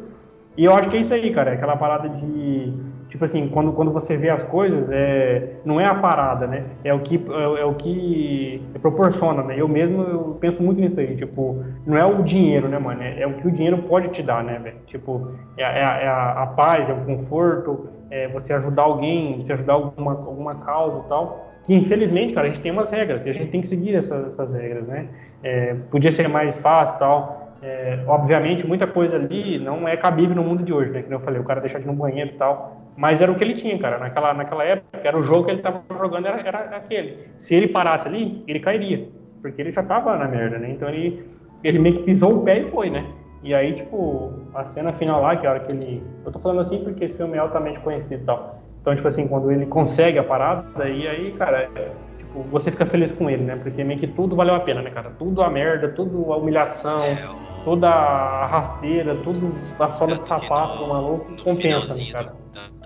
E 0.55 0.63
eu 0.63 0.73
acho 0.73 0.87
que 0.87 0.95
é 0.95 1.01
isso 1.01 1.13
aí, 1.13 1.29
cara, 1.33 1.51
é 1.51 1.55
aquela 1.55 1.75
parada 1.75 2.07
de 2.07 2.73
tipo 3.09 3.23
assim, 3.23 3.47
quando, 3.49 3.71
quando 3.71 3.91
você 3.91 4.17
vê 4.17 4.29
as 4.29 4.43
coisas, 4.43 4.87
é, 4.91 5.55
não 5.63 5.79
é 5.79 5.85
a 5.85 5.95
parada, 5.95 6.45
né? 6.45 6.63
É 6.83 6.93
o 6.93 6.99
que, 6.99 7.15
é, 7.15 7.61
é, 7.61 7.65
o 7.65 7.73
que 7.73 8.61
proporciona, 8.81 9.43
né? 9.43 9.55
Eu 9.57 9.67
mesmo 9.67 10.01
eu 10.03 10.37
penso 10.39 10.61
muito 10.61 10.81
nisso 10.81 10.99
aí, 10.99 11.15
tipo, 11.15 11.63
não 11.85 11.97
é 11.97 12.05
o 12.05 12.21
dinheiro, 12.21 12.67
né, 12.67 12.77
mano? 12.77 13.01
É, 13.01 13.21
é 13.21 13.27
o 13.27 13.33
que 13.33 13.47
o 13.47 13.51
dinheiro 13.51 13.77
pode 13.83 14.09
te 14.09 14.21
dar, 14.21 14.43
né, 14.43 14.59
velho? 14.59 14.77
Tipo, 14.87 15.31
é, 15.57 15.63
é, 15.63 15.79
é 15.79 16.07
a, 16.07 16.43
a, 16.43 16.47
paz, 16.47 16.89
é 16.89 16.93
o 16.93 17.05
conforto, 17.05 17.87
é 18.11 18.27
você 18.27 18.53
ajudar 18.53 18.83
alguém, 18.83 19.43
você 19.43 19.53
ajudar 19.53 19.73
alguma, 19.73 20.11
alguma 20.11 20.55
causa 20.55 20.99
e 21.05 21.09
tal. 21.09 21.47
Que 21.65 21.73
infelizmente, 21.73 22.33
cara, 22.33 22.47
a 22.47 22.49
gente 22.49 22.61
tem 22.61 22.71
umas 22.71 22.89
regras 22.89 23.25
e 23.25 23.29
a 23.29 23.33
gente 23.33 23.51
tem 23.51 23.61
que 23.61 23.67
seguir 23.67 23.95
essas, 23.95 24.27
essas 24.27 24.53
regras, 24.53 24.85
né? 24.85 25.07
É, 25.43 25.75
podia 25.89 26.11
ser 26.11 26.27
mais 26.27 26.57
fácil 26.57 26.97
tal. 26.99 27.47
É, 27.61 27.99
obviamente, 28.05 28.67
muita 28.67 28.85
coisa 28.85 29.15
ali 29.15 29.57
não 29.57 29.87
é 29.87 29.97
cabível 29.97 30.35
no 30.35 30.43
mundo 30.43 30.61
de 30.61 30.73
hoje, 30.73 30.91
né? 30.91 31.01
Que 31.01 31.13
eu 31.13 31.19
falei, 31.19 31.39
o 31.39 31.43
cara 31.43 31.59
deixar 31.59 31.79
de 31.79 31.85
ir 31.85 31.87
no 31.87 31.93
banheiro 31.93 32.31
e 32.31 32.37
tal 32.37 32.86
Mas 32.97 33.21
era 33.21 33.31
o 33.31 33.35
que 33.35 33.43
ele 33.43 33.53
tinha, 33.53 33.77
cara. 33.77 33.99
Naquela, 33.99 34.33
naquela 34.33 34.63
época, 34.63 34.99
era 35.03 35.17
o 35.17 35.21
jogo 35.21 35.45
que 35.45 35.51
ele 35.51 35.61
tava 35.61 35.83
jogando, 35.97 36.25
era, 36.25 36.41
era 36.41 36.77
aquele. 36.77 37.27
Se 37.37 37.53
ele 37.53 37.67
parasse 37.67 38.07
ali, 38.07 38.43
ele 38.47 38.59
cairia. 38.59 39.07
Porque 39.39 39.61
ele 39.61 39.71
já 39.71 39.83
tava 39.83 40.17
na 40.17 40.27
merda, 40.27 40.57
né? 40.57 40.71
Então 40.71 40.89
ele, 40.89 41.23
ele 41.63 41.77
meio 41.77 41.97
que 41.97 42.03
pisou 42.03 42.37
o 42.37 42.43
pé 42.43 42.59
e 42.59 42.67
foi, 42.67 42.89
né? 42.89 43.05
E 43.43 43.53
aí, 43.53 43.73
tipo, 43.73 44.33
a 44.53 44.65
cena 44.65 44.91
final 44.91 45.21
lá, 45.21 45.37
que 45.37 45.45
é 45.45 45.49
a 45.49 45.53
hora 45.53 45.59
que 45.59 45.71
ele. 45.71 46.03
Eu 46.25 46.31
tô 46.31 46.39
falando 46.39 46.61
assim 46.61 46.83
porque 46.83 47.05
esse 47.05 47.15
filme 47.15 47.37
é 47.37 47.39
altamente 47.39 47.79
conhecido 47.81 48.23
e 48.23 48.25
tal. 48.25 48.59
Então, 48.81 48.95
tipo 48.95 49.07
assim, 49.07 49.27
quando 49.27 49.51
ele 49.51 49.65
consegue 49.67 50.17
a 50.17 50.23
parada, 50.23 50.89
e 50.89 51.07
aí, 51.07 51.33
cara, 51.33 51.69
é, 51.75 51.91
tipo, 52.17 52.41
você 52.43 52.71
fica 52.71 52.85
feliz 52.85 53.11
com 53.11 53.29
ele, 53.29 53.43
né? 53.43 53.57
Porque 53.57 53.83
meio 53.83 53.99
que 53.99 54.07
tudo 54.07 54.35
valeu 54.35 54.55
a 54.55 54.59
pena, 54.59 54.81
né, 54.81 54.89
cara? 54.89 55.11
Tudo 55.19 55.43
a 55.43 55.49
merda, 55.49 55.89
tudo 55.89 56.33
a 56.33 56.37
humilhação, 56.37 57.03
é, 57.03 57.29
toda 57.63 57.89
a 57.89 58.47
rasteira, 58.47 59.15
tudo 59.23 59.53
a 59.77 59.89
sola 59.89 60.15
de 60.15 60.23
sapato 60.23 60.77
do 60.77 60.87
maluco, 60.87 61.43
compensa, 61.43 61.93
né, 61.93 62.11
cara? 62.11 62.33
No 62.55 62.76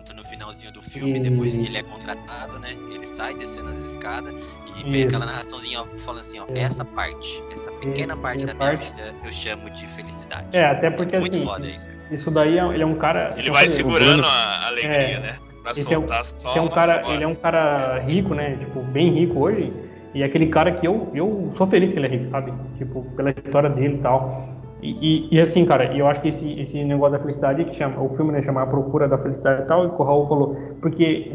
finalzinho 0.62 0.72
do 0.72 0.82
filme, 0.82 1.18
e... 1.18 1.20
depois 1.20 1.58
que 1.58 1.66
ele 1.66 1.78
é 1.78 1.84
contratado, 1.84 2.60
né? 2.60 2.76
Ele 2.94 3.06
sai 3.06 3.34
descendo 3.36 3.70
as 3.70 3.80
escadas 3.80 4.34
e 4.78 4.90
vem 4.90 5.04
aquela 5.04 5.26
narraçãozinha 5.26 5.82
ó, 5.82 5.86
falando 6.00 6.22
assim, 6.22 6.40
ó, 6.40 6.46
é. 6.54 6.60
essa 6.60 6.86
parte, 6.86 7.44
essa 7.54 7.72
pequena 7.72 8.16
parte 8.16 8.46
da 8.46 8.56
parte... 8.56 8.90
minha 8.92 8.92
vida 8.92 9.16
eu 9.24 9.32
chamo 9.32 9.70
de 9.72 9.88
felicidade. 9.88 10.48
É, 10.54 10.66
até 10.66 10.90
porque 10.92 11.18
Muito 11.20 11.38
assim, 11.38 11.46
foda 11.46 11.68
isso, 11.68 11.88
isso 12.12 12.32
daí 12.32 12.58
é, 12.58 12.66
ele 12.66 12.84
é 12.84 12.86
um 12.86 12.96
cara. 12.96 13.34
Ele 13.38 13.52
vai 13.52 13.68
segurando 13.68 14.26
a 14.26 14.68
alegria, 14.68 14.94
é, 14.94 15.20
né? 15.20 15.36
Pra 15.64 15.72
esse 15.72 15.84
soltar 15.84 16.18
é 16.18 16.22
um, 16.22 16.24
só. 16.24 16.56
É 16.56 16.62
um 16.62 16.70
cara, 16.70 17.04
ele 17.08 17.24
é 17.24 17.28
um 17.28 17.36
cara 17.36 18.00
rico, 18.00 18.34
né? 18.34 18.56
Tipo, 18.58 18.82
bem 18.82 19.12
rico 19.12 19.40
hoje. 19.40 19.74
E 20.14 20.24
é 20.24 20.26
aquele 20.26 20.48
cara 20.48 20.74
que 20.74 20.86
eu, 20.86 21.10
eu 21.14 21.54
sou 21.56 21.66
feliz 21.68 21.94
que 21.94 22.00
ele 22.00 22.08
é 22.08 22.10
rico, 22.10 22.26
sabe? 22.30 22.52
Tipo, 22.78 23.04
pela 23.16 23.32
história 23.32 23.70
dele 23.70 23.96
e 23.96 24.00
tal. 24.00 24.51
E, 24.82 25.28
e, 25.32 25.40
assim, 25.40 25.64
cara, 25.64 25.96
eu 25.96 26.08
acho 26.08 26.22
que 26.22 26.30
esse, 26.30 26.60
esse 26.60 26.84
negócio 26.84 27.14
da 27.14 27.20
felicidade, 27.20 27.64
que 27.66 27.76
chama, 27.76 28.02
o 28.02 28.10
filme, 28.10 28.32
né, 28.32 28.42
chama 28.42 28.64
A 28.64 28.66
Procura 28.66 29.08
da 29.08 29.18
Felicidade 29.18 29.62
e 29.62 29.66
tal, 29.66 29.86
e 29.86 29.88
o 29.88 30.04
Raul 30.04 30.28
falou, 30.28 30.56
porque 30.82 31.32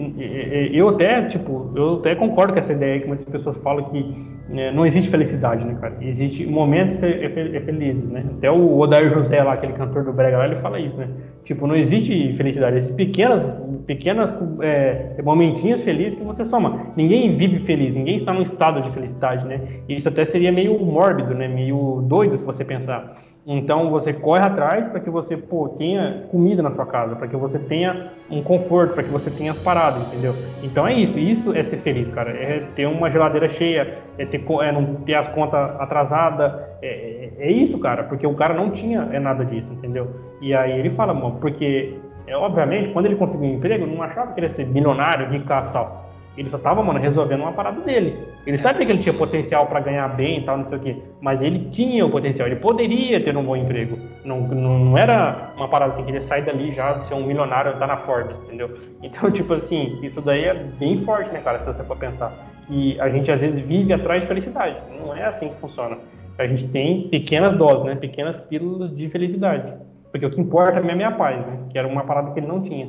eu 0.72 0.88
até, 0.88 1.22
tipo, 1.28 1.70
eu 1.76 1.94
até 1.96 2.16
concordo 2.16 2.52
com 2.52 2.58
essa 2.58 2.72
ideia 2.72 3.00
que 3.00 3.06
muitas 3.06 3.26
pessoas 3.26 3.56
falam 3.62 3.84
que 3.84 4.36
né, 4.48 4.70
não 4.70 4.86
existe 4.86 5.10
felicidade, 5.10 5.64
né, 5.64 5.76
cara? 5.80 5.96
Existe 6.00 6.46
momentos 6.46 7.02
é 7.02 7.60
felizes, 7.60 8.08
né? 8.08 8.24
Até 8.36 8.50
o 8.50 8.78
Odair 8.78 9.10
José 9.10 9.42
lá, 9.42 9.54
aquele 9.54 9.72
cantor 9.72 10.04
do 10.04 10.12
Brega 10.12 10.38
lá, 10.38 10.46
ele 10.46 10.56
fala 10.56 10.78
isso, 10.78 10.96
né? 10.96 11.08
Tipo, 11.44 11.66
não 11.66 11.74
existe 11.74 12.32
felicidade, 12.34 12.76
existem 12.76 12.96
pequenas, 12.96 13.46
pequenas 13.86 14.34
é, 14.60 15.20
momentinhos 15.22 15.82
felizes 15.82 16.16
que 16.16 16.24
você 16.24 16.44
soma. 16.44 16.92
Ninguém 16.96 17.36
vive 17.36 17.60
feliz, 17.60 17.92
ninguém 17.92 18.16
está 18.16 18.32
num 18.32 18.42
estado 18.42 18.82
de 18.82 18.90
felicidade, 18.90 19.44
né? 19.46 19.60
E 19.88 19.96
isso 19.96 20.08
até 20.08 20.24
seria 20.24 20.52
meio 20.52 20.78
mórbido, 20.78 21.34
né? 21.34 21.48
Meio 21.48 22.02
doido 22.06 22.36
se 22.36 22.44
você 22.44 22.64
pensar. 22.64 23.16
Então 23.48 23.88
você 23.90 24.12
corre 24.12 24.42
atrás 24.42 24.88
para 24.88 24.98
que 24.98 25.08
você 25.08 25.36
pô, 25.36 25.68
tenha 25.68 26.24
comida 26.32 26.60
na 26.60 26.72
sua 26.72 26.84
casa, 26.84 27.14
para 27.14 27.28
que 27.28 27.36
você 27.36 27.60
tenha 27.60 28.10
um 28.28 28.42
conforto, 28.42 28.94
para 28.94 29.04
que 29.04 29.08
você 29.08 29.30
tenha 29.30 29.52
as 29.52 29.58
paradas, 29.60 30.04
entendeu? 30.08 30.34
Então 30.64 30.84
é 30.84 30.92
isso, 30.92 31.16
isso 31.16 31.54
é 31.54 31.62
ser 31.62 31.76
feliz, 31.76 32.08
cara. 32.08 32.30
É 32.30 32.64
ter 32.74 32.86
uma 32.86 33.08
geladeira 33.08 33.48
cheia, 33.48 33.98
é, 34.18 34.26
ter, 34.26 34.44
é 34.62 34.72
não 34.72 34.96
ter 34.96 35.14
as 35.14 35.28
contas 35.28 35.60
atrasadas, 35.80 36.54
é, 36.82 36.88
é, 36.88 37.46
é, 37.46 37.52
isso, 37.52 37.78
cara, 37.78 38.02
porque 38.02 38.26
o 38.26 38.34
cara 38.34 38.52
não 38.52 38.72
tinha 38.72 39.08
é 39.12 39.20
nada 39.20 39.44
disso, 39.44 39.72
entendeu? 39.72 40.10
E 40.40 40.52
aí 40.52 40.76
ele 40.76 40.90
fala, 40.90 41.14
mano, 41.14 41.36
porque 41.40 41.94
é, 42.26 42.36
obviamente 42.36 42.88
quando 42.88 43.06
ele 43.06 43.14
conseguiu 43.14 43.48
um 43.48 43.54
emprego, 43.54 43.86
não 43.86 44.02
achava 44.02 44.32
que 44.32 44.40
ele 44.40 44.46
ia 44.46 44.50
ser 44.50 44.66
milionário, 44.66 45.28
ricaço 45.28 45.70
e 45.70 45.72
tal. 45.72 46.05
Ele 46.36 46.50
só 46.50 46.58
tava, 46.58 46.82
mano, 46.82 46.98
resolvendo 46.98 47.40
uma 47.40 47.52
parada 47.52 47.80
dele. 47.80 48.18
Ele 48.46 48.58
sabia 48.58 48.84
que 48.84 48.92
ele 48.92 49.02
tinha 49.02 49.14
potencial 49.14 49.66
para 49.66 49.80
ganhar 49.80 50.06
bem 50.08 50.38
e 50.38 50.42
tal, 50.44 50.58
não 50.58 50.64
sei 50.64 50.78
o 50.78 50.80
quê. 50.80 50.96
Mas 51.20 51.42
ele 51.42 51.70
tinha 51.70 52.04
o 52.04 52.10
potencial, 52.10 52.46
ele 52.46 52.56
poderia 52.56 53.22
ter 53.22 53.34
um 53.36 53.42
bom 53.42 53.56
emprego. 53.56 53.98
Não, 54.24 54.40
não, 54.40 54.78
não 54.78 54.98
era 54.98 55.52
uma 55.56 55.66
parada 55.66 55.94
assim 55.94 56.04
que 56.04 56.10
ele 56.10 56.22
sai 56.22 56.42
dali 56.42 56.72
já 56.72 57.00
ser 57.00 57.14
um 57.14 57.24
milionário, 57.24 57.78
tá 57.78 57.86
na 57.86 57.96
Forbes, 57.96 58.36
entendeu? 58.44 58.76
Então, 59.02 59.30
tipo 59.30 59.54
assim, 59.54 59.98
isso 60.02 60.20
daí 60.20 60.44
é 60.44 60.54
bem 60.54 60.96
forte, 60.96 61.32
né, 61.32 61.40
cara, 61.40 61.60
se 61.60 61.66
você 61.66 61.84
for 61.84 61.96
pensar. 61.96 62.32
E 62.68 63.00
a 63.00 63.08
gente 63.08 63.30
às 63.30 63.40
vezes 63.40 63.60
vive 63.60 63.92
atrás 63.92 64.22
de 64.22 64.26
felicidade. 64.26 64.76
Não 64.98 65.14
é 65.14 65.24
assim 65.24 65.48
que 65.48 65.58
funciona. 65.58 65.96
A 66.38 66.46
gente 66.46 66.68
tem 66.68 67.08
pequenas 67.08 67.54
doses, 67.54 67.84
né? 67.84 67.94
Pequenas 67.94 68.40
pílulas 68.40 68.94
de 68.94 69.08
felicidade. 69.08 69.72
Porque 70.10 70.26
o 70.26 70.30
que 70.30 70.40
importa 70.40 70.80
é 70.80 70.90
a 70.90 70.94
minha 70.94 71.12
paz, 71.12 71.46
né? 71.46 71.60
Que 71.70 71.78
era 71.78 71.86
uma 71.86 72.04
parada 72.04 72.32
que 72.32 72.40
ele 72.40 72.46
não 72.46 72.60
tinha. 72.62 72.88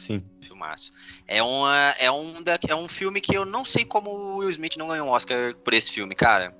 Sim. 0.00 0.22
Filmaço. 0.40 0.92
É, 1.28 1.42
uma, 1.42 1.94
é, 1.98 2.10
um 2.10 2.42
da, 2.42 2.58
é 2.66 2.74
um 2.74 2.88
filme 2.88 3.20
que 3.20 3.36
eu 3.36 3.44
não 3.44 3.66
sei 3.66 3.84
como 3.84 4.10
o 4.10 4.36
Will 4.38 4.50
Smith 4.50 4.78
não 4.78 4.88
ganhou 4.88 5.06
um 5.06 5.10
Oscar 5.10 5.54
por 5.62 5.74
esse 5.74 5.90
filme, 5.90 6.14
cara. 6.14 6.54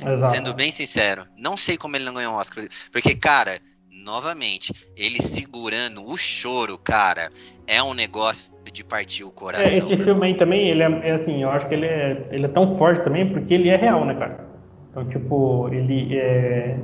Exato. 0.00 0.34
Sendo 0.34 0.54
bem 0.54 0.72
sincero, 0.72 1.26
não 1.36 1.54
sei 1.54 1.76
como 1.76 1.96
ele 1.96 2.06
não 2.06 2.14
ganhou 2.14 2.32
um 2.32 2.36
Oscar. 2.36 2.66
Porque, 2.90 3.14
cara, 3.14 3.60
novamente, 3.90 4.72
ele 4.96 5.20
segurando 5.20 6.02
o 6.02 6.16
choro, 6.16 6.78
cara, 6.78 7.30
é 7.66 7.82
um 7.82 7.92
negócio 7.92 8.54
de 8.72 8.82
partir 8.82 9.24
o 9.24 9.30
coração. 9.30 9.66
É, 9.66 9.76
esse 9.76 9.96
filme 9.98 10.26
aí 10.26 10.34
também, 10.34 10.68
ele 10.68 10.82
é, 10.82 11.08
é, 11.08 11.10
assim, 11.12 11.42
eu 11.42 11.50
acho 11.50 11.68
que 11.68 11.74
ele 11.74 11.84
é, 11.84 12.26
ele 12.30 12.46
é 12.46 12.48
tão 12.48 12.74
forte 12.78 13.04
também 13.04 13.30
porque 13.30 13.52
ele 13.52 13.68
é 13.68 13.76
real, 13.76 14.06
né, 14.06 14.14
cara? 14.14 14.48
Então, 14.90 15.06
tipo, 15.10 15.68
ele 15.70 16.16
é. 16.16 16.78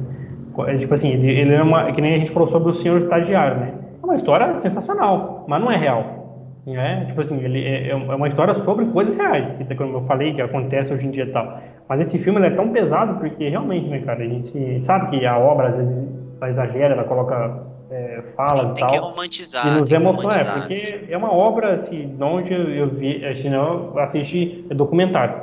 é 0.67 0.79
tipo 0.79 0.93
assim, 0.93 1.09
ele, 1.09 1.31
ele 1.31 1.55
é 1.55 1.63
uma. 1.63 1.91
Que 1.93 2.03
nem 2.03 2.15
a 2.15 2.19
gente 2.19 2.31
falou 2.31 2.51
sobre 2.51 2.73
o 2.73 2.75
senhor 2.75 3.01
estagiário, 3.01 3.59
né? 3.59 3.84
É 4.05 4.07
uma 4.07 4.17
história 4.17 4.61
sensacional, 4.61 5.47
mas 5.49 5.63
não 5.63 5.73
é 5.73 5.79
real. 5.79 6.61
Né? 6.67 7.07
Tipo 7.07 7.23
assim, 7.23 7.43
ele 7.43 7.65
é, 7.65 7.89
é 7.89 7.95
uma 7.95 8.29
história 8.29 8.53
sobre 8.53 8.85
coisas 8.87 9.15
reais, 9.15 9.53
que 9.55 9.75
como 9.75 9.97
eu 9.97 10.03
falei, 10.03 10.35
que 10.35 10.43
acontece 10.43 10.93
hoje 10.93 11.07
em 11.07 11.11
dia 11.11 11.25
e 11.25 11.33
tal. 11.33 11.59
Mas 11.89 12.01
esse 12.03 12.19
filme 12.19 12.39
é 12.47 12.51
tão 12.51 12.69
pesado 12.69 13.19
porque 13.19 13.49
realmente, 13.49 13.89
né, 13.89 14.01
cara, 14.01 14.23
a 14.23 14.29
gente 14.29 14.83
sabe 14.83 15.11
que 15.19 15.25
a 15.25 15.39
obra 15.39 15.69
às 15.69 15.77
vezes 15.77 16.09
ela 16.39 16.51
exagera, 16.51 16.95
ela 16.95 17.05
coloca 17.05 17.63
é, 17.91 18.23
falas 18.37 18.73
e 18.73 18.81
tal. 18.81 18.89
Tem 18.89 19.01
que 19.01 19.07
romantizar. 19.07 19.67
E 19.67 19.81
nos 19.81 19.91
emociona, 19.91 20.37
é, 20.37 20.45
porque 20.45 21.05
é 21.09 21.17
uma 21.17 21.33
obra 21.33 21.77
assim, 21.77 22.15
onde 22.21 22.53
eu 22.53 22.91
vi, 22.91 23.25
assim, 23.25 23.55
eu 23.55 23.99
assisti 23.99 24.67
documentário. 24.75 25.43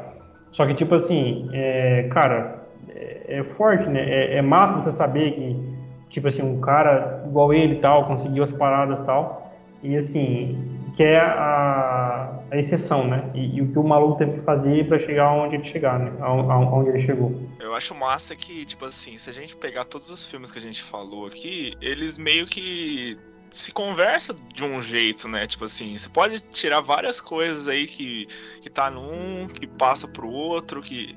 Só 0.52 0.68
que, 0.68 0.76
tipo 0.76 0.94
assim, 0.94 1.50
é, 1.52 2.10
cara, 2.12 2.64
é, 2.96 3.40
é 3.40 3.44
forte, 3.44 3.90
né? 3.90 4.02
É, 4.08 4.38
é 4.38 4.42
massa 4.44 4.78
você 4.78 4.92
saber 4.92 5.32
que 5.32 5.70
tipo 6.12 6.28
assim, 6.28 6.44
um 6.44 6.60
cara 6.60 7.24
igual 7.26 7.54
ele 7.54 7.76
tal, 7.76 8.06
conseguiu 8.06 8.44
as 8.44 8.52
paradas 8.52 9.04
tal, 9.06 9.52
e 9.82 9.98
assim, 9.98 10.80
que 10.96 11.04
é 11.04 11.20
a, 11.20 12.40
a 12.52 12.58
exceção, 12.58 13.08
né? 13.08 13.32
E, 13.34 13.58
e, 13.58 13.62
o 13.62 13.72
que 13.72 13.80
o 13.80 13.84
maluco 13.84 14.18
teve 14.18 14.34
que 14.34 14.42
fazer 14.42 14.88
para 14.88 15.00
chegar 15.00 15.32
onde 15.32 15.56
ele 15.56 15.66
chegar, 15.66 15.98
né? 15.98 16.12
Onde 16.24 16.90
ele 16.90 17.00
chegou. 17.00 17.42
Eu 17.60 17.74
acho 17.74 17.96
massa 17.96 18.36
que, 18.36 18.66
tipo 18.66 18.86
assim, 18.86 19.18
se 19.18 19.30
a 19.30 19.34
gente 19.34 19.56
pegar 19.56 19.86
todos 19.86 20.12
os 20.12 20.26
filmes 20.26 20.52
que 20.52 20.60
a 20.60 20.62
gente 20.62 20.84
falou 20.84 21.26
aqui, 21.26 21.74
eles 21.82 22.18
meio 22.18 22.46
que 22.46 23.18
se 23.50 23.72
conversa 23.72 24.36
de 24.54 24.64
um 24.64 24.82
jeito, 24.82 25.28
né? 25.28 25.48
Tipo 25.48 25.66
assim, 25.66 25.98
você 25.98 26.10
pode 26.10 26.40
tirar 26.52 26.82
várias 26.82 27.20
coisas 27.20 27.68
aí 27.68 27.88
que, 27.88 28.28
que 28.62 28.70
tá 28.70 28.90
num, 28.90 29.48
que 29.48 29.66
passa 29.66 30.08
pro 30.08 30.30
outro, 30.30 30.82
que 30.82 31.16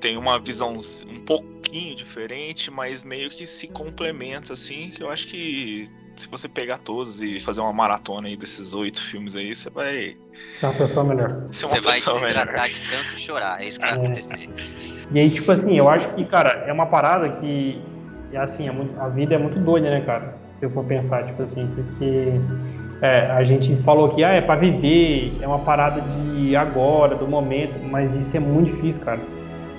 tem 0.00 0.16
uma 0.16 0.38
visão 0.38 0.78
um 1.08 1.20
pouquinho 1.20 1.94
diferente, 1.96 2.70
mas 2.70 3.02
meio 3.02 3.30
que 3.30 3.46
se 3.46 3.66
complementa, 3.68 4.52
assim, 4.52 4.90
que 4.90 5.02
eu 5.02 5.10
acho 5.10 5.28
que 5.28 5.86
se 6.14 6.28
você 6.28 6.48
pegar 6.48 6.78
todos 6.78 7.22
e 7.22 7.40
fazer 7.40 7.60
uma 7.60 7.72
maratona 7.72 8.28
aí 8.28 8.36
desses 8.36 8.74
oito 8.74 9.02
filmes 9.02 9.34
aí, 9.34 9.54
você 9.54 9.70
vai. 9.70 10.16
Ser 10.58 10.66
uma 10.66 10.74
pessoa 10.74 11.04
melhor. 11.04 11.28
Ser 11.50 11.66
uma 11.66 11.76
você 11.76 11.82
pessoa 11.82 12.20
vai 12.20 12.30
se 12.30 12.34
melhor. 12.34 12.68
de 12.68 12.90
tanto 12.90 13.18
chorar, 13.18 13.62
é 13.62 13.68
isso 13.68 13.80
que 13.80 13.86
vai 13.86 13.94
é. 13.94 13.98
acontecer. 13.98 14.50
E 15.10 15.18
aí, 15.18 15.30
tipo 15.30 15.50
assim, 15.50 15.76
eu 15.76 15.88
acho 15.88 16.08
que, 16.14 16.24
cara, 16.26 16.64
é 16.66 16.72
uma 16.72 16.86
parada 16.86 17.28
que. 17.40 17.80
É 18.32 18.38
assim, 18.38 18.66
é 18.66 18.72
muito, 18.72 18.98
a 18.98 19.08
vida 19.08 19.34
é 19.34 19.38
muito 19.38 19.58
doida, 19.58 19.90
né, 19.90 20.00
cara? 20.02 20.36
Se 20.58 20.64
eu 20.64 20.70
for 20.70 20.84
pensar, 20.84 21.26
tipo 21.26 21.42
assim, 21.42 21.66
porque. 21.74 22.40
É, 23.02 23.32
a 23.32 23.42
gente 23.42 23.74
falou 23.82 24.10
que 24.10 24.22
ah, 24.22 24.30
é 24.30 24.40
para 24.40 24.60
viver, 24.60 25.36
é 25.40 25.48
uma 25.48 25.58
parada 25.58 26.00
de 26.00 26.54
agora, 26.54 27.16
do 27.16 27.26
momento, 27.26 27.74
mas 27.90 28.14
isso 28.14 28.36
é 28.36 28.40
muito 28.40 28.76
difícil, 28.76 29.00
cara 29.00 29.20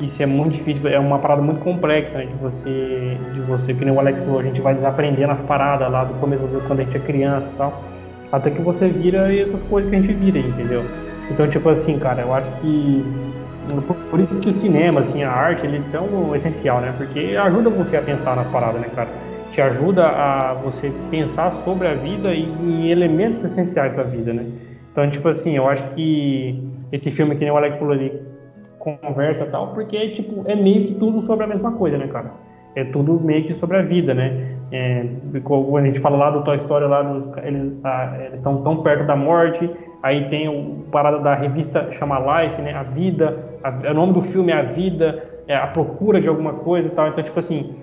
isso 0.01 0.21
é 0.21 0.25
muito 0.25 0.53
difícil, 0.53 0.89
é 0.89 0.99
uma 0.99 1.19
parada 1.19 1.41
muito 1.41 1.61
complexa, 1.61 2.17
né, 2.17 2.25
de 2.25 2.33
você, 2.35 3.17
de 3.33 3.39
você, 3.41 3.73
que 3.73 3.85
nem 3.85 3.93
o 3.93 3.99
Alex 3.99 4.19
falou, 4.19 4.39
a 4.39 4.43
gente 4.43 4.59
vai 4.59 4.73
desaprendendo 4.73 5.31
as 5.31 5.41
paradas 5.41 5.91
lá 5.91 6.03
do 6.03 6.13
começo, 6.15 6.43
quando 6.67 6.79
a 6.79 6.83
gente 6.83 6.97
é 6.97 6.99
criança 6.99 7.47
e 7.53 7.57
tal, 7.57 7.83
até 8.31 8.49
que 8.49 8.61
você 8.61 8.87
vira 8.87 9.33
essas 9.35 9.61
coisas 9.61 9.89
que 9.89 9.95
a 9.95 10.01
gente 10.01 10.13
vira, 10.13 10.39
entendeu? 10.39 10.83
Então, 11.29 11.47
tipo 11.47 11.69
assim, 11.69 11.97
cara, 11.99 12.21
eu 12.21 12.33
acho 12.33 12.49
que 12.59 13.03
por 14.09 14.19
isso 14.19 14.35
que 14.39 14.49
o 14.49 14.53
cinema, 14.53 15.01
assim, 15.01 15.23
a 15.23 15.31
arte, 15.31 15.65
ele 15.65 15.77
é 15.77 15.81
tão 15.91 16.35
essencial, 16.35 16.81
né? 16.81 16.93
Porque 16.97 17.35
ajuda 17.37 17.69
você 17.69 17.95
a 17.95 18.01
pensar 18.01 18.35
nas 18.35 18.47
paradas, 18.47 18.81
né, 18.81 18.89
cara? 18.93 19.07
Te 19.51 19.61
ajuda 19.61 20.05
a 20.05 20.53
você 20.55 20.91
pensar 21.09 21.51
sobre 21.63 21.87
a 21.87 21.93
vida 21.93 22.33
e 22.33 22.43
em 22.43 22.89
elementos 22.89 23.43
essenciais 23.43 23.93
da 23.93 24.03
vida, 24.03 24.33
né? 24.33 24.45
Então, 24.91 25.09
tipo 25.09 25.27
assim, 25.29 25.55
eu 25.55 25.67
acho 25.67 25.83
que 25.95 26.61
esse 26.91 27.09
filme 27.09 27.35
que 27.35 27.41
nem 27.41 27.51
o 27.51 27.57
Alex 27.57 27.77
falou 27.77 27.93
ali, 27.93 28.11
conversa 28.83 29.45
tal, 29.45 29.73
porque, 29.73 30.09
tipo, 30.09 30.43
é 30.45 30.55
meio 30.55 30.83
que 30.85 30.93
tudo 30.95 31.21
sobre 31.21 31.45
a 31.45 31.47
mesma 31.47 31.71
coisa, 31.71 31.97
né, 31.97 32.07
cara? 32.07 32.31
É 32.75 32.83
tudo 32.83 33.19
meio 33.19 33.45
que 33.45 33.53
sobre 33.53 33.77
a 33.77 33.81
vida, 33.81 34.13
né? 34.13 34.57
É, 34.71 35.05
a 35.35 35.81
gente 35.81 35.99
fala 35.99 36.17
lá 36.17 36.31
do 36.31 36.43
Toy 36.43 36.57
Story, 36.57 36.85
lá 36.85 37.01
eles 37.43 38.33
estão 38.33 38.63
tão 38.63 38.81
perto 38.81 39.05
da 39.05 39.15
morte, 39.15 39.69
aí 40.01 40.27
tem 40.29 40.49
o 40.49 40.83
parada 40.91 41.19
da 41.19 41.35
revista 41.35 41.91
chama 41.91 42.19
Life, 42.19 42.61
né? 42.61 42.73
A 42.73 42.83
vida, 42.83 43.37
a, 43.63 43.91
o 43.91 43.93
nome 43.93 44.13
do 44.13 44.21
filme 44.21 44.51
é 44.51 44.55
A 44.55 44.63
Vida, 44.63 45.23
é 45.47 45.55
a 45.55 45.67
procura 45.67 46.19
de 46.19 46.27
alguma 46.27 46.53
coisa 46.53 46.87
e 46.87 46.91
tal. 46.91 47.07
Então, 47.07 47.23
tipo 47.23 47.39
assim, 47.39 47.75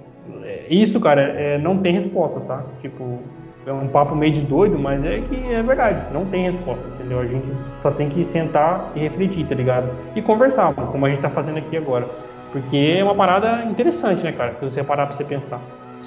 é, 0.43 0.65
isso, 0.69 1.01
cara, 1.01 1.23
é, 1.23 1.59
não 1.59 1.79
tem 1.79 1.95
resposta, 1.95 2.41
tá? 2.41 2.65
Tipo, 2.83 3.21
é 3.67 3.73
um 3.73 3.89
papo 3.89 4.15
meio 4.15 4.33
de 4.33 4.43
doido, 4.43 4.79
mas 4.79 5.05
é 5.05 5.21
que 5.21 5.53
é 5.53 5.63
verdade, 5.63 6.13
não 6.13 6.25
tem 6.27 6.51
resposta, 6.51 6.87
entendeu? 6.95 7.21
A 7.21 7.27
gente 7.27 7.49
só 7.81 7.91
tem 7.91 8.09
que 8.09 8.25
sentar 8.25 8.91
e 8.95 9.01
refletir, 9.01 9.47
tá 9.47 9.55
ligado? 9.55 9.91
E 10.15 10.23
conversar, 10.23 10.75
como 10.75 11.05
a 11.07 11.11
gente 11.11 11.21
tá 11.21 11.31
fazendo 11.31 11.59
aqui 11.59 11.77
agora. 11.77 12.09
Porque 12.53 12.97
é 12.99 13.05
uma 13.05 13.15
parada 13.15 13.65
interessante, 13.65 14.23
né, 14.23 14.33
cara? 14.33 14.55
Se 14.55 14.65
você 14.65 14.83
parar 14.83 15.07
pra 15.07 15.17
você 15.17 15.25
pensar. 15.25 15.61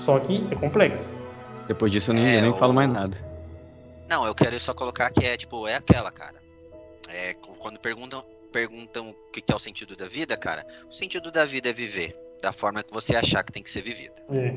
Só 0.04 0.20
que 0.20 0.46
é 0.52 0.56
complexo. 0.56 1.08
Depois 1.68 1.92
disso 1.92 2.12
eu 2.12 2.16
nem, 2.16 2.28
é, 2.28 2.38
eu 2.40 2.42
nem 2.42 2.58
falo 2.58 2.74
mais 2.74 2.90
nada. 2.90 3.16
Não, 4.10 4.26
eu 4.26 4.36
quero 4.36 4.60
só 4.60 4.74
colocar 4.74 5.10
que 5.12 5.26
é, 5.26 5.38
tipo, 5.38 5.68
é 5.68 5.76
aquela, 5.76 6.12
cara. 6.12 6.36
É, 7.08 7.34
quando 7.60 7.80
perguntam, 7.80 8.24
perguntam 8.52 9.12
o 9.12 9.32
que 9.32 9.44
é 9.50 9.56
o 9.56 9.60
sentido 9.60 9.96
da 9.96 10.08
vida, 10.08 10.36
cara, 10.36 10.66
o 10.90 10.94
sentido 10.94 11.32
da 11.32 11.46
vida 11.46 11.70
é 11.70 11.74
viver 11.74 12.16
da 12.42 12.52
forma 12.52 12.84
que 12.84 12.94
você 12.94 13.16
achar 13.16 13.44
que 13.44 13.54
tem 13.54 13.64
que 13.64 13.70
ser 13.70 13.82
vivida. 13.82 14.16
É. 14.30 14.56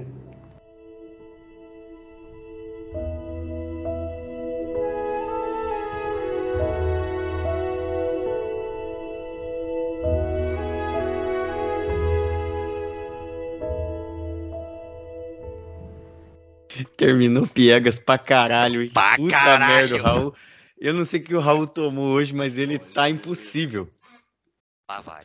Terminou 16.96 17.46
piegas 17.46 17.98
pra 17.98 18.18
caralho. 18.18 18.90
Pra 18.90 19.16
Puta 19.16 19.30
caralho. 19.30 19.90
merda, 19.90 20.02
Raul. 20.02 20.34
Eu 20.78 20.92
não 20.92 21.04
sei 21.04 21.20
o 21.20 21.22
que 21.24 21.34
o 21.34 21.40
Raul 21.40 21.66
tomou 21.66 22.12
hoje, 22.12 22.34
mas 22.34 22.58
ele 22.58 22.78
tá 22.78 23.08
impossível. 23.08 23.90
Lá 24.90 25.00
vai. 25.00 25.22